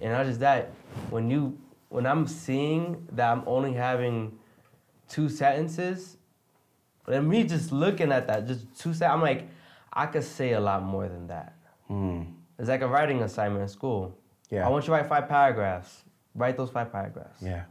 and 0.00 0.12
not 0.12 0.24
just 0.24 0.38
that 0.40 0.70
when 1.10 1.28
you 1.28 1.58
when 1.88 2.06
i'm 2.06 2.26
seeing 2.26 3.06
that 3.12 3.30
i'm 3.30 3.42
only 3.46 3.72
having 3.72 4.32
two 5.08 5.28
sentences 5.28 6.16
and 7.08 7.28
me 7.28 7.44
just 7.44 7.72
looking 7.72 8.12
at 8.12 8.26
that 8.26 8.46
just 8.46 8.62
two 8.78 8.92
sentences 8.94 9.02
i'm 9.02 9.20
like 9.20 9.48
i 9.92 10.06
could 10.06 10.24
say 10.24 10.52
a 10.52 10.60
lot 10.60 10.82
more 10.82 11.08
than 11.08 11.26
that 11.26 11.54
Mm. 11.90 12.32
it's 12.58 12.68
like 12.68 12.80
a 12.82 12.88
writing 12.88 13.22
assignment 13.22 13.62
in 13.62 13.68
school 13.68 14.16
Yeah. 14.50 14.66
i 14.66 14.68
want 14.70 14.84
you 14.84 14.86
to 14.86 14.92
write 14.92 15.08
five 15.08 15.28
paragraphs 15.28 16.04
write 16.34 16.56
those 16.56 16.70
five 16.70 16.90
paragraphs 16.92 17.42
Yeah. 17.42 17.64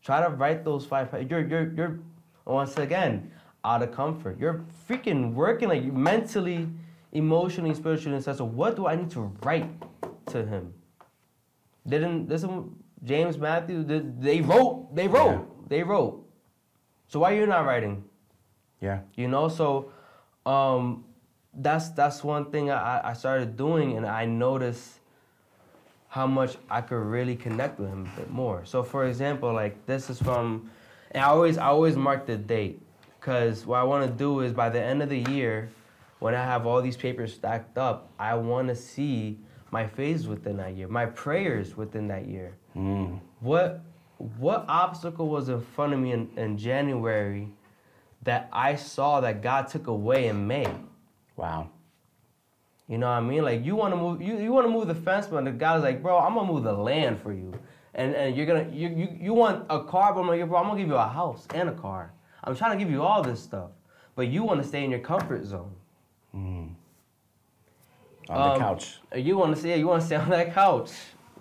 Try 0.00 0.22
to 0.22 0.28
write 0.30 0.64
those 0.64 0.86
five. 0.86 1.10
pa- 1.10 1.18
You're 1.18 1.44
you're 1.46 1.72
you're 1.74 1.98
once 2.46 2.76
again 2.78 3.30
out 3.64 3.82
of 3.82 3.90
comfort. 3.92 4.38
You're 4.38 4.64
freaking 4.88 5.34
working 5.34 5.68
like 5.68 5.82
mentally, 5.92 6.68
emotionally, 7.12 7.74
spiritually, 7.74 8.14
and 8.14 8.22
stuff. 8.22 8.36
So 8.38 8.44
what 8.44 8.76
do 8.76 8.86
I 8.86 8.94
need 8.94 9.10
to 9.10 9.22
write 9.42 9.68
to 10.26 10.46
him? 10.46 10.72
Didn't 11.86 12.28
listen, 12.28 12.76
James 13.04 13.36
Matthew? 13.38 13.82
Did, 13.82 14.22
they 14.22 14.40
wrote. 14.40 14.94
They 14.94 15.08
wrote. 15.08 15.32
Yeah. 15.32 15.66
They 15.68 15.82
wrote. 15.82 16.24
So 17.08 17.18
why 17.20 17.32
you 17.32 17.44
not 17.46 17.66
writing? 17.66 18.04
Yeah. 18.80 19.00
You 19.16 19.28
know, 19.28 19.48
so 19.48 19.92
um, 20.46 21.04
that's 21.54 21.90
that's 21.90 22.22
one 22.22 22.50
thing 22.50 22.70
I, 22.70 23.10
I 23.10 23.12
started 23.12 23.56
doing, 23.56 23.96
and 23.96 24.06
I 24.06 24.24
noticed 24.24 24.98
how 26.08 26.26
much 26.26 26.56
I 26.70 26.80
could 26.80 26.96
really 26.96 27.36
connect 27.36 27.78
with 27.78 27.90
him 27.90 28.10
a 28.14 28.20
bit 28.20 28.30
more. 28.30 28.64
So 28.64 28.82
for 28.82 29.06
example, 29.06 29.52
like 29.52 29.84
this 29.86 30.08
is 30.08 30.20
from, 30.20 30.70
and 31.10 31.22
I 31.22 31.28
always 31.28 31.58
I 31.58 31.66
always 31.66 31.96
mark 31.96 32.26
the 32.26 32.36
date, 32.36 32.80
cause 33.20 33.66
what 33.66 33.78
I 33.78 33.82
want 33.82 34.06
to 34.06 34.12
do 34.12 34.40
is 34.40 34.52
by 34.52 34.70
the 34.70 34.80
end 34.80 35.02
of 35.02 35.10
the 35.10 35.20
year, 35.30 35.70
when 36.18 36.34
I 36.34 36.42
have 36.42 36.66
all 36.66 36.80
these 36.80 36.96
papers 36.96 37.34
stacked 37.34 37.76
up, 37.78 38.10
I 38.18 38.34
want 38.34 38.68
to 38.68 38.74
see 38.74 39.38
my 39.70 39.86
faith 39.86 40.26
within 40.26 40.56
that 40.56 40.74
year, 40.76 40.88
my 40.88 41.06
prayers 41.06 41.76
within 41.76 42.08
that 42.08 42.26
year. 42.26 42.54
Mm. 42.74 43.20
What 43.40 43.82
what 44.38 44.64
obstacle 44.68 45.28
was 45.28 45.48
in 45.48 45.60
front 45.60 45.92
of 45.92 46.00
me 46.00 46.12
in, 46.12 46.28
in 46.36 46.58
January 46.58 47.48
that 48.22 48.48
I 48.52 48.74
saw 48.76 49.20
that 49.20 49.42
God 49.42 49.68
took 49.68 49.86
away 49.86 50.28
in 50.28 50.46
May? 50.46 50.66
Wow. 51.36 51.70
You 52.88 52.98
know 52.98 53.06
what 53.06 53.12
I 53.14 53.20
mean? 53.20 53.42
Like 53.44 53.64
you 53.64 53.76
want 53.76 53.92
to 53.92 53.96
move, 53.96 54.22
you, 54.22 54.38
you 54.38 54.52
want 54.52 54.66
to 54.66 54.72
move 54.72 54.88
the 54.88 54.94
fence, 54.94 55.26
but 55.26 55.44
the 55.44 55.50
guy's 55.52 55.82
like, 55.82 56.02
bro, 56.02 56.18
I'm 56.18 56.34
gonna 56.34 56.50
move 56.50 56.64
the 56.64 56.72
land 56.72 57.20
for 57.20 57.32
you, 57.32 57.52
and 57.94 58.14
and 58.14 58.34
you're 58.34 58.46
gonna 58.46 58.66
you 58.72 58.88
you, 58.88 59.08
you 59.20 59.34
want 59.34 59.66
a 59.68 59.84
car, 59.84 60.14
but 60.14 60.20
I'm 60.20 60.28
like, 60.28 60.46
bro, 60.48 60.58
I'm 60.58 60.66
gonna 60.66 60.78
give 60.78 60.88
you 60.88 60.96
a 60.96 61.06
house 61.06 61.46
and 61.54 61.68
a 61.68 61.72
car. 61.72 62.12
I'm 62.44 62.56
trying 62.56 62.78
to 62.78 62.82
give 62.82 62.90
you 62.90 63.02
all 63.02 63.22
this 63.22 63.40
stuff, 63.42 63.70
but 64.16 64.28
you 64.28 64.42
want 64.42 64.62
to 64.62 64.66
stay 64.66 64.84
in 64.84 64.90
your 64.90 65.00
comfort 65.00 65.44
zone. 65.44 65.74
On 66.34 66.76
the 68.28 68.54
Um, 68.54 68.58
couch. 68.58 68.98
You 69.14 69.36
want 69.38 69.54
to 69.54 69.60
stay, 69.60 69.78
you 69.78 69.86
want 69.86 70.00
to 70.00 70.06
stay 70.06 70.16
on 70.16 70.30
that 70.30 70.54
couch 70.54 70.90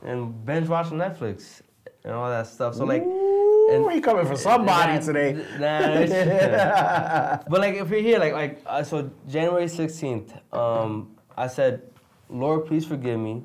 and 0.04 0.46
binge 0.46 0.68
watch 0.68 0.88
Netflix 0.88 1.62
and 2.04 2.14
all 2.14 2.30
that 2.30 2.48
stuff. 2.48 2.76
So 2.76 2.86
like, 2.86 3.04
Ooh, 3.04 3.27
and- 3.70 3.92
he 3.92 4.02
coming 4.02 4.26
for 4.26 4.36
somebody 4.36 4.94
Nah, 4.94 5.00
today. 5.00 5.34
Nah, 5.60 7.38
but 7.50 7.60
like 7.62 7.76
if 7.76 7.90
you're 7.90 8.02
here, 8.02 8.20
like 8.20 8.34
like 8.34 8.62
uh, 8.66 8.84
so 8.84 9.12
January 9.28 9.66
16th, 9.66 10.32
um, 10.54 11.16
I 11.38 11.48
said, 11.48 11.82
Lord, 12.30 12.66
please 12.66 12.86
forgive 12.86 13.20
me. 13.20 13.44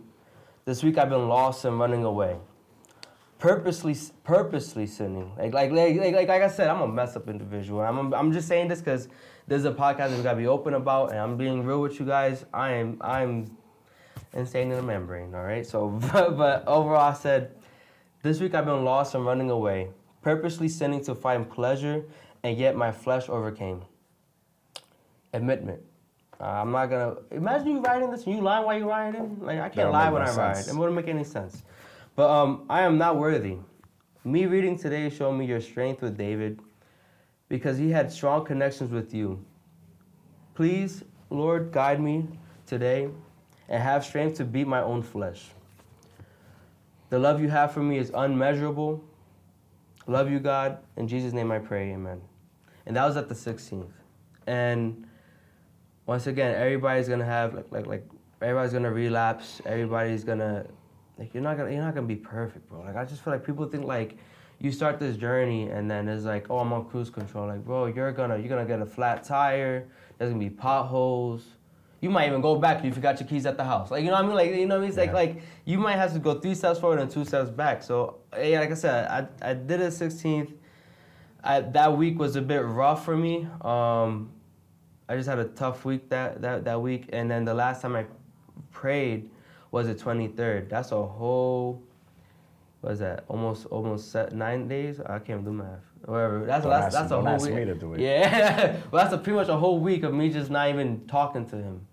This 0.65 0.83
week 0.83 0.99
I've 0.99 1.11
been 1.11 1.29
lost 1.29 1.65
and 1.65 1.79
running 1.79 2.05
away, 2.05 2.37
purposely 3.39 3.97
purposely 4.25 4.87
sinning. 4.87 5.33
Like 5.37 5.53
like 5.53 5.73
like 5.73 5.97
like, 5.99 6.29
like, 6.29 6.43
I 6.43 6.49
said, 6.49 6.69
I'm 6.69 6.81
a 6.83 6.89
mess 6.89 7.17
up 7.17 7.29
individual. 7.29 7.81
I'm 7.81 8.13
I'm 8.15 8.33
just 8.33 8.47
saying 8.49 8.69
this 8.69 8.79
because 8.81 9.09
there's 9.49 9.65
a 9.65 9.73
podcast 9.73 10.11
that 10.11 10.17
we 10.17 10.23
gotta 10.23 10.37
be 10.39 10.47
open 10.47 10.75
about, 10.75 11.11
and 11.11 11.19
I'm 11.19 11.37
being 11.37 11.65
real 11.65 11.81
with 11.81 11.99
you 11.99 12.07
guys. 12.07 12.45
I 12.55 12.73
am 12.73 12.99
I'm 13.01 13.57
insane 14.35 14.71
in 14.71 14.77
the 14.77 14.83
membrane. 14.83 15.35
All 15.35 15.43
right. 15.45 15.67
So 15.67 15.89
but, 16.13 16.37
but 16.37 16.67
overall, 16.67 17.11
I 17.11 17.15
said. 17.15 17.51
This 18.25 18.39
week 18.39 18.55
I've 18.55 18.67
been 18.67 18.85
lost 18.85 19.17
and 19.17 19.27
running 19.27 19.51
away, 19.51 19.89
purposely 20.23 20.69
sinning 20.69 21.05
to 21.05 21.15
find 21.15 21.49
pleasure, 21.51 22.05
and 22.43 22.57
yet 22.57 22.77
my 22.77 22.93
flesh 22.93 23.29
overcame. 23.29 23.83
Admittment. 25.35 25.81
Uh, 26.41 26.45
I'm 26.45 26.73
not 26.73 26.87
gonna 26.87 27.17
imagine 27.31 27.69
you 27.69 27.81
writing 27.81 28.11
this 28.11 28.25
and 28.25 28.35
you 28.35 28.43
lying 28.43 28.65
while 28.65 28.77
you're 28.77 28.89
writing. 28.89 29.39
Like 29.41 29.61
I 29.61 29.69
can't 29.69 29.93
lie 29.93 30.11
when 30.11 30.23
I 30.23 30.35
write. 30.35 30.67
It 30.67 30.75
wouldn't 30.75 30.97
make 30.97 31.09
any 31.09 31.25
sense. 31.25 31.63
But 32.17 32.29
um, 32.31 32.67
I 32.69 32.83
am 32.83 32.99
not 32.99 33.17
worthy. 33.17 33.59
Me 34.25 34.47
reading 34.47 34.79
today 34.79 35.09
showed 35.11 35.33
me 35.33 35.47
your 35.47 35.61
strength 35.61 36.03
with 36.03 36.17
David, 36.17 36.61
because 37.49 37.79
he 37.79 37.91
had 37.91 38.11
strong 38.13 38.45
connections 38.45 38.93
with 38.93 39.13
you. 39.13 39.45
Please, 40.55 41.03
Lord, 41.31 41.73
guide 41.73 42.01
me 42.01 42.29
today, 42.67 43.09
and 43.69 43.83
have 43.83 44.05
strength 44.05 44.37
to 44.37 44.45
beat 44.45 44.67
my 44.67 44.83
own 44.83 45.03
flesh. 45.03 45.51
The 47.11 47.19
love 47.19 47.41
you 47.41 47.49
have 47.49 47.73
for 47.73 47.83
me 47.83 47.99
is 47.99 48.11
unmeasurable. 48.15 49.03
Love 50.07 50.31
you, 50.31 50.41
God. 50.41 50.79
In 50.97 51.07
Jesus' 51.07 51.33
name 51.33 51.53
I 51.53 51.59
pray, 51.59 51.93
amen. 51.93 52.21
And 52.87 52.97
that 52.97 53.07
was 53.07 53.17
at 53.17 53.29
the 53.29 53.35
16th. 53.35 53.93
And 54.47 55.07
once 56.07 56.27
again, 56.27 56.55
everybody's 56.55 57.09
gonna 57.09 57.25
have 57.25 57.55
like 57.55 57.67
like 57.71 57.87
like 57.87 58.09
everybody's 58.41 58.73
gonna 58.73 58.91
relapse. 58.91 59.63
Everybody's 59.65 60.25
gonna 60.25 60.67
like 61.19 61.33
you're 61.33 61.43
not 61.43 61.57
gonna 61.57 61.71
you're 61.71 61.83
not 61.83 61.95
gonna 61.95 62.07
be 62.07 62.17
perfect, 62.17 62.69
bro. 62.69 62.81
Like 62.81 62.97
I 62.97 63.05
just 63.05 63.23
feel 63.23 63.33
like 63.33 63.47
people 63.47 63.67
think 63.67 63.85
like 63.85 64.17
you 64.59 64.73
start 64.73 64.99
this 64.99 65.17
journey 65.17 65.71
and 65.71 65.91
then 65.91 66.09
it's 66.09 66.25
like, 66.25 66.51
oh 66.51 66.59
I'm 66.59 66.73
on 66.73 66.89
cruise 66.89 67.11
control. 67.11 67.47
Like, 67.47 67.65
bro, 67.65 67.87
you're 67.87 68.13
gonna 68.13 68.39
you're 68.39 68.49
gonna 68.49 68.65
get 68.65 68.81
a 68.81 68.87
flat 68.87 69.23
tire, 69.23 69.89
there's 70.19 70.33
gonna 70.33 70.43
be 70.43 70.51
potholes. 70.51 71.45
You 72.03 72.11
might 72.11 72.27
even 72.29 72.41
go 72.43 72.57
back 72.57 72.81
if 72.81 72.85
you 72.85 72.93
forgot 72.93 73.19
your 73.21 73.29
keys 73.29 73.47
at 73.47 73.57
the 73.57 73.65
house. 73.65 73.91
Like 73.91 74.03
you 74.05 74.09
know 74.11 74.15
what 74.17 74.25
I 74.25 74.27
mean? 74.27 74.35
Like 74.37 74.51
you 74.51 74.67
know 74.67 74.75
what 74.75 74.79
I 74.79 74.81
mean? 74.81 74.89
It's 74.89 74.99
like 74.99 75.11
Yeah. 75.11 75.15
like 75.15 75.43
you 75.65 75.79
might 75.79 75.97
have 75.97 76.13
to 76.13 76.19
go 76.19 76.35
three 76.41 76.55
steps 76.55 76.79
forward 76.81 76.99
and 76.99 77.11
two 77.11 77.25
steps 77.25 77.49
back. 77.49 77.83
So 77.83 78.19
yeah, 78.37 78.59
like 78.61 78.73
I 78.73 78.75
said, 78.75 79.07
I 79.43 79.51
I 79.51 79.55
did 79.55 79.81
it 79.81 79.93
16th. 79.93 80.53
I, 81.45 81.61
that 81.61 81.97
week 81.97 82.19
was 82.19 82.37
a 82.37 82.43
bit 82.43 82.65
rough 82.65 83.05
for 83.05 83.17
me. 83.17 83.49
Um, 83.63 84.31
I 85.09 85.17
just 85.17 85.29
had 85.29 85.39
a 85.41 85.45
tough 85.47 85.85
week 85.85 86.09
that, 86.11 86.41
that, 86.41 86.65
that 86.65 86.81
week, 86.81 87.09
and 87.13 87.29
then 87.29 87.45
the 87.45 87.53
last 87.55 87.83
time 87.83 87.97
I 87.97 88.07
prayed 88.71 89.29
was 89.73 89.89
the 89.89 89.95
23rd. 89.95 90.69
That's 90.69 90.93
a 90.93 91.03
whole, 91.05 91.83
what 92.81 92.93
is 92.93 93.01
that? 93.01 93.25
Almost 93.27 93.67
almost 93.67 94.15
nine 94.33 94.69
days. 94.69 95.01
I 95.01 95.19
can't 95.19 95.45
do 95.45 95.53
math. 95.53 95.81
Whatever. 96.05 96.45
That's 96.47 96.63
Don't 96.63 96.71
that's, 96.71 96.87
ask- 96.87 96.95
that's 96.95 97.07
a 97.07 97.15
don't 97.17 97.25
whole 97.27 97.35
ask 97.35 97.47
week. 97.47 97.55
me 97.57 97.65
to 97.65 97.75
do 97.75 97.95
it. 97.95 98.01
Yeah, 98.01 98.77
well, 98.93 99.03
that's 99.03 99.13
a, 99.15 99.19
pretty 99.19 99.37
much 99.37 99.49
a 99.49 99.57
whole 99.57 99.81
week 99.81 100.05
of 100.05 100.15
me 100.15 100.31
just 100.31 100.49
not 100.51 100.69
even 100.69 101.05
talking 101.09 101.45
to 101.47 101.57
him. 101.57 101.87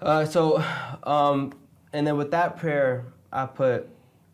Uh, 0.00 0.24
so, 0.24 0.64
um, 1.04 1.52
and 1.92 2.06
then 2.06 2.16
with 2.16 2.30
that 2.30 2.56
prayer, 2.56 3.04
I 3.32 3.46
put, 3.46 3.88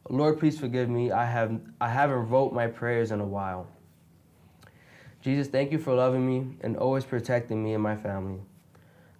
Lord, 0.08 0.38
please 0.38 0.58
forgive 0.58 0.88
me. 0.88 1.10
I 1.10 1.24
have 1.24 1.58
I 1.80 1.88
haven't 1.88 2.28
wrote 2.28 2.52
my 2.52 2.68
prayers 2.68 3.10
in 3.10 3.20
a 3.20 3.26
while. 3.26 3.66
Jesus, 5.22 5.48
thank 5.48 5.72
you 5.72 5.78
for 5.78 5.92
loving 5.92 6.24
me 6.24 6.56
and 6.60 6.76
always 6.76 7.04
protecting 7.04 7.64
me 7.64 7.74
and 7.74 7.82
my 7.82 7.96
family. 7.96 8.38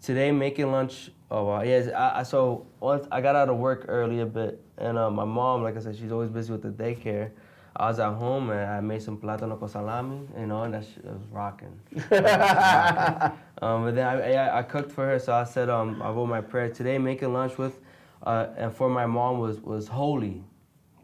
Today, 0.00 0.30
making 0.30 0.70
lunch. 0.70 1.10
Oh 1.32 1.44
wow, 1.46 1.62
yes. 1.62 1.88
I, 1.88 2.20
I 2.20 2.22
so 2.22 2.64
once 2.78 3.08
I 3.10 3.20
got 3.20 3.34
out 3.34 3.48
of 3.48 3.56
work 3.56 3.86
early 3.88 4.20
a 4.20 4.26
bit, 4.26 4.62
and 4.78 4.96
uh, 4.96 5.10
my 5.10 5.24
mom, 5.24 5.64
like 5.64 5.76
I 5.76 5.80
said, 5.80 5.96
she's 5.96 6.12
always 6.12 6.30
busy 6.30 6.52
with 6.52 6.62
the 6.62 6.68
daycare. 6.68 7.30
I 7.78 7.88
was 7.88 7.98
at 7.98 8.14
home 8.14 8.50
and 8.50 8.60
I 8.70 8.80
made 8.80 9.02
some 9.02 9.18
plátano 9.18 9.58
con 9.58 9.68
salami, 9.68 10.20
you 10.38 10.46
know, 10.46 10.62
and 10.62 10.72
that 10.74 10.84
shit 10.84 11.04
was 11.04 11.20
rocking. 11.30 11.78
um, 13.62 13.84
but 13.84 13.94
then 13.94 14.06
I, 14.06 14.32
I, 14.32 14.58
I 14.58 14.62
cooked 14.62 14.90
for 14.92 15.04
her, 15.06 15.18
so 15.18 15.32
I 15.34 15.44
said 15.44 15.68
um, 15.68 16.00
I 16.02 16.10
wrote 16.10 16.26
my 16.26 16.40
prayer 16.40 16.68
today. 16.70 16.98
Making 16.98 17.32
lunch 17.32 17.58
with, 17.58 17.78
uh, 18.22 18.46
and 18.56 18.72
for 18.72 18.88
my 18.88 19.06
mom 19.06 19.38
was 19.38 19.60
was 19.60 19.88
holy, 19.88 20.42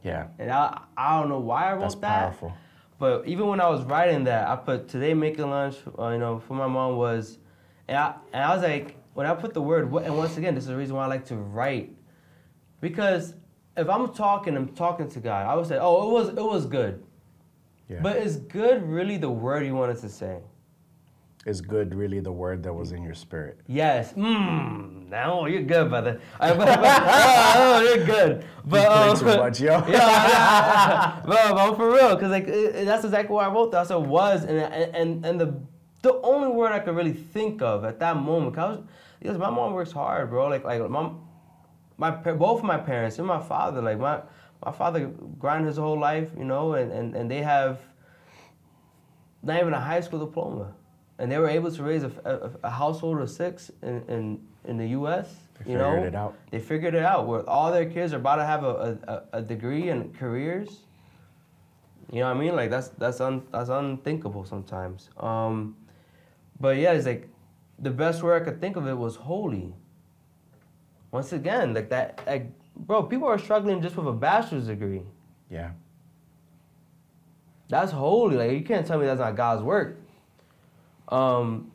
Yeah. 0.03 0.29
and 0.39 0.51
I 0.51 0.81
I 0.97 1.21
don't 1.21 1.29
know 1.29 1.41
why 1.41 1.71
I 1.71 1.73
wrote 1.75 1.81
That's 1.83 1.95
that. 1.97 2.21
powerful. 2.23 2.53
But 2.99 3.27
even 3.27 3.49
when 3.49 3.61
I 3.61 3.69
was 3.69 3.83
writing 3.85 4.25
that, 4.25 4.49
I 4.49 4.55
put 4.57 4.89
today 4.89 5.13
making 5.13 5.51
lunch, 5.51 5.77
uh, 5.99 6.09
you 6.11 6.19
know, 6.19 6.39
for 6.39 6.55
my 6.55 6.69
mom 6.69 6.97
was, 6.97 7.39
and 7.89 7.97
I, 7.99 8.15
and 8.33 8.45
I 8.45 8.55
was 8.55 8.63
like, 8.63 8.95
when 9.15 9.27
I 9.27 9.35
put 9.35 9.55
the 9.55 9.61
word, 9.61 9.93
and 9.93 10.17
once 10.17 10.37
again, 10.37 10.55
this 10.55 10.65
is 10.65 10.69
the 10.69 10.77
reason 10.77 10.95
why 10.95 11.05
I 11.05 11.09
like 11.09 11.25
to 11.27 11.35
write, 11.37 11.93
because 12.81 13.35
if 13.77 13.89
I'm 13.89 14.13
talking, 14.15 14.57
I'm 14.57 14.69
talking 14.69 15.09
to 15.11 15.21
God. 15.21 15.47
I 15.47 15.55
would 15.55 15.67
say, 15.67 15.79
oh, 15.81 16.09
it 16.09 16.13
was 16.13 16.29
it 16.31 16.45
was 16.45 16.67
good, 16.67 17.03
Yeah. 17.89 18.01
but 18.03 18.17
is 18.17 18.37
good 18.37 18.83
really 18.83 19.17
the 19.17 19.31
word 19.31 19.65
you 19.67 19.75
wanted 19.75 19.99
to 19.99 20.09
say? 20.09 20.39
is 21.45 21.61
good 21.61 21.93
really 21.93 22.21
the 22.21 22.31
word 22.31 22.63
that 22.63 22.73
was 22.73 22.93
in 22.93 23.03
your 23.03 23.15
spirit? 23.15 23.59
Yes. 23.67 24.13
Mmm. 24.13 25.09
Now 25.09 25.45
you're 25.47 25.63
good, 25.65 25.89
brother. 25.89 26.21
I, 26.39 26.51
but, 26.55 26.67
but, 26.81 27.03
oh, 27.05 27.55
oh, 27.57 27.81
you're 27.83 28.07
good. 28.07 28.45
But 28.65 28.87
um, 28.87 29.17
too 29.19 29.25
much, 29.25 29.61
yo. 29.61 29.85
yeah, 29.89 31.21
but, 31.27 31.53
but 31.55 31.75
for 31.75 31.91
real, 31.91 32.17
cause 32.17 32.31
like 32.31 32.47
it, 32.47 32.77
it- 32.77 32.85
that's 32.85 33.05
exactly 33.05 33.35
what 33.35 33.45
I 33.45 33.53
wrote. 33.53 33.73
That 33.73 33.81
I 33.81 33.85
said 33.85 33.97
was, 33.97 34.45
and 34.45 34.59
and 34.95 35.27
and 35.27 35.41
the 35.41 35.61
the 36.03 36.15
only 36.23 36.47
word 36.49 36.71
I 36.71 36.79
could 36.79 36.95
really 36.95 37.13
think 37.13 37.61
of 37.61 37.85
at 37.85 37.99
that 37.99 38.17
moment, 38.19 38.55
cause 38.55 38.65
I 38.65 38.71
was, 38.77 38.81
because 39.21 39.39
my 39.39 39.51
mom 39.51 39.73
works 39.73 39.91
hard, 39.91 40.31
bro. 40.31 40.47
Like 40.47 40.63
like 40.65 40.89
my 40.89 41.11
my 42.03 42.11
both 42.11 42.63
my 42.65 42.79
parents 42.79 43.19
and 43.19 43.27
my 43.27 43.41
father, 43.41 43.81
like 43.81 43.99
my 43.99 44.21
my 44.65 44.73
father 44.73 45.01
grind 45.39 45.67
his 45.67 45.77
whole 45.77 45.99
life, 45.99 46.31
you 46.37 46.45
know, 46.45 46.75
and 46.75 46.91
and 46.91 47.15
and 47.15 47.31
they 47.31 47.43
have 47.43 47.79
not 49.43 49.61
even 49.61 49.73
a 49.73 49.81
high 49.81 50.01
school 50.01 50.21
diploma, 50.27 50.67
and 51.19 51.31
they 51.31 51.39
were 51.39 51.49
able 51.49 51.71
to 51.71 51.83
raise 51.83 52.03
a, 52.03 52.13
a, 52.25 52.67
a 52.69 52.71
household 52.71 53.21
of 53.21 53.31
six 53.31 53.71
in 53.83 54.03
in, 54.09 54.23
in 54.65 54.77
the 54.79 54.89
U.S. 54.99 55.29
They 55.65 55.73
you 55.73 55.79
know, 55.79 55.93
figured 55.93 56.15
it 56.15 56.17
out. 56.17 56.35
they 56.51 56.59
figured 56.59 56.95
it 56.95 57.05
out. 57.05 57.29
Where 57.29 57.49
all 57.49 57.71
their 57.71 57.89
kids 57.97 58.13
are 58.13 58.23
about 58.25 58.37
to 58.37 58.47
have 58.47 58.65
a, 58.65 58.99
a, 59.33 59.39
a 59.39 59.43
degree 59.43 59.91
and 59.91 60.13
careers. 60.23 60.71
You 62.11 62.21
know 62.21 62.29
what 62.29 62.37
I 62.37 62.41
mean? 62.41 62.57
Like 62.57 62.71
that's 62.71 62.89
that's 63.03 63.21
un, 63.21 63.43
that's 63.53 63.71
unthinkable 63.71 64.45
sometimes. 64.45 65.09
Um, 65.19 65.77
but 66.61 66.77
yeah, 66.79 66.93
it's 66.93 67.07
like 67.07 67.29
the 67.79 67.91
best 67.91 68.23
word 68.25 68.43
I 68.43 68.45
could 68.45 68.61
think 68.61 68.77
of 68.77 68.87
it 68.89 68.99
was 69.07 69.15
holy. 69.17 69.75
Once 71.13 71.33
again, 71.33 71.75
like 71.75 71.91
that, 71.91 72.21
like 72.27 72.47
bro, 72.75 73.03
people 73.05 73.29
are 73.29 73.39
struggling 73.39 73.81
just 73.81 73.97
with 73.97 74.09
a 74.09 74.13
bachelor's 74.13 74.67
degree. 74.67 75.03
Yeah. 75.51 75.71
That's 77.69 77.93
holy. 77.93 78.37
Like 78.37 78.53
you 78.53 78.63
can't 78.63 78.87
tell 78.87 78.99
me 78.99 79.07
that's 79.07 79.21
not 79.21 79.37
God's 79.37 79.63
work. 79.63 79.99
Um, 81.09 81.71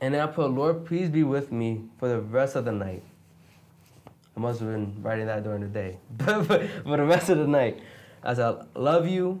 and 0.00 0.12
then 0.12 0.20
I 0.20 0.26
put, 0.26 0.50
Lord, 0.50 0.84
please 0.84 1.08
be 1.08 1.22
with 1.22 1.52
me 1.52 1.84
for 1.98 2.08
the 2.08 2.20
rest 2.20 2.56
of 2.56 2.64
the 2.64 2.72
night. 2.72 3.02
I 4.36 4.40
must 4.40 4.60
have 4.60 4.68
been 4.68 5.00
writing 5.00 5.26
that 5.26 5.44
during 5.44 5.62
the 5.62 5.68
day, 5.68 5.98
but 6.10 6.44
for, 6.44 6.58
the 6.58 7.04
rest 7.04 7.30
of 7.30 7.38
the 7.38 7.46
night, 7.46 7.80
I 8.22 8.34
said, 8.34 8.58
love 8.74 9.08
you 9.08 9.40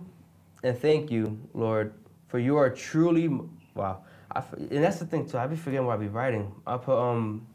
and 0.62 0.78
thank 0.78 1.10
you, 1.10 1.38
Lord, 1.52 1.92
for 2.28 2.38
you 2.38 2.56
are 2.56 2.70
truly 2.70 3.28
wow. 3.74 4.04
I, 4.32 4.42
and 4.58 4.82
that's 4.82 4.98
the 4.98 5.06
thing 5.06 5.28
too. 5.28 5.38
I 5.38 5.46
be 5.46 5.56
forgetting 5.56 5.86
what 5.86 5.94
I 5.94 5.96
be 5.98 6.08
writing. 6.08 6.52
I 6.66 6.76
put 6.76 6.98
um. 6.98 7.46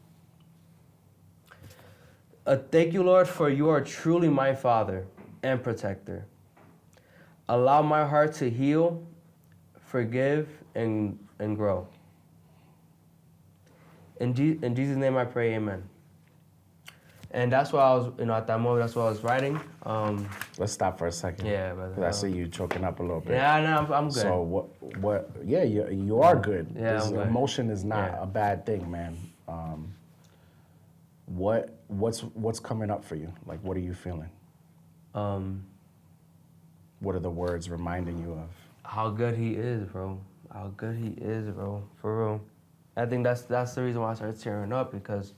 Uh, 2.46 2.56
thank 2.70 2.92
you, 2.92 3.02
Lord, 3.02 3.28
for 3.28 3.48
you 3.48 3.68
are 3.68 3.80
truly 3.80 4.28
my 4.28 4.54
Father 4.54 5.06
and 5.42 5.62
protector. 5.62 6.24
Allow 7.48 7.82
my 7.82 8.06
heart 8.06 8.32
to 8.34 8.50
heal, 8.50 9.02
forgive, 9.86 10.48
and, 10.74 11.18
and 11.38 11.56
grow. 11.56 11.86
In, 14.20 14.34
Je- 14.34 14.58
in 14.62 14.74
Jesus' 14.74 14.96
name 14.96 15.16
I 15.16 15.24
pray, 15.24 15.54
amen. 15.54 15.82
And 17.30 17.50
that's 17.50 17.72
why 17.72 17.80
I 17.82 17.94
was, 17.94 18.12
you 18.18 18.26
know, 18.26 18.34
at 18.34 18.46
that 18.46 18.60
moment, 18.60 18.82
that's 18.82 18.94
what 18.94 19.06
I 19.06 19.08
was 19.08 19.22
writing. 19.24 19.58
Um, 19.84 20.28
Let's 20.58 20.72
stop 20.72 20.98
for 20.98 21.06
a 21.06 21.12
second. 21.12 21.46
Yeah, 21.46 21.72
brother. 21.72 21.94
'Cause 21.94 22.04
I 22.04 22.10
see 22.28 22.36
you 22.36 22.46
choking 22.46 22.84
up 22.84 23.00
a 23.00 23.02
little 23.02 23.20
bit. 23.20 23.32
yeah, 23.32 23.60
no, 23.62 23.78
I'm, 23.78 23.92
I'm 23.92 24.04
good. 24.08 24.14
So 24.22 24.42
what? 24.42 24.66
What? 24.98 25.30
Yeah, 25.42 25.62
you 25.62 25.88
you 25.88 26.20
are 26.20 26.36
good. 26.36 26.66
Yeah, 26.76 26.94
This 26.94 27.06
I'm 27.06 27.14
good. 27.14 27.26
emotion 27.28 27.70
is 27.70 27.84
not 27.84 28.12
Yeah. 28.12 28.22
a 28.22 28.26
bad 28.26 28.66
thing, 28.66 28.90
man. 28.90 29.16
Um, 29.48 29.94
what 31.26 31.78
what's 31.88 32.20
what's 32.20 32.60
coming 32.60 32.90
up 32.90 33.04
for 33.04 33.14
you? 33.16 33.32
Like, 33.46 33.60
what 33.62 33.76
are 33.76 33.80
you 33.80 33.94
feeling? 33.94 34.30
um, 35.14 35.64
What 37.00 37.14
are 37.14 37.20
the 37.20 37.30
words 37.30 37.68
reminding 37.70 38.18
you 38.20 38.32
of? 38.32 38.48
how 38.84 39.08
good 39.10 39.34
he 39.36 39.52
is, 39.54 39.84
bro. 39.88 40.18
How 40.52 40.72
good 40.76 40.96
he 40.96 41.10
is, 41.22 41.48
bro. 41.50 41.82
For 42.00 42.18
real. 42.26 42.40
I 42.96 43.06
think 43.06 43.24
that's 43.24 43.42
that's 43.42 43.74
the 43.74 43.82
reason 43.82 44.02
why 44.02 44.10
I 44.10 44.14
started 44.14 44.38
tearing 44.40 44.72
up 44.72 44.92
because 44.92 45.32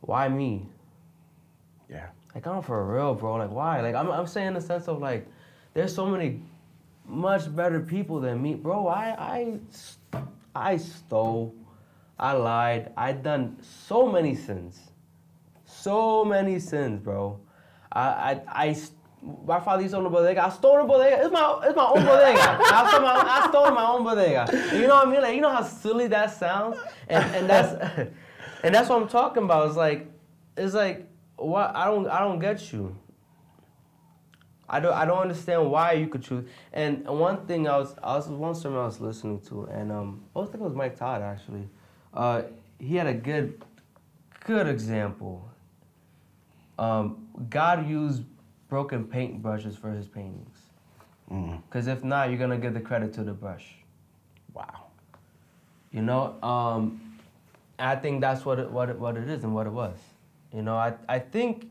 why 0.00 0.28
me? 0.28 0.66
Yeah. 1.90 2.06
Like 2.34 2.46
I'm 2.46 2.62
for 2.62 2.82
real, 2.84 3.14
bro. 3.14 3.34
Like 3.36 3.50
why? 3.50 3.80
Like 3.80 3.94
I'm 3.94 4.10
I'm 4.10 4.26
saying 4.26 4.48
in 4.48 4.54
the 4.54 4.60
sense 4.60 4.88
of 4.88 5.00
like 5.00 5.26
there's 5.74 5.94
so 5.94 6.06
many 6.06 6.40
much 7.06 7.54
better 7.54 7.80
people 7.80 8.20
than 8.20 8.40
me, 8.40 8.54
bro. 8.54 8.86
I 8.88 9.14
I 9.18 9.58
I 10.54 10.76
stole, 10.78 11.54
I 12.18 12.32
lied, 12.32 12.92
I 12.96 13.12
done 13.12 13.58
so 13.62 14.10
many 14.10 14.34
sins, 14.34 14.78
so 15.64 16.24
many 16.24 16.58
sins, 16.58 17.00
bro. 17.00 17.40
I 17.92 18.02
I 18.02 18.42
I. 18.46 18.76
My 19.46 19.58
father 19.58 19.80
used 19.80 19.94
to 19.94 19.98
own 19.98 20.04
a 20.04 20.10
bodega. 20.10 20.44
I 20.44 20.50
stole 20.50 20.82
a 20.82 20.86
bodega. 20.86 21.24
It's 21.24 21.32
my 21.32 21.60
it's 21.64 21.74
my 21.74 21.86
own 21.86 22.04
bodega. 22.04 22.40
I 22.60 22.88
stole 22.88 23.00
my 23.00 23.14
I 23.14 23.46
stole 23.48 23.70
my 23.70 23.86
own 23.86 24.04
bodega. 24.04 24.76
You 24.76 24.86
know 24.86 24.96
what 24.96 25.08
I 25.08 25.10
mean? 25.10 25.22
Like 25.22 25.34
you 25.34 25.40
know 25.40 25.50
how 25.50 25.62
silly 25.62 26.08
that 26.08 26.32
sounds, 26.38 26.76
and 27.08 27.24
and 27.34 27.48
that's 27.48 27.72
and 28.62 28.74
that's 28.74 28.88
what 28.88 29.00
I'm 29.00 29.08
talking 29.08 29.44
about. 29.44 29.68
It's 29.68 29.76
like 29.76 30.08
it's 30.56 30.74
like 30.74 31.08
what 31.36 31.74
I 31.74 31.86
don't 31.86 32.06
I 32.06 32.20
don't 32.20 32.38
get 32.38 32.72
you. 32.72 32.96
I 34.68 34.80
don't 34.80 34.92
I 34.92 35.04
don't 35.04 35.18
understand 35.18 35.70
why 35.70 35.92
you 35.92 36.06
could 36.06 36.22
choose. 36.22 36.48
And 36.72 37.06
one 37.06 37.46
thing 37.46 37.66
I 37.66 37.78
was 37.78 37.94
I 38.02 38.16
was 38.16 38.28
one 38.28 38.54
sermon 38.54 38.78
I 38.80 38.86
was 38.86 39.00
listening 39.00 39.40
to, 39.48 39.64
and 39.64 39.90
um 39.90 40.24
I 40.34 40.40
was 40.40 40.48
thinking 40.48 40.66
it 40.66 40.68
was 40.68 40.76
Mike 40.76 40.96
Todd 40.98 41.22
actually. 41.22 41.68
Uh, 42.14 42.42
he 42.78 42.96
had 42.96 43.06
a 43.06 43.14
good 43.14 43.62
good 44.44 44.66
example. 44.66 45.48
Um, 46.78 47.28
God 47.50 47.88
used 47.88 48.22
broken 48.68 49.04
paint 49.04 49.42
brushes 49.42 49.76
for 49.76 49.90
his 49.90 50.06
paintings. 50.06 50.58
Mm. 51.30 51.62
Cause 51.70 51.86
if 51.86 52.04
not, 52.04 52.28
you're 52.28 52.38
gonna 52.38 52.58
give 52.58 52.74
the 52.74 52.80
credit 52.80 53.12
to 53.14 53.24
the 53.24 53.32
brush. 53.32 53.74
Wow. 54.52 54.86
You 55.90 56.02
know, 56.02 56.40
um, 56.42 57.18
I 57.78 57.96
think 57.96 58.20
that's 58.20 58.44
what 58.44 58.58
it, 58.58 58.70
what 58.70 58.90
it, 58.90 58.98
what 58.98 59.16
it 59.16 59.28
is 59.28 59.44
and 59.44 59.54
what 59.54 59.66
it 59.66 59.72
was. 59.72 59.96
You 60.52 60.62
know, 60.62 60.76
I 60.76 60.94
I 61.08 61.18
think 61.18 61.70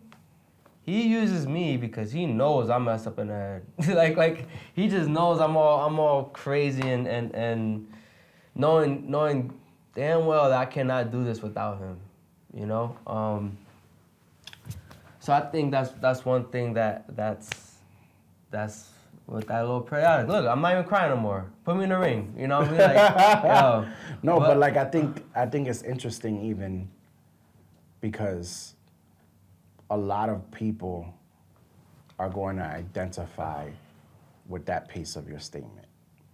he 0.86 1.08
uses 1.08 1.48
me 1.48 1.78
because 1.78 2.12
he 2.12 2.26
knows 2.26 2.70
I'm 2.70 2.86
messed 2.86 3.08
up 3.08 3.20
in 3.20 3.28
the 3.28 3.34
head. 3.34 3.66
like 3.96 4.18
like 4.18 4.48
he 4.74 4.88
just 4.90 5.08
knows 5.08 5.40
I'm 5.40 5.56
all 5.56 5.86
I'm 5.86 6.00
all 6.00 6.26
crazy 6.26 6.90
and 6.90 7.08
and 7.08 7.34
and 7.34 7.88
knowing 8.56 9.10
knowing 9.10 9.54
damn 9.96 10.26
well 10.26 10.50
that 10.50 10.60
I 10.60 10.66
cannot 10.66 11.12
do 11.12 11.24
this 11.24 11.42
without 11.42 11.80
him. 11.80 11.98
You 12.54 12.66
know. 12.66 12.98
Um, 13.08 13.58
so 15.20 15.34
I 15.34 15.42
think 15.42 15.72
that's 15.72 15.92
that's 16.02 16.26
one 16.26 16.46
thing 16.46 16.74
that 16.74 17.16
that's 17.16 17.50
that's 18.52 18.90
with 19.28 19.48
that 19.48 19.62
little 19.62 19.82
prayer. 19.82 20.26
Look, 20.28 20.46
I'm 20.46 20.62
not 20.62 20.74
even 20.74 20.84
crying 20.84 21.10
no 21.10 21.18
more. 21.18 21.46
Put 21.64 21.78
me 21.78 21.84
in 21.84 21.90
the 21.90 21.98
ring. 21.98 22.34
You 22.38 22.48
know 22.48 22.60
what 22.60 22.68
I 22.68 22.72
mean? 22.72 22.80
Like, 22.80 23.44
yo, 23.44 23.86
No, 24.22 24.40
but, 24.40 24.48
but- 24.48 24.58
like 24.58 24.78
I 24.78 24.86
think 24.86 25.24
I 25.36 25.46
think 25.46 25.68
it's 25.68 25.82
interesting 25.82 26.44
even 26.46 26.90
because 28.02 28.76
a 29.90 29.98
lot 29.98 30.30
of 30.30 30.50
people 30.52 31.14
are 32.20 32.30
going 32.30 32.58
to 32.58 32.64
identify 32.64 33.70
with 34.48 34.66
that 34.66 34.88
piece 34.90 35.16
of 35.16 35.28
your 35.30 35.40
statement. 35.40 35.88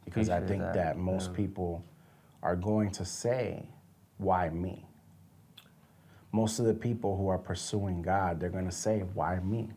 Because 0.06 0.30
I 0.30 0.40
think 0.40 0.62
that, 0.62 0.74
that, 0.74 0.98
most 0.98 1.30
yeah. 1.30 1.38
people 1.38 1.84
are 2.42 2.56
going 2.56 2.92
to 2.92 3.06
say, 3.06 3.68
Why 4.18 4.50
me? 4.50 4.86
Most 6.32 6.60
of 6.60 6.66
the 6.66 6.74
people 6.74 7.18
who 7.18 7.28
are 7.28 7.38
pursuing 7.38 8.02
God, 8.02 8.40
they're 8.40 8.50
going 8.50 8.66
to 8.66 8.72
say, 8.72 9.00
Why 9.14 9.40
me? 9.40 9.70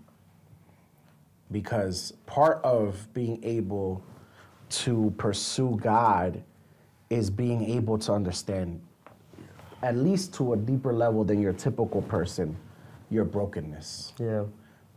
Because 1.50 2.12
part 2.26 2.62
of 2.64 3.12
being 3.12 3.42
able 3.44 4.02
to 4.70 5.12
pursue 5.18 5.78
God 5.82 6.42
is 7.10 7.28
being 7.28 7.62
able 7.64 7.98
to 7.98 8.12
understand, 8.12 8.80
at 9.82 9.96
least 9.96 10.32
to 10.34 10.54
a 10.54 10.56
deeper 10.56 10.94
level 10.94 11.24
than 11.24 11.42
your 11.42 11.52
typical 11.52 12.00
person, 12.02 12.56
your 13.10 13.24
brokenness. 13.24 14.14
yeah. 14.18 14.44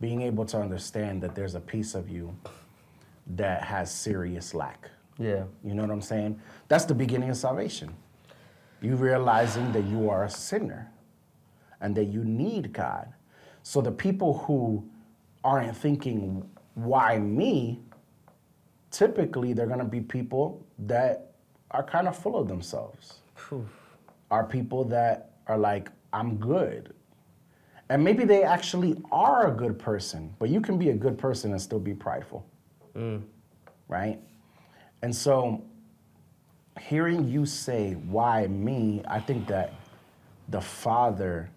Being 0.01 0.21
able 0.21 0.45
to 0.45 0.59
understand 0.59 1.23
that 1.23 1.35
there's 1.35 1.55
a 1.55 1.59
piece 1.59 1.95
of 1.95 2.09
you 2.09 2.35
that 3.27 3.63
has 3.63 3.93
serious 3.93 4.53
lack. 4.53 4.89
Yeah. 5.17 5.45
You 5.63 5.73
know 5.73 5.81
what 5.83 5.91
I'm 5.91 6.01
saying? 6.01 6.39
That's 6.67 6.85
the 6.85 6.95
beginning 6.95 7.29
of 7.29 7.37
salvation. 7.37 7.93
You 8.81 8.95
realizing 8.95 9.71
that 9.71 9.85
you 9.85 10.09
are 10.09 10.25
a 10.25 10.29
sinner 10.29 10.91
and 11.81 11.95
that 11.95 12.05
you 12.05 12.23
need 12.23 12.73
God. 12.73 13.11
So 13.63 13.81
the 13.81 13.91
people 13.91 14.39
who 14.39 14.87
aren't 15.43 15.75
thinking, 15.75 16.47
why 16.75 17.17
me? 17.19 17.79
Typically, 18.91 19.53
they're 19.53 19.67
going 19.67 19.79
to 19.79 19.85
be 19.85 20.01
people 20.01 20.65
that 20.79 21.31
are 21.71 21.83
kind 21.83 22.07
of 22.07 22.17
full 22.17 22.35
of 22.37 22.47
themselves. 22.47 23.19
Are 24.31 24.45
people 24.45 24.83
that 24.85 25.31
are 25.47 25.57
like, 25.57 25.89
I'm 26.13 26.37
good. 26.37 26.93
And 27.89 28.03
maybe 28.03 28.25
they 28.25 28.43
actually 28.43 28.95
are 29.11 29.47
a 29.47 29.51
good 29.51 29.77
person, 29.77 30.33
but 30.39 30.49
you 30.49 30.59
can 30.59 30.77
be 30.77 30.89
a 30.89 30.93
good 30.93 31.17
person 31.17 31.51
and 31.51 31.61
still 31.61 31.79
be 31.79 31.93
prideful 31.93 32.45
mm. 32.95 33.21
right? 33.87 34.19
And 35.01 35.15
so 35.15 35.63
hearing 36.79 37.27
you 37.27 37.45
say, 37.45 37.93
why 37.93 38.47
me, 38.47 39.01
I 39.07 39.19
think 39.19 39.47
that 39.47 39.73
the 40.49 40.61
father 40.61 41.49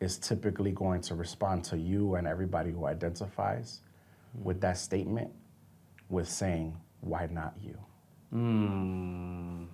is 0.00 0.18
typically 0.18 0.72
going 0.72 1.00
to 1.02 1.14
respond 1.14 1.64
to 1.64 1.78
you 1.78 2.16
and 2.16 2.26
everybody 2.26 2.70
who 2.70 2.86
identifies 2.86 3.80
with 4.42 4.60
that 4.60 4.78
statement 4.78 5.30
with 6.08 6.28
saying, 6.28 6.76
why 7.00 7.28
not 7.30 7.54
you? 7.62 7.78
Hmm. 8.30 9.64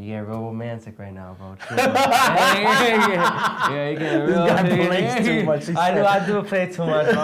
You 0.00 0.06
getting 0.14 0.28
real 0.28 0.42
romantic 0.42 0.98
right 0.98 1.12
now, 1.12 1.34
bro. 1.38 1.56
Chill. 1.68 1.76
yeah, 1.76 3.70
yeah, 3.70 3.88
you 3.90 3.98
getting 3.98 4.26
This 4.26 4.30
real. 4.30 4.46
guy 4.46 4.86
plays 4.86 5.26
too 5.26 5.44
much, 5.44 5.68
I 5.76 5.94
do. 5.94 6.04
I 6.04 6.26
do 6.26 6.42
play 6.42 6.66
too 6.70 6.86
much. 6.86 7.06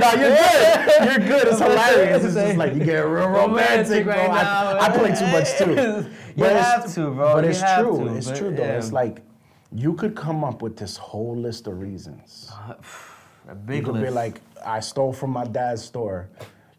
No, 0.00 0.12
you're 0.12 0.36
good. 0.36 1.04
You're 1.04 1.28
good. 1.28 1.48
It's 1.48 1.58
hilarious. 1.66 2.24
It's 2.24 2.34
just 2.34 2.56
like 2.56 2.74
you 2.74 2.84
get 2.84 3.00
real 3.00 3.28
romantic, 3.28 4.06
right 4.06 4.30
I, 4.30 4.42
now. 4.42 4.78
I 4.80 4.88
play 4.90 5.14
too 5.14 5.26
much 5.26 5.58
too. 5.58 6.06
You 6.36 6.44
have 6.44 6.92
to, 6.94 7.10
bro. 7.10 7.34
But 7.34 7.44
You 7.44 7.50
it's 7.50 7.60
true. 7.60 7.98
to, 8.08 8.14
it's 8.16 8.28
but, 8.30 8.38
true 8.38 8.54
though. 8.54 8.62
It's 8.64 8.92
like 8.92 9.22
you 9.72 9.94
could 9.94 10.14
come 10.16 10.42
up 10.44 10.62
with 10.62 10.76
this 10.76 10.96
whole 10.96 11.36
list 11.36 11.66
of 11.66 11.78
reasons. 11.80 12.50
A 13.48 13.54
big 13.54 13.76
You 13.80 13.82
could 13.84 13.94
list. 13.94 14.06
be 14.06 14.10
like, 14.10 14.40
I 14.64 14.80
stole 14.80 15.12
from 15.12 15.30
my 15.30 15.44
dad's 15.44 15.82
store. 15.84 16.28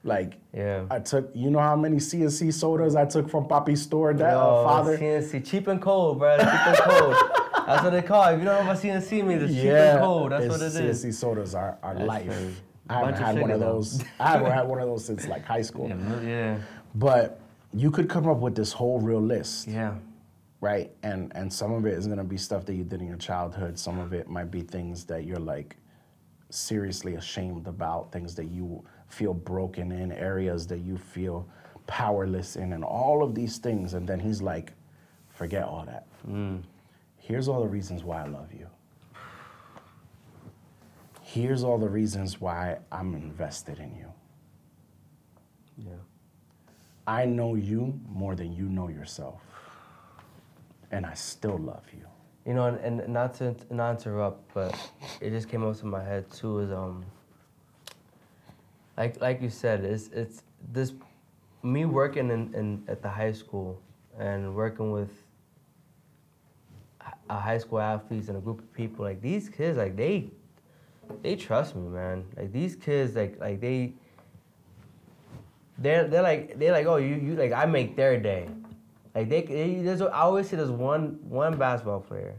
Like, 0.04 0.34
Yeah. 0.54 0.86
I 0.90 1.00
took, 1.00 1.30
you 1.36 1.52
know 1.52 1.60
how 1.60 1.76
many 1.76 2.00
C&C 2.00 2.52
sodas 2.52 2.96
I 2.96 3.06
took 3.06 3.30
from 3.30 3.48
Papi's 3.48 3.82
store, 3.84 4.12
uh, 4.12 4.18
Yo, 4.18 4.64
father? 4.66 4.98
C&C, 4.98 5.40
cheap 5.42 5.68
and 5.68 5.82
cold, 5.82 6.20
bro. 6.20 6.38
Cheap 6.38 6.48
and 6.48 6.78
cold. 6.78 7.16
That's 7.68 7.84
what 7.84 7.92
they 7.92 8.02
call 8.02 8.28
it. 8.30 8.34
If 8.34 8.40
you 8.40 8.46
don't 8.46 8.64
know 8.64 8.68
what 8.68 8.80
C&C 8.80 9.22
means, 9.22 9.44
it's 9.44 9.54
cheap 9.54 9.66
and 9.72 10.00
cold. 10.00 10.32
That's 10.32 10.48
what 10.48 10.62
it 10.62 10.74
is. 10.76 11.02
C&C 11.02 11.12
sodas 11.12 11.54
are, 11.54 11.78
are 11.84 11.96
life. 11.96 12.62
I 12.90 12.94
haven't 13.00 13.14
had 13.24 13.40
one 13.40 13.52
of 13.52 13.60
though. 13.60 13.74
those. 13.74 14.04
I 14.20 14.30
haven't 14.32 14.52
had 14.52 14.68
one 14.68 14.80
of 14.82 14.88
those 14.88 15.06
since 15.06 15.28
like 15.28 15.46
high 15.46 15.62
school. 15.70 15.88
Yeah, 15.88 16.22
yeah. 16.22 16.58
But 16.96 17.40
you 17.72 17.92
could 17.92 18.10
come 18.10 18.28
up 18.28 18.40
with 18.40 18.56
this 18.56 18.74
whole 18.74 19.00
real 19.00 19.22
list, 19.22 19.68
Yeah. 19.68 19.94
right? 20.60 20.92
And 21.04 21.32
and 21.36 21.54
some 21.54 21.72
of 21.72 21.86
it 21.86 21.94
is 21.94 22.08
gonna 22.08 22.24
be 22.26 22.36
stuff 22.38 22.66
that 22.66 22.74
you 22.74 22.84
did 22.84 23.00
in 23.00 23.08
your 23.08 23.16
childhood. 23.18 23.80
Some 23.80 23.98
of 24.00 24.12
it 24.12 24.28
might 24.28 24.52
be 24.52 24.62
things 24.62 25.06
that 25.06 25.24
you're 25.24 25.40
like 25.40 25.78
seriously 26.50 27.16
ashamed 27.16 27.68
about, 27.68 28.12
things 28.12 28.36
that 28.36 28.46
you 28.50 28.84
feel 29.12 29.34
broken 29.34 29.92
in, 29.92 30.12
areas 30.12 30.68
that 30.68 30.80
you 30.80 30.98
feel 30.98 31.48
powerless 31.88 32.56
in, 32.56 32.74
and 32.74 32.84
all 32.84 33.24
of 33.24 33.36
these 33.36 33.58
things. 33.60 33.94
And 33.94 34.08
then 34.08 34.20
he's 34.20 34.42
like, 34.42 34.74
forget 35.30 35.64
all 35.64 35.86
that. 35.86 36.08
Here's 37.18 37.48
all 37.48 37.62
the 37.62 37.68
reasons 37.70 38.04
why 38.04 38.24
I 38.24 38.28
love 38.28 38.54
you. 38.54 38.68
Here's 41.22 41.64
all 41.64 41.78
the 41.78 41.90
reasons 41.90 42.42
why 42.42 42.80
I'm 42.92 43.14
invested 43.16 43.80
in 43.80 43.96
you. 43.96 44.08
Yeah. 45.78 45.92
I 47.08 47.26
know 47.26 47.56
you 47.56 48.00
more 48.10 48.36
than 48.36 48.54
you 48.54 48.66
know 48.66 48.90
yourself. 48.90 49.42
And 50.92 51.06
I 51.06 51.14
still 51.16 51.58
love 51.58 51.86
you. 51.94 52.06
you 52.46 52.54
know, 52.54 52.66
and, 52.68 53.00
and 53.02 53.14
not 53.14 53.34
to 53.36 53.56
not 53.70 53.92
interrupt, 54.06 54.54
but 54.54 54.76
it 55.22 55.30
just 55.32 55.50
came 55.50 55.64
up 55.64 55.78
to 55.80 55.86
my 55.86 56.04
head 56.04 56.30
too. 56.32 56.60
Is 56.60 56.72
um, 56.72 57.06
like 58.98 59.20
like 59.22 59.42
you 59.42 59.50
said, 59.50 59.84
it's 59.84 60.10
it's 60.10 60.44
this 60.72 60.94
me 61.64 61.86
working 61.86 62.30
in, 62.30 62.54
in 62.54 62.84
at 62.88 63.02
the 63.02 63.10
high 63.10 63.32
school 63.32 63.82
and 64.18 64.56
working 64.56 64.92
with 64.92 65.12
a 67.30 67.40
high 67.40 67.58
school 67.58 67.80
athletes 67.80 68.28
and 68.28 68.38
a 68.38 68.42
group 68.42 68.60
of 68.60 68.74
people. 68.74 69.06
Like 69.06 69.22
these 69.22 69.50
kids, 69.50 69.78
like 69.78 69.96
they 69.96 70.30
they 71.22 71.36
trust 71.36 71.76
me, 71.76 71.88
man. 71.88 72.26
Like 72.36 72.52
these 72.52 72.76
kids, 72.76 73.16
like 73.16 73.40
like 73.40 73.60
they 73.62 73.94
they're 75.78 76.08
they're 76.08 76.22
like 76.22 76.60
they're 76.60 76.72
like 76.72 76.86
oh 76.86 76.98
you 76.98 77.16
you 77.16 77.36
like 77.36 77.52
I 77.54 77.66
make 77.66 77.96
their 77.96 78.20
day. 78.20 78.48
Like 79.16 79.30
they, 79.30 79.42
they 79.42 79.76
there's 79.76 80.02
I 80.02 80.22
always 80.22 80.50
see 80.50 80.56
there's 80.56 80.72
one 80.72 81.20
one 81.24 81.58
basketball 81.58 82.02
player. 82.02 82.36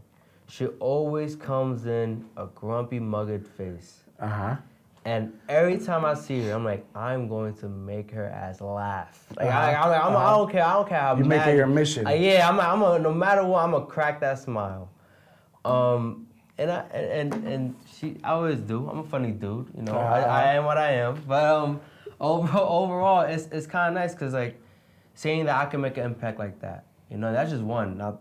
She 0.49 0.67
always 0.81 1.35
comes 1.35 1.87
in 1.87 2.27
a 2.37 2.47
grumpy, 2.47 2.99
mugged 2.99 3.47
face. 3.47 4.01
Uh 4.21 4.29
huh. 4.29 4.57
And 5.05 5.33
every 5.49 5.79
time 5.79 6.05
I 6.05 6.15
see 6.15 6.43
her, 6.43 6.53
I'm 6.53 6.65
like, 6.65 6.85
I'm 6.95 7.27
going 7.27 7.55
to 7.55 7.69
make 7.69 8.13
her 8.13 8.27
ass 8.27 8.61
laugh. 8.61 9.27
Like, 9.37 9.49
Uh-huh. 9.49 9.59
I, 9.59 9.75
I'm 9.75 9.91
like, 9.91 10.01
I'm, 10.05 10.13
I 10.13 10.15
Uh-huh. 10.15 10.37
don't 10.39 10.51
care. 10.53 10.65
I 10.65 10.73
don't 10.75 10.89
care 10.89 11.01
how 11.01 11.17
You 11.17 11.25
make 11.25 11.45
it 11.47 11.57
your 11.57 11.67
mission. 11.67 12.07
Uh, 12.07 12.11
yeah, 12.11 12.49
I'm. 12.49 12.61
I'm 12.61 12.83
a, 12.83 12.99
no 13.01 13.13
matter 13.13 13.45
what, 13.45 13.65
I'm 13.65 13.73
gonna 13.73 13.87
crack 13.87 14.21
that 14.21 14.39
smile. 14.39 14.89
Um, 15.65 16.27
and 16.59 16.71
I 16.71 16.81
and 16.93 17.35
and, 17.47 17.75
she, 17.93 18.17
I 18.23 18.31
always 18.33 18.59
do. 18.61 18.89
I'm 18.89 18.99
a 19.01 19.05
funny 19.05 19.31
dude, 19.33 19.69
you 19.77 19.83
know. 19.83 19.95
I, 19.97 20.21
Uh-huh. 20.21 20.31
I 20.31 20.55
am 20.55 20.65
what 20.67 20.79
I 20.79 20.93
am. 20.93 21.23
But 21.27 21.45
um, 21.45 21.81
overall, 22.21 22.85
overall, 22.85 23.21
it's 23.23 23.47
it's 23.51 23.67
kind 23.67 23.89
of 23.97 24.01
nice 24.01 24.13
because 24.13 24.35
like, 24.35 24.61
seeing 25.15 25.45
that 25.47 25.57
I 25.57 25.67
can 25.69 25.81
make 25.81 25.97
an 25.97 26.05
impact 26.05 26.39
like 26.39 26.61
that, 26.61 26.85
you 27.11 27.17
know, 27.17 27.33
that's 27.33 27.51
just 27.51 27.63
one. 27.65 27.99
Now, 27.99 28.19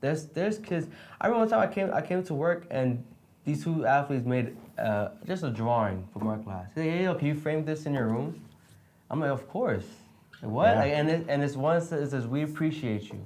there's 0.00 0.26
there's 0.26 0.58
kids. 0.58 0.88
I 1.20 1.26
remember 1.28 1.46
one 1.46 1.48
time 1.50 1.60
I 1.68 1.72
came 1.72 1.90
I 1.94 2.02
came 2.02 2.22
to 2.24 2.34
work 2.34 2.66
and 2.70 3.02
these 3.44 3.64
two 3.64 3.86
athletes 3.86 4.26
made 4.26 4.56
uh, 4.78 5.10
just 5.26 5.42
a 5.42 5.50
drawing 5.50 6.06
for 6.12 6.26
our 6.28 6.38
class. 6.38 6.70
Hey, 6.74 6.90
hey, 6.90 7.04
yo, 7.04 7.14
can 7.14 7.26
you 7.28 7.34
frame 7.34 7.64
this 7.64 7.86
in 7.86 7.94
your 7.94 8.06
room? 8.06 8.40
I'm 9.10 9.20
like, 9.20 9.30
of 9.30 9.48
course. 9.48 9.86
Like, 10.42 10.50
what? 10.50 10.68
Yeah. 10.68 10.80
Like, 10.80 10.92
and 10.92 11.10
it, 11.10 11.26
and 11.28 11.42
it's 11.42 11.56
one 11.56 11.78
that 11.78 11.86
says 12.10 12.26
we 12.26 12.42
appreciate 12.42 13.08
you, 13.12 13.20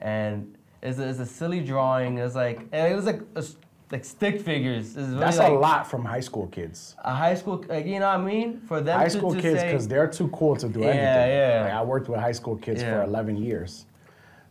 and 0.00 0.56
it's 0.82 0.98
a, 0.98 1.08
it's 1.08 1.18
a 1.18 1.26
silly 1.26 1.60
drawing. 1.60 2.18
It's 2.18 2.34
like 2.34 2.72
it 2.72 2.94
was 2.94 3.06
like 3.06 3.20
a 3.34 3.44
like 3.90 4.04
stick 4.04 4.40
figures. 4.40 4.96
Really 4.96 5.18
That's 5.18 5.38
like 5.38 5.50
a 5.50 5.54
lot 5.54 5.86
from 5.86 6.04
high 6.04 6.20
school 6.20 6.46
kids. 6.46 6.96
A 7.04 7.14
high 7.14 7.34
school, 7.34 7.64
like 7.68 7.84
you 7.86 7.98
know 8.00 8.08
what 8.08 8.20
I 8.20 8.24
mean? 8.24 8.60
For 8.60 8.80
them 8.80 8.98
High 8.98 9.04
to, 9.04 9.10
school 9.10 9.34
to 9.34 9.40
kids, 9.40 9.62
because 9.62 9.86
they're 9.88 10.06
too 10.08 10.28
cool 10.28 10.56
to 10.56 10.68
do 10.68 10.80
Yeah, 10.80 10.86
anything. 10.86 11.36
yeah. 11.36 11.62
Like, 11.64 11.72
I 11.74 11.82
worked 11.82 12.08
with 12.08 12.20
high 12.20 12.32
school 12.32 12.56
kids 12.56 12.82
for 12.82 13.02
11 13.02 13.36
years. 13.36 13.86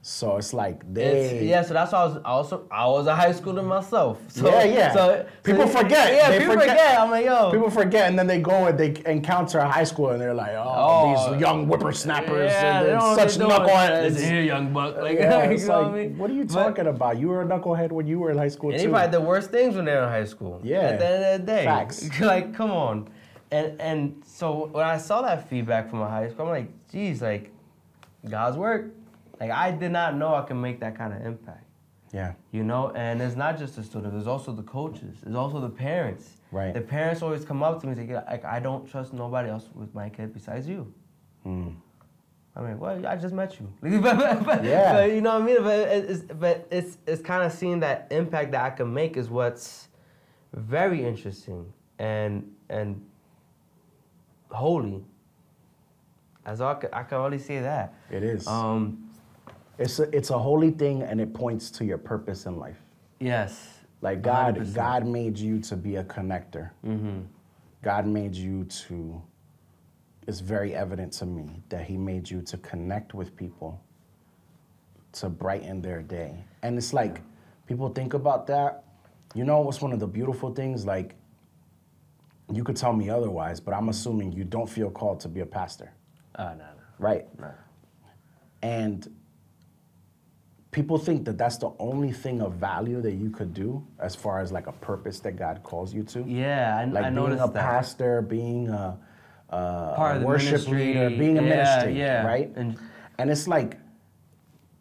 So 0.03 0.37
it's 0.37 0.51
like 0.51 0.81
It's, 0.95 1.43
yeah, 1.43 1.61
so 1.61 1.75
that's 1.75 1.91
why 1.91 1.99
I 1.99 2.05
was 2.05 2.17
also 2.25 2.65
I 2.71 2.87
was 2.87 3.05
a 3.05 3.15
high 3.15 3.31
schooler 3.33 3.63
myself. 3.63 4.17
So, 4.29 4.49
Yeah, 4.49 4.63
yeah. 4.63 4.93
So 4.93 5.25
People 5.43 5.67
so- 5.67 5.77
forget. 5.79 6.13
Yeah, 6.15 6.31
They 6.31 6.39
people 6.39 6.53
forget. 6.55 6.69
forget. 6.69 6.99
I'm 6.99 7.11
like, 7.11 7.25
yo. 7.25 7.51
People 7.51 7.69
forget, 7.69 8.09
and 8.09 8.17
then 8.17 8.25
they 8.25 8.39
go 8.41 8.65
and 8.65 8.79
they 8.79 8.95
encounter 9.05 9.59
a 9.59 9.69
high 9.69 9.83
school, 9.83 10.09
and 10.09 10.19
they're 10.19 10.33
like, 10.33 10.53
"Oh, 10.53 10.63
Oh. 10.65 11.31
these 11.33 11.41
young 11.41 11.67
whippersnappers, 11.67 12.51
yeah, 12.51 12.79
and 12.81 12.87
they 12.87 12.99
such 13.15 13.37
what 13.39 13.49
they're 13.49 13.57
doing. 13.59 13.69
knuckleheads." 13.69 14.19
Here, 14.19 14.41
young 14.41 14.73
buck. 14.73 14.97
Like, 14.97 15.19
Yeah, 15.19 15.51
you 15.51 15.57
know 15.57 15.67
like, 15.67 15.67
what 15.67 15.85
I 15.85 15.91
mean? 15.91 16.17
what 16.17 16.31
are 16.31 16.33
you 16.33 16.45
But- 16.45 16.53
talking 16.63 16.87
about? 16.87 17.19
You 17.19 17.27
were 17.29 17.41
a 17.43 17.45
knucklehead 17.45 17.91
when 17.91 18.07
you 18.07 18.17
were 18.17 18.31
in 18.31 18.37
high 18.39 18.47
school 18.47 18.71
And 18.71 18.79
too. 18.79 18.87
they 18.87 18.91
probably 18.91 19.11
did 19.19 19.27
worse 19.27 19.47
things 19.47 19.75
when 19.75 19.85
they 19.85 19.93
were 19.93 20.03
in 20.03 20.09
high 20.09 20.25
school. 20.25 20.59
Yeah. 20.63 20.79
At 20.79 20.99
the 20.99 21.07
end 21.07 21.23
of 21.25 21.31
the 21.41 21.45
day. 21.45 21.63
Facts. 21.65 22.09
like, 22.21 22.55
come 22.55 22.71
on. 22.71 23.07
And 23.51 23.79
and 23.79 24.23
so 24.25 24.69
when 24.71 24.85
I 24.85 24.97
saw 24.97 25.21
that 25.21 25.47
feedback 25.47 25.91
from 25.91 26.01
a 26.01 26.09
high 26.09 26.27
school, 26.29 26.45
I'm 26.47 26.51
like, 26.51 26.69
geez, 26.91 27.21
like, 27.21 27.51
God's 28.27 28.57
work. 28.57 28.85
Like 29.41 29.49
I 29.51 29.71
did 29.71 29.91
not 29.91 30.15
know 30.15 30.35
I 30.35 30.43
can 30.43 30.61
make 30.61 30.79
that 30.81 30.95
kind 30.95 31.11
of 31.13 31.25
impact. 31.25 31.65
yeah, 32.13 32.33
You 32.51 32.63
know, 32.63 32.91
and 32.91 33.19
it's 33.21 33.35
not 33.35 33.57
just 33.57 33.75
the 33.75 33.83
students, 33.83 34.13
there's 34.13 34.27
also 34.27 34.51
the 34.53 34.61
coaches, 34.63 35.17
there's 35.23 35.35
also 35.35 35.59
the 35.59 35.69
parents. 35.69 36.37
Right. 36.51 36.73
The 36.73 36.81
parents 36.81 37.23
always 37.23 37.43
come 37.43 37.63
up 37.63 37.81
to 37.81 37.87
me 37.87 37.93
and 37.93 38.07
say, 38.09 38.15
like, 38.15 38.45
I 38.45 38.59
don't 38.59 38.87
trust 38.87 39.13
nobody 39.13 39.49
else 39.49 39.67
with 39.73 39.93
my 39.95 40.09
kid 40.09 40.31
besides 40.33 40.67
you. 40.67 40.93
Mm. 41.45 41.75
I 42.55 42.61
mean, 42.61 42.77
well, 42.79 43.03
I 43.07 43.15
just 43.15 43.33
met 43.33 43.57
you. 43.59 43.67
but, 43.81 44.17
but- 44.17 44.45
but- 44.45 44.63
Yeah. 44.63 44.93
but 44.93 45.11
you 45.11 45.21
know 45.21 45.33
what 45.39 45.41
I 45.41 45.45
mean? 45.45 45.63
But 45.63 45.79
it's, 45.89 46.21
but 46.21 46.67
it's, 46.69 46.97
it's 47.07 47.21
kind 47.23 47.43
of 47.43 47.51
seeing 47.51 47.79
that 47.79 48.07
impact 48.11 48.51
that 48.51 48.63
I 48.63 48.69
can 48.69 48.93
make 48.93 49.17
is 49.17 49.27
what's 49.29 49.87
very 50.53 51.03
interesting 51.03 51.73
and 51.97 52.51
and 52.69 53.01
holy. 54.51 55.03
As 56.45 56.59
I 56.59 56.73
can, 56.75 56.89
I 56.93 57.03
can 57.03 57.17
only 57.19 57.39
say 57.39 57.59
that. 57.59 57.93
it 58.09 58.23
is. 58.23 58.47
Um, 58.47 59.10
it's 59.77 59.99
a, 59.99 60.03
it's 60.15 60.29
a 60.29 60.37
holy 60.37 60.71
thing, 60.71 61.01
and 61.03 61.19
it 61.21 61.33
points 61.33 61.69
to 61.71 61.85
your 61.85 61.97
purpose 61.97 62.45
in 62.45 62.57
life. 62.57 62.77
yes. 63.19 63.67
Like 64.03 64.23
God, 64.23 64.55
100%. 64.57 64.73
God 64.73 65.05
made 65.05 65.37
you 65.37 65.59
to 65.59 65.75
be 65.75 65.97
a 65.97 66.03
connector. 66.03 66.71
Mm-hmm. 66.83 67.19
God 67.83 68.07
made 68.07 68.33
you 68.33 68.63
to. 68.63 69.21
It's 70.27 70.39
very 70.39 70.73
evident 70.73 71.13
to 71.13 71.27
me 71.27 71.61
that 71.69 71.83
He 71.85 71.97
made 71.97 72.27
you 72.27 72.41
to 72.41 72.57
connect 72.57 73.13
with 73.13 73.35
people, 73.37 73.79
to 75.13 75.29
brighten 75.29 75.83
their 75.83 76.01
day, 76.01 76.33
and 76.63 76.79
it's 76.79 76.93
like 76.93 77.21
people 77.67 77.89
think 77.89 78.15
about 78.15 78.47
that. 78.47 78.85
You 79.35 79.43
know, 79.43 79.61
what's 79.61 79.81
one 79.81 79.93
of 79.93 79.99
the 79.99 80.07
beautiful 80.07 80.51
things? 80.51 80.83
Like, 80.83 81.13
you 82.51 82.63
could 82.63 82.75
tell 82.77 82.93
me 82.93 83.07
otherwise, 83.09 83.59
but 83.59 83.73
I'm 83.75 83.89
assuming 83.89 84.31
you 84.31 84.43
don't 84.43 84.67
feel 84.67 84.89
called 84.89 85.19
to 85.21 85.27
be 85.29 85.41
a 85.41 85.45
pastor, 85.45 85.93
Oh, 86.39 86.45
no, 86.49 86.55
no. 86.55 86.65
right? 86.97 87.27
no. 87.39 87.51
And 88.63 89.07
people 90.71 90.97
think 90.97 91.25
that 91.25 91.37
that's 91.37 91.57
the 91.57 91.71
only 91.79 92.11
thing 92.11 92.41
of 92.41 92.53
value 92.53 93.01
that 93.01 93.13
you 93.13 93.29
could 93.29 93.53
do 93.53 93.85
as 93.99 94.15
far 94.15 94.39
as 94.39 94.51
like 94.51 94.67
a 94.67 94.71
purpose 94.71 95.19
that 95.19 95.35
God 95.35 95.61
calls 95.63 95.93
you 95.93 96.03
to. 96.03 96.23
Yeah, 96.23 96.77
I, 96.79 96.85
Like 96.85 97.05
I 97.05 97.09
being 97.09 97.17
a 97.33 97.35
that. 97.47 97.53
pastor, 97.53 98.21
being 98.21 98.69
a, 98.69 98.97
a, 99.49 99.93
Part 99.95 100.13
a 100.13 100.15
of 100.15 100.21
the 100.21 100.27
worship 100.27 100.51
ministry, 100.51 100.85
leader, 100.93 101.09
being 101.09 101.37
a 101.37 101.43
yeah, 101.43 101.49
ministry, 101.49 101.99
yeah. 101.99 102.25
right? 102.25 102.51
And- 102.55 102.77
And 103.17 103.29
it's 103.29 103.47
like 103.47 103.77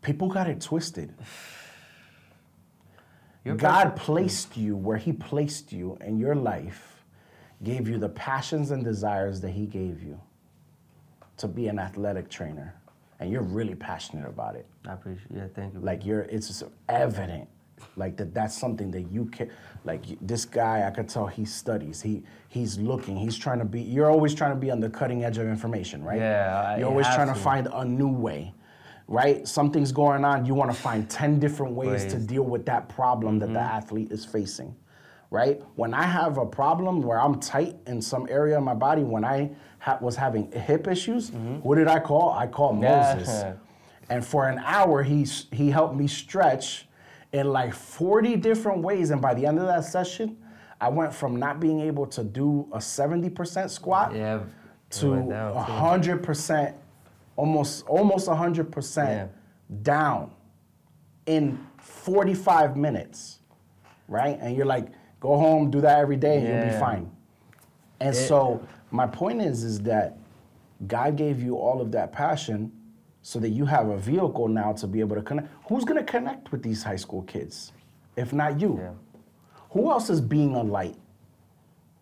people 0.00 0.28
got 0.28 0.48
it 0.48 0.60
twisted. 0.60 1.12
God 3.56 3.96
placed 3.96 4.56
you 4.56 4.76
where 4.76 4.96
He 4.96 5.12
placed 5.12 5.72
you 5.72 5.98
in 6.02 6.18
your 6.18 6.34
life, 6.34 7.04
gave 7.62 7.88
you 7.88 7.98
the 7.98 8.08
passions 8.08 8.70
and 8.70 8.84
desires 8.84 9.40
that 9.40 9.50
He 9.50 9.66
gave 9.66 10.02
you 10.02 10.20
to 11.38 11.48
be 11.48 11.68
an 11.68 11.78
athletic 11.78 12.28
trainer, 12.30 12.74
and 13.20 13.30
you're 13.30 13.42
really 13.42 13.74
passionate 13.74 14.26
about 14.28 14.56
it. 14.56 14.66
I 14.88 14.94
appreciate. 14.94 15.28
Yeah, 15.32 15.46
thank 15.54 15.74
you. 15.74 15.80
Like 15.80 16.04
you're, 16.04 16.22
it's 16.22 16.48
just 16.48 16.64
evident, 16.88 17.48
like 17.96 18.16
that. 18.16 18.34
That's 18.34 18.56
something 18.58 18.90
that 18.92 19.02
you 19.12 19.26
can. 19.26 19.50
Like 19.84 20.02
this 20.20 20.44
guy, 20.44 20.86
I 20.86 20.90
could 20.90 21.08
tell 21.08 21.26
he 21.26 21.44
studies. 21.44 22.00
He 22.02 22.22
he's 22.48 22.78
looking. 22.78 23.16
He's 23.16 23.36
trying 23.38 23.58
to 23.60 23.64
be. 23.64 23.80
You're 23.82 24.10
always 24.10 24.34
trying 24.34 24.52
to 24.52 24.56
be 24.60 24.70
on 24.70 24.80
the 24.80 24.90
cutting 24.90 25.24
edge 25.24 25.38
of 25.38 25.46
information, 25.46 26.02
right? 26.02 26.18
Yeah, 26.18 26.70
You're 26.72 26.78
you 26.80 26.84
always 26.86 27.06
trying 27.08 27.28
to 27.28 27.34
to. 27.34 27.40
find 27.40 27.68
a 27.72 27.84
new 27.84 28.08
way, 28.10 28.52
right? 29.06 29.46
Something's 29.46 29.92
going 29.92 30.24
on. 30.24 30.44
You 30.46 30.54
want 30.54 30.70
to 30.72 30.76
find 30.76 31.08
ten 31.08 31.38
different 31.38 31.74
ways 31.74 31.88
to 31.88 31.92
Ways. 31.92 32.14
Mm-hmm. 32.14 32.26
deal 32.26 32.42
with 32.42 32.64
that 32.66 32.88
problem 32.88 33.38
that 33.38 33.52
the 33.52 33.60
athlete 33.60 34.10
is 34.12 34.24
facing, 34.24 34.74
right? 35.30 35.62
When 35.76 35.94
I 35.94 36.02
have 36.02 36.38
a 36.38 36.46
problem 36.46 37.02
where 37.02 37.20
I'm 37.20 37.38
tight 37.40 37.76
in 37.86 38.02
some 38.02 38.26
area 38.28 38.58
of 38.58 38.64
my 38.64 38.74
body, 38.74 39.02
when 39.02 39.24
I 39.24 39.50
ha- 39.78 39.98
was 40.00 40.16
having 40.16 40.50
hip 40.52 40.88
issues, 40.88 41.30
who 41.62 41.74
did 41.74 41.86
I 41.88 42.00
call? 42.00 42.30
I 42.32 42.46
called 42.46 42.76
Mm-hmm. 42.76 42.82
Yeah. 42.84 43.14
Moises. 43.16 43.56
And 44.10 44.24
for 44.26 44.48
an 44.48 44.58
hour, 44.64 45.02
he, 45.04 45.22
he 45.52 45.70
helped 45.70 45.94
me 45.94 46.08
stretch 46.08 46.88
in 47.32 47.46
like 47.52 47.72
40 47.72 48.36
different 48.36 48.82
ways. 48.82 49.10
And 49.10 49.22
by 49.22 49.34
the 49.34 49.46
end 49.46 49.60
of 49.60 49.66
that 49.66 49.84
session, 49.84 50.36
I 50.80 50.88
went 50.88 51.14
from 51.14 51.36
not 51.36 51.60
being 51.60 51.80
able 51.80 52.06
to 52.08 52.24
do 52.24 52.66
a 52.72 52.78
70% 52.78 53.70
squat 53.70 54.12
yeah. 54.14 54.40
to 54.90 55.10
went 55.10 55.28
100%, 55.30 56.74
almost, 57.36 57.86
almost 57.86 58.26
100% 58.28 58.96
Yeah. 59.06 59.26
down 59.82 60.32
in 61.26 61.64
45 61.78 62.76
minutes, 62.76 63.38
right? 64.08 64.38
And 64.40 64.56
you're 64.56 64.66
like, 64.66 64.86
go 65.20 65.36
home, 65.36 65.70
do 65.70 65.80
that 65.82 65.98
every 65.98 66.16
day, 66.16 66.38
and 66.38 66.46
you'll 66.48 66.60
be 66.62 66.66
Yeah. 66.72 66.80
fine. 66.80 67.10
And 68.00 68.14
It- 68.14 68.18
so 68.18 68.60
my 68.90 69.06
point 69.06 69.42
is, 69.42 69.62
is 69.64 69.80
that 69.82 70.16
God 70.86 71.16
gave 71.16 71.42
you 71.42 71.56
all 71.56 71.80
of 71.80 71.92
that 71.92 72.10
passion 72.12 72.72
so 73.22 73.38
that 73.38 73.50
you 73.50 73.66
have 73.66 73.88
a 73.90 73.98
vehicle 73.98 74.48
now 74.48 74.72
to 74.72 74.86
be 74.86 75.00
able 75.00 75.14
to 75.16 75.22
connect. 75.22 75.48
Who's 75.68 75.84
gonna 75.84 76.02
connect 76.02 76.50
with 76.52 76.62
these 76.62 76.82
high 76.82 76.96
school 76.96 77.22
kids 77.22 77.72
if 78.16 78.32
not 78.32 78.58
you? 78.60 78.78
Yeah. 78.80 78.90
Who 79.72 79.90
else 79.90 80.08
is 80.08 80.20
being 80.22 80.54
a 80.56 80.62
light 80.62 80.96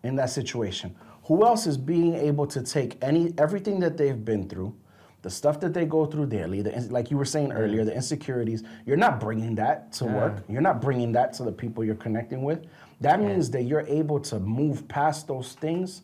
in 0.03 0.15
that 0.15 0.29
situation? 0.29 0.95
Who 1.25 1.45
else 1.45 1.67
is 1.67 1.77
being 1.77 2.15
able 2.15 2.47
to 2.47 2.61
take 2.63 2.97
any 3.03 3.33
everything 3.37 3.81
that 3.81 3.97
they've 3.97 4.23
been 4.23 4.47
through, 4.47 4.73
the 5.21 5.29
stuff 5.29 5.59
that 5.59 5.73
they 5.73 5.85
go 5.85 6.05
through 6.05 6.27
daily, 6.27 6.61
the, 6.61 6.73
ins- 6.73 6.89
like 6.91 7.11
you 7.11 7.17
were 7.17 7.25
saying 7.25 7.51
earlier, 7.51 7.83
the 7.83 7.93
insecurities. 7.93 8.63
You're 8.85 8.97
not 8.97 9.19
bringing 9.19 9.53
that 9.55 9.91
to 9.93 10.05
work. 10.05 10.43
You're 10.47 10.61
not 10.61 10.81
bringing 10.81 11.11
that 11.11 11.33
to 11.33 11.43
the 11.43 11.51
people 11.51 11.83
you're 11.83 11.95
connecting 11.95 12.43
with. 12.43 12.65
That 13.01 13.21
means 13.21 13.49
that 13.51 13.63
you're 13.63 13.87
able 13.87 14.19
to 14.21 14.39
move 14.39 14.87
past 14.87 15.27
those 15.27 15.53
things 15.53 16.03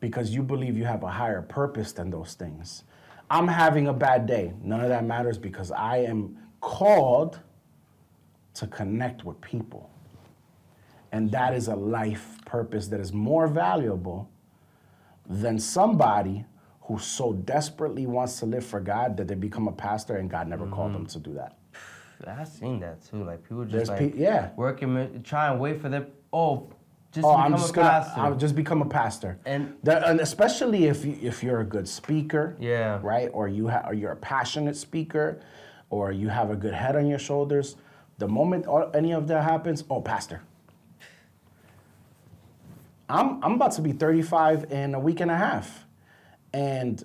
because 0.00 0.30
you 0.30 0.42
believe 0.42 0.76
you 0.76 0.84
have 0.84 1.02
a 1.02 1.10
higher 1.10 1.42
purpose 1.42 1.92
than 1.92 2.10
those 2.10 2.34
things. 2.34 2.84
I'm 3.30 3.48
having 3.48 3.88
a 3.88 3.92
bad 3.92 4.26
day. 4.26 4.52
None 4.62 4.80
of 4.80 4.88
that 4.88 5.04
matters 5.04 5.38
because 5.38 5.70
I 5.72 5.98
am 5.98 6.36
called 6.60 7.40
to 8.54 8.66
connect 8.66 9.24
with 9.24 9.40
people. 9.40 9.90
And 11.12 11.30
that 11.30 11.54
is 11.54 11.68
a 11.68 11.76
life 11.76 12.38
purpose 12.44 12.88
that 12.88 13.00
is 13.00 13.12
more 13.12 13.48
valuable 13.48 14.30
than 15.28 15.58
somebody 15.58 16.44
who 16.82 16.98
so 16.98 17.32
desperately 17.32 18.06
wants 18.06 18.38
to 18.40 18.46
live 18.46 18.64
for 18.64 18.80
God 18.80 19.16
that 19.16 19.26
they 19.26 19.34
become 19.34 19.66
a 19.66 19.72
pastor 19.72 20.16
and 20.16 20.30
God 20.30 20.46
never 20.46 20.66
called 20.66 20.94
them 20.94 21.06
mm-hmm. 21.06 21.22
to 21.22 21.30
do 21.30 21.34
that. 21.34 21.58
I've 22.26 22.48
seen 22.48 22.80
that 22.80 23.04
too. 23.04 23.24
Like 23.24 23.42
people 23.42 23.64
just 23.64 23.72
There's 23.72 23.88
like 23.88 24.14
pe- 24.14 24.18
yeah. 24.18 24.50
working, 24.56 25.22
try 25.22 25.50
and 25.50 25.60
wait 25.60 25.80
for 25.80 25.88
them. 25.88 26.06
Oh, 26.36 26.68
just 27.12 27.24
Oh, 27.26 27.30
to 27.32 27.36
I'm 27.38 27.52
become 27.52 27.60
just 27.62 27.70
a 27.70 27.74
gonna 27.76 27.88
pastor. 27.88 28.20
I'll 28.20 28.34
just 28.36 28.54
become 28.54 28.82
a 28.82 28.86
pastor. 28.86 29.38
And- 29.46 29.74
and 29.86 30.20
especially 30.20 30.84
if 30.84 31.02
you, 31.02 31.16
if 31.22 31.42
you're 31.42 31.60
a 31.60 31.64
good 31.64 31.88
speaker, 31.88 32.56
Yeah. 32.60 32.98
right, 33.02 33.30
or 33.32 33.48
you 33.48 33.68
ha- 33.68 33.84
or 33.86 33.94
you're 33.94 34.12
a 34.12 34.16
passionate 34.16 34.76
speaker, 34.76 35.40
or 35.88 36.12
you 36.12 36.28
have 36.28 36.50
a 36.50 36.56
good 36.56 36.74
head 36.74 36.94
on 36.94 37.06
your 37.06 37.18
shoulders. 37.18 37.76
The 38.18 38.28
moment 38.28 38.66
all, 38.66 38.90
any 38.92 39.12
of 39.14 39.28
that 39.28 39.44
happens, 39.44 39.82
oh, 39.88 40.02
pastor. 40.02 40.42
I'm 43.08 43.42
I'm 43.42 43.52
about 43.54 43.72
to 43.72 43.82
be 43.82 43.92
35 43.92 44.70
in 44.72 44.94
a 44.94 44.98
week 45.00 45.20
and 45.20 45.30
a 45.30 45.36
half, 45.36 45.86
and 46.52 47.02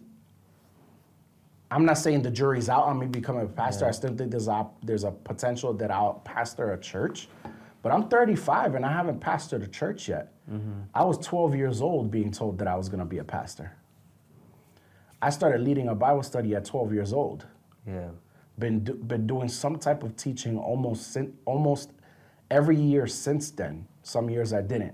I'm 1.69 1.86
not 1.86 1.97
saying 1.99 2.23
the 2.23 2.32
jury's 2.32 2.67
out 2.69 2.84
on 2.86 2.99
me 2.99 3.05
becoming 3.07 3.43
a 3.43 3.47
pastor. 3.47 3.86
I 3.86 3.91
still 3.91 4.13
think 4.17 4.32
there's 4.32 4.47
a 4.49 4.65
there's 4.84 5.03
a 5.05 5.11
potential 5.11 5.73
that 5.75 5.89
I'll 5.91 6.15
pastor 6.25 6.73
a 6.73 6.77
church, 6.79 7.29
but 7.82 7.91
I'm 7.91 8.07
35 8.09 8.75
and 8.75 8.86
I 8.86 8.91
haven't 8.91 9.19
pastored 9.19 9.63
a 9.63 9.67
church 9.67 10.07
yet. 10.09 10.34
I 10.93 11.05
was 11.05 11.17
12 11.19 11.55
years 11.55 11.82
old 11.82 12.11
being 12.11 12.29
told 12.29 12.57
that 12.59 12.67
I 12.67 12.75
was 12.75 12.89
going 12.89 12.99
to 12.99 13.05
be 13.05 13.19
a 13.19 13.23
pastor. 13.23 13.71
I 15.21 15.29
started 15.29 15.61
leading 15.61 15.88
a 15.88 15.95
Bible 15.95 16.23
study 16.23 16.55
at 16.55 16.65
12 16.65 16.93
years 16.93 17.13
old. 17.13 17.45
yeah. 17.88 18.09
Been 18.59 18.84
do, 18.84 18.93
been 18.93 19.25
doing 19.25 19.47
some 19.47 19.79
type 19.79 20.03
of 20.03 20.15
teaching 20.17 20.57
almost 20.57 21.13
sin, 21.13 21.34
almost 21.45 21.93
every 22.51 22.75
year 22.75 23.07
since 23.07 23.49
then. 23.49 23.88
Some 24.03 24.29
years 24.29 24.51
I 24.51 24.61
didn't. 24.61 24.93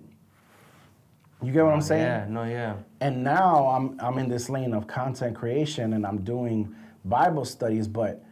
You 1.42 1.52
get 1.52 1.66
what 1.66 1.74
I'm 1.74 1.82
saying? 1.82 2.04
Yeah. 2.04 2.26
No. 2.30 2.44
Yeah. 2.44 2.76
And 3.02 3.24
now 3.24 3.68
I'm 3.68 4.00
I'm 4.00 4.20
in 4.20 4.30
this 4.30 4.48
lane 4.48 4.74
of 4.74 4.86
content 4.88 5.36
creation 5.36 5.94
and 5.94 6.06
I'm 6.06 6.20
doing 6.24 6.74
Bible 7.04 7.46
studies, 7.46 7.88
but 7.88 8.24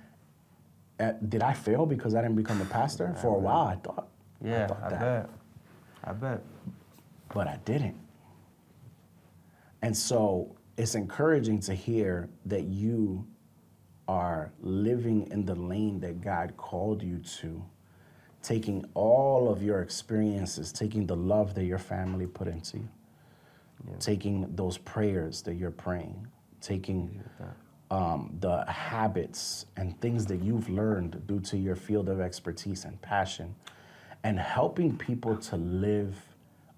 uh, 0.99 1.13
did 1.27 1.41
I 1.41 1.53
fail 1.53 1.85
because 1.87 2.13
I 2.15 2.21
didn't 2.21 2.35
become 2.37 2.61
a 2.61 2.65
pastor? 2.65 3.13
For 3.19 3.29
a 3.29 3.39
while, 3.39 3.67
I 3.67 3.75
thought. 3.75 4.07
Yeah. 4.45 4.67
I, 4.83 4.89
that. 4.89 4.99
bet. 4.99 5.29
I 6.03 6.13
bet. 6.13 6.41
But 7.33 7.47
I 7.47 7.57
didn't. 7.65 7.95
And 9.81 9.95
so 9.95 10.55
it's 10.77 10.95
encouraging 10.95 11.59
to 11.61 11.73
hear 11.73 12.29
that 12.45 12.63
you 12.63 13.25
are 14.07 14.51
living 14.61 15.27
in 15.31 15.45
the 15.45 15.55
lane 15.55 15.99
that 16.01 16.21
God 16.21 16.55
called 16.57 17.01
you 17.01 17.19
to, 17.39 17.63
taking 18.43 18.85
all 18.93 19.49
of 19.49 19.63
your 19.63 19.81
experiences, 19.81 20.71
taking 20.71 21.07
the 21.07 21.15
love 21.15 21.55
that 21.55 21.65
your 21.65 21.79
family 21.79 22.27
put 22.27 22.47
into 22.47 22.77
you, 22.77 22.89
taking 23.99 24.55
those 24.55 24.77
prayers 24.77 25.41
that 25.43 25.55
you're 25.55 25.71
praying, 25.71 26.27
taking 26.61 27.23
um, 27.91 28.35
the 28.39 28.63
habits 28.65 29.65
and 29.77 29.99
things 30.01 30.25
that 30.27 30.41
you've 30.41 30.69
learned 30.69 31.25
due 31.27 31.39
to 31.41 31.57
your 31.57 31.75
field 31.75 32.09
of 32.09 32.19
expertise 32.19 32.85
and 32.85 33.01
passion, 33.01 33.55
and 34.25 34.39
helping 34.39 34.97
people 34.97 35.37
to 35.37 35.55
live 35.55 36.15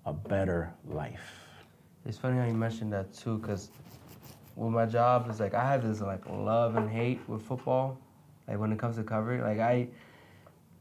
a 0.05 0.11
better 0.11 0.73
life. 0.85 1.45
It's 2.05 2.17
funny 2.17 2.37
how 2.37 2.45
you 2.45 2.53
mentioned 2.53 2.91
that 2.91 3.13
too, 3.13 3.37
because 3.37 3.69
with 4.57 4.73
my 4.73 4.85
job, 4.85 5.27
it's 5.29 5.39
like 5.39 5.53
I 5.53 5.63
have 5.71 5.87
this 5.87 6.01
like 6.01 6.27
love 6.29 6.75
and 6.75 6.89
hate 6.89 7.21
with 7.29 7.41
football. 7.41 7.97
Like 8.49 8.59
when 8.59 8.73
it 8.73 8.79
comes 8.79 8.97
to 8.97 9.03
covering, 9.03 9.41
like 9.41 9.59
I, 9.59 9.87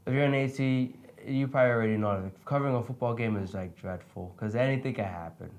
if 0.06 0.12
you're 0.12 0.24
an 0.24 0.34
AT, 0.34 0.58
you 0.58 1.46
probably 1.46 1.70
already 1.70 1.96
know 1.96 2.20
like, 2.24 2.44
covering 2.44 2.74
a 2.74 2.82
football 2.82 3.14
game 3.14 3.36
is 3.36 3.54
like 3.54 3.80
dreadful 3.80 4.34
because 4.36 4.56
anything 4.56 4.94
can 4.94 5.04
happen. 5.04 5.50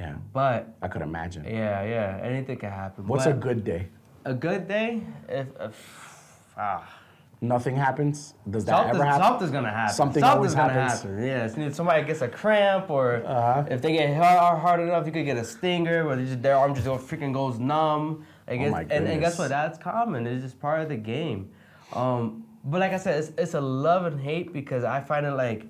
Yeah, 0.00 0.14
But 0.32 0.74
I 0.80 0.88
could 0.88 1.02
imagine. 1.02 1.44
yeah, 1.44 1.84
yeah, 1.84 2.20
anything 2.22 2.56
can 2.56 2.70
happen. 2.70 3.06
What's 3.06 3.26
but 3.26 3.34
a 3.34 3.36
good 3.36 3.64
day? 3.64 3.88
a 4.24 4.32
good 4.32 4.66
day? 4.66 5.02
If, 5.28 5.48
if 5.60 6.46
ah. 6.56 7.03
Nothing 7.48 7.76
happens. 7.76 8.34
Does 8.48 8.64
that 8.64 8.72
Something, 8.76 8.94
ever 8.96 9.04
happen? 9.04 9.22
something's 9.26 9.50
gonna 9.50 9.70
happen. 9.70 9.94
Something 9.94 10.20
Something's 10.22 10.36
always 10.36 10.54
happens. 10.54 11.02
happen. 11.02 11.22
Yeah, 11.22 11.44
it's 11.66 11.76
somebody 11.76 12.04
gets 12.04 12.22
a 12.22 12.28
cramp, 12.28 12.88
or 12.90 13.22
Uh-huh. 13.24 13.64
if 13.70 13.82
they 13.82 13.92
get 13.92 14.16
hard, 14.16 14.60
hard 14.60 14.80
enough, 14.80 15.04
you 15.06 15.12
could 15.12 15.24
get 15.26 15.36
a 15.36 15.44
stinger, 15.44 16.06
where 16.06 16.16
they 16.16 16.24
just, 16.24 16.40
their 16.42 16.56
arm 16.56 16.74
just 16.74 16.86
go, 16.86 16.96
freaking 16.96 17.32
goes 17.34 17.58
numb. 17.58 18.24
Like 18.48 18.60
Oh 18.60 18.70
my 18.70 18.80
and, 18.82 19.06
and 19.06 19.20
guess 19.20 19.38
what? 19.38 19.48
That's 19.48 19.78
common. 19.78 20.26
It's 20.26 20.42
just 20.42 20.58
part 20.60 20.80
of 20.80 20.88
the 20.88 20.96
game. 20.96 21.50
Um, 21.92 22.44
but 22.64 22.80
like 22.80 22.92
I 22.92 22.98
said, 22.98 23.18
it's, 23.22 23.32
it's 23.36 23.54
a 23.54 23.60
love 23.60 24.06
and 24.06 24.18
hate 24.20 24.52
because 24.52 24.84
I 24.84 25.00
find 25.00 25.26
it 25.26 25.32
like, 25.32 25.66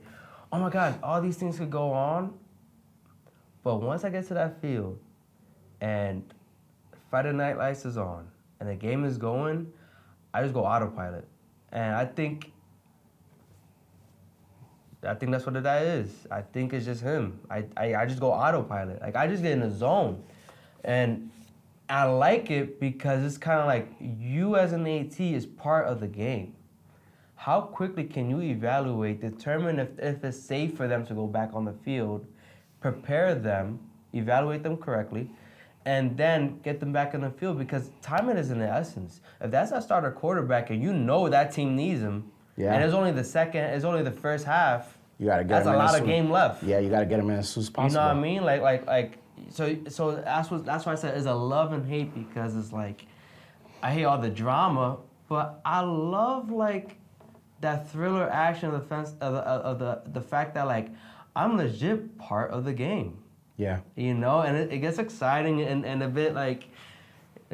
oh 0.52 0.58
my 0.60 0.70
God, 0.70 0.98
all 1.02 1.20
these 1.20 1.36
things 1.36 1.58
could 1.58 1.70
go 1.70 1.92
on. 1.92 2.34
But 3.64 3.80
once 3.80 4.04
I 4.04 4.10
get 4.10 4.26
to 4.28 4.34
that 4.34 4.60
field, 4.60 4.98
and 5.80 6.22
Friday 7.10 7.32
Night 7.32 7.58
Lights 7.58 7.84
is 7.84 7.96
on, 7.96 8.28
and 8.60 8.68
the 8.68 8.74
game 8.76 9.04
is 9.04 9.18
going, 9.18 9.72
I 10.32 10.42
just 10.42 10.54
go 10.54 10.64
autopilot. 10.64 11.26
And 11.74 11.94
I 11.94 12.06
think 12.06 12.52
I 15.06 15.14
think 15.14 15.32
that's 15.32 15.44
what 15.44 15.62
that 15.62 15.82
is. 15.82 16.26
I 16.30 16.40
think 16.40 16.72
it's 16.72 16.86
just 16.86 17.02
him. 17.02 17.38
I, 17.50 17.64
I, 17.76 17.94
I 17.94 18.06
just 18.06 18.20
go 18.20 18.32
autopilot. 18.32 19.02
Like 19.02 19.16
I 19.16 19.26
just 19.26 19.42
get 19.42 19.52
in 19.52 19.60
the 19.60 19.70
zone. 19.70 20.22
And 20.82 21.30
I 21.88 22.04
like 22.04 22.50
it 22.50 22.80
because 22.80 23.22
it's 23.22 23.36
kind 23.36 23.60
of 23.60 23.66
like 23.66 23.88
you 24.00 24.56
as 24.56 24.72
an 24.72 24.86
AT 24.86 25.20
is 25.20 25.44
part 25.44 25.86
of 25.86 26.00
the 26.00 26.08
game. 26.08 26.54
How 27.34 27.60
quickly 27.60 28.04
can 28.04 28.30
you 28.30 28.40
evaluate, 28.40 29.20
determine 29.20 29.78
if, 29.78 29.98
if 29.98 30.24
it's 30.24 30.38
safe 30.38 30.74
for 30.76 30.88
them 30.88 31.04
to 31.06 31.14
go 31.14 31.26
back 31.26 31.50
on 31.52 31.66
the 31.66 31.74
field, 31.84 32.26
prepare 32.80 33.34
them, 33.34 33.80
evaluate 34.14 34.62
them 34.62 34.78
correctly, 34.78 35.30
and 35.86 36.16
then 36.16 36.58
get 36.62 36.80
them 36.80 36.92
back 36.92 37.14
in 37.14 37.20
the 37.20 37.30
field 37.30 37.58
because 37.58 37.90
timing 38.00 38.36
is 38.36 38.50
in 38.50 38.58
the 38.58 38.68
essence. 38.68 39.20
If 39.40 39.50
that's 39.50 39.72
our 39.72 39.80
starter 39.82 40.10
quarterback 40.10 40.70
and 40.70 40.82
you 40.82 40.92
know 40.92 41.28
that 41.28 41.52
team 41.52 41.76
needs 41.76 42.00
him, 42.00 42.30
Yeah. 42.56 42.74
and 42.74 42.82
it's 42.84 42.94
only 42.94 43.12
the 43.12 43.24
second, 43.24 43.64
it's 43.64 43.84
only 43.84 44.02
the 44.02 44.10
first 44.12 44.44
half, 44.46 44.96
You 45.18 45.26
gotta 45.26 45.44
get 45.44 45.50
that's 45.50 45.66
him 45.66 45.74
a 45.74 45.76
lot 45.78 45.98
of 46.00 46.06
game 46.06 46.30
left. 46.30 46.62
Yeah, 46.62 46.78
you 46.78 46.90
gotta 46.90 47.06
get 47.06 47.20
him 47.20 47.30
in 47.30 47.36
as 47.38 47.48
soon 47.50 47.62
as 47.62 47.70
possible. 47.70 47.90
You 47.92 48.08
know 48.08 48.14
what 48.14 48.16
I 48.16 48.20
mean? 48.20 48.44
Like, 48.44 48.62
like, 48.62 48.86
like. 48.86 49.18
So, 49.50 49.76
so 49.88 50.12
that's 50.16 50.50
what 50.50 50.64
that's 50.64 50.86
why 50.86 50.92
I 50.92 50.94
said 50.94 51.16
it's 51.16 51.26
a 51.26 51.34
love 51.34 51.72
and 51.72 51.86
hate 51.86 52.14
because 52.14 52.56
it's 52.56 52.72
like, 52.72 53.06
I 53.82 53.90
hate 53.92 54.04
all 54.04 54.18
the 54.18 54.30
drama, 54.30 54.98
but 55.28 55.60
I 55.64 55.80
love 55.80 56.50
like 56.50 56.96
that 57.60 57.90
thriller 57.90 58.30
action 58.30 58.68
of 58.70 58.74
the 58.80 58.86
fence 58.86 59.14
of 59.20 59.34
the 59.34 59.40
of 59.40 59.78
the 59.78 60.02
the 60.12 60.20
fact 60.20 60.54
that 60.54 60.66
like 60.66 60.88
I'm 61.36 61.56
legit 61.56 62.16
part 62.16 62.52
of 62.52 62.64
the 62.64 62.72
game, 62.72 63.18
Yeah. 63.56 63.80
you 63.94 64.14
know, 64.14 64.40
and 64.40 64.56
it, 64.56 64.72
it 64.72 64.78
gets 64.78 64.98
exciting 64.98 65.60
and, 65.60 65.84
and 65.84 66.02
a 66.02 66.08
bit 66.08 66.34
like. 66.34 66.68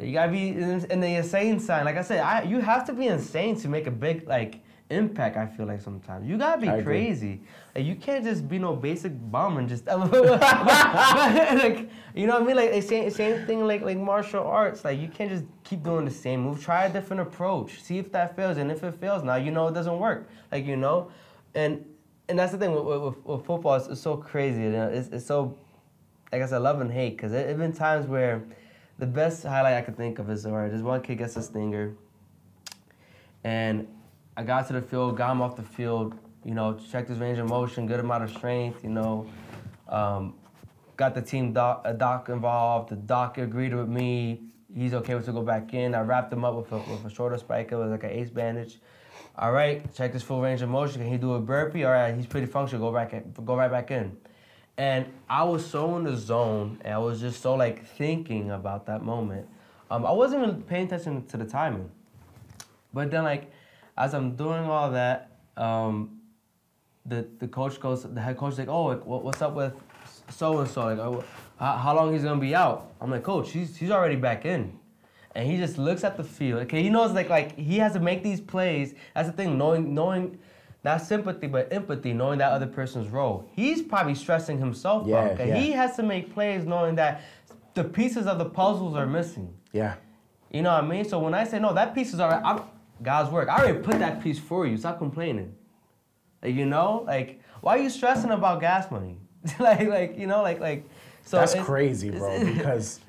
You 0.01 0.13
gotta 0.13 0.31
be 0.31 0.49
in, 0.49 0.85
in 0.89 0.99
the 0.99 1.15
insane 1.15 1.59
side. 1.59 1.85
Like 1.85 1.97
I 1.97 2.01
said, 2.01 2.21
I 2.21 2.43
you 2.43 2.59
have 2.59 2.85
to 2.85 2.93
be 2.93 3.07
insane 3.07 3.55
to 3.57 3.67
make 3.67 3.87
a 3.87 3.91
big 3.91 4.27
like 4.27 4.61
impact. 4.91 5.37
I 5.37 5.45
feel 5.45 5.65
like 5.65 5.81
sometimes 5.81 6.27
you 6.27 6.37
gotta 6.37 6.61
be 6.61 6.69
I 6.69 6.77
agree. 6.77 7.05
crazy. 7.05 7.41
Like 7.75 7.85
you 7.85 7.95
can't 7.95 8.23
just 8.23 8.47
be 8.47 8.57
no 8.57 8.75
basic 8.75 9.11
bum 9.31 9.57
and 9.57 9.67
just 9.67 9.85
like 9.87 11.89
you 12.15 12.27
know 12.27 12.33
what 12.33 12.43
I 12.43 12.45
mean. 12.45 12.55
Like 12.55 12.71
it's 12.71 12.87
same 12.87 13.09
same 13.11 13.45
thing 13.45 13.67
like 13.67 13.81
like 13.81 13.97
martial 13.97 14.43
arts. 14.43 14.83
Like 14.83 14.99
you 14.99 15.07
can't 15.07 15.29
just 15.29 15.45
keep 15.63 15.83
doing 15.83 16.05
the 16.05 16.11
same 16.11 16.41
move. 16.41 16.63
Try 16.63 16.85
a 16.85 16.89
different 16.91 17.21
approach. 17.21 17.81
See 17.81 17.97
if 17.97 18.11
that 18.13 18.35
fails, 18.35 18.57
and 18.57 18.71
if 18.71 18.83
it 18.83 18.95
fails, 18.95 19.23
now 19.23 19.35
you 19.35 19.51
know 19.51 19.67
it 19.67 19.73
doesn't 19.73 19.99
work. 19.99 20.29
Like 20.51 20.65
you 20.65 20.77
know, 20.77 21.11
and 21.53 21.85
and 22.29 22.39
that's 22.39 22.51
the 22.51 22.57
thing 22.57 22.73
with, 22.73 22.85
with, 22.85 23.25
with 23.25 23.45
football. 23.45 23.75
It's, 23.75 23.87
it's 23.87 24.01
so 24.01 24.17
crazy. 24.17 24.61
You 24.61 24.71
know? 24.71 24.87
it's, 24.87 25.09
it's 25.09 25.25
so 25.25 25.57
like 26.31 26.41
I 26.41 26.45
said, 26.45 26.59
love 26.59 26.81
and 26.81 26.91
hate. 26.91 27.17
Cause 27.17 27.31
there 27.31 27.47
have 27.47 27.57
been 27.57 27.73
times 27.73 28.07
where 28.07 28.43
the 28.97 29.05
best 29.05 29.43
highlight 29.43 29.73
I 29.73 29.81
could 29.81 29.97
think 29.97 30.19
of 30.19 30.29
is 30.29 30.45
where 30.45 30.69
this 30.69 30.81
one 30.81 31.01
kid 31.01 31.17
gets 31.17 31.35
a 31.35 31.41
stinger, 31.41 31.95
and 33.43 33.87
I 34.37 34.43
got 34.43 34.67
to 34.67 34.73
the 34.73 34.81
field, 34.81 35.17
got 35.17 35.31
him 35.31 35.41
off 35.41 35.55
the 35.55 35.63
field, 35.63 36.15
you 36.45 36.53
know, 36.53 36.79
checked 36.91 37.09
his 37.09 37.19
range 37.19 37.37
of 37.37 37.49
motion, 37.49 37.85
good 37.85 37.99
amount 37.99 38.23
of 38.23 38.29
strength, 38.29 38.83
you 38.83 38.89
know, 38.89 39.27
um, 39.89 40.35
got 40.97 41.15
the 41.15 41.21
team 41.21 41.51
doc, 41.53 41.81
a 41.83 41.93
doc 41.93 42.29
involved. 42.29 42.89
The 42.89 42.95
doc 42.95 43.37
agreed 43.37 43.73
with 43.73 43.89
me. 43.89 44.41
He's 44.73 44.93
okay 44.93 45.15
with 45.15 45.25
to 45.25 45.33
go 45.33 45.41
back 45.41 45.73
in. 45.73 45.93
I 45.93 46.01
wrapped 46.01 46.31
him 46.31 46.45
up 46.45 46.55
with 46.55 46.71
a, 46.71 46.77
with 46.77 47.05
a 47.05 47.09
shoulder 47.09 47.37
spica. 47.37 47.75
It 47.75 47.79
was 47.79 47.91
like 47.91 48.03
an 48.03 48.11
ace 48.11 48.29
bandage. 48.29 48.79
All 49.37 49.51
right, 49.51 49.93
check 49.93 50.13
his 50.13 50.23
full 50.23 50.41
range 50.41 50.61
of 50.61 50.69
motion. 50.69 51.01
Can 51.01 51.11
he 51.11 51.17
do 51.17 51.33
a 51.33 51.39
burpee? 51.39 51.83
All 51.83 51.91
right, 51.91 52.15
he's 52.15 52.25
pretty 52.25 52.47
functional. 52.47 52.89
Go 52.89 52.95
back 52.95 53.13
in, 53.13 53.33
go 53.45 53.55
right 53.55 53.71
back 53.71 53.91
in. 53.91 54.15
And 54.77 55.05
I 55.29 55.43
was 55.43 55.65
so 55.65 55.97
in 55.97 56.05
the 56.05 56.15
zone, 56.15 56.79
and 56.83 56.93
I 56.93 56.97
was 56.97 57.19
just 57.19 57.41
so 57.41 57.55
like 57.55 57.85
thinking 57.85 58.51
about 58.51 58.85
that 58.87 59.03
moment. 59.03 59.47
Um, 59.89 60.05
I 60.05 60.11
wasn't 60.11 60.43
even 60.43 60.61
paying 60.63 60.85
attention 60.85 61.25
to 61.27 61.37
the 61.37 61.45
timing. 61.45 61.91
But 62.93 63.11
then, 63.11 63.23
like, 63.23 63.51
as 63.97 64.13
I'm 64.13 64.35
doing 64.35 64.63
all 64.63 64.91
that, 64.91 65.31
um, 65.57 66.21
the 67.05 67.27
the 67.39 67.47
coach 67.47 67.79
goes, 67.79 68.03
the 68.03 68.21
head 68.21 68.37
coach 68.37 68.57
like, 68.57 68.69
oh, 68.69 68.85
like, 68.85 69.05
what, 69.05 69.23
what's 69.23 69.41
up 69.41 69.53
with 69.53 69.73
so 70.29 70.59
and 70.59 70.69
so? 70.69 70.85
Like, 70.85 70.99
oh, 70.99 71.23
how, 71.59 71.73
how 71.73 71.95
long 71.95 72.13
he's 72.13 72.23
gonna 72.23 72.39
be 72.39 72.55
out? 72.55 72.91
I'm 73.01 73.11
like, 73.11 73.23
coach, 73.23 73.51
he's 73.51 73.75
he's 73.75 73.91
already 73.91 74.15
back 74.15 74.45
in, 74.45 74.77
and 75.35 75.49
he 75.49 75.57
just 75.57 75.77
looks 75.77 76.03
at 76.03 76.17
the 76.17 76.23
field. 76.23 76.61
Okay, 76.63 76.81
he 76.81 76.89
knows 76.89 77.11
like 77.11 77.29
like 77.29 77.57
he 77.57 77.77
has 77.79 77.93
to 77.93 77.99
make 77.99 78.23
these 78.23 78.41
plays. 78.41 78.95
That's 79.13 79.27
the 79.27 79.33
thing, 79.33 79.57
knowing 79.57 79.93
knowing 79.93 80.39
not 80.83 81.01
sympathy, 81.01 81.47
but 81.47 81.71
empathy, 81.71 82.13
knowing 82.13 82.39
that 82.39 82.51
other 82.51 82.67
person's 82.67 83.09
role. 83.09 83.47
He's 83.53 83.81
probably 83.81 84.15
stressing 84.15 84.57
himself 84.57 85.07
Yeah, 85.07 85.17
out. 85.17 85.37
yeah. 85.39 85.57
He 85.57 85.71
has 85.71 85.95
to 85.97 86.03
make 86.03 86.33
plays 86.33 86.65
knowing 86.65 86.95
that 86.95 87.21
the 87.75 87.83
pieces 87.83 88.25
of 88.27 88.37
the 88.39 88.45
puzzles 88.45 88.95
are 88.95 89.05
missing. 89.05 89.53
Yeah. 89.71 89.95
You 90.51 90.63
know 90.63 90.73
what 90.73 90.83
I 90.83 90.87
mean? 90.87 91.05
So 91.05 91.19
when 91.19 91.33
I 91.33 91.43
say 91.43 91.59
no, 91.59 91.73
that 91.73 91.93
piece 91.95 92.13
is 92.13 92.19
alright. 92.19 92.41
I'm 92.43 92.63
God's 93.01 93.31
work. 93.31 93.47
I 93.49 93.59
already 93.59 93.79
put 93.79 93.99
that 93.99 94.21
piece 94.21 94.39
for 94.39 94.65
you. 94.67 94.77
Stop 94.77 94.97
complaining. 94.97 95.55
Like, 96.43 96.55
you 96.55 96.65
know, 96.65 97.03
like 97.05 97.41
why 97.61 97.77
are 97.77 97.81
you 97.81 97.89
stressing 97.89 98.31
about 98.31 98.59
gas 98.59 98.89
money? 98.91 99.17
like, 99.59 99.87
like 99.87 100.17
you 100.17 100.27
know, 100.27 100.41
like, 100.41 100.59
like. 100.59 100.89
So 101.23 101.37
That's 101.37 101.53
crazy, 101.53 102.09
bro, 102.09 102.43
because 102.53 102.99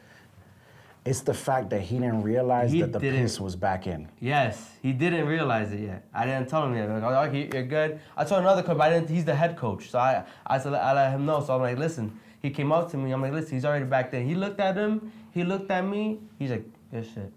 it's 1.04 1.20
the 1.20 1.34
fact 1.34 1.70
that 1.70 1.80
he 1.80 1.98
didn't 1.98 2.22
realize 2.22 2.70
He 2.72 2.80
that 2.80 2.92
the 2.92 2.98
didn't- 3.00 3.22
piss 3.22 3.40
was 3.40 3.56
back 3.56 3.86
in. 3.86 4.08
Yes, 4.20 4.70
he 4.82 4.92
didn't 4.92 5.26
realize 5.26 5.72
it 5.72 5.80
yet. 5.80 6.04
I 6.14 6.26
didn't 6.26 6.48
tell 6.48 6.64
him 6.66 6.76
yet. 6.76 6.88
Like, 6.88 7.02
oh, 7.02 7.22
okay, 7.28 7.48
you're 7.52 7.64
good. 7.64 7.98
I 8.16 8.24
told 8.24 8.40
another 8.42 8.62
coach, 8.62 8.78
but 8.78 8.86
I 8.88 8.90
didn't. 8.94 9.10
He's 9.10 9.24
the 9.24 9.34
head 9.34 9.56
coach, 9.56 9.90
so 9.90 9.98
I, 9.98 10.24
I 10.46 10.58
said 10.58 10.74
I 10.74 10.92
let 10.92 11.10
him 11.12 11.26
know. 11.26 11.42
So 11.44 11.54
I'm 11.54 11.60
like, 11.62 11.78
listen. 11.78 12.18
He 12.40 12.50
came 12.50 12.72
up 12.72 12.90
to 12.90 12.96
me. 12.96 13.12
I'm 13.12 13.22
like, 13.22 13.32
listen. 13.32 13.52
He's 13.54 13.64
already 13.64 13.84
back 13.84 14.10
there. 14.10 14.20
He 14.22 14.34
looked 14.34 14.58
at 14.58 14.76
him. 14.76 15.12
He 15.32 15.44
looked 15.44 15.70
at 15.70 15.84
me. 15.84 16.18
He's 16.40 16.50
like, 16.50 16.64
good 16.90 17.04
shit. 17.04 17.32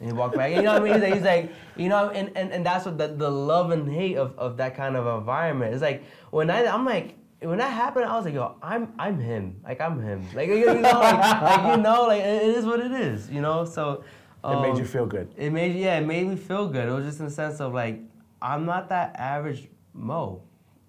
And 0.00 0.08
he 0.10 0.12
walked 0.12 0.36
back. 0.36 0.52
You 0.52 0.62
know 0.62 0.74
what 0.74 0.82
I 0.82 0.84
mean? 0.84 0.94
He's 0.94 1.02
like, 1.02 1.14
he's 1.14 1.22
like 1.22 1.52
you 1.76 1.88
know, 1.88 2.10
and, 2.10 2.30
and, 2.36 2.52
and 2.52 2.64
that's 2.66 2.84
what 2.86 2.96
the, 2.98 3.08
the 3.08 3.28
love 3.30 3.70
and 3.72 3.90
hate 3.90 4.16
of, 4.16 4.38
of 4.38 4.56
that 4.58 4.76
kind 4.76 4.94
of 4.96 5.06
environment. 5.18 5.72
It's 5.74 5.82
like 5.82 6.04
when 6.30 6.50
I 6.50 6.64
I'm 6.66 6.84
like 6.84 7.14
when 7.40 7.58
that 7.58 7.72
happened, 7.72 8.06
I 8.06 8.16
was 8.16 8.24
like, 8.24 8.34
yo, 8.34 8.56
I'm 8.62 8.92
I'm 8.98 9.18
him. 9.20 9.60
Like 9.64 9.80
I'm 9.80 10.00
him. 10.02 10.26
Like 10.34 10.48
you 10.48 10.64
know, 10.66 11.00
like, 11.00 11.42
like 11.42 11.76
you 11.76 11.82
know, 11.82 12.06
like 12.06 12.22
it 12.22 12.42
it 12.42 12.56
is 12.56 12.64
what 12.64 12.80
it 12.80 12.92
is. 12.92 13.30
You 13.30 13.40
know, 13.40 13.64
so. 13.64 14.04
It 14.44 14.60
made 14.60 14.70
um, 14.72 14.78
you 14.78 14.84
feel 14.84 15.06
good. 15.06 15.34
it 15.36 15.50
made 15.50 15.74
yeah, 15.74 15.98
it 15.98 16.06
made 16.06 16.28
me 16.28 16.36
feel 16.36 16.68
good. 16.68 16.88
It 16.88 16.92
was 16.92 17.04
just 17.04 17.18
in 17.18 17.24
the 17.24 17.32
sense 17.32 17.58
of 17.60 17.74
like, 17.74 17.98
I'm 18.40 18.64
not 18.64 18.90
that 18.90 19.16
average 19.16 19.68
Mo. 19.92 20.42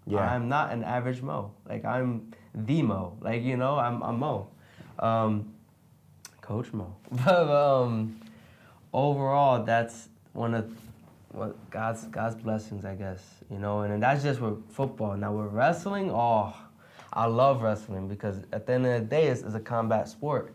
Yeah. 0.05 0.19
I'm 0.19 0.47
not 0.47 0.71
an 0.71 0.83
average 0.83 1.23
Mo. 1.23 1.53
Like 1.67 1.83
I'm 1.83 2.31
the 2.53 2.83
Mo. 2.83 3.17
Like 3.19 3.41
you 3.41 3.57
know, 3.57 3.77
I'm 3.77 4.03
I'm 4.03 4.19
Mo. 4.19 4.49
Um, 4.99 5.53
Coach 6.41 6.71
Mo. 6.71 6.95
But 7.11 7.49
um, 7.49 8.19
overall, 8.93 9.63
that's 9.63 10.09
one 10.33 10.53
of 10.53 10.71
God's 11.69 12.05
God's 12.05 12.35
blessings, 12.35 12.85
I 12.85 12.95
guess. 12.95 13.21
You 13.49 13.59
know, 13.59 13.81
and, 13.81 13.93
and 13.93 14.03
that's 14.03 14.23
just 14.23 14.39
with 14.39 14.69
football. 14.71 15.15
Now 15.15 15.33
with 15.33 15.51
wrestling, 15.51 16.11
oh, 16.11 16.55
I 17.13 17.25
love 17.25 17.61
wrestling 17.61 18.07
because 18.07 18.43
at 18.51 18.67
the 18.67 18.73
end 18.73 18.85
of 18.85 19.01
the 19.01 19.07
day, 19.07 19.27
it's, 19.27 19.41
it's 19.41 19.55
a 19.55 19.59
combat 19.59 20.07
sport. 20.07 20.53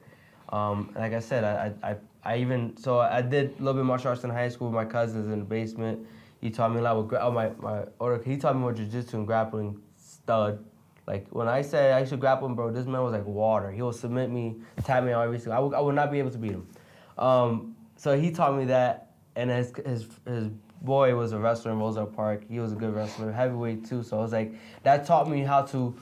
Um, 0.51 0.93
like 0.95 1.13
I 1.13 1.21
said, 1.21 1.45
I, 1.45 1.73
I, 1.83 1.97
I, 2.25 2.37
even 2.37 2.77
so 2.77 3.01
I 3.01 3.23
did 3.23 3.55
a 3.59 3.63
little 3.63 3.75
bit 3.81 3.85
martial 3.85 4.11
arts 4.11 4.25
in 4.25 4.31
high 4.31 4.49
school 4.49 4.69
with 4.69 4.75
my 4.75 4.85
cousins 4.85 5.33
in 5.33 5.39
the 5.39 5.45
basement. 5.45 6.07
He 6.41 6.51
taught 6.51 6.73
me 6.73 6.81
a 6.81 6.83
lot 6.83 7.03
with 7.03 7.19
oh, 7.21 7.31
my 7.31 7.51
my 7.59 7.85
or 7.99 8.21
he 8.25 8.37
taught 8.37 8.55
me 8.55 8.61
more 8.61 8.75
jujitsu 8.75 9.15
and 9.15 9.27
grappling 9.27 9.81
stud. 9.97 10.65
Like 11.07 11.27
when 11.31 11.49
I 11.49 11.63
say 11.63 11.93
I 11.93 12.05
should 12.05 12.21
grapple 12.21 12.47
him, 12.47 12.55
bro, 12.55 12.71
this 12.71 12.87
man 12.87 13.03
was 13.03 13.13
like 13.13 13.27
water. 13.27 13.71
He 13.71 13.83
will 13.83 13.93
submit 13.93 14.31
me, 14.31 14.57
tap 14.85 15.05
me 15.05 15.13
on 15.13 15.25
every 15.25 15.39
single. 15.39 15.55
I 15.55 15.59
would, 15.59 15.75
I 15.75 15.81
would 15.81 15.95
not 15.95 16.13
be 16.13 16.19
able 16.19 16.31
to 16.31 16.39
beat 16.39 16.53
him. 16.53 16.69
Um, 17.19 17.77
so 17.97 18.19
he 18.19 18.31
taught 18.31 18.57
me 18.57 18.67
that, 18.67 19.13
and 19.37 19.51
his 19.51 19.73
his 19.85 20.07
his 20.27 20.49
boy 20.85 21.15
was 21.15 21.33
a 21.33 21.39
wrestler 21.39 21.73
in 21.73 21.79
Roselle 21.79 22.07
Park. 22.07 22.43
He 22.49 22.59
was 22.59 22.73
a 22.73 22.77
good 22.77 22.95
wrestler, 22.95 23.33
heavyweight 23.33 23.89
too. 23.89 24.03
So 24.03 24.19
it 24.19 24.23
was 24.23 24.33
like 24.33 24.55
that 24.83 25.07
taught 25.07 25.29
me 25.29 25.41
how 25.41 25.63
to 25.63 25.95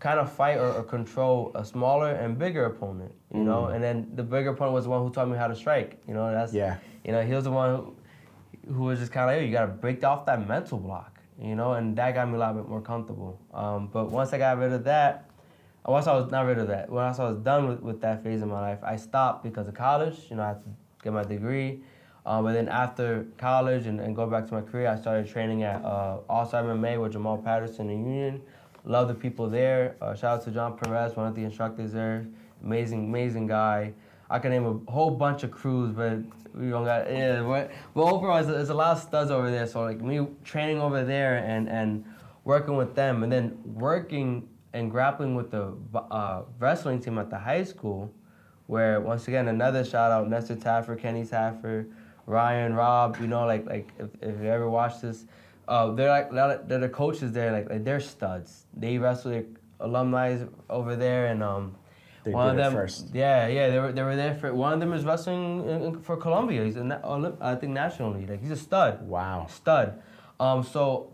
kind 0.00 0.18
of 0.18 0.32
fight 0.32 0.58
or, 0.58 0.72
or 0.72 0.82
control 0.82 1.52
a 1.54 1.64
smaller 1.64 2.10
and 2.10 2.38
bigger 2.38 2.64
opponent. 2.64 3.12
You 3.32 3.44
know, 3.44 3.66
and 3.66 3.82
then 3.82 4.10
the 4.14 4.22
bigger 4.22 4.50
opponent 4.50 4.74
was 4.74 4.84
the 4.84 4.90
one 4.90 5.02
who 5.02 5.10
taught 5.10 5.28
me 5.28 5.36
how 5.36 5.46
to 5.46 5.56
strike. 5.56 5.98
You 6.06 6.14
know, 6.14 6.30
that's 6.30 6.52
Yeah. 6.52 6.78
You 7.04 7.12
know, 7.12 7.22
he 7.22 7.32
was 7.34 7.44
the 7.44 7.50
one 7.50 7.76
who, 7.76 8.74
who 8.74 8.82
was 8.84 8.98
just 8.98 9.12
kind 9.12 9.24
of 9.24 9.34
like, 9.34 9.40
hey, 9.40 9.46
you 9.46 9.52
gotta 9.52 9.72
break 9.72 10.02
off 10.04 10.26
that 10.26 10.46
mental 10.46 10.78
block. 10.78 11.20
You 11.40 11.54
know, 11.54 11.72
and 11.72 11.96
that 11.96 12.14
got 12.14 12.28
me 12.28 12.34
a 12.34 12.38
lot 12.38 12.54
bit 12.54 12.68
more 12.68 12.80
comfortable. 12.80 13.40
Um, 13.52 13.88
but 13.92 14.10
once 14.10 14.32
I 14.32 14.38
got 14.38 14.58
rid 14.58 14.72
of 14.72 14.84
that, 14.84 15.30
once 15.84 16.06
I 16.06 16.14
was 16.14 16.30
not 16.30 16.46
rid 16.46 16.58
of 16.58 16.68
that, 16.68 16.88
once 16.90 17.18
I 17.18 17.24
was 17.24 17.38
done 17.38 17.68
with, 17.68 17.80
with 17.80 18.00
that 18.02 18.22
phase 18.22 18.42
of 18.42 18.48
my 18.48 18.60
life, 18.60 18.78
I 18.84 18.96
stopped 18.96 19.42
because 19.42 19.66
of 19.66 19.74
college. 19.74 20.18
You 20.30 20.36
know, 20.36 20.42
I 20.42 20.48
had 20.48 20.62
to 20.62 20.68
get 21.02 21.12
my 21.12 21.24
degree. 21.24 21.80
Um, 22.24 22.44
but 22.44 22.52
then 22.52 22.68
after 22.68 23.26
college 23.36 23.86
and, 23.86 24.00
and 24.00 24.14
go 24.14 24.26
back 24.26 24.46
to 24.48 24.54
my 24.54 24.60
career, 24.60 24.88
I 24.88 24.96
started 24.96 25.28
training 25.28 25.64
at 25.64 25.84
uh, 25.84 26.18
All 26.28 26.46
Star 26.46 26.62
MMA 26.62 27.00
with 27.00 27.12
Jamal 27.12 27.38
Patterson 27.38 27.90
in 27.90 28.06
Union. 28.06 28.42
Love 28.84 29.08
the 29.08 29.14
people 29.14 29.48
there. 29.48 29.96
Uh, 30.00 30.14
shout 30.14 30.38
out 30.38 30.44
to 30.44 30.50
John 30.50 30.76
Perez, 30.76 31.16
one 31.16 31.26
of 31.26 31.34
the 31.34 31.42
instructors 31.42 31.92
there. 31.92 32.26
Amazing, 32.62 33.06
amazing 33.06 33.46
guy. 33.46 33.92
I 34.30 34.38
can 34.38 34.50
name 34.50 34.84
a 34.86 34.90
whole 34.90 35.10
bunch 35.10 35.42
of 35.42 35.50
crews, 35.50 35.92
but 35.92 36.18
we 36.54 36.70
don't 36.70 36.84
got 36.84 37.10
yeah. 37.10 37.42
But, 37.42 37.70
but 37.94 38.02
overall, 38.02 38.36
there's 38.36 38.48
a, 38.48 38.52
there's 38.52 38.68
a 38.70 38.74
lot 38.74 38.96
of 38.96 39.02
studs 39.02 39.30
over 39.30 39.50
there. 39.50 39.66
So 39.66 39.82
like 39.82 40.00
me 40.00 40.26
training 40.44 40.80
over 40.80 41.04
there 41.04 41.38
and 41.38 41.68
and 41.68 42.04
working 42.44 42.76
with 42.76 42.94
them, 42.94 43.22
and 43.22 43.32
then 43.32 43.58
working 43.64 44.48
and 44.72 44.90
grappling 44.90 45.34
with 45.34 45.50
the 45.50 45.74
uh, 45.94 46.42
wrestling 46.58 47.00
team 47.00 47.18
at 47.18 47.30
the 47.30 47.38
high 47.38 47.64
school, 47.64 48.12
where 48.66 49.00
once 49.00 49.28
again 49.28 49.48
another 49.48 49.84
shout 49.84 50.10
out 50.10 50.28
Nestor 50.28 50.56
Taffer, 50.56 50.98
Kenny 50.98 51.24
Taffer, 51.24 51.86
Ryan, 52.26 52.74
Rob. 52.74 53.18
You 53.20 53.26
know, 53.26 53.44
like 53.46 53.66
like 53.66 53.88
if, 53.98 54.08
if 54.20 54.40
you 54.40 54.48
ever 54.48 54.68
watch 54.70 55.00
this, 55.00 55.24
uh, 55.68 55.90
they're 55.92 56.08
like 56.10 56.30
they're 56.68 56.78
the 56.78 56.88
coaches 56.88 57.32
there. 57.32 57.52
Like, 57.52 57.68
like 57.70 57.84
they're 57.84 58.00
studs. 58.00 58.66
They 58.74 58.98
wrestle 58.98 59.30
their 59.32 59.44
alumni 59.80 60.38
over 60.70 60.94
there, 60.96 61.26
and 61.26 61.42
um, 61.42 61.74
They 62.24 62.30
one 62.32 62.50
of 62.50 62.56
them, 62.56 62.72
first. 62.72 63.08
yeah, 63.12 63.48
yeah, 63.48 63.68
they 63.70 63.78
were 63.78 63.92
they 63.92 64.02
were 64.02 64.16
there 64.16 64.34
for. 64.34 64.54
One 64.54 64.72
of 64.72 64.80
them 64.80 64.92
is 64.92 65.04
wrestling 65.04 65.68
in, 65.68 65.82
in- 65.82 66.00
for 66.02 66.16
Colombia. 66.16 66.64
He's 66.64 66.76
a 66.76 66.84
na- 66.84 67.00
Olymp- 67.02 67.40
I 67.42 67.54
think 67.56 67.72
nationally. 67.72 68.26
Like 68.26 68.40
he's 68.40 68.52
a 68.52 68.56
stud. 68.56 69.02
Wow. 69.06 69.46
Stud. 69.50 70.00
Um, 70.38 70.62
so 70.62 71.12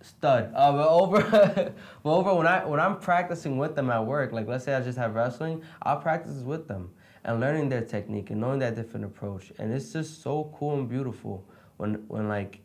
stud. 0.00 0.52
Uh, 0.54 0.72
but 0.72 0.88
over, 0.88 1.20
but 2.02 2.10
over 2.10 2.34
when 2.34 2.46
I 2.46 2.64
when 2.64 2.80
I'm 2.80 2.98
practicing 2.98 3.58
with 3.58 3.74
them 3.76 3.90
at 3.90 4.04
work, 4.06 4.32
like 4.32 4.46
let's 4.48 4.64
say 4.64 4.74
I 4.74 4.80
just 4.80 4.96
have 4.98 5.14
wrestling, 5.14 5.62
I'll 5.82 6.00
practice 6.00 6.34
with 6.42 6.68
them 6.68 6.90
and 7.28 7.40
learning 7.40 7.68
their 7.68 7.82
technique 7.82 8.30
and 8.30 8.40
knowing 8.40 8.58
that 8.58 8.74
different 8.74 9.04
approach. 9.04 9.52
And 9.58 9.70
it's 9.70 9.92
just 9.92 10.22
so 10.22 10.50
cool 10.58 10.78
and 10.78 10.88
beautiful 10.88 11.44
when 11.76 12.06
when 12.08 12.26
like 12.26 12.60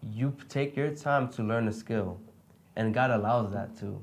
you 0.00 0.34
take 0.48 0.74
your 0.74 0.90
time 0.90 1.28
to 1.32 1.42
learn 1.42 1.68
a 1.68 1.72
skill, 1.72 2.18
and 2.76 2.94
God 2.94 3.10
allows 3.10 3.52
that 3.52 3.78
too. 3.78 4.00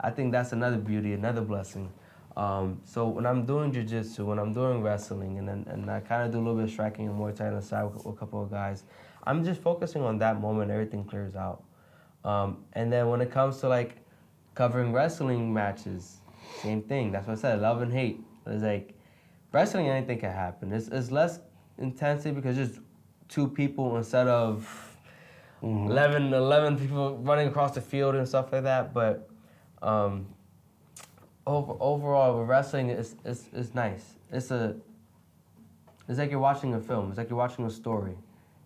I 0.00 0.10
think 0.10 0.30
that's 0.30 0.52
another 0.52 0.76
beauty, 0.76 1.12
another 1.12 1.40
blessing. 1.40 1.92
Um, 2.36 2.80
so 2.84 3.08
when 3.08 3.26
I'm 3.26 3.44
doing 3.44 3.72
jujitsu, 3.72 4.24
when 4.24 4.38
I'm 4.38 4.52
doing 4.52 4.80
wrestling, 4.80 5.38
and 5.38 5.48
then, 5.48 5.66
and 5.68 5.90
I 5.90 5.98
kind 6.00 6.22
of 6.22 6.30
do 6.30 6.38
a 6.38 6.42
little 6.42 6.54
bit 6.54 6.64
of 6.64 6.70
striking 6.70 7.08
and 7.08 7.18
Muay 7.18 7.34
Thai 7.34 7.48
on 7.48 7.56
the 7.56 7.62
side 7.62 7.84
with, 7.84 8.04
with 8.04 8.14
a 8.14 8.18
couple 8.18 8.42
of 8.42 8.50
guys, 8.50 8.84
I'm 9.24 9.44
just 9.44 9.60
focusing 9.60 10.02
on 10.02 10.18
that 10.18 10.40
moment. 10.40 10.70
Everything 10.70 11.04
clears 11.04 11.34
out. 11.34 11.64
Um, 12.24 12.64
and 12.74 12.92
then 12.92 13.08
when 13.08 13.20
it 13.20 13.32
comes 13.32 13.58
to 13.60 13.68
like 13.68 13.96
covering 14.54 14.92
wrestling 14.92 15.52
matches, 15.52 16.20
same 16.62 16.82
thing. 16.82 17.10
That's 17.10 17.26
what 17.26 17.38
I 17.38 17.40
said. 17.40 17.60
Love 17.60 17.82
and 17.82 17.92
hate. 17.92 18.20
It's 18.46 18.62
like 18.62 18.94
wrestling. 19.52 19.88
Anything 19.88 20.18
can 20.18 20.32
happen. 20.32 20.72
It's, 20.72 20.88
it's 20.88 21.10
less 21.10 21.40
intensity 21.78 22.32
because 22.32 22.56
just 22.56 22.80
two 23.28 23.48
people 23.48 23.96
instead 23.96 24.26
of 24.28 24.96
11, 25.62 26.32
11 26.32 26.78
people 26.78 27.18
running 27.18 27.48
across 27.48 27.74
the 27.74 27.80
field 27.80 28.14
and 28.14 28.26
stuff 28.26 28.52
like 28.52 28.64
that. 28.64 28.92
But 28.94 29.28
um, 29.82 30.26
over, 31.46 31.74
overall, 31.80 32.38
with 32.38 32.48
wrestling, 32.48 32.90
it's, 32.90 33.14
it's, 33.24 33.44
it's 33.52 33.74
nice. 33.74 34.14
It's 34.32 34.50
a 34.50 34.76
it's 36.10 36.18
like 36.18 36.32
you're 36.32 36.40
watching 36.40 36.74
a 36.74 36.80
film. 36.80 37.08
It's 37.10 37.18
like 37.18 37.30
you're 37.30 37.38
watching 37.38 37.64
a 37.64 37.70
story. 37.70 38.16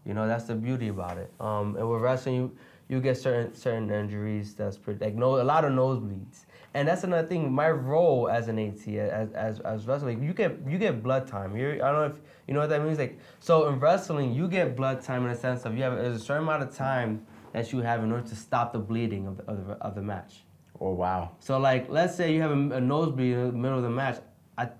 You 0.06 0.14
know, 0.14 0.26
that's 0.26 0.44
the 0.44 0.54
beauty 0.54 0.88
about 0.88 1.18
it. 1.18 1.30
Um, 1.38 1.76
and 1.76 1.90
with 1.90 2.00
wrestling, 2.00 2.34
you 2.36 2.56
you 2.88 3.00
get 3.00 3.16
certain 3.16 3.54
certain 3.54 3.90
injuries 3.90 4.54
that's 4.54 4.76
pretty, 4.76 5.04
like 5.04 5.14
no 5.14 5.40
a 5.40 5.44
lot 5.44 5.64
of 5.64 5.72
nosebleeds. 5.72 6.44
And 6.74 6.88
that's 6.88 7.04
another 7.04 7.26
thing. 7.26 7.52
My 7.52 7.70
role 7.70 8.28
as 8.28 8.48
an 8.48 8.58
AT, 8.58 8.86
as 8.88 9.32
as 9.32 9.60
as 9.60 9.86
wrestling, 9.86 10.22
you 10.22 10.34
get 10.34 10.58
you 10.66 10.78
get 10.78 11.02
blood 11.02 11.26
time. 11.26 11.56
You're, 11.56 11.74
I 11.74 11.92
don't 11.92 12.08
know 12.08 12.14
if 12.14 12.20
you 12.48 12.54
know 12.54 12.60
what 12.60 12.70
that 12.70 12.82
means. 12.82 12.98
Like 12.98 13.18
so 13.40 13.68
in 13.68 13.78
wrestling, 13.78 14.34
you 14.34 14.48
get 14.48 14.76
blood 14.76 15.00
time 15.02 15.24
in 15.24 15.32
the 15.32 15.38
sense 15.38 15.64
of 15.64 15.76
you 15.76 15.82
have 15.84 15.96
there's 15.96 16.20
a 16.20 16.24
certain 16.24 16.42
amount 16.42 16.62
of 16.62 16.74
time 16.74 17.24
that 17.52 17.72
you 17.72 17.78
have 17.80 18.02
in 18.02 18.10
order 18.10 18.26
to 18.26 18.34
stop 18.34 18.72
the 18.72 18.78
bleeding 18.80 19.28
of 19.28 19.36
the, 19.36 19.44
of 19.44 19.66
the, 19.66 19.72
of 19.74 19.94
the 19.94 20.02
match. 20.02 20.42
Oh 20.80 20.90
wow. 20.90 21.36
So 21.38 21.58
like, 21.58 21.88
let's 21.88 22.16
say 22.16 22.34
you 22.34 22.42
have 22.42 22.50
a, 22.50 22.76
a 22.76 22.80
nosebleed 22.80 23.32
in 23.32 23.46
the 23.46 23.52
middle 23.52 23.76
of 23.78 23.84
the 23.84 23.90
match. 23.90 24.18
I, 24.58 24.70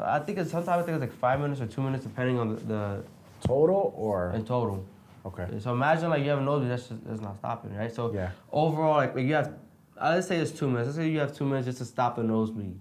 I 0.00 0.18
think 0.20 0.38
it's 0.38 0.50
sometimes 0.50 0.82
I 0.82 0.86
think 0.86 0.94
it's 0.96 1.02
like 1.02 1.20
five 1.20 1.38
minutes 1.40 1.60
or 1.60 1.66
two 1.66 1.82
minutes 1.82 2.04
depending 2.04 2.38
on 2.38 2.54
the, 2.54 2.56
the 2.64 3.04
Total 3.42 3.92
or 3.96 4.32
in 4.34 4.44
total. 4.44 4.84
Okay. 5.26 5.46
So 5.58 5.72
imagine 5.72 6.10
like 6.10 6.22
you 6.24 6.30
have 6.30 6.38
a 6.38 6.42
nosebleed, 6.42 6.70
that's 6.70 6.88
just 6.88 7.04
that's 7.06 7.20
not 7.20 7.36
stopping, 7.38 7.74
right? 7.74 7.92
So 7.94 8.12
Yeah. 8.12 8.30
overall, 8.52 8.96
like, 8.96 9.14
like 9.14 9.26
you 9.26 9.34
have, 9.34 9.54
let's 10.00 10.28
say 10.28 10.38
it's 10.38 10.50
two 10.50 10.68
minutes. 10.68 10.86
Let's 10.86 10.96
say 10.98 11.08
you 11.08 11.18
have 11.20 11.34
two 11.36 11.44
minutes 11.44 11.66
just 11.66 11.78
to 11.78 11.84
stop 11.84 12.16
the 12.16 12.22
nosebleed. 12.22 12.78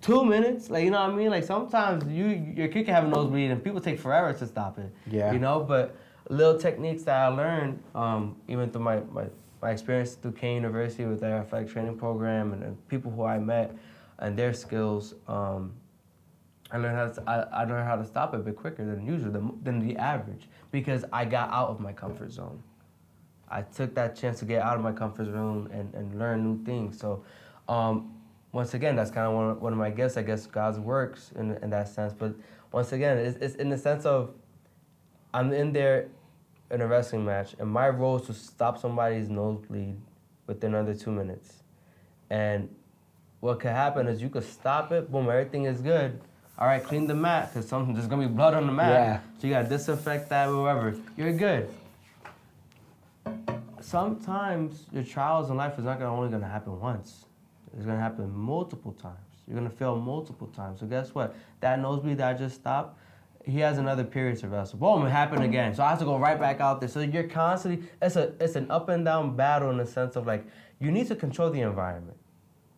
Two 0.00 0.24
minutes, 0.24 0.68
like 0.68 0.84
you 0.84 0.90
know 0.90 1.00
what 1.00 1.10
I 1.10 1.14
mean? 1.14 1.30
Like 1.30 1.44
sometimes 1.44 2.04
you 2.12 2.26
your 2.56 2.68
kid 2.68 2.86
can 2.86 2.94
have 2.94 3.04
a 3.04 3.08
nosebleed 3.08 3.50
and 3.50 3.62
people 3.62 3.80
take 3.80 4.00
forever 4.00 4.32
to 4.32 4.46
stop 4.46 4.78
it. 4.78 4.92
Yeah. 5.08 5.32
You 5.32 5.38
know, 5.38 5.60
but 5.60 5.96
little 6.28 6.58
techniques 6.58 7.02
that 7.04 7.16
I 7.20 7.26
learned, 7.28 7.82
um, 7.94 8.36
even 8.48 8.70
through 8.70 8.82
my, 8.82 9.00
my, 9.12 9.26
my 9.60 9.70
experience 9.70 10.14
through 10.14 10.32
Kean 10.32 10.54
University 10.56 11.04
with 11.04 11.20
their 11.20 11.36
athletic 11.38 11.68
training 11.70 11.96
program 11.98 12.52
and, 12.52 12.62
and 12.62 12.88
people 12.88 13.10
who 13.10 13.24
I 13.24 13.38
met 13.38 13.76
and 14.18 14.36
their 14.36 14.52
skills, 14.52 15.14
um, 15.28 15.72
I 16.72 16.78
learned 16.78 16.96
how 16.96 17.08
to, 17.08 17.30
I, 17.30 17.62
I 17.62 17.64
learned 17.64 17.86
how 17.86 17.96
to 17.96 18.04
stop 18.04 18.32
it 18.32 18.40
a 18.40 18.42
bit 18.42 18.56
quicker 18.56 18.84
than 18.84 19.06
usual, 19.06 19.30
than, 19.30 19.58
than 19.62 19.78
the 19.78 19.96
average, 19.96 20.48
because 20.70 21.04
I 21.12 21.26
got 21.26 21.50
out 21.50 21.68
of 21.68 21.80
my 21.80 21.92
comfort 21.92 22.32
zone. 22.32 22.62
I 23.48 23.60
took 23.60 23.94
that 23.94 24.16
chance 24.16 24.38
to 24.38 24.46
get 24.46 24.62
out 24.62 24.76
of 24.76 24.82
my 24.82 24.92
comfort 24.92 25.26
zone 25.26 25.68
and, 25.72 25.92
and 25.94 26.18
learn 26.18 26.42
new 26.42 26.64
things. 26.64 26.98
So, 26.98 27.24
um, 27.68 28.14
once 28.52 28.72
again, 28.72 28.96
that's 28.96 29.10
kind 29.10 29.26
of 29.26 29.34
one, 29.34 29.60
one 29.60 29.72
of 29.72 29.78
my 29.78 29.90
gifts. 29.90 30.16
I 30.16 30.22
guess 30.22 30.46
God's 30.46 30.78
works 30.78 31.32
in, 31.36 31.58
in 31.62 31.68
that 31.70 31.88
sense. 31.88 32.14
But 32.14 32.34
once 32.72 32.92
again, 32.92 33.18
it's, 33.18 33.36
it's 33.36 33.56
in 33.56 33.68
the 33.68 33.76
sense 33.76 34.06
of 34.06 34.34
I'm 35.34 35.52
in 35.52 35.72
there 35.72 36.08
in 36.70 36.80
a 36.80 36.86
wrestling 36.86 37.24
match, 37.24 37.54
and 37.58 37.68
my 37.68 37.90
role 37.90 38.16
is 38.16 38.26
to 38.26 38.32
stop 38.32 38.78
somebody's 38.78 39.28
nosebleed 39.28 40.00
within 40.46 40.74
under 40.74 40.94
two 40.94 41.10
minutes. 41.10 41.62
And 42.30 42.74
what 43.40 43.60
could 43.60 43.72
happen 43.72 44.06
is 44.06 44.22
you 44.22 44.30
could 44.30 44.44
stop 44.44 44.92
it, 44.92 45.12
boom, 45.12 45.28
everything 45.28 45.64
is 45.64 45.82
good. 45.82 46.18
All 46.58 46.66
right, 46.66 46.82
clean 46.82 47.06
the 47.06 47.14
mat, 47.14 47.52
because 47.52 47.68
something 47.68 47.94
there's 47.94 48.06
gonna 48.06 48.26
be 48.26 48.32
blood 48.32 48.54
on 48.54 48.66
the 48.66 48.72
mat. 48.72 48.90
Yeah. 48.90 49.20
So 49.38 49.46
you 49.46 49.52
gotta 49.54 49.68
disinfect 49.68 50.28
that, 50.28 50.46
whatever. 50.46 50.94
You're 51.16 51.32
good. 51.32 51.68
Sometimes 53.80 54.86
your 54.92 55.02
trials 55.02 55.50
in 55.50 55.56
life 55.56 55.78
is 55.78 55.84
not 55.84 55.98
gonna 55.98 56.14
only 56.14 56.30
gonna 56.30 56.46
happen 56.46 56.78
once. 56.78 57.24
It's 57.74 57.84
gonna 57.84 57.98
happen 57.98 58.32
multiple 58.32 58.92
times. 58.92 59.16
You're 59.46 59.56
gonna 59.56 59.70
fail 59.70 59.96
multiple 59.96 60.46
times. 60.48 60.80
So 60.80 60.86
guess 60.86 61.14
what? 61.14 61.34
That 61.60 61.80
nosebleed 61.80 62.18
that 62.18 62.36
I 62.36 62.38
just 62.38 62.56
stopped, 62.56 62.98
he 63.44 63.58
has 63.58 63.78
another 63.78 64.04
period 64.04 64.38
to 64.38 64.48
wrestle. 64.48 64.78
Boom, 64.78 65.04
it 65.06 65.10
happened 65.10 65.42
again. 65.42 65.74
So 65.74 65.82
I 65.82 65.90
have 65.90 65.98
to 65.98 66.04
go 66.04 66.16
right 66.16 66.38
back 66.38 66.60
out 66.60 66.80
there. 66.80 66.88
So 66.88 67.00
you're 67.00 67.24
constantly 67.24 67.88
it's 68.00 68.16
a 68.16 68.34
it's 68.40 68.56
an 68.56 68.70
up 68.70 68.88
and 68.88 69.04
down 69.04 69.34
battle 69.36 69.70
in 69.70 69.78
the 69.78 69.86
sense 69.86 70.16
of 70.16 70.26
like 70.26 70.44
you 70.78 70.92
need 70.92 71.08
to 71.08 71.16
control 71.16 71.50
the 71.50 71.60
environment 71.60 72.16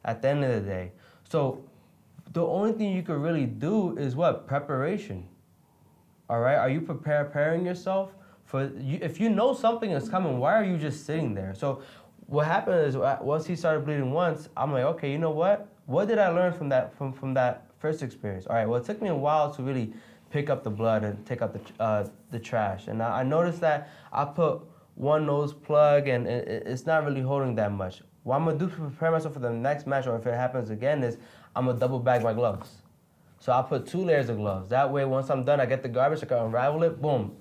at 0.04 0.22
the 0.22 0.28
end 0.28 0.44
of 0.44 0.50
the 0.54 0.68
day. 0.68 0.92
So 1.28 1.64
the 2.34 2.44
only 2.44 2.72
thing 2.72 2.92
you 2.94 3.02
could 3.02 3.16
really 3.16 3.46
do 3.46 3.96
is 3.96 4.14
what? 4.14 4.46
Preparation. 4.46 5.26
All 6.28 6.40
right? 6.40 6.56
Are 6.56 6.68
you 6.68 6.80
preparing 6.80 7.64
yourself 7.64 8.12
for 8.44 8.70
you, 8.78 8.98
if 9.00 9.18
you 9.20 9.30
know 9.30 9.54
something 9.54 9.90
is 9.90 10.08
coming, 10.08 10.38
why 10.38 10.52
are 10.54 10.64
you 10.64 10.76
just 10.76 11.06
sitting 11.06 11.34
there? 11.34 11.54
So 11.54 11.82
what 12.26 12.46
happened 12.46 12.86
is 12.86 12.96
uh, 12.96 13.18
once 13.22 13.46
he 13.46 13.56
started 13.56 13.84
bleeding 13.86 14.10
once, 14.12 14.48
I'm 14.56 14.72
like, 14.72 14.84
okay, 14.84 15.10
you 15.10 15.18
know 15.18 15.30
what? 15.30 15.68
What 15.86 16.08
did 16.08 16.18
I 16.18 16.28
learn 16.28 16.52
from 16.52 16.68
that 16.70 16.96
from 16.96 17.12
from 17.12 17.34
that 17.34 17.66
first 17.78 18.02
experience? 18.02 18.46
All 18.46 18.56
right, 18.56 18.68
well, 18.68 18.80
it 18.80 18.86
took 18.86 19.00
me 19.00 19.08
a 19.08 19.14
while 19.14 19.52
to 19.54 19.62
really 19.62 19.92
pick 20.30 20.50
up 20.50 20.64
the 20.64 20.70
blood 20.70 21.04
and 21.04 21.24
take 21.26 21.40
out 21.42 21.52
the 21.52 21.82
uh, 21.82 22.06
the 22.30 22.38
trash, 22.38 22.88
and 22.88 23.02
I, 23.02 23.20
I 23.20 23.22
noticed 23.22 23.60
that 23.60 23.90
I 24.12 24.24
put 24.24 24.60
one 24.94 25.26
nose 25.26 25.52
plug 25.52 26.08
and 26.08 26.26
it- 26.26 26.64
it's 26.66 26.86
not 26.86 27.04
really 27.04 27.20
holding 27.20 27.54
that 27.56 27.72
much. 27.72 28.02
What 28.22 28.36
I'm 28.36 28.44
gonna 28.46 28.58
do 28.58 28.68
to 28.70 28.74
prepare 28.76 29.10
myself 29.10 29.34
for 29.34 29.40
the 29.40 29.50
next 29.50 29.86
match, 29.86 30.06
or 30.06 30.16
if 30.16 30.26
it 30.26 30.34
happens 30.34 30.70
again, 30.70 31.02
is 31.02 31.18
I'm 31.54 31.66
gonna 31.66 31.78
double 31.78 32.00
bag 32.00 32.22
my 32.22 32.32
gloves. 32.32 32.82
So 33.38 33.52
I'll 33.52 33.64
put 33.64 33.86
two 33.86 34.02
layers 34.02 34.28
of 34.28 34.38
gloves. 34.38 34.70
That 34.70 34.90
way, 34.90 35.04
once 35.04 35.28
I'm 35.28 35.44
done, 35.44 35.60
I 35.60 35.66
get 35.66 35.82
the 35.82 35.88
garbage, 35.88 36.22
I 36.22 36.26
can 36.26 36.38
unravel 36.38 36.82
it. 36.82 37.02
Boom. 37.02 37.36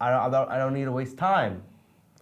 I 0.00 0.10
don't, 0.10 0.20
I 0.20 0.30
don't, 0.30 0.50
I 0.52 0.58
don't 0.58 0.72
need 0.72 0.84
to 0.84 0.92
waste 0.92 1.16
time. 1.16 1.62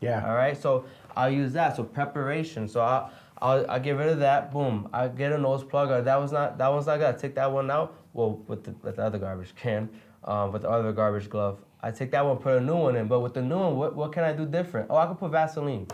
Yeah. 0.01 0.27
All 0.27 0.35
right. 0.35 0.57
So 0.57 0.87
I'll 1.17 1.31
use 1.31 1.53
that. 1.53 1.77
So 1.77 1.85
preparation. 1.85 2.69
So 2.69 2.81
I'll, 2.81 3.11
I'll, 3.39 3.71
I'll 3.71 3.81
get 3.81 3.97
rid 3.97 4.09
of 4.09 4.19
that. 4.21 4.53
Boom. 4.53 4.89
I 4.93 5.09
get 5.09 5.33
a 5.33 5.39
nose 5.39 5.63
plug. 5.63 5.91
Or 5.91 6.01
that 6.01 6.17
was 6.17 6.33
not 6.33 6.57
that 6.59 6.69
one's 6.69 6.87
not 6.87 6.99
good. 6.99 7.15
I 7.15 7.19
take 7.19 7.35
that 7.35 7.53
one 7.53 7.71
out. 7.71 7.95
Well, 8.15 8.43
with 8.47 8.65
the, 8.65 8.75
with 8.83 8.97
the 8.97 9.03
other 9.03 9.19
garbage 9.19 9.55
can, 9.55 9.91
um, 10.25 10.53
with 10.53 10.63
the 10.63 10.71
other 10.71 10.93
garbage 10.93 11.29
glove. 11.29 11.59
I 11.83 11.91
take 11.91 12.11
that 12.13 12.25
one, 12.25 12.39
put 12.39 12.57
a 12.57 12.61
new 12.61 12.77
one 12.77 12.97
in. 12.97 13.07
But 13.07 13.21
with 13.21 13.35
the 13.35 13.43
new 13.43 13.59
one, 13.59 13.77
what, 13.77 13.95
what 13.95 14.13
can 14.13 14.25
I 14.25 14.33
do 14.33 14.47
different? 14.47 14.89
Oh, 14.89 14.97
I 14.97 15.07
could 15.07 15.19
put 15.19 15.31
Vaseline. 15.31 15.87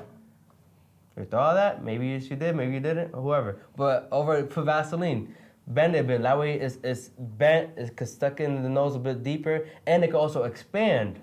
You 1.18 1.24
thought 1.24 1.50
of 1.50 1.56
that? 1.56 1.84
Maybe 1.84 2.06
you 2.06 2.18
did, 2.20 2.56
maybe 2.56 2.74
you 2.74 2.80
didn't, 2.80 3.12
or 3.12 3.20
whoever. 3.20 3.58
But 3.76 4.08
over 4.10 4.42
put 4.44 4.64
Vaseline, 4.64 5.34
bend 5.68 5.96
it 5.96 6.00
a 6.00 6.04
bit. 6.04 6.22
That 6.22 6.38
way 6.38 6.54
it's, 6.54 6.78
it's 6.82 7.10
bent, 7.18 7.70
it's 7.76 8.10
stuck 8.10 8.40
in 8.40 8.62
the 8.62 8.68
nose 8.68 8.96
a 8.96 8.98
bit 8.98 9.22
deeper, 9.22 9.66
and 9.86 10.04
it 10.04 10.08
can 10.08 10.16
also 10.16 10.44
expand. 10.44 11.20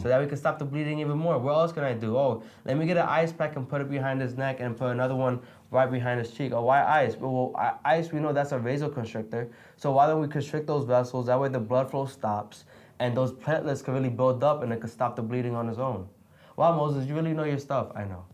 So 0.00 0.08
that 0.08 0.20
we 0.20 0.26
can 0.26 0.36
stop 0.38 0.58
the 0.58 0.64
bleeding 0.64 1.00
even 1.00 1.18
more. 1.18 1.38
What 1.38 1.52
else 1.52 1.72
can 1.72 1.82
I 1.84 1.92
do? 1.92 2.16
Oh, 2.16 2.42
let 2.64 2.78
me 2.78 2.86
get 2.86 2.96
an 2.96 3.06
ice 3.08 3.32
pack 3.32 3.56
and 3.56 3.68
put 3.68 3.80
it 3.80 3.90
behind 3.90 4.20
his 4.22 4.36
neck 4.36 4.60
and 4.60 4.76
put 4.76 4.86
another 4.86 5.16
one 5.16 5.40
right 5.70 5.90
behind 5.90 6.18
his 6.20 6.30
cheek. 6.30 6.52
Oh, 6.52 6.62
why 6.62 6.82
ice? 6.84 7.16
Well, 7.16 7.52
ice, 7.84 8.10
we 8.12 8.20
know 8.20 8.32
that's 8.32 8.52
a 8.52 8.58
vasoconstrictor. 8.58 9.50
So 9.76 9.90
why 9.90 10.06
don't 10.06 10.22
we 10.22 10.28
constrict 10.28 10.66
those 10.66 10.84
vessels? 10.84 11.26
That 11.26 11.38
way 11.38 11.48
the 11.48 11.58
blood 11.58 11.90
flow 11.90 12.06
stops 12.06 12.64
and 13.00 13.16
those 13.16 13.32
platelets 13.32 13.84
can 13.84 13.92
really 13.92 14.08
build 14.08 14.42
up 14.44 14.62
and 14.62 14.72
it 14.72 14.80
can 14.80 14.88
stop 14.88 15.16
the 15.16 15.22
bleeding 15.22 15.54
on 15.54 15.68
its 15.68 15.78
own. 15.78 16.08
Wow, 16.56 16.78
Moises, 16.78 17.06
you 17.06 17.14
really 17.14 17.34
know 17.34 17.44
your 17.44 17.58
stuff. 17.58 17.88
I 17.94 18.04
know. 18.04 18.24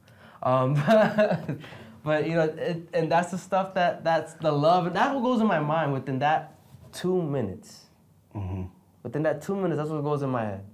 Um, 0.42 0.74
but, 2.04 2.26
you 2.26 2.34
know, 2.34 2.42
it, 2.42 2.88
and 2.92 3.10
that's 3.10 3.30
the 3.30 3.38
stuff 3.38 3.74
that, 3.74 4.04
that's 4.04 4.34
the 4.34 4.52
love. 4.52 4.92
That's 4.92 5.14
what 5.14 5.22
goes 5.22 5.40
in 5.40 5.46
my 5.46 5.60
mind 5.60 5.92
within 5.92 6.18
that 6.20 6.58
two 6.92 7.22
minutes. 7.22 7.86
Within 9.02 9.22
that 9.24 9.42
two 9.42 9.56
minutes, 9.56 9.76
that's 9.78 9.90
what 9.90 10.02
goes 10.02 10.22
in 10.22 10.30
my 10.30 10.44
head. 10.44 10.64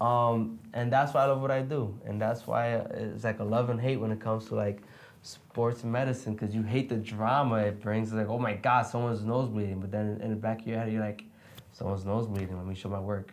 Um, 0.00 0.58
and 0.74 0.92
that's 0.92 1.14
why 1.14 1.22
I 1.22 1.26
love 1.26 1.40
what 1.40 1.50
I 1.50 1.62
do, 1.62 1.98
and 2.04 2.20
that's 2.20 2.46
why 2.46 2.74
it's 2.74 3.24
like 3.24 3.38
a 3.38 3.44
love 3.44 3.70
and 3.70 3.80
hate 3.80 3.96
when 3.96 4.12
it 4.12 4.20
comes 4.20 4.46
to 4.48 4.54
like 4.54 4.82
sports 5.22 5.84
medicine, 5.84 6.34
because 6.34 6.54
you 6.54 6.62
hate 6.62 6.88
the 6.88 6.96
drama 6.96 7.56
it 7.56 7.80
brings. 7.80 8.12
Like, 8.12 8.28
oh 8.28 8.38
my 8.38 8.54
God, 8.54 8.82
someone's 8.86 9.22
nose 9.24 9.48
bleeding, 9.48 9.80
but 9.80 9.90
then 9.90 10.20
in 10.22 10.30
the 10.30 10.36
back 10.36 10.60
of 10.60 10.66
your 10.66 10.78
head, 10.78 10.92
you're 10.92 11.00
like, 11.00 11.24
someone's 11.72 12.04
nose 12.04 12.26
bleeding. 12.26 12.56
Let 12.56 12.66
me 12.66 12.74
show 12.74 12.90
my 12.90 13.00
work. 13.00 13.32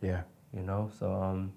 Yeah. 0.00 0.22
You 0.54 0.62
know, 0.62 0.90
so 0.98 1.12
um, 1.12 1.52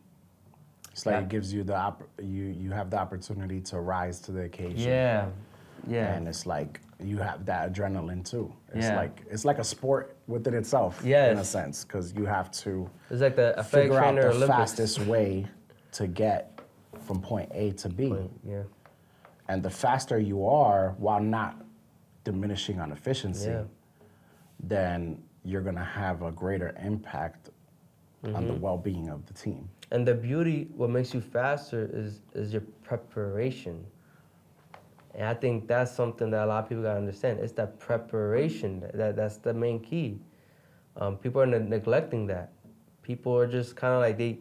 It's 0.94 1.06
like 1.08 1.14
Yeah. 1.14 1.20
it 1.22 1.30
gives 1.30 1.52
you 1.52 1.64
the 1.64 1.76
opp- 1.76 2.04
you 2.22 2.46
you 2.46 2.72
have 2.72 2.90
the 2.92 2.98
opportunity 2.98 3.60
to 3.62 3.80
rise 3.82 4.20
to 4.22 4.32
the 4.32 4.44
occasion. 4.44 4.88
yeah, 4.90 5.28
yeah, 5.88 6.14
And 6.14 6.28
it's 6.28 6.46
like 6.46 6.80
you 7.00 7.18
have 7.18 7.46
that 7.48 7.74
adrenaline 7.74 8.24
too. 8.24 8.54
It's 8.74 8.86
Yeah. 8.86 8.96
like 8.98 9.26
it's 9.30 9.44
like 9.44 9.58
a 9.58 9.64
sport 9.64 10.16
within 10.28 10.54
itself 10.54 11.04
in 11.04 11.38
a 11.38 11.44
sense 11.44 11.84
because 11.84 12.14
you 12.14 12.26
have 12.26 12.52
to 12.64 12.90
it's 13.10 13.22
like 13.22 13.36
the 13.36 13.66
figure 13.68 14.00
out 14.00 14.16
the 14.16 14.28
Olympics. 14.30 14.48
fastest 14.48 15.00
way 15.08 15.48
to 15.94 16.08
get 16.08 16.62
from 17.00 17.20
point 17.22 17.50
A 17.54 17.72
to 17.72 17.90
B. 17.90 18.16
Yeah, 18.46 18.64
And 19.50 19.64
the 19.64 19.70
faster 19.72 20.20
you 20.20 20.46
are 20.48 20.92
while 21.00 21.20
not 21.20 21.56
diminishing 22.24 22.80
on 22.80 22.92
efficiency, 22.92 23.50
Yeah. 23.50 23.64
then 24.60 25.22
you're 25.44 25.62
going 25.62 25.76
to 25.76 25.84
have 25.84 26.22
a 26.22 26.32
greater 26.32 26.74
impact 26.82 27.50
on 28.24 28.32
Mm-hmm. 28.32 28.48
the 28.48 28.54
well-being 28.54 29.10
of 29.10 29.26
the 29.26 29.34
team. 29.34 29.68
And 29.94 30.08
the 30.08 30.16
beauty, 30.16 30.68
what 30.76 30.90
makes 30.90 31.14
you 31.14 31.22
faster 31.22 31.88
is 31.94 32.22
is 32.34 32.52
your 32.52 32.64
preparation. 32.84 33.86
And 35.14 35.28
I 35.28 35.36
think 35.36 35.68
that's 35.68 35.92
something 35.92 36.32
that 36.32 36.46
a 36.46 36.48
lot 36.48 36.64
of 36.64 36.70
people 36.70 36.84
gotta 36.84 36.98
understand. 36.98 37.40
It's 37.40 37.54
that 37.54 37.80
preparation 37.80 38.80
that, 38.80 38.98
that 38.98 39.16
that's 39.16 39.38
the 39.38 39.54
main 39.54 39.80
key. 39.80 40.20
Um, 40.98 41.18
people 41.18 41.42
are 41.42 41.46
ne- 41.46 41.60
neglecting 41.60 42.26
that. 42.28 42.52
People 43.04 43.38
are 43.38 43.46
just 43.46 43.76
kind 43.76 43.94
of 43.94 44.02
like 44.02 44.18
they 44.18 44.40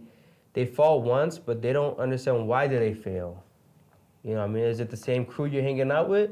they 0.54 0.64
fall 0.64 1.02
once, 1.02 1.38
but 1.38 1.60
they 1.60 1.74
don't 1.74 1.98
understand 1.98 2.48
why 2.48 2.66
did 2.66 2.80
they 2.80 2.94
fail. 2.94 3.44
You 4.24 4.34
know, 4.34 4.38
what 4.38 4.44
I 4.44 4.48
mean, 4.48 4.64
is 4.64 4.80
it 4.80 4.88
the 4.88 4.96
same 4.96 5.26
crew 5.26 5.44
you're 5.44 5.62
hanging 5.62 5.90
out 5.90 6.08
with? 6.08 6.30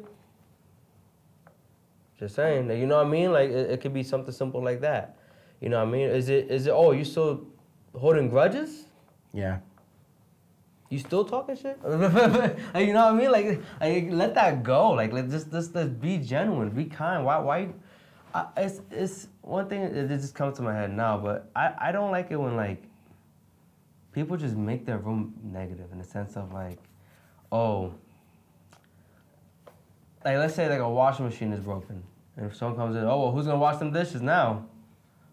Just 2.19 2.37
saying, 2.37 2.71
you 2.71 2.87
know 2.87 2.97
what 2.97 3.07
I 3.07 3.11
mean? 3.11 3.33
Like 3.33 3.51
it, 3.51 3.71
it 3.71 3.81
could 3.83 3.93
be 3.93 4.03
something 4.03 4.33
simple 4.33 4.63
like 4.63 4.81
that. 4.81 5.19
You 5.61 5.69
know 5.69 5.79
what 5.79 5.89
I 5.89 5.91
mean? 5.91 6.09
Is 6.09 6.31
it 6.31 6.51
is 6.51 6.67
it? 6.67 6.71
Oh, 6.71 6.93
you 6.93 7.05
still 7.05 7.47
holding 7.95 8.31
grudges? 8.31 8.87
Yeah. 9.33 9.59
You 10.89 10.99
still 10.99 11.25
talking 11.25 11.57
shit? 11.57 11.79
you 11.85 11.91
know 11.91 12.57
what 12.65 12.75
I 12.75 13.13
mean? 13.13 13.31
Like, 13.31 13.63
like 13.81 14.07
let 14.11 14.35
that 14.35 14.65
go. 14.65 14.91
Like, 14.91 15.13
let 15.13 15.31
just 15.31 15.51
just, 15.53 15.73
just 15.73 16.01
be 16.01 16.19
genuine, 16.19 16.71
be 16.71 16.85
kind. 16.85 17.25
Why 17.25 17.39
why? 17.39 17.69
I, 18.35 18.47
it's 18.57 18.81
it's 18.91 19.29
one 19.43 19.69
thing 19.69 19.93
that 19.93 20.09
just 20.09 20.35
comes 20.35 20.57
to 20.57 20.63
my 20.63 20.75
head 20.75 20.93
now, 20.93 21.17
but 21.17 21.49
I 21.55 21.75
I 21.79 21.93
don't 21.93 22.11
like 22.11 22.33
it 22.33 22.37
when 22.37 22.57
like 22.57 22.83
people 24.13 24.37
just 24.37 24.57
make 24.57 24.85
their 24.85 24.99
room 24.99 25.35
negative 25.45 25.93
in 25.93 25.99
the 25.99 26.05
sense 26.05 26.37
of 26.37 26.53
like, 26.53 26.79
oh, 27.53 27.95
like 30.25 30.39
let's 30.39 30.55
say 30.55 30.69
like 30.69 30.81
a 30.81 30.91
washing 30.91 31.25
machine 31.25 31.53
is 31.53 31.61
broken, 31.61 32.03
and 32.37 32.47
if 32.47 32.57
someone 32.57 32.77
comes 32.77 32.97
in, 32.97 33.05
oh 33.05 33.21
well, 33.21 33.33
who's 33.33 33.47
gonna 33.47 33.59
wash 33.59 33.79
them 33.79 33.93
dishes 33.93 34.23
now? 34.23 34.67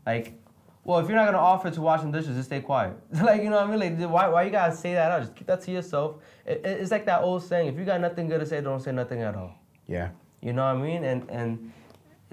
Like, 0.06 0.40
well, 0.88 1.00
if 1.00 1.08
you're 1.08 1.18
not 1.18 1.26
gonna 1.26 1.38
offer 1.38 1.70
to 1.70 1.82
wash 1.82 2.00
them 2.02 2.12
dishes, 2.12 2.36
just 2.36 2.48
stay 2.48 2.62
quiet. 2.62 2.94
like, 3.22 3.44
you 3.44 3.50
know 3.50 3.58
what 3.58 3.68
I 3.70 3.78
mean? 3.78 4.00
Like, 4.00 4.10
why, 4.10 4.28
why 4.30 4.44
you 4.44 4.52
gotta 4.52 4.74
say 4.76 4.94
that 4.94 5.12
out? 5.12 5.20
Just 5.22 5.36
keep 5.36 5.46
that 5.48 5.62
to 5.62 5.72
yourself. 5.72 6.16
It, 6.46 6.62
it- 6.66 6.80
it's 6.82 6.92
like 6.92 7.06
that 7.06 7.22
old 7.22 7.44
saying: 7.44 7.68
if 7.68 7.78
you 7.78 7.84
got 7.86 8.00
nothing 8.02 8.28
good 8.30 8.40
to 8.40 8.46
say, 8.46 8.62
don't 8.62 8.80
say 8.82 8.94
nothing 8.94 9.22
at 9.22 9.36
all. 9.36 9.54
Yeah. 9.86 10.10
You 10.42 10.54
know 10.54 10.64
what 10.64 10.82
I 10.82 10.88
mean? 10.88 11.04
And 11.04 11.30
and 11.30 11.74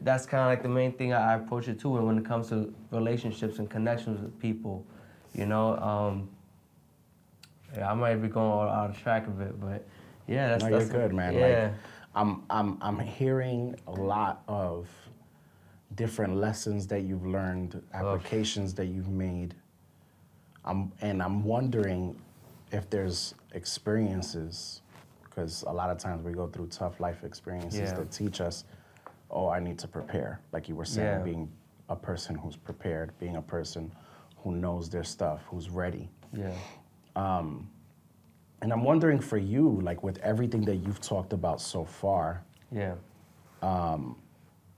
that's 0.02 0.24
kind 0.24 0.42
of 0.42 0.46
like 0.48 0.62
the 0.62 0.68
main 0.68 0.92
thing 0.92 1.12
I, 1.12 1.32
I 1.32 1.34
approach 1.34 1.66
it 1.68 1.80
to 1.80 1.88
when 1.90 2.06
when 2.06 2.16
it 2.18 2.24
comes 2.24 2.48
to 2.50 2.72
relationships 2.92 3.58
and 3.58 3.68
connections 3.68 4.20
with 4.20 4.38
people. 4.38 4.86
You 5.34 5.46
know, 5.46 5.76
um, 5.78 6.28
yeah, 7.76 7.90
I 7.90 7.94
might 7.94 8.16
be 8.16 8.28
going 8.28 8.46
all 8.50 8.68
out 8.68 8.90
of 8.90 8.98
track 9.02 9.26
of 9.26 9.40
it, 9.40 9.60
but 9.60 9.84
yeah, 10.28 10.48
that's 10.50 10.62
no, 10.62 10.70
you're 10.70 10.78
that's 10.78 10.90
good, 10.90 11.12
man. 11.12 11.34
Yeah, 11.34 11.40
Like, 11.70 11.74
I'm, 12.14 12.42
I'm, 12.48 12.78
I'm 12.80 13.00
hearing 13.00 13.74
a 13.88 13.90
lot 13.90 14.42
of 14.46 14.88
different 15.94 16.36
lessons 16.36 16.86
that 16.88 17.02
you've 17.02 17.26
learned, 17.26 17.80
applications 17.92 18.74
that 18.74 18.86
you've 18.86 19.08
made. 19.08 19.54
I'm, 20.64 20.92
and 21.00 21.22
I'm 21.22 21.44
wondering 21.44 22.16
if 22.72 22.88
there's 22.90 23.34
experiences, 23.52 24.80
because 25.22 25.62
a 25.66 25.72
lot 25.72 25.90
of 25.90 25.98
times 25.98 26.24
we 26.24 26.32
go 26.32 26.46
through 26.48 26.68
tough 26.68 27.00
life 27.00 27.22
experiences 27.22 27.90
Yeah. 27.90 27.94
that 27.94 28.10
teach 28.10 28.40
us, 28.40 28.64
oh, 29.30 29.48
I 29.48 29.60
need 29.60 29.78
to 29.80 29.88
prepare. 29.88 30.40
Like 30.52 30.68
you 30.68 30.74
were 30.74 30.84
saying, 30.84 31.18
Yeah. 31.18 31.22
being 31.22 31.52
a 31.88 31.96
person 31.96 32.34
who's 32.34 32.56
prepared, 32.56 33.12
being 33.18 33.36
a 33.36 33.42
person 33.42 33.92
who 34.38 34.52
knows 34.56 34.88
their 34.90 35.04
stuff, 35.04 35.42
who's 35.50 35.70
ready. 35.70 36.08
yeah, 36.32 36.52
Um, 37.14 37.68
And 38.62 38.72
I'm 38.72 38.82
wondering 38.82 39.20
for 39.20 39.36
you, 39.36 39.78
like 39.82 40.02
with 40.02 40.16
everything 40.18 40.62
that 40.62 40.76
you've 40.76 41.00
talked 41.00 41.32
about 41.34 41.60
so 41.60 41.84
far, 41.84 42.42
Yeah. 42.72 42.94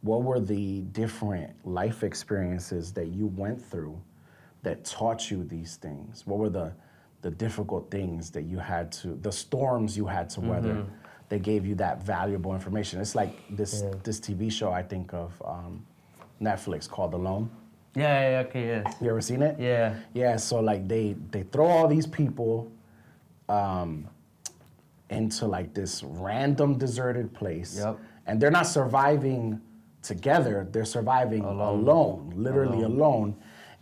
What 0.03 0.23
were 0.23 0.41
the 0.41 0.81
different 0.93 1.51
life 1.67 2.03
experiences 2.05 2.93
that 2.93 3.07
you 3.09 3.27
went 3.29 3.61
through 3.61 4.01
that 4.63 4.85
taught 4.85 5.31
you 5.31 5.45
these 5.45 5.77
things? 5.77 6.27
What 6.27 6.39
were 6.39 6.51
the 6.51 6.73
the 7.23 7.31
difficult 7.31 7.91
things 7.91 8.31
that 8.31 8.43
you 8.43 8.59
had 8.59 8.93
to, 8.93 9.19
the 9.23 9.33
storms 9.33 9.97
you 9.97 10.07
had 10.07 10.29
to 10.31 10.41
weather 10.41 10.85
that 11.29 11.43
gave 11.43 11.67
you 11.67 11.75
that 11.77 12.03
valuable 12.03 12.53
information? 12.55 13.01
It's 13.01 13.15
like 13.15 13.33
this 13.57 13.83
Yeah. 13.83 13.95
this 14.05 14.21
TV 14.21 14.51
show 14.51 14.71
I 14.71 14.83
think 14.83 15.13
of 15.15 15.31
um, 15.45 15.85
Netflix 16.41 16.89
called 16.89 17.15
Alone. 17.15 17.51
Yeah, 17.95 18.03
yeah, 18.03 18.31
yeah, 18.43 18.47
okay, 18.49 18.67
yes. 18.67 18.95
You 19.01 19.09
ever 19.11 19.23
seen 19.23 19.41
it? 19.43 19.59
Yeah. 19.59 19.95
Yeah, 20.13 20.37
so 20.37 20.61
like 20.61 20.87
they 20.87 21.17
they 21.31 21.43
throw 21.45 21.67
all 21.67 21.89
these 21.89 22.07
people 22.07 22.71
um, 23.49 24.07
into 25.11 25.47
like 25.47 25.73
this 25.73 26.03
random 26.05 26.77
deserted 26.79 27.33
place, 27.33 27.79
Yep. 27.79 27.99
and 28.27 28.41
they're 28.41 28.51
not 28.51 28.67
surviving 28.67 29.61
together. 30.07 30.67
They're 30.71 30.85
surviving 30.85 31.45
alone, 31.45 31.81
Alone. 31.81 32.33
literally 32.37 32.83
alone, 32.85 33.37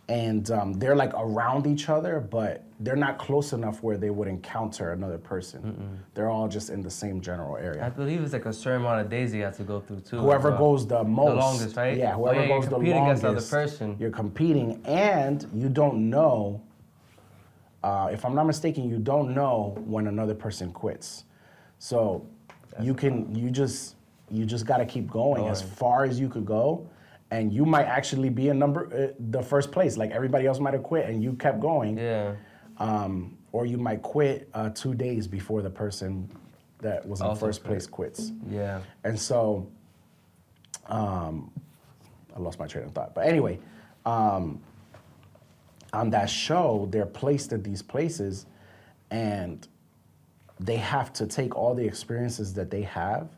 and 0.08 0.50
um, 0.50 0.72
they're 0.74 0.96
like 0.96 1.12
around 1.14 1.66
each 1.66 1.88
other, 1.88 2.20
but 2.20 2.64
they're 2.80 2.96
not 2.96 3.18
close 3.18 3.52
enough 3.52 3.82
where 3.82 3.96
they 3.96 4.10
would 4.10 4.28
encounter 4.28 4.92
another 4.92 5.16
person. 5.18 6.00
They're 6.14 6.28
all 6.30 6.48
just 6.48 6.68
in 6.70 6.82
the 6.82 6.90
same 6.90 7.20
general 7.20 7.56
area. 7.56 7.84
I 7.86 7.88
believe 7.88 8.20
it's 8.22 8.32
like 8.32 8.46
a 8.46 8.52
certain 8.52 8.80
amount 8.82 9.00
of 9.02 9.08
days 9.08 9.32
you 9.32 9.42
have 9.42 9.56
to 9.58 9.62
go 9.64 9.80
through 9.80 10.00
too. 10.00 10.18
Whoever 10.18 10.50
well. 10.50 10.58
goes 10.58 10.86
the 10.86 11.04
most, 11.04 11.28
the 11.30 11.34
longest, 11.36 11.76
right? 11.76 11.96
Yeah, 11.96 12.14
Oh, 12.14 12.18
whoever 12.18 12.40
yeah, 12.40 12.46
you're 12.48 12.58
goes 12.60 12.68
the 12.68 12.74
competing 12.74 13.00
longest, 13.00 13.22
the 13.22 13.28
other 13.28 13.40
person. 13.42 13.96
you're 13.98 14.10
competing, 14.10 14.80
and 14.84 15.46
you 15.54 15.68
don't 15.68 16.10
know. 16.10 16.60
Uh, 17.82 18.08
if 18.12 18.24
I'm 18.24 18.34
not 18.34 18.44
mistaken, 18.46 18.88
you 18.88 18.98
don't 18.98 19.34
know 19.34 19.74
when 19.86 20.06
another 20.06 20.34
person 20.34 20.72
quits. 20.72 21.24
So 21.78 22.26
you 22.80 22.94
can 22.94 23.34
you 23.34 23.50
just 23.50 23.94
you 24.36 24.44
just 24.44 24.66
got 24.66 24.78
to 24.78 24.86
keep 24.86 25.08
going 25.10 25.46
as 25.48 25.62
far 25.62 26.04
as 26.04 26.18
you 26.18 26.28
could 26.28 26.44
go, 26.44 26.88
and 27.30 27.52
you 27.52 27.64
might 27.64 27.86
actually 27.86 28.30
be 28.30 28.48
in 28.48 28.58
number 28.58 28.92
uh, 28.92 29.14
the 29.30 29.42
first 29.42 29.72
place. 29.72 29.96
Like 29.96 30.10
everybody 30.10 30.46
else 30.46 30.60
might 30.60 30.74
have 30.74 30.82
quit, 30.82 31.08
and 31.08 31.22
you 31.22 31.34
kept 31.34 31.60
going. 31.60 31.98
Yeah. 31.98 32.34
Um, 32.78 33.38
or 33.52 33.66
you 33.66 33.78
might 33.78 34.02
quit 34.02 34.48
uh, 34.52 34.70
two 34.70 34.94
days 34.94 35.28
before 35.28 35.62
the 35.62 35.70
person 35.70 36.28
that 36.80 37.06
was 37.06 37.20
in 37.20 37.26
Also 37.26 37.46
first 37.46 37.62
place 37.62 37.86
quits. 37.86 38.32
Yeah. 38.50 38.80
And 39.04 39.18
so, 39.18 39.70
um, 40.86 41.52
I 42.34 42.40
lost 42.40 42.58
my 42.58 42.66
train 42.66 42.84
of 42.84 42.92
thought. 42.92 43.14
But 43.14 43.26
anyway, 43.26 43.60
um, 44.04 44.60
on 45.92 46.10
that 46.10 46.28
show, 46.28 46.88
they're 46.90 47.06
placed 47.06 47.52
at 47.52 47.62
these 47.62 47.80
places 47.80 48.46
and 49.10 49.66
they 50.58 50.76
have 50.76 51.12
to 51.14 51.26
take 51.26 51.56
all 51.56 51.74
the 51.74 51.84
experiences 51.84 52.54
that 52.54 52.70
they 52.70 52.82
have 52.82 53.28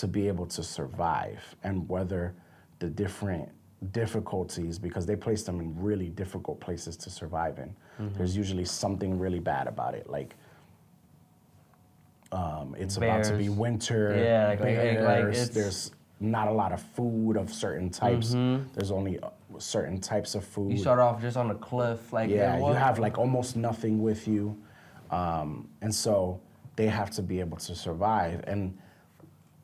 to 0.00 0.06
be 0.08 0.26
able 0.28 0.46
to 0.46 0.62
survive 0.62 1.42
and 1.62 1.86
weather 1.88 2.34
the 2.78 2.88
different 2.88 3.46
difficulties 3.92 4.78
because 4.78 5.04
they 5.04 5.14
place 5.16 5.42
them 5.42 5.60
in 5.60 5.78
really 5.78 6.08
difficult 6.08 6.58
places 6.58 6.96
to 6.96 7.10
survive 7.10 7.58
in. 7.58 7.74
There's 8.16 8.34
usually 8.34 8.64
something 8.64 9.18
really 9.18 9.40
bad 9.40 9.66
about 9.66 9.94
it, 9.94 10.08
like 10.08 10.34
um, 12.32 12.74
it's 12.78 12.96
about 12.96 13.24
to 13.24 13.36
be 13.36 13.48
winter. 13.50 14.14
Yeah, 14.16 14.48
like- 14.48 14.60
like- 14.60 14.76
like- 15.00 15.24
like 15.36 15.50
there's 15.52 15.90
not 16.20 16.48
a 16.48 16.52
lot 16.52 16.72
of 16.72 16.80
food 16.80 17.36
of 17.36 17.52
certain 17.52 17.90
types. 17.90 18.32
There's 18.74 18.90
only 18.90 19.18
uh, 19.20 19.28
certain 19.58 20.00
types 20.00 20.34
of 20.34 20.44
food. 20.44 20.62
Mm-hmm. 20.68 20.76
You 20.76 20.78
start 20.78 20.98
off 21.00 21.20
just 21.20 21.36
on 21.36 21.50
a 21.50 21.54
cliff, 21.56 22.10
like 22.12 22.30
Yeah, 22.30 22.56
you 22.58 22.72
have 22.72 22.98
like 22.98 23.18
almost 23.18 23.56
nothing 23.56 24.00
with 24.02 24.26
you. 24.28 24.56
Um, 25.10 25.68
and 25.82 25.94
so 25.94 26.40
they 26.76 26.86
have 26.86 27.10
to 27.10 27.22
be 27.22 27.40
able 27.40 27.56
to 27.58 27.74
survive. 27.74 28.44
And 28.46 28.78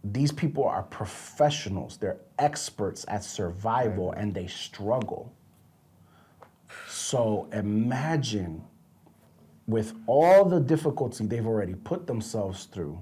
these 0.04 0.30
people 0.32 0.64
are 0.64 0.82
professionals, 0.84 1.96
they're 1.96 2.18
experts 2.38 3.04
at 3.08 3.24
survival 3.24 4.12
and 4.12 4.32
they 4.34 4.46
struggle. 4.46 5.32
So 6.88 7.48
imagine 7.52 8.62
with 9.66 9.94
all 10.06 10.44
the 10.44 10.60
difficulty 10.60 11.26
they've 11.26 11.46
already 11.46 11.74
put 11.74 12.06
themselves 12.06 12.64
through, 12.66 12.98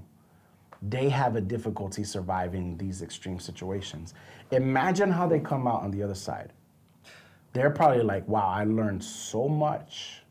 they 0.81 1.09
have 1.09 1.35
a 1.35 1.41
difficulty 1.41 2.03
surviving 2.03 2.77
these 2.77 3.01
extreme 3.01 3.39
situations. 3.39 4.13
Imagine 4.51 5.11
how 5.11 5.27
they 5.27 5.39
come 5.39 5.67
out 5.67 5.81
on 5.83 5.91
the 5.91 6.01
other 6.03 6.15
side. 6.15 6.53
They're 7.53 7.69
probably 7.71 8.03
like, 8.03 8.27
wow, 8.27 8.47
I 8.47 8.65
learned 8.65 9.03
so 9.03 9.47
much 9.47 10.21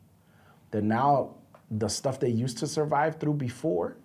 that 0.71 0.83
now 0.83 1.35
the 1.71 1.87
stuff 1.87 2.19
they 2.19 2.29
used 2.29 2.57
to 2.59 2.67
survive 2.67 3.15
through 3.19 3.33
before 3.33 3.97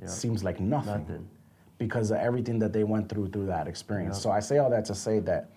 Yeah. 0.00 0.06
seems 0.08 0.42
like 0.44 0.58
nothing, 0.60 1.02
Nothing. 1.02 1.28
Because 1.78 2.10
of 2.10 2.18
everything 2.18 2.58
that 2.58 2.72
they 2.72 2.84
went 2.84 3.08
through 3.08 3.28
through 3.28 3.46
that 3.46 3.66
experience. 3.68 4.16
Yeah. 4.18 4.22
So 4.22 4.30
I 4.30 4.40
say 4.40 4.58
all 4.58 4.70
that 4.70 4.84
to 4.86 4.94
say 4.94 5.20
that 5.20 5.50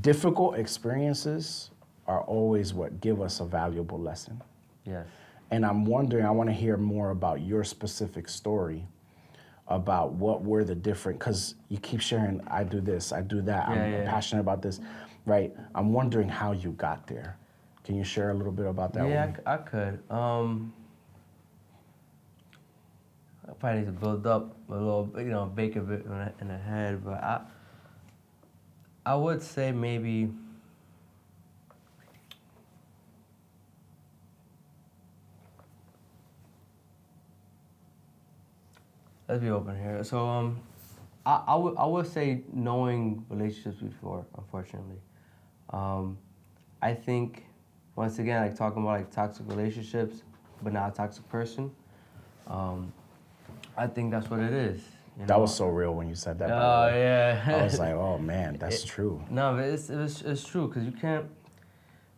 difficult 0.00 0.56
experiences 0.56 1.70
are 2.06 2.22
always 2.22 2.74
what 2.74 3.00
give 3.00 3.20
us 3.20 3.40
a 3.40 3.44
valuable 3.44 3.98
lesson. 3.98 4.40
Yes. 4.84 5.06
And 5.50 5.64
I'm 5.66 5.84
wondering, 5.84 6.24
I 6.24 6.30
want 6.30 6.48
to 6.48 6.54
hear 6.54 6.76
more 6.76 7.10
about 7.10 7.40
your 7.42 7.64
specific 7.64 8.28
story 8.28 8.86
about 9.68 10.12
what 10.12 10.42
were 10.42 10.64
the 10.64 10.74
different, 10.74 11.18
because 11.18 11.54
you 11.68 11.78
keep 11.78 12.00
sharing, 12.00 12.40
I 12.48 12.64
do 12.64 12.80
this, 12.80 13.12
I 13.12 13.20
do 13.22 13.40
that, 13.42 13.68
yeah, 13.68 13.74
I'm 13.74 13.92
Yeah, 13.92 13.98
yeah. 14.02 14.10
passionate 14.10 14.40
about 14.40 14.60
this, 14.60 14.80
right? 15.24 15.54
I'm 15.74 15.92
wondering 15.92 16.28
how 16.28 16.52
you 16.52 16.72
got 16.72 17.06
there. 17.06 17.36
Can 17.84 17.96
you 17.96 18.04
share 18.04 18.30
a 18.30 18.34
little 18.34 18.52
bit 18.52 18.66
about 18.66 18.92
that? 18.94 19.08
yeah, 19.08 19.32
I 19.46 19.54
I, 19.54 19.56
could. 19.58 20.10
Um, 20.10 20.72
I 23.52 23.54
probably 23.54 23.80
need 23.80 23.86
to 23.86 23.92
build 23.92 24.26
up 24.26 24.56
a 24.70 24.72
little, 24.72 25.10
you 25.18 25.24
know, 25.24 25.44
bake 25.44 25.76
a 25.76 25.80
bit 25.80 26.06
in 26.40 26.48
the, 26.48 26.56
head, 26.56 27.04
but 27.04 27.22
I, 27.22 27.42
I 29.04 29.14
would 29.14 29.42
say 29.42 29.72
maybe. 29.72 30.30
Let's 39.28 39.42
be 39.42 39.50
open 39.50 39.76
here. 39.76 40.02
So, 40.02 40.26
um, 40.26 40.60
I, 41.24 41.42
I 41.48 41.54
would 41.54 41.76
I 41.76 41.84
would 41.84 42.06
say 42.06 42.42
knowing 42.52 43.24
relationships 43.28 43.82
before, 43.82 44.24
unfortunately. 44.36 44.96
Um, 45.70 46.18
I 46.80 46.94
think 46.94 47.44
once 47.96 48.18
again, 48.18 48.42
like 48.42 48.56
talking 48.56 48.82
about 48.82 48.92
like 48.92 49.10
toxic 49.10 49.46
relationships, 49.46 50.22
but 50.62 50.72
not 50.72 50.92
a 50.92 50.94
toxic 50.94 51.28
person. 51.28 51.70
Um, 52.46 52.92
I 53.76 53.86
think 53.86 54.10
that's 54.10 54.28
what 54.30 54.40
it 54.40 54.52
is. 54.52 54.80
you 55.18 55.26
That 55.26 55.40
was 55.40 55.54
so 55.54 55.68
real 55.68 55.94
when 55.94 56.08
you 56.08 56.14
said 56.14 56.38
that. 56.38 56.50
Oh 56.50 56.88
yeah. 56.88 57.42
I 57.46 57.62
was 57.62 57.78
like, 57.78 57.94
oh 57.94 58.18
man, 58.18 58.56
that's 58.60 58.84
true. 58.84 59.24
No, 59.30 59.54
but 59.54 59.64
it's 59.64 59.90
it's, 59.90 60.22
it's 60.22 60.44
true 60.44 60.68
because 60.68 60.84
you 60.84 60.92
can't. 60.92 61.26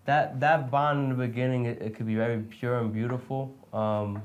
That 0.05 0.41
that 0.41 0.71
bond 0.71 1.05
in 1.05 1.09
the 1.11 1.27
beginning, 1.27 1.65
it, 1.67 1.81
it 1.81 1.95
could 1.95 2.07
be 2.07 2.15
very 2.15 2.41
pure 2.41 2.79
and 2.79 2.93
beautiful, 2.93 3.55
um, 3.73 4.23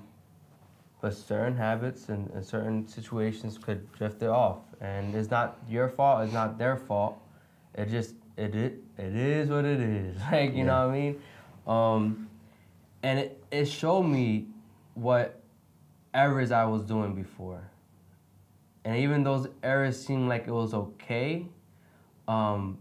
but 1.02 1.14
certain 1.14 1.56
habits 1.56 2.10
and, 2.10 2.30
and 2.32 2.46
certain 2.46 2.88
situations 2.88 3.58
could 3.58 3.90
drift 3.94 4.22
it 4.22 4.28
off, 4.30 4.60
and 4.82 5.16
it's 5.16 5.30
not 5.30 5.58
your 5.70 5.88
fault. 5.88 6.24
It's 6.26 6.34
not 6.34 6.58
their 6.58 6.76
fault. 6.76 7.18
It 7.76 7.90
just 7.90 8.16
it 8.36 8.56
it, 8.56 8.84
it 8.98 9.16
is 9.16 9.50
what 9.50 9.66
it 9.66 9.80
is. 9.80 10.18
Like 10.32 10.54
you 10.54 10.66
know 10.66 10.88
what 10.88 10.96
I 10.96 11.00
mean. 11.00 11.22
Um, 11.66 12.30
and 13.04 13.20
it, 13.20 13.44
it 13.52 13.66
showed 13.66 14.04
me 14.04 14.48
what 14.96 15.39
errors 16.14 16.52
I 16.52 16.66
was 16.66 16.84
doing 16.84 17.16
before. 17.16 17.70
And 18.86 18.98
even 18.98 19.24
those 19.24 19.48
errors 19.62 20.04
seemed 20.04 20.30
like 20.30 20.48
it 20.48 20.52
was 20.52 20.74
okay, 20.74 21.46
um, 22.28 22.78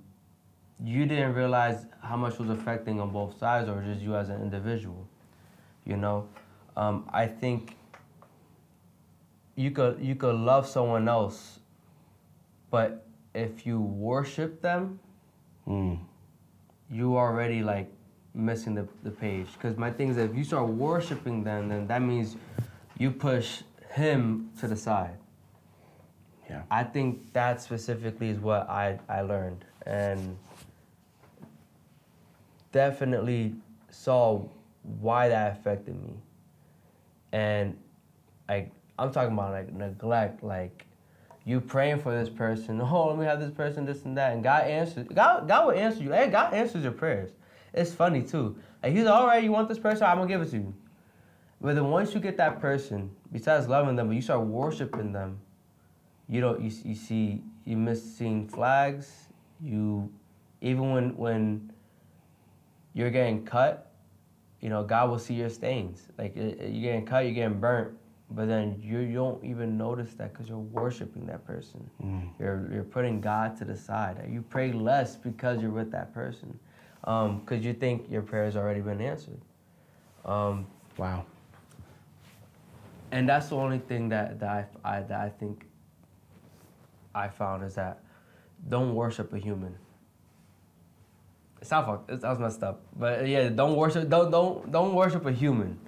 you 0.83 1.07
didn't 1.07 1.35
realize 1.35 1.87
how 2.01 2.17
much 2.17 2.39
was 2.39 2.51
affecting 2.51 3.01
on 3.01 3.11
both 3.11 3.39
sides 3.39 3.69
or 3.69 3.83
just 3.83 4.01
you 4.01 4.17
as 4.17 4.29
an 4.29 4.41
individual. 4.41 5.09
You 5.85 5.97
know, 5.97 6.29
um, 6.77 7.09
I 7.13 7.27
think 7.27 7.77
you 9.57 9.71
could 9.73 9.99
you 10.01 10.15
could 10.15 10.37
love 10.37 10.69
someone 10.69 11.09
else, 11.09 11.59
but 12.71 13.05
if 13.35 13.67
you 13.67 13.81
worship 13.81 14.63
them, 14.63 15.01
Mm. 15.67 15.99
you 16.91 17.17
already 17.19 17.63
like 17.63 17.93
missing 18.33 18.75
the, 18.75 18.89
the 19.03 19.11
page. 19.11 19.49
Because 19.53 19.77
my 19.77 19.91
thing 19.91 20.09
is, 20.09 20.17
if 20.17 20.35
you 20.35 20.45
start 20.45 20.69
worshiping 20.69 21.45
them, 21.45 21.69
then 21.69 21.87
that 21.89 22.01
means 22.01 22.37
you 22.99 23.11
push 23.11 23.63
him 23.93 24.51
to 24.61 24.69
the 24.69 24.77
side. 24.77 25.17
Yeah. 26.51 26.63
I 26.71 26.85
think 26.85 27.33
that 27.33 27.61
specifically 27.61 28.31
is 28.31 28.39
what 28.39 28.69
I, 28.69 28.99
I 29.09 29.21
learned 29.21 29.65
and 29.87 30.37
definitely 32.73 33.55
saw 33.91 34.43
why 35.01 35.29
that 35.29 35.59
affected 35.59 36.01
me. 36.03 36.15
And 37.33 37.77
like 38.49 38.71
I'm 38.99 39.13
talking 39.13 39.33
about 39.33 39.53
like 39.53 39.73
neglect, 39.73 40.43
like 40.43 40.87
you 41.45 41.61
praying 41.61 42.01
for 42.01 42.13
this 42.13 42.29
person, 42.29 42.81
oh 42.83 43.09
let 43.09 43.19
me 43.19 43.25
have 43.27 43.41
this 43.41 43.53
person, 43.53 43.85
this 43.85 44.05
and 44.05 44.17
that, 44.17 44.33
and 44.33 44.43
God 44.43 44.65
answers 44.65 45.07
God 45.13 45.47
God 45.47 45.67
will 45.67 45.75
answer 45.75 46.03
you. 46.03 46.13
Hey, 46.13 46.29
God 46.29 46.55
answers 46.55 46.83
your 46.83 46.93
prayers. 46.93 47.31
It's 47.75 47.93
funny 47.93 48.23
too. 48.23 48.57
Like 48.83 48.93
he's 48.93 49.07
all 49.07 49.27
right, 49.27 49.43
you 49.43 49.53
want 49.53 49.69
this 49.69 49.79
person, 49.79 50.05
I'm 50.05 50.17
gonna 50.17 50.29
give 50.29 50.41
it 50.41 50.51
to 50.51 50.57
you. 50.57 50.75
But 51.61 51.75
then 51.75 51.91
once 51.91 52.15
you 52.15 52.21
get 52.21 52.37
that 52.37 52.61
person, 52.61 53.11
besides 53.33 53.67
loving 53.69 53.97
them, 53.97 54.07
but 54.09 54.15
you 54.17 54.23
start 54.23 54.43
worshiping 54.47 55.13
them, 55.13 55.41
you 56.29 56.41
don't 56.41 56.61
you, 56.61 56.71
you 56.85 56.95
see 56.95 57.43
you 57.65 57.77
miss 57.77 58.03
seeing 58.17 58.47
flags. 58.49 59.29
You 59.63 60.11
even 60.61 60.93
when 60.93 61.17
when 61.17 61.73
you're 62.95 63.11
getting 63.11 63.45
cut, 63.45 63.91
you 64.61 64.69
know 64.69 64.85
God 64.85 65.11
will 65.11 65.19
see 65.19 65.35
your 65.35 65.49
stains. 65.51 66.09
Like 66.19 66.37
it, 66.37 66.61
it- 66.61 66.73
you're 66.73 66.93
getting 66.93 67.07
cut, 67.07 67.25
you're 67.25 67.35
getting 67.35 67.59
burnt, 67.59 67.93
but 68.31 68.47
then 68.47 68.81
you, 68.83 68.99
you 69.01 69.15
don't 69.15 69.43
even 69.45 69.77
notice 69.77 70.15
that 70.15 70.33
because 70.33 70.49
you're 70.49 70.59
worshiping 70.59 71.27
that 71.27 71.45
person. 71.45 71.89
Mm. 72.05 72.29
You're 72.39 72.69
you're 72.73 72.85
putting 72.85 73.21
God 73.21 73.57
to 73.59 73.65
the 73.65 73.77
side. 73.77 74.25
You 74.31 74.43
pray 74.43 74.71
less 74.73 75.17
because 75.17 75.61
you're 75.61 75.71
with 75.73 75.91
that 75.91 76.15
person, 76.15 76.57
um, 77.05 77.41
because 77.41 77.65
you 77.65 77.73
think 77.73 78.09
your 78.11 78.23
prayer's 78.23 78.55
already 78.57 78.81
been 78.81 79.01
answered. 79.01 79.41
Um, 80.25 80.67
Wow. 80.97 81.25
And 83.11 83.29
that's 83.29 83.49
the 83.49 83.57
only 83.57 83.79
thing 83.79 84.09
that, 84.11 84.41
that 84.41 84.49
I, 84.85 84.97
I 84.97 85.03
that 85.03 85.21
I 85.21 85.29
think 85.29 85.67
I 87.15 87.29
found 87.29 87.65
is 87.65 87.75
that 87.75 88.03
don't 88.69 88.95
worship 88.95 89.33
a 89.33 89.39
human. 89.39 89.75
It's 91.61 91.71
not 91.71 91.87
fucked. 91.87 92.11
It 92.11 92.21
sounds 92.21 92.39
messed 92.39 92.63
up, 92.63 92.83
but 92.97 93.27
yeah, 93.27 93.49
don't 93.49 93.77
worship. 93.77 94.09
Don't 94.09 94.31
don't 94.31 94.71
don't 94.71 94.95
worship 94.95 95.27
a 95.27 95.33
human. 95.33 95.79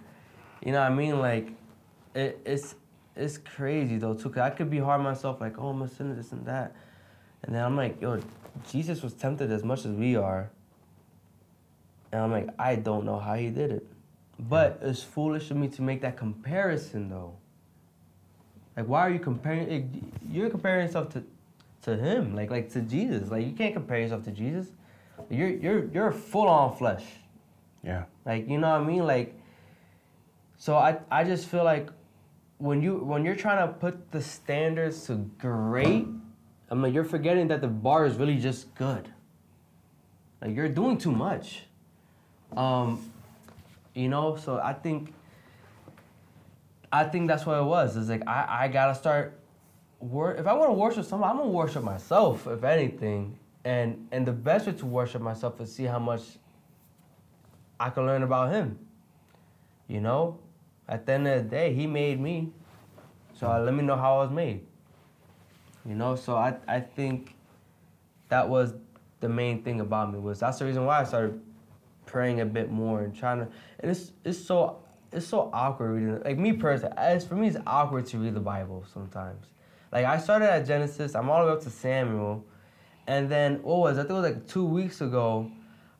You 0.64 0.72
know 0.72 0.80
what 0.80 0.90
I 0.90 0.94
mean? 0.94 1.18
Like, 1.18 1.52
it, 2.14 2.40
it's 2.44 2.74
it's 3.14 3.38
crazy 3.38 3.98
though 3.98 4.14
too. 4.14 4.30
Cause 4.30 4.42
I 4.42 4.50
could 4.50 4.70
be 4.70 4.78
hard 4.78 5.02
myself, 5.02 5.40
like, 5.40 5.58
oh, 5.58 5.68
I'm 5.68 5.82
a 5.82 5.88
sinner, 5.88 6.14
this 6.14 6.32
and 6.32 6.44
that, 6.46 6.74
and 7.42 7.54
then 7.54 7.64
I'm 7.64 7.76
like, 7.76 8.00
yo, 8.00 8.20
Jesus 8.70 9.02
was 9.02 9.14
tempted 9.14 9.50
as 9.52 9.62
much 9.62 9.84
as 9.84 9.92
we 9.92 10.16
are. 10.16 10.50
And 12.12 12.22
I'm 12.22 12.32
like, 12.32 12.48
I 12.58 12.74
don't 12.74 13.04
know 13.04 13.18
how 13.18 13.34
he 13.34 13.50
did 13.50 13.70
it. 13.70 13.86
But 14.48 14.78
it's 14.82 15.02
foolish 15.02 15.50
of 15.50 15.58
me 15.58 15.68
to 15.68 15.82
make 15.82 16.00
that 16.02 16.16
comparison 16.16 17.08
though. 17.10 17.34
Like 18.76 18.86
why 18.86 19.00
are 19.00 19.10
you 19.10 19.18
comparing 19.18 19.68
like, 19.68 19.86
you're 20.30 20.50
comparing 20.50 20.86
yourself 20.86 21.10
to 21.10 21.24
to 21.82 21.96
him, 21.96 22.34
like 22.34 22.50
like 22.50 22.70
to 22.72 22.80
Jesus. 22.80 23.30
Like 23.30 23.46
you 23.46 23.52
can't 23.52 23.74
compare 23.74 23.98
yourself 23.98 24.24
to 24.24 24.30
Jesus. 24.30 24.68
You're 25.28 25.48
you're 25.48 25.84
you're 25.92 26.12
full 26.12 26.48
on 26.48 26.76
flesh. 26.76 27.04
Yeah. 27.84 28.04
Like 28.24 28.48
you 28.48 28.58
know 28.58 28.70
what 28.70 28.80
I 28.80 28.84
mean? 28.84 29.06
Like 29.06 29.38
so 30.56 30.76
I 30.76 30.98
I 31.10 31.24
just 31.24 31.46
feel 31.46 31.64
like 31.64 31.90
when 32.58 32.82
you 32.82 32.96
when 32.96 33.24
you're 33.24 33.36
trying 33.36 33.66
to 33.66 33.72
put 33.74 34.10
the 34.10 34.22
standards 34.22 35.06
to 35.06 35.16
great, 35.38 36.06
I 36.70 36.74
mean 36.74 36.94
you're 36.94 37.04
forgetting 37.04 37.48
that 37.48 37.60
the 37.60 37.68
bar 37.68 38.06
is 38.06 38.16
really 38.16 38.38
just 38.38 38.74
good. 38.74 39.08
Like 40.40 40.54
you're 40.54 40.68
doing 40.68 40.96
too 40.98 41.12
much. 41.12 41.64
Um, 42.56 43.09
you 43.94 44.08
know, 44.08 44.36
so 44.36 44.58
I 44.58 44.72
think 44.72 45.12
I 46.92 47.04
think 47.04 47.28
that's 47.28 47.46
what 47.46 47.58
it 47.58 47.64
was. 47.64 47.96
It's 47.96 48.08
like 48.08 48.26
I, 48.26 48.64
I 48.64 48.68
gotta 48.68 48.94
start 48.94 49.38
wor- 50.00 50.34
if 50.34 50.46
I 50.46 50.52
wanna 50.52 50.74
worship 50.74 51.04
someone, 51.04 51.30
I'm 51.30 51.36
gonna 51.36 51.50
worship 51.50 51.82
myself, 51.82 52.46
if 52.46 52.64
anything. 52.64 53.38
And 53.64 54.08
and 54.10 54.26
the 54.26 54.32
best 54.32 54.66
way 54.66 54.72
to 54.72 54.86
worship 54.86 55.22
myself 55.22 55.60
is 55.60 55.74
see 55.74 55.84
how 55.84 55.98
much 55.98 56.22
I 57.78 57.90
can 57.90 58.06
learn 58.06 58.22
about 58.22 58.52
him. 58.52 58.78
You 59.86 60.00
know? 60.00 60.38
At 60.88 61.06
the 61.06 61.12
end 61.12 61.28
of 61.28 61.44
the 61.44 61.48
day, 61.48 61.72
he 61.72 61.86
made 61.86 62.20
me. 62.20 62.52
So 63.34 63.50
uh, 63.50 63.60
let 63.60 63.74
me 63.74 63.82
know 63.82 63.96
how 63.96 64.18
I 64.18 64.24
was 64.24 64.30
made. 64.30 64.66
You 65.86 65.94
know, 65.94 66.16
so 66.16 66.36
I, 66.36 66.56
I 66.68 66.80
think 66.80 67.34
that 68.28 68.48
was 68.48 68.74
the 69.20 69.28
main 69.28 69.62
thing 69.62 69.80
about 69.80 70.12
me 70.12 70.18
was 70.18 70.40
that's 70.40 70.58
the 70.58 70.64
reason 70.64 70.84
why 70.84 71.00
I 71.00 71.04
started 71.04 71.40
praying 72.10 72.40
a 72.40 72.46
bit 72.46 72.70
more 72.70 73.02
and 73.02 73.14
trying 73.14 73.38
to 73.38 73.48
and 73.78 73.90
it's 73.90 74.12
it's 74.24 74.44
so 74.44 74.82
it's 75.12 75.26
so 75.26 75.48
awkward 75.52 75.92
reading 75.92 76.20
like 76.24 76.38
me 76.38 76.52
personally 76.52 76.92
as 76.96 77.24
for 77.24 77.36
me 77.36 77.46
it's 77.46 77.56
awkward 77.68 78.04
to 78.04 78.18
read 78.18 78.34
the 78.34 78.40
Bible 78.40 78.84
sometimes. 78.92 79.46
Like 79.92 80.04
I 80.04 80.18
started 80.18 80.50
at 80.50 80.66
Genesis, 80.66 81.14
I'm 81.14 81.30
all 81.30 81.40
the 81.42 81.46
way 81.46 81.52
up 81.52 81.62
to 81.62 81.70
Samuel, 81.70 82.44
and 83.06 83.30
then 83.30 83.62
what 83.62 83.78
was? 83.78 83.98
I 83.98 84.02
think 84.02 84.10
it 84.10 84.14
was 84.14 84.22
like 84.22 84.46
two 84.48 84.64
weeks 84.64 85.00
ago, 85.00 85.50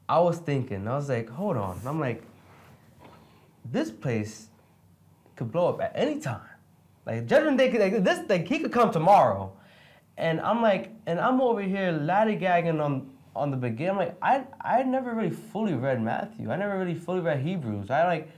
I 0.08 0.18
was 0.18 0.38
thinking, 0.38 0.86
I 0.88 0.96
was 0.96 1.08
like, 1.08 1.28
hold 1.28 1.56
on. 1.56 1.80
I'm 1.86 2.00
like, 2.00 2.22
this 3.64 3.90
place 3.90 4.48
could 5.36 5.52
blow 5.52 5.68
up 5.68 5.80
at 5.80 5.92
any 5.94 6.20
time. 6.20 6.40
Like 7.06 7.26
judgment 7.26 7.58
day, 7.58 7.70
could, 7.70 7.80
like 7.80 8.04
this, 8.04 8.28
like 8.28 8.46
he 8.46 8.58
could 8.58 8.72
come 8.72 8.92
tomorrow, 8.92 9.52
and 10.16 10.40
I'm 10.40 10.60
like, 10.60 10.92
and 11.06 11.20
I'm 11.20 11.40
over 11.40 11.62
here 11.62 11.92
laddygagging 11.92 12.80
on 12.84 13.10
on 13.34 13.50
the 13.50 13.56
beginning. 13.56 13.90
I'm 13.90 13.96
like, 13.96 14.16
I 14.22 14.44
I 14.60 14.82
never 14.82 15.14
really 15.14 15.30
fully 15.30 15.74
read 15.74 16.02
Matthew. 16.02 16.50
I 16.50 16.56
never 16.56 16.78
really 16.78 16.94
fully 16.94 17.20
read 17.20 17.40
Hebrews. 17.40 17.90
I 17.90 18.06
like, 18.06 18.28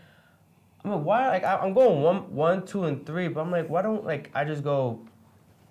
I'm 0.84 0.90
like, 0.90 1.04
why? 1.04 1.28
Like 1.28 1.44
I, 1.44 1.56
I'm 1.56 1.72
going 1.72 2.02
one, 2.02 2.34
one, 2.34 2.66
two, 2.66 2.84
and 2.84 3.04
three, 3.06 3.28
but 3.28 3.40
I'm 3.40 3.50
like, 3.50 3.68
why 3.68 3.82
don't 3.82 4.04
like 4.04 4.30
I 4.34 4.44
just 4.44 4.62
go 4.62 5.00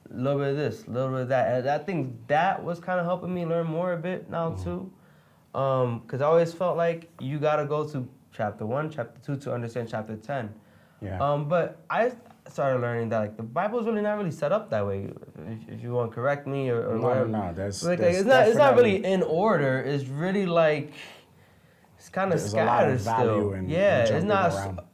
a 0.10 0.14
little 0.14 0.40
bit 0.40 0.50
of 0.50 0.58
this, 0.58 0.88
a 0.88 0.92
little 0.92 1.10
bit 1.10 1.22
of 1.22 1.30
that. 1.30 1.60
And 1.60 1.70
I 1.70 1.78
think 1.78 2.16
that 2.28 2.64
was 2.64 2.80
kind 2.80 3.00
of 3.00 3.06
helping 3.06 3.34
me 3.34 3.46
learn 3.46 3.68
more 3.68 3.94
a 3.94 3.98
bit 3.98 4.30
now 4.30 4.52
too, 4.52 4.92
because 5.52 6.22
I 6.22 6.26
always 6.26 6.54
felt 6.54 6.78
like 6.78 7.10
you 7.20 7.40
gotta 7.40 7.66
go 7.66 7.88
to 7.90 8.08
chapter 8.34 8.66
one, 8.66 8.90
chapter 8.90 9.20
two 9.26 9.38
to 9.42 9.54
understand 9.54 9.88
chapter 9.90 10.16
ten. 10.16 10.54
Yeah. 11.02 11.20
Um, 11.20 11.48
but 11.48 11.80
I 11.90 12.12
started 12.52 12.82
learning 12.82 13.10
that 13.10 13.20
like 13.20 13.38
the 13.38 13.44
Bible's 13.44 13.86
really 13.86 14.02
not 14.02 14.18
really 14.18 14.32
set 14.32 14.52
up 14.52 14.70
that 14.70 14.86
way. 14.86 15.10
If, 15.48 15.76
if 15.78 15.84
you 15.84 15.92
want 15.94 16.12
to 16.12 16.16
correct 16.16 16.48
me 16.48 16.70
or, 16.70 16.88
or 16.90 16.96
No, 16.98 17.08
whatever. 17.08 17.28
no, 17.28 17.54
there's- 17.54 17.84
like, 17.84 18.00
like, 18.00 18.14
it's 18.16 18.26
not 18.26 18.48
it's 18.48 18.58
not 18.58 18.76
really 18.76 19.04
in 19.04 19.24
order. 19.24 19.80
It's 19.80 20.08
really 20.08 20.46
like 20.46 20.92
it's 21.98 22.10
kind 22.10 22.34
of 22.34 22.40
There's 22.40 22.54
a 22.54 22.58
lot 22.66 22.90
of 22.90 23.00
scattered 23.02 23.02
still. 23.02 23.36
value 23.40 23.54
in- 23.54 23.64
in 23.66 23.70
yeah, 23.70 24.04
it's 24.06 24.26
not. 24.26 24.54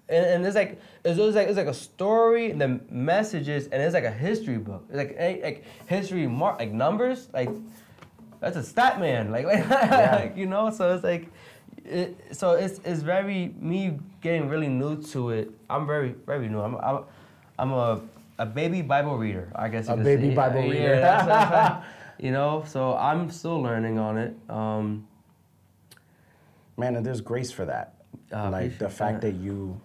And, 0.09 0.25
and 0.25 0.45
it's 0.45 0.55
like 0.55 0.79
it's, 1.03 1.19
it's 1.19 1.35
like 1.35 1.47
it's 1.49 1.57
like 1.57 1.67
a 1.67 1.73
story 1.73 2.51
and 2.51 2.61
then 2.61 2.81
messages 2.89 3.67
and 3.67 3.81
it's 3.81 3.93
like 3.93 4.05
a 4.05 4.11
history 4.11 4.57
book. 4.57 4.85
It's 4.89 4.97
like 4.97 5.43
like 5.43 5.63
history 5.87 6.27
mark 6.27 6.59
like 6.59 6.71
numbers 6.71 7.27
like 7.33 7.49
that's 8.39 8.55
a 8.55 8.63
stat 8.63 8.99
man 8.99 9.31
like, 9.35 9.45
like 9.45 10.37
you 10.37 10.45
know 10.45 10.69
so 10.69 10.93
it's 10.93 11.03
like 11.03 11.27
it, 11.83 12.15
so 12.31 12.51
it's 12.51 12.79
it's 12.85 13.01
very 13.01 13.53
me 13.59 13.97
getting 14.21 14.47
really 14.47 14.67
new 14.67 15.01
to 15.01 15.31
it 15.31 15.49
i'm 15.69 15.87
very 15.87 16.13
very 16.25 16.47
new 16.47 16.59
i'm 16.61 16.75
i'm, 16.77 17.03
I'm 17.59 17.71
a 17.71 18.01
a 18.39 18.45
baby 18.45 18.81
bible 18.83 19.17
reader 19.17 19.51
i 19.55 19.67
guess 19.67 19.87
A 19.87 19.97
baby 19.97 20.29
say. 20.29 20.35
Bible 20.35 20.61
Yeah, 20.65 20.69
reader. 20.71 20.99
that's 21.01 21.25
what 21.27 21.35
I'm 21.35 21.51
saying. 21.81 21.83
you 22.19 22.31
know 22.31 22.63
so 22.67 22.95
i'm 22.95 23.31
still 23.31 23.59
learning 23.61 23.97
on 23.99 24.17
it 24.17 24.35
um 24.49 25.07
Man, 26.79 26.95
and 26.95 27.03
there's 27.03 27.21
grace 27.21 27.49
for 27.51 27.65
that. 27.65 27.95
Uh, 28.31 28.51
like 28.51 28.77
the 28.77 28.87
fact 28.87 29.21
that. 29.21 29.31
that 29.31 29.37
you 29.39 29.81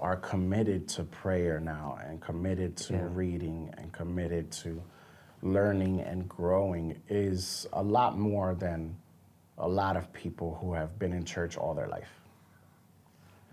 are 0.00 0.16
committed 0.16 0.88
to 0.88 1.04
prayer 1.04 1.60
now 1.60 1.96
and 2.04 2.20
committed 2.20 2.76
to 2.76 2.94
Yeah. 2.94 3.08
reading 3.12 3.72
and 3.78 3.92
committed 3.92 4.50
to 4.62 4.82
learning 5.42 6.00
and 6.00 6.28
growing 6.28 7.00
is 7.08 7.68
a 7.72 7.82
lot 7.82 8.18
more 8.18 8.56
than 8.56 8.96
a 9.58 9.68
lot 9.68 9.96
of 9.96 10.12
people 10.12 10.58
who 10.60 10.74
have 10.74 10.98
been 10.98 11.12
in 11.12 11.24
church 11.24 11.56
all 11.56 11.72
their 11.72 11.86
life. 11.88 12.10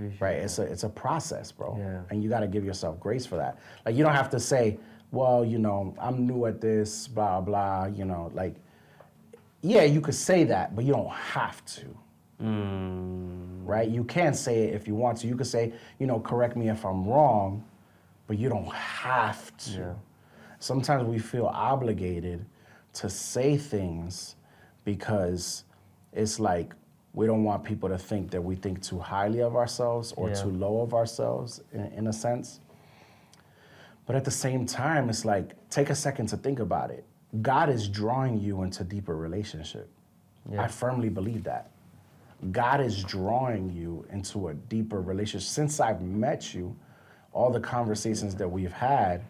Appreciate 0.08 0.22
Right? 0.22 0.38
that. 0.38 0.44
It's 0.44 0.60
a 0.60 0.64
it's 0.64 0.84
a 0.84 0.90
process, 0.90 1.52
bro. 1.52 1.76
Yeah. 1.78 2.02
And 2.10 2.24
you 2.24 2.30
got 2.30 2.42
to 2.42 2.48
give 2.48 2.64
yourself 2.66 3.00
grace 3.00 3.26
for 3.26 3.38
that. 3.38 3.58
Like 3.86 3.96
you 3.96 4.04
don't 4.04 4.16
have 4.16 4.30
to 4.32 4.40
say, 4.40 4.78
"Well, 5.12 5.44
you 5.46 5.60
know, 5.60 5.94
I'm 6.00 6.26
new 6.28 6.46
at 6.46 6.62
this, 6.62 7.08
blah 7.08 7.42
blah." 7.42 7.86
You 7.88 8.06
know, 8.06 8.32
like, 8.34 8.56
yeah, 9.62 9.84
you 9.84 10.02
could 10.02 10.16
say 10.16 10.44
that, 10.46 10.76
but 10.76 10.86
you 10.86 10.94
don't 10.94 11.12
have 11.12 11.64
to 11.66 11.86
Mm, 12.42 13.66
right? 13.66 13.88
You 13.88 14.04
can 14.04 14.34
say 14.34 14.66
it 14.66 14.74
if 14.74 14.88
you 14.88 14.96
want 14.96 15.20
to. 15.20 15.28
You 15.28 15.36
could 15.36 15.48
say, 15.48 15.74
you 16.00 16.08
know, 16.08 16.20
correct 16.20 16.58
me 16.58 16.70
if 16.70 16.86
I'm 16.86 17.08
wrong, 17.08 17.64
but 18.28 18.38
you 18.38 18.50
don't 18.50 18.72
have 18.74 19.56
to. 19.58 19.72
Yeah. 19.72 19.94
Sometimes 20.60 21.06
we 21.08 21.20
feel 21.20 21.46
obligated 21.46 22.46
to 22.94 23.10
say 23.10 23.58
things 23.58 24.36
because 24.84 25.64
it's 26.12 26.40
like 26.40 26.74
we 27.14 27.28
don't 27.28 27.44
want 27.44 27.64
people 27.64 27.90
to 27.90 27.98
think 27.98 28.32
that 28.32 28.42
we 28.44 28.56
think 28.56 28.82
too 28.82 29.00
highly 29.00 29.42
of 29.42 29.56
ourselves 29.56 30.14
or 30.18 30.30
Yeah. 30.30 30.36
too 30.36 30.50
low 30.50 30.82
of 30.82 30.94
ourselves 30.94 31.62
in, 31.72 31.82
in 31.94 32.08
a 32.08 32.14
sense. 32.14 32.60
But 34.06 34.16
at 34.16 34.26
the 34.26 34.32
same 34.32 34.66
time, 34.66 35.10
it's 35.10 35.24
like, 35.24 35.54
take 35.70 35.90
a 35.90 35.96
second 35.96 36.28
to 36.28 36.38
think 36.38 36.60
about 36.60 36.90
it. 36.92 37.06
God 37.42 37.70
is 37.70 37.88
drawing 37.88 38.40
you 38.40 38.64
into 38.64 38.84
deeper 38.84 39.16
relationship. 39.16 39.90
Yeah. 40.52 40.64
I 40.64 40.68
firmly 40.68 41.10
believe 41.10 41.44
that. 41.46 41.70
God 42.52 42.82
is 42.82 43.04
drawing 43.04 43.70
you 43.70 44.06
into 44.12 44.50
a 44.50 44.54
deeper 44.54 45.02
relationship. 45.02 45.48
Since 45.48 45.80
I've 45.80 46.02
met 46.02 46.54
you, 46.54 46.76
all 47.32 47.50
the 47.50 47.60
conversations 47.62 48.36
that 48.36 48.48
we've 48.50 48.74
had, 48.74 49.24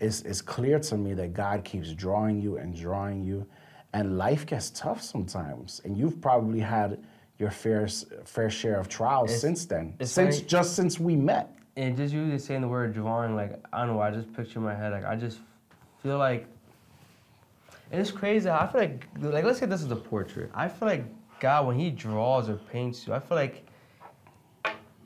it's, 0.00 0.22
it's 0.22 0.40
clear 0.40 0.78
to 0.78 0.96
me 0.96 1.12
that 1.14 1.34
God 1.34 1.64
keeps 1.64 1.92
drawing 1.92 2.40
you 2.40 2.56
and 2.56 2.74
drawing 2.74 3.22
you. 3.22 3.46
And 3.94 4.18
life 4.18 4.44
gets 4.44 4.70
tough 4.70 5.00
sometimes. 5.00 5.80
And 5.84 5.96
you've 5.96 6.20
probably 6.20 6.58
had 6.60 7.02
your 7.38 7.50
fair, 7.50 7.86
fair 8.24 8.50
share 8.50 8.78
of 8.78 8.88
trials 8.88 9.30
It's- 9.30 9.40
since 9.40 9.64
then. 9.66 9.94
Since 10.02 10.40
just 10.40 10.74
since 10.76 11.00
we 11.00 11.16
met. 11.16 11.50
and 11.76 11.96
just 11.96 12.12
usually 12.14 12.38
saying 12.38 12.60
the 12.60 12.68
word 12.68 12.92
drawing, 12.92 13.34
like 13.34 13.52
I 13.72 13.78
don't 13.86 13.94
know, 13.96 14.00
I 14.00 14.10
just 14.10 14.32
picture 14.34 14.58
in 14.60 14.64
my 14.64 14.74
head, 14.74 14.92
like 14.92 15.04
I 15.04 15.16
just 15.16 15.38
feel 16.02 16.18
like 16.18 16.46
and 17.90 18.00
it's 18.00 18.10
crazy. 18.12 18.48
I 18.50 18.66
feel 18.66 18.80
like 18.80 19.06
like 19.20 19.44
let's 19.44 19.58
say 19.60 19.66
this 19.66 19.82
is 19.82 19.90
a 19.90 19.96
portrait. 19.96 20.50
I 20.54 20.68
feel 20.68 20.86
like 20.88 21.04
God 21.40 21.66
when 21.66 21.76
He 21.78 21.90
draws 21.90 22.48
or 22.48 22.56
paints 22.56 23.06
you, 23.06 23.12
I 23.12 23.18
feel 23.20 23.36
like 23.36 23.64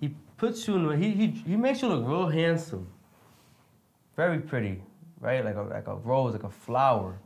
He 0.00 0.14
puts 0.36 0.66
you 0.66 0.76
in. 0.76 1.02
He 1.02 1.10
he 1.12 1.26
he 1.50 1.56
makes 1.56 1.80
you 1.82 1.88
look 1.88 2.06
real 2.06 2.28
handsome. 2.28 2.86
Very 4.16 4.38
pretty, 4.40 4.82
right? 5.20 5.44
Like 5.44 5.56
a 5.56 5.62
like 5.62 5.86
a 5.88 5.96
rose, 5.96 6.32
like 6.34 6.44
a 6.44 6.50
flower. 6.66 7.18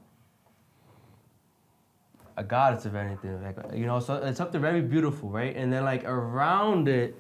A 2.37 2.45
goddess 2.45 2.87
of 2.87 2.95
anything, 2.95 3.43
like 3.43 3.57
you 3.75 3.87
know. 3.87 4.01
So 4.01 4.15
it's 4.15 4.39
something 4.39 4.61
very 4.61 4.81
beautiful, 4.81 5.29
right? 5.29 5.55
And 5.55 5.73
then 5.73 5.85
like 5.85 6.05
around 6.05 6.89
it, 6.89 7.15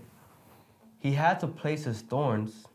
he 1.00 1.12
had 1.12 1.38
to 1.40 1.46
place 1.46 1.84
his 1.84 2.00
thorns. 2.00 2.66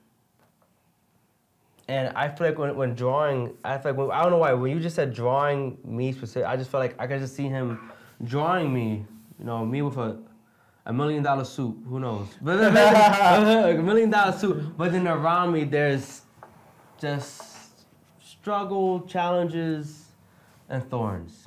And 1.88 2.16
I 2.18 2.28
feel 2.28 2.48
like 2.48 2.60
when, 2.60 2.76
when 2.76 2.96
drawing, 2.96 3.56
I 3.64 3.78
feel 3.78 3.94
like 3.94 3.98
when, 3.98 4.12
I 4.12 4.22
don't 4.22 4.32
know 4.32 4.40
why 4.40 4.54
when 4.54 4.72
you 4.72 4.80
just 4.80 4.96
said 4.96 5.14
drawing 5.14 5.78
me 5.86 6.12
specific, 6.12 6.48
I 6.48 6.58
just 6.58 6.70
felt 6.70 6.82
like 6.82 6.96
I 7.00 7.08
could 7.08 7.22
just 7.22 7.36
see 7.36 7.48
him 7.48 7.92
drawing 8.24 8.74
me, 8.74 9.06
you 9.40 9.46
know, 9.46 9.66
me 9.66 9.82
with 9.82 9.98
a 9.98 10.20
a 10.88 10.94
million 10.94 11.22
dollar 11.22 11.44
suit. 11.44 11.76
Who 11.88 12.00
knows? 12.00 12.28
But 12.42 12.60
a 12.64 13.82
million 13.82 14.10
dollar 14.10 14.38
suit. 14.38 14.78
But 14.78 14.92
then 14.94 15.08
around 15.08 15.52
me, 15.52 15.66
there's 15.66 16.22
just 17.00 17.44
struggle, 18.24 19.02
challenges, 19.02 20.06
and 20.70 20.90
thorns. 20.90 21.47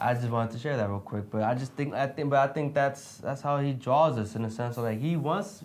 I 0.00 0.14
just 0.14 0.30
wanted 0.30 0.52
to 0.52 0.58
share 0.58 0.76
that 0.76 0.88
real 0.88 1.00
quick, 1.00 1.30
but 1.30 1.42
I 1.42 1.54
just 1.54 1.72
think 1.72 1.92
I 1.94 2.06
think, 2.06 2.30
but 2.30 2.38
I 2.48 2.52
think 2.52 2.72
that's 2.74 3.18
that's 3.18 3.42
how 3.42 3.58
he 3.58 3.72
draws 3.72 4.18
us 4.18 4.34
in 4.34 4.44
a 4.44 4.50
sense 4.50 4.76
of 4.76 4.84
like 4.84 4.98
he 5.00 5.16
wants 5.16 5.62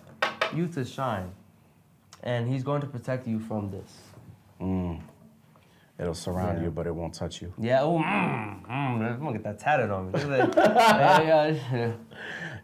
you 0.54 0.66
to 0.68 0.84
shine, 0.84 1.30
and 2.22 2.46
he's 2.48 2.62
going 2.62 2.80
to 2.82 2.86
protect 2.86 3.26
you 3.26 3.40
from 3.40 3.70
this. 3.70 3.90
Mm. 4.60 5.00
It'll 5.98 6.12
surround 6.14 6.58
Yeah. 6.58 6.64
you, 6.64 6.70
but 6.70 6.86
it 6.86 6.94
won't 6.94 7.14
touch 7.14 7.40
you. 7.40 7.52
Yeah, 7.58 7.80
oh, 7.82 7.98
mm, 7.98 8.62
mm, 8.66 8.70
I'm 8.70 9.18
gonna 9.18 9.32
get 9.32 9.44
that 9.44 9.58
tatted 9.58 9.90
on 9.90 10.12
me. 10.12 10.22
Look 10.22 10.30
at 10.30 10.56
yeah, 11.24 11.48
yeah, 11.72 11.92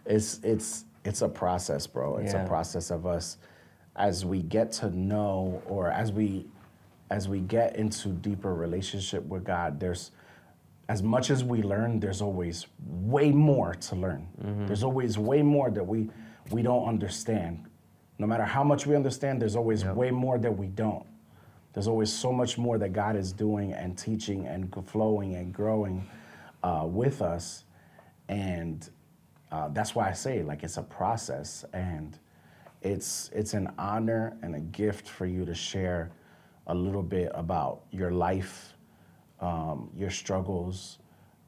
It's 0.04 0.40
it's 0.42 0.84
it's 1.04 1.22
a 1.22 1.28
process, 1.28 1.86
bro. 1.86 2.18
It's 2.18 2.34
Yeah. 2.34 2.44
a 2.44 2.46
process 2.48 2.90
of 2.90 3.06
us 3.06 3.38
as 3.96 4.24
we 4.26 4.42
get 4.42 4.72
to 4.72 4.90
know 4.90 5.62
or 5.66 5.90
as 5.90 6.12
we 6.12 6.46
as 7.10 7.28
we 7.28 7.40
get 7.40 7.76
into 7.76 8.08
deeper 8.10 8.54
relationship 8.54 9.24
with 9.26 9.44
God, 9.44 9.80
there's 9.80 10.10
as 10.92 11.02
much 11.02 11.30
as 11.30 11.42
we 11.42 11.62
learn, 11.62 11.98
there's 12.00 12.20
always 12.20 12.66
way 12.86 13.30
more 13.30 13.74
to 13.74 13.96
learn. 13.96 14.28
There's 14.66 14.82
always 14.82 15.16
way 15.16 15.40
more 15.42 15.70
that 15.70 15.86
we 15.92 16.10
we 16.50 16.60
don't 16.60 16.86
understand. 16.86 17.64
No 18.18 18.26
matter 18.26 18.44
how 18.44 18.62
much 18.62 18.86
we 18.86 18.94
understand, 18.94 19.40
there's 19.40 19.56
always 19.56 19.82
Yep. 19.84 19.94
way 19.96 20.10
more 20.10 20.38
that 20.38 20.54
we 20.62 20.66
don't. 20.66 21.06
There's 21.72 21.88
always 21.88 22.12
so 22.12 22.30
much 22.30 22.58
more 22.58 22.76
that 22.76 22.92
God 22.92 23.16
is 23.16 23.32
doing 23.32 23.72
and 23.72 23.96
teaching 23.96 24.46
and 24.46 24.70
flowing 24.86 25.34
and 25.36 25.50
growing 25.54 26.04
uh, 26.62 26.84
with 26.86 27.22
us. 27.22 27.64
And 28.28 28.88
uh, 29.50 29.68
that's 29.68 29.94
why 29.94 30.10
I 30.10 30.12
say 30.12 30.42
like 30.42 30.62
it's 30.62 30.76
a 30.76 30.82
process 30.82 31.64
and 31.72 32.18
it's 32.82 33.30
it's 33.32 33.54
an 33.54 33.72
honor 33.78 34.36
and 34.42 34.54
a 34.56 34.60
gift 34.60 35.08
for 35.08 35.24
you 35.24 35.46
to 35.46 35.54
share 35.54 36.10
a 36.66 36.74
little 36.74 37.02
bit 37.02 37.30
about 37.34 37.80
your 37.90 38.10
life, 38.10 38.71
um, 39.42 39.90
your 39.96 40.10
struggles, 40.10 40.98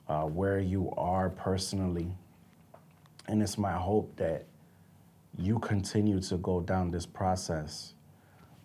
uh, 0.09 0.25
where 0.25 0.59
you 0.59 0.91
are 0.97 1.31
personally. 1.31 2.15
And 3.29 3.43
it's 3.43 3.57
my 3.57 3.73
hope 3.73 4.15
that 4.17 4.45
you 5.39 5.59
continue 5.61 6.21
to 6.21 6.37
go 6.39 6.61
down 6.61 6.91
this 6.91 7.07
process 7.07 7.95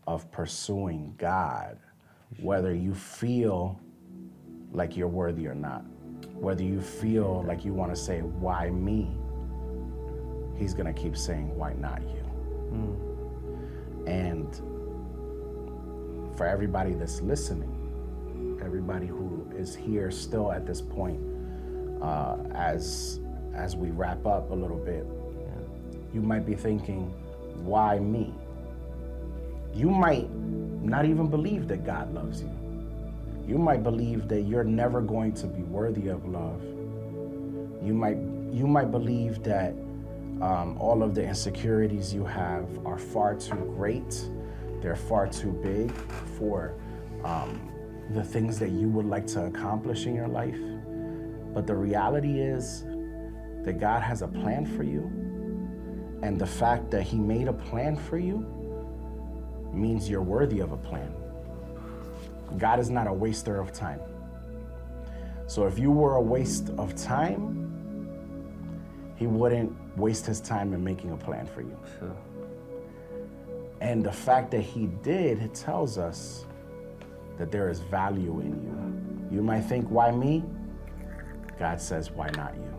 of 0.08 0.30
pursuing 0.32 1.16
God, 1.18 1.78
whether 2.42 2.74
you 2.74 2.94
feel 2.94 3.80
like 4.72 4.98
you're 4.98 5.08
worthy 5.08 5.48
or 5.48 5.56
not, 5.56 5.84
whether 6.34 6.64
you 6.64 6.82
feel 6.82 7.44
like 7.48 7.64
you 7.64 7.74
want 7.74 7.96
to 7.96 7.96
say, 7.96 8.20
Why 8.22 8.70
me? 8.70 9.16
He's 10.58 10.74
going 10.74 10.94
to 10.94 11.02
keep 11.02 11.16
saying, 11.16 11.56
Why 11.56 11.74
not 11.74 12.02
you? 12.02 12.26
And 14.08 14.56
for 16.36 16.46
everybody 16.48 16.94
that's 16.94 17.22
listening, 17.22 17.79
everybody 18.70 19.08
who 19.08 19.50
is 19.58 19.76
here 19.76 20.12
still 20.12 20.52
at 20.52 20.64
this 20.64 20.80
point, 20.80 21.20
uh, 22.04 22.38
as 22.54 23.20
as 23.56 23.76
we 23.76 23.90
wrap 23.90 24.28
up 24.28 24.52
a 24.52 24.54
little 24.54 24.78
bit, 24.78 25.08
you 26.14 26.22
might 26.22 26.46
be 26.46 26.54
thinking, 26.54 27.08
why 27.66 27.98
me? 27.98 28.32
You 29.74 29.90
might 29.90 30.30
not 30.84 31.06
even 31.06 31.30
believe 31.30 31.68
that 31.68 31.84
God 31.84 32.14
loves 32.14 32.44
you. 32.44 32.52
You 33.48 33.58
might 33.58 33.82
believe 33.82 34.28
that 34.28 34.42
you're 34.42 34.64
never 34.64 35.02
going 35.02 35.34
to 35.34 35.48
be 35.48 35.64
worthy 35.64 36.10
of 36.10 36.28
love. 36.28 36.62
You 37.84 37.94
might 37.94 38.18
you 38.52 38.68
might 38.68 38.92
believe 38.92 39.42
that 39.44 39.74
um, 40.42 40.78
all 40.80 41.02
of 41.02 41.16
the 41.16 41.24
insecurities 41.24 42.14
you 42.14 42.24
have 42.24 42.68
are 42.86 43.00
far 43.00 43.34
too 43.34 43.74
great. 43.76 44.30
They're 44.80 44.96
far 44.96 45.26
too 45.28 45.54
big 45.64 45.92
for 46.38 46.76
um, 47.24 47.60
the 48.12 48.24
things 48.24 48.58
that 48.60 48.72
you 48.72 48.90
would 48.90 49.06
like 49.06 49.28
to 49.28 49.46
accomplish 49.46 50.06
in 50.06 50.16
your 50.16 50.28
life. 50.28 50.58
But 51.54 51.68
the 51.68 51.76
reality 51.76 52.40
is 52.40 52.84
that 53.64 53.80
God 53.80 54.02
has 54.02 54.22
a 54.22 54.28
plan 54.28 54.66
for 54.66 54.84
you. 54.84 55.04
And 56.22 56.40
the 56.40 56.48
fact 56.48 56.90
that 56.92 57.04
He 57.04 57.18
made 57.18 57.48
a 57.48 57.54
plan 57.54 57.96
for 57.96 58.18
you 58.18 58.46
means 59.72 60.10
you're 60.10 60.24
worthy 60.24 60.60
of 60.60 60.72
a 60.72 60.78
plan. 60.78 61.14
God 62.58 62.80
is 62.80 62.90
not 62.90 63.08
a 63.08 63.14
waster 63.14 63.60
of 63.60 63.72
time. 63.72 64.02
So 65.48 65.66
if 65.66 65.78
you 65.78 65.92
were 65.92 66.16
a 66.16 66.22
waste 66.22 66.70
of 66.78 66.96
time, 66.96 67.68
He 69.16 69.28
wouldn't 69.28 69.72
waste 69.98 70.26
His 70.26 70.42
time 70.42 70.74
in 70.74 70.84
making 70.84 71.12
a 71.12 71.18
plan 71.18 71.46
for 71.46 71.62
you. 71.62 71.78
Sure. 72.00 72.16
And 73.82 74.04
the 74.04 74.12
fact 74.12 74.52
that 74.52 74.62
He 74.62 74.88
did 75.04 75.42
it 75.42 75.54
tells 75.54 75.98
us 75.98 76.46
that 77.40 77.52
there 77.52 77.70
is 77.70 77.80
value 77.80 78.42
in 78.42 78.62
you. 78.62 79.38
You 79.38 79.42
might 79.42 79.62
think, 79.62 79.90
why 79.90 80.12
me? 80.12 80.44
God 81.58 81.82
says, 81.82 82.12
why 82.12 82.30
not 82.36 82.54
you? 82.56 82.76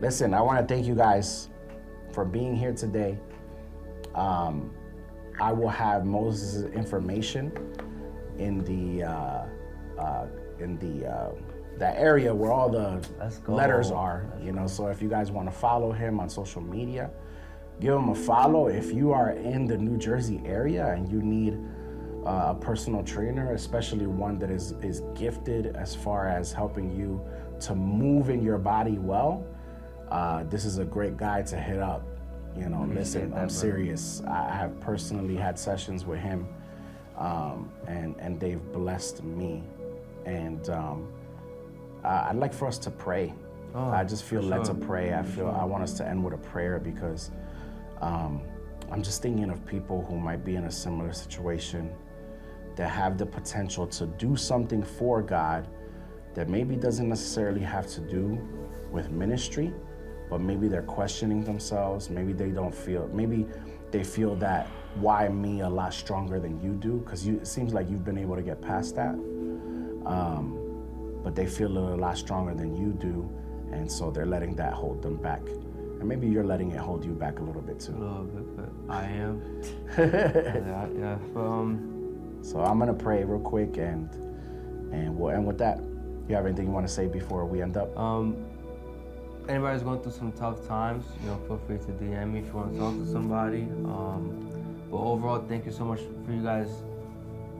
Listen, 0.00 0.34
I 0.34 0.42
want 0.42 0.58
to 0.58 0.74
thank 0.74 0.86
you 0.86 0.94
guys 0.94 1.48
for 2.12 2.24
being 2.24 2.54
here 2.54 2.74
today. 2.74 3.16
Um, 4.14 4.74
I 5.40 5.52
will 5.52 5.68
have 5.68 6.02
Moises' 6.02 6.72
information 6.74 7.52
in 8.38 8.64
the 8.64 9.04
uh, 9.04 9.46
uh, 9.98 10.26
in 10.58 10.78
the 10.78 11.08
uh, 11.08 11.30
that 11.78 11.96
area 11.96 12.34
where 12.34 12.52
all 12.52 12.68
the 12.68 13.04
Let's 13.18 13.40
letters 13.48 13.90
are. 13.90 14.26
You 14.42 14.52
know, 14.52 14.66
so 14.66 14.88
if 14.88 15.00
you 15.00 15.08
guys 15.08 15.30
want 15.30 15.48
to 15.48 15.56
follow 15.56 15.92
him 15.92 16.20
on 16.20 16.28
social 16.28 16.62
media, 16.62 17.10
give 17.80 17.94
him 17.94 18.08
a 18.10 18.14
follow. 18.14 18.68
If 18.68 18.92
you 18.92 19.12
are 19.12 19.30
in 19.30 19.66
the 19.66 19.76
New 19.76 19.98
Jersey 19.98 20.40
area 20.44 20.86
and 20.88 21.10
you 21.10 21.22
need 21.22 21.58
uh, 22.26 22.48
a 22.50 22.54
personal 22.54 23.02
trainer, 23.02 23.52
especially 23.52 24.06
one 24.06 24.38
that 24.38 24.50
is 24.50 24.72
is 24.82 25.02
gifted 25.14 25.76
as 25.76 25.94
far 25.94 26.28
as 26.28 26.52
helping 26.52 26.90
you 26.90 27.20
to 27.60 27.74
move 27.74 28.30
in 28.30 28.42
your 28.42 28.58
body 28.58 28.98
well, 28.98 29.44
uh, 30.10 30.44
this 30.44 30.64
is 30.64 30.78
a 30.78 30.84
great 30.84 31.16
guy 31.16 31.42
to 31.42 31.56
hit 31.56 31.80
up. 31.80 32.06
You 32.56 32.68
know, 32.68 32.88
listen, 32.92 33.20
that, 33.20 33.26
I'm 33.26 33.30
brother. 33.30 33.48
serious. 33.50 34.22
I 34.28 34.54
have 34.54 34.80
personally 34.80 35.36
had 35.36 35.58
sessions 35.58 36.04
with 36.04 36.20
him, 36.20 36.48
um, 37.18 37.70
and 37.86 38.14
and 38.18 38.40
they've 38.40 38.62
blessed 38.72 39.22
me. 39.24 39.62
And 40.24 40.68
um, 40.70 41.12
uh, 42.04 42.28
I'd 42.28 42.36
like 42.36 42.54
for 42.54 42.66
us 42.66 42.78
to 42.78 42.90
pray. 42.90 43.34
Oh, 43.74 43.90
I 43.90 44.04
just 44.04 44.22
feel 44.24 44.40
led 44.40 44.64
to 44.66 44.74
pray. 44.74 45.14
I 45.14 45.22
feel 45.22 45.48
I 45.48 45.64
want 45.64 45.82
us 45.82 45.94
to 45.94 46.06
end 46.06 46.22
with 46.22 46.32
a 46.32 46.38
prayer 46.38 46.78
because 46.78 47.32
um, 48.00 48.40
I'm 48.90 49.02
just 49.02 49.20
thinking 49.20 49.50
of 49.50 49.66
people 49.66 50.04
who 50.08 50.16
might 50.16 50.44
be 50.44 50.54
in 50.54 50.64
a 50.64 50.70
similar 50.70 51.12
situation 51.12 51.90
that 52.76 52.88
have 52.88 53.18
the 53.18 53.26
potential 53.26 53.86
to 53.86 54.06
do 54.06 54.36
something 54.36 54.82
for 54.82 55.22
God 55.22 55.68
that 56.34 56.48
maybe 56.48 56.76
doesn't 56.76 57.08
necessarily 57.08 57.60
have 57.60 57.86
to 57.86 58.00
do 58.00 58.38
with 58.90 59.10
ministry, 59.10 59.72
but 60.28 60.40
maybe 60.40 60.68
they're 60.68 60.82
questioning 60.82 61.44
themselves. 61.44 62.10
Maybe 62.10 62.32
they 62.32 62.50
don't 62.50 62.74
feel, 62.74 63.08
maybe 63.12 63.46
they 63.90 64.02
feel 64.02 64.34
that 64.36 64.66
why 64.96 65.28
me 65.28 65.60
a 65.60 65.68
lot 65.68 65.94
stronger 65.94 66.38
than 66.40 66.60
you 66.60 66.72
do 66.72 66.98
because 66.98 67.26
you 67.26 67.36
it 67.36 67.46
seems 67.46 67.72
like 67.72 67.88
you've 67.88 68.04
been 68.04 68.18
able 68.18 68.36
to 68.36 68.42
get 68.42 68.60
past 68.60 68.96
that. 68.96 69.14
Um, 70.06 70.60
but 71.22 71.34
they 71.34 71.46
feel 71.46 71.78
a 71.78 71.96
lot 71.96 72.18
stronger 72.18 72.54
than 72.54 72.76
you 72.76 72.92
do, 72.92 73.28
and 73.72 73.90
so 73.90 74.10
they're 74.10 74.26
letting 74.26 74.54
that 74.56 74.72
hold 74.72 75.02
them 75.02 75.16
back. 75.16 75.40
And 75.46 76.08
maybe 76.08 76.28
you're 76.28 76.44
letting 76.44 76.72
it 76.72 76.78
hold 76.78 77.04
you 77.04 77.12
back 77.12 77.38
a 77.38 77.42
little 77.42 77.62
bit 77.62 77.80
too. 77.80 77.92
A 77.92 77.98
little 77.98 78.24
bit, 78.24 78.56
but 78.56 78.94
I 78.94 79.04
am. 79.04 79.62
yeah, 79.98 80.86
yeah. 80.98 81.18
But, 81.32 81.40
um, 81.40 81.93
So 82.44 82.60
I'm 82.60 82.78
gonna 82.78 82.92
pray 82.92 83.24
real 83.24 83.40
quick, 83.40 83.78
and 83.78 84.08
and 84.92 85.16
we'll 85.16 85.30
end 85.30 85.46
with 85.46 85.58
that. 85.58 85.80
You 86.28 86.34
have 86.34 86.44
anything 86.44 86.66
you 86.66 86.72
want 86.72 86.86
to 86.86 86.92
say 86.92 87.06
before 87.06 87.46
we 87.46 87.62
end 87.62 87.76
up? 87.76 87.96
um, 87.98 88.36
anybody's 89.48 89.82
going 89.82 90.00
through 90.00 90.12
some 90.12 90.32
tough 90.32 90.66
times, 90.66 91.04
you 91.22 91.28
know, 91.28 91.36
feel 91.46 91.58
free 91.66 91.78
to 91.78 91.92
DM 91.92 92.32
me 92.32 92.40
if 92.40 92.46
you 92.46 92.52
want 92.52 92.72
to 92.72 92.78
talk 92.78 92.94
to 92.94 93.06
somebody. 93.06 93.62
Um, 93.84 94.48
but 94.90 94.96
overall, 94.96 95.44
thank 95.46 95.66
you 95.66 95.72
so 95.72 95.84
much 95.84 96.00
for 96.24 96.32
you 96.32 96.42
guys 96.42 96.68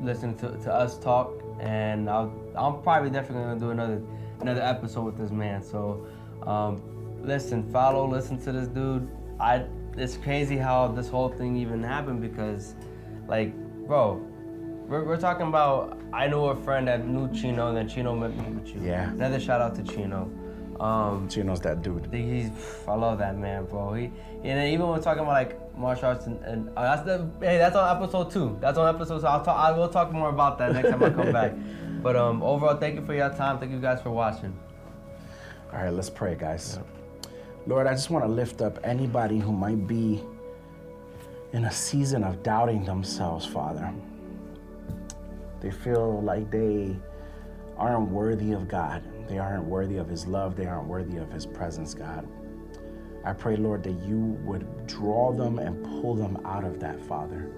listening 0.01 0.36
to, 0.39 0.51
to 0.65 0.73
us 0.73 0.98
talk. 0.98 1.32
And 1.61 2.09
I'll, 2.09 2.32
I'm 2.55 2.82
probably 2.82 3.11
definitely 3.11 3.44
gonna 3.44 3.61
do 3.61 3.70
another 3.70 4.02
another 4.40 4.62
episode 4.62 5.05
with 5.05 5.19
this 5.19 5.31
man. 5.31 5.62
So 5.62 6.06
um, 6.47 6.82
listen, 7.23 7.70
follow, 7.70 8.06
listen 8.06 8.39
to 8.44 8.52
this 8.52 8.69
dude. 8.69 9.09
I 9.40 9.66
it's 9.97 10.16
crazy 10.16 10.56
how 10.56 10.89
this 10.89 11.09
whole 11.09 11.28
thing 11.28 11.56
even 11.56 11.82
happened 11.82 12.20
because, 12.20 12.74
like, 13.28 13.55
bro, 13.86 14.20
we're, 14.86 15.05
we're 15.05 15.16
talking 15.16 15.47
about. 15.47 15.98
I 16.12 16.28
knew 16.28 16.44
a 16.44 16.56
friend 16.56 16.89
that 16.89 17.06
knew 17.06 17.32
Chino, 17.32 17.69
and 17.69 17.77
then 17.77 17.89
Chino 17.89 18.15
met 18.15 18.36
me 18.36 18.44
with 18.55 18.74
you. 18.74 18.81
Yeah. 18.82 19.11
Another 19.11 19.40
shout 19.40 19.61
out 19.61 19.74
to 19.77 19.82
Chino. 19.82 20.31
Um, 20.81 21.28
Chino's 21.28 21.61
that 21.61 21.82
dude. 21.82 22.09
he's 22.12 22.51
I 22.89 22.94
love 22.94 23.19
that 23.19 23.39
man, 23.39 23.65
bro. 23.66 23.94
He 23.94 24.06
and 24.06 24.59
then 24.59 24.66
even 24.69 24.86
when 24.86 24.98
we're 24.98 25.02
talking 25.05 25.23
about 25.23 25.32
like 25.32 25.78
martial 25.78 26.06
arts 26.06 26.27
and, 26.27 26.43
and 26.44 26.69
uh, 26.77 26.82
that's 26.82 27.02
the 27.02 27.31
hey 27.40 27.59
that's 27.59 27.77
on 27.77 27.97
episode 27.97 28.31
two. 28.31 28.59
That's 28.61 28.77
on 28.77 28.93
episode. 28.94 29.20
So 29.20 29.28
I'll 29.28 29.44
talk. 29.44 29.56
I 29.56 29.70
will 29.70 29.89
talk 29.89 30.12
more 30.12 30.31
about 30.31 30.59
that 30.59 30.73
next 30.73 30.90
time 30.90 31.02
I 31.02 31.11
come 31.11 31.32
back. 31.32 31.52
But 32.05 32.16
um, 32.16 32.43
overall, 32.43 32.77
thank 32.77 32.97
you 32.97 33.06
for 33.06 33.15
your 33.15 33.31
time. 33.31 33.59
Thank 33.59 33.73
you 33.73 33.78
guys 33.78 34.02
for 34.02 34.11
watching. 34.11 34.55
All 35.73 35.78
right, 35.78 35.89
let's 35.90 36.11
pray, 36.11 36.35
guys. 36.35 36.78
Lord, 37.66 37.86
I 37.86 37.94
just 37.94 38.11
want 38.11 38.27
to 38.27 38.31
lift 38.31 38.61
up 38.61 38.78
anybody 38.85 39.39
who 39.39 39.52
might 39.52 39.86
be 39.86 40.23
in 41.55 41.65
a 41.65 41.73
season 41.73 42.23
of 42.23 42.43
doubting 42.43 42.85
themselves, 42.85 43.47
Father. 43.47 43.90
They 45.64 45.70
feel 45.70 46.20
like 46.20 46.50
they 46.50 46.94
aren't 47.78 48.10
worthy 48.10 48.52
of 48.52 48.68
God. 48.68 49.02
They 49.26 49.38
aren't 49.38 49.64
worthy 49.64 49.96
of 49.96 50.06
His 50.06 50.26
love. 50.26 50.56
They 50.56 50.66
aren't 50.66 50.86
worthy 50.86 51.16
of 51.16 51.32
His 51.32 51.46
presence, 51.46 51.94
God. 51.94 52.28
I 53.24 53.32
pray, 53.32 53.56
Lord, 53.56 53.82
that 53.84 53.98
you 54.04 54.38
would 54.44 54.86
draw 54.86 55.32
them 55.32 55.58
and 55.58 55.82
pull 55.82 56.14
them 56.16 56.36
out 56.44 56.64
of 56.64 56.80
that, 56.80 57.00
Father. 57.00 57.50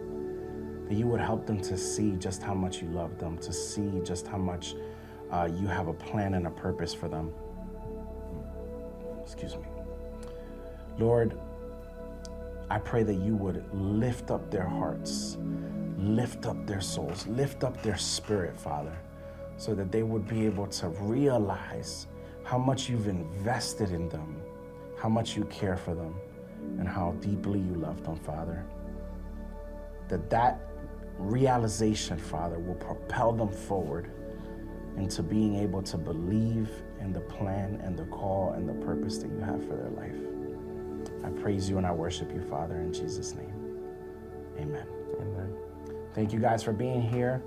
That 0.88 0.94
you 0.94 1.08
would 1.08 1.20
help 1.20 1.46
them 1.46 1.60
to 1.62 1.76
see 1.76 2.12
just 2.12 2.44
how 2.44 2.54
much 2.54 2.80
you 2.80 2.86
love 2.90 3.18
them, 3.18 3.38
to 3.38 3.52
see 3.52 4.00
just 4.04 4.28
how 4.28 4.38
much 4.38 4.76
uh, 5.32 5.48
you 5.52 5.66
have 5.66 5.88
a 5.88 5.92
plan 5.92 6.34
and 6.34 6.46
a 6.46 6.50
purpose 6.50 6.94
for 6.94 7.08
them. 7.08 7.34
Excuse 9.20 9.56
me. 9.56 9.64
Lord, 10.96 11.36
I 12.68 12.78
pray 12.78 13.04
that 13.04 13.14
you 13.14 13.36
would 13.36 13.64
lift 13.72 14.30
up 14.30 14.50
their 14.50 14.66
hearts, 14.66 15.36
lift 15.98 16.46
up 16.46 16.66
their 16.66 16.80
souls, 16.80 17.26
lift 17.28 17.62
up 17.62 17.80
their 17.82 17.96
spirit, 17.96 18.58
Father, 18.58 18.96
so 19.56 19.74
that 19.74 19.92
they 19.92 20.02
would 20.02 20.26
be 20.26 20.46
able 20.46 20.66
to 20.66 20.88
realize 20.88 22.08
how 22.42 22.58
much 22.58 22.88
you've 22.88 23.06
invested 23.06 23.90
in 23.92 24.08
them, 24.08 24.42
how 24.98 25.08
much 25.08 25.36
you 25.36 25.44
care 25.44 25.76
for 25.76 25.94
them, 25.94 26.14
and 26.78 26.88
how 26.88 27.12
deeply 27.20 27.60
you 27.60 27.74
love 27.74 28.02
them, 28.04 28.16
Father. 28.16 28.64
That 30.08 30.28
that 30.30 30.60
realization, 31.18 32.18
Father, 32.18 32.58
will 32.58 32.74
propel 32.74 33.32
them 33.32 33.50
forward 33.50 34.10
into 34.96 35.22
being 35.22 35.56
able 35.56 35.82
to 35.82 35.96
believe 35.96 36.70
in 37.00 37.12
the 37.12 37.20
plan 37.20 37.80
and 37.84 37.96
the 37.96 38.06
call 38.06 38.52
and 38.52 38.68
the 38.68 38.86
purpose 38.86 39.18
that 39.18 39.30
you 39.30 39.38
have 39.40 39.60
for 39.68 39.76
their 39.76 39.90
life. 39.90 40.35
I 41.24 41.30
praise 41.30 41.68
you 41.68 41.78
and 41.78 41.86
I 41.86 41.92
worship 41.92 42.32
you, 42.32 42.42
Father, 42.42 42.76
in 42.76 42.92
Jesus' 42.92 43.34
name. 43.34 43.52
Amen. 44.58 44.86
Amen. 45.20 45.56
Thank 46.14 46.32
you 46.32 46.38
guys 46.38 46.62
for 46.62 46.72
being 46.72 47.02
here. 47.02 47.42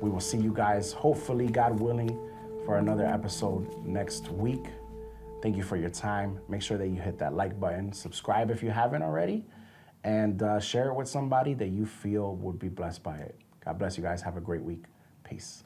We 0.00 0.10
will 0.10 0.20
see 0.20 0.38
you 0.38 0.52
guys, 0.52 0.92
hopefully, 0.92 1.46
God 1.46 1.78
willing, 1.78 2.18
for 2.64 2.78
another 2.78 3.06
episode 3.06 3.84
next 3.84 4.30
week. 4.30 4.66
Thank 5.42 5.56
you 5.56 5.62
for 5.62 5.76
your 5.76 5.90
time. 5.90 6.40
Make 6.48 6.62
sure 6.62 6.78
that 6.78 6.88
you 6.88 7.00
hit 7.00 7.18
that 7.18 7.34
like 7.34 7.58
button, 7.58 7.92
subscribe 7.92 8.50
if 8.50 8.62
you 8.62 8.70
haven't 8.70 9.02
already, 9.02 9.44
and 10.04 10.42
uh, 10.42 10.60
share 10.60 10.88
it 10.88 10.94
with 10.94 11.08
somebody 11.08 11.54
that 11.54 11.68
you 11.68 11.86
feel 11.86 12.34
would 12.36 12.58
be 12.58 12.68
blessed 12.68 13.02
by 13.02 13.16
it. 13.16 13.38
God 13.64 13.78
bless 13.78 13.96
you 13.96 14.02
guys. 14.02 14.22
Have 14.22 14.36
a 14.36 14.40
great 14.40 14.62
week. 14.62 14.84
Peace. 15.24 15.64